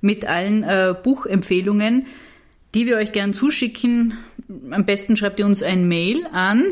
mit 0.00 0.26
allen 0.26 0.62
äh, 0.62 0.94
Buchempfehlungen, 1.02 2.06
die 2.74 2.86
wir 2.86 2.96
euch 2.96 3.12
gern 3.12 3.34
zuschicken. 3.34 4.14
Am 4.70 4.84
besten 4.84 5.16
schreibt 5.16 5.38
ihr 5.38 5.46
uns 5.46 5.62
ein 5.62 5.88
Mail 5.88 6.26
an 6.32 6.64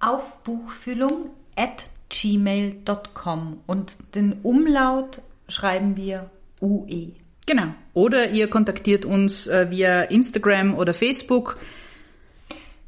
Aufbuchfüllung 0.00 1.30
at 1.56 1.88
gmail.com 2.10 3.60
und 3.66 3.96
den 4.14 4.34
Umlaut 4.42 5.22
schreiben 5.48 5.96
wir 5.96 6.30
UE. 6.60 7.12
Genau. 7.46 7.74
Oder 7.92 8.30
ihr 8.30 8.48
kontaktiert 8.48 9.04
uns 9.04 9.46
äh, 9.46 9.70
via 9.70 10.02
Instagram 10.02 10.74
oder 10.74 10.94
Facebook. 10.94 11.58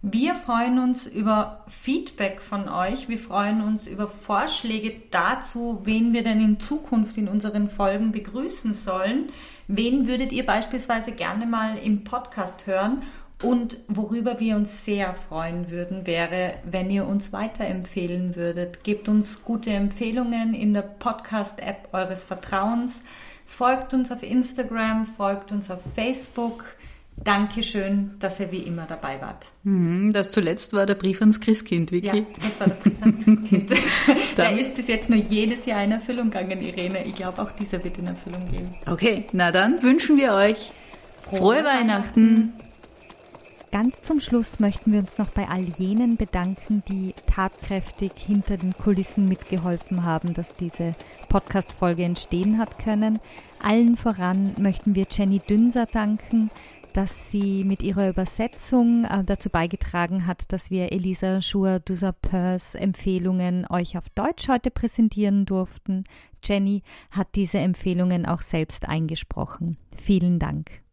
Wir 0.02 0.34
freuen 0.34 0.78
uns 0.78 1.06
über 1.06 1.64
Feedback 1.68 2.40
von 2.40 2.68
euch. 2.68 3.08
Wir 3.08 3.18
freuen 3.18 3.60
uns 3.62 3.86
über 3.86 4.06
Vorschläge 4.06 4.94
dazu, 5.10 5.80
wen 5.84 6.12
wir 6.12 6.22
denn 6.22 6.40
in 6.40 6.60
Zukunft 6.60 7.16
in 7.16 7.28
unseren 7.28 7.68
Folgen 7.68 8.12
begrüßen 8.12 8.74
sollen. 8.74 9.30
Wen 9.66 10.06
würdet 10.06 10.32
ihr 10.32 10.46
beispielsweise 10.46 11.12
gerne 11.12 11.46
mal 11.46 11.76
im 11.78 12.04
Podcast 12.04 12.66
hören? 12.66 13.02
Und 13.42 13.78
worüber 13.88 14.38
wir 14.38 14.56
uns 14.56 14.84
sehr 14.84 15.14
freuen 15.14 15.70
würden, 15.70 16.06
wäre, 16.06 16.54
wenn 16.64 16.90
ihr 16.90 17.06
uns 17.06 17.32
weiterempfehlen 17.32 18.36
würdet. 18.36 18.84
Gebt 18.84 19.08
uns 19.08 19.44
gute 19.44 19.70
Empfehlungen 19.70 20.54
in 20.54 20.72
der 20.72 20.82
Podcast-App 20.82 21.88
eures 21.92 22.24
Vertrauens. 22.24 23.00
Folgt 23.44 23.92
uns 23.92 24.10
auf 24.10 24.22
Instagram, 24.22 25.06
folgt 25.16 25.52
uns 25.52 25.70
auf 25.70 25.80
Facebook. 25.94 26.75
Dankeschön, 27.24 28.12
dass 28.18 28.38
ihr 28.40 28.52
wie 28.52 28.58
immer 28.58 28.86
dabei 28.86 29.20
wart. 29.20 29.46
Mhm, 29.64 30.12
das 30.12 30.30
zuletzt 30.30 30.72
war 30.72 30.86
der 30.86 30.94
Brief 30.94 31.20
ans 31.20 31.40
Christkind, 31.40 31.90
Vicky. 31.90 32.18
Ja, 32.18 32.26
das 32.36 32.60
war 32.60 32.68
der 32.68 32.74
Brief 32.74 33.02
ans 33.02 33.24
Christkind. 33.24 33.70
der 34.36 34.60
ist 34.60 34.76
bis 34.76 34.86
jetzt 34.86 35.08
nur 35.08 35.18
jedes 35.18 35.66
Jahr 35.66 35.82
in 35.82 35.92
Erfüllung 35.92 36.30
gegangen, 36.30 36.60
Irene. 36.60 37.04
Ich 37.04 37.14
glaube, 37.14 37.42
auch 37.42 37.50
dieser 37.52 37.82
wird 37.82 37.98
in 37.98 38.06
Erfüllung 38.06 38.50
gehen. 38.50 38.68
Okay, 38.86 39.24
na 39.32 39.50
dann 39.50 39.82
wünschen 39.82 40.16
wir 40.16 40.34
euch 40.34 40.70
frohe, 41.22 41.38
frohe 41.38 41.64
Weihnachten. 41.64 42.52
Ganz 43.72 44.00
zum 44.00 44.20
Schluss 44.20 44.58
möchten 44.58 44.92
wir 44.92 45.00
uns 45.00 45.18
noch 45.18 45.28
bei 45.28 45.48
all 45.48 45.64
jenen 45.76 46.16
bedanken, 46.16 46.82
die 46.88 47.14
tatkräftig 47.26 48.12
hinter 48.16 48.56
den 48.56 48.72
Kulissen 48.72 49.28
mitgeholfen 49.28 50.04
haben, 50.04 50.32
dass 50.32 50.54
diese 50.54 50.94
Podcast-Folge 51.28 52.04
entstehen 52.04 52.58
hat 52.58 52.78
können. 52.78 53.18
Allen 53.60 53.96
voran 53.96 54.54
möchten 54.56 54.94
wir 54.94 55.06
Jenny 55.10 55.40
Dünser 55.40 55.86
danken, 55.86 56.50
dass 56.96 57.30
sie 57.30 57.62
mit 57.64 57.82
ihrer 57.82 58.08
Übersetzung 58.08 59.04
äh, 59.04 59.22
dazu 59.22 59.50
beigetragen 59.50 60.26
hat, 60.26 60.50
dass 60.50 60.70
wir 60.70 60.92
Elisa 60.92 61.42
Schur-Dusapers 61.42 62.74
Empfehlungen 62.74 63.66
euch 63.68 63.98
auf 63.98 64.08
Deutsch 64.14 64.48
heute 64.48 64.70
präsentieren 64.70 65.44
durften. 65.44 66.04
Jenny 66.42 66.82
hat 67.10 67.28
diese 67.34 67.58
Empfehlungen 67.58 68.24
auch 68.24 68.40
selbst 68.40 68.88
eingesprochen. 68.88 69.76
Vielen 69.94 70.38
Dank. 70.38 70.85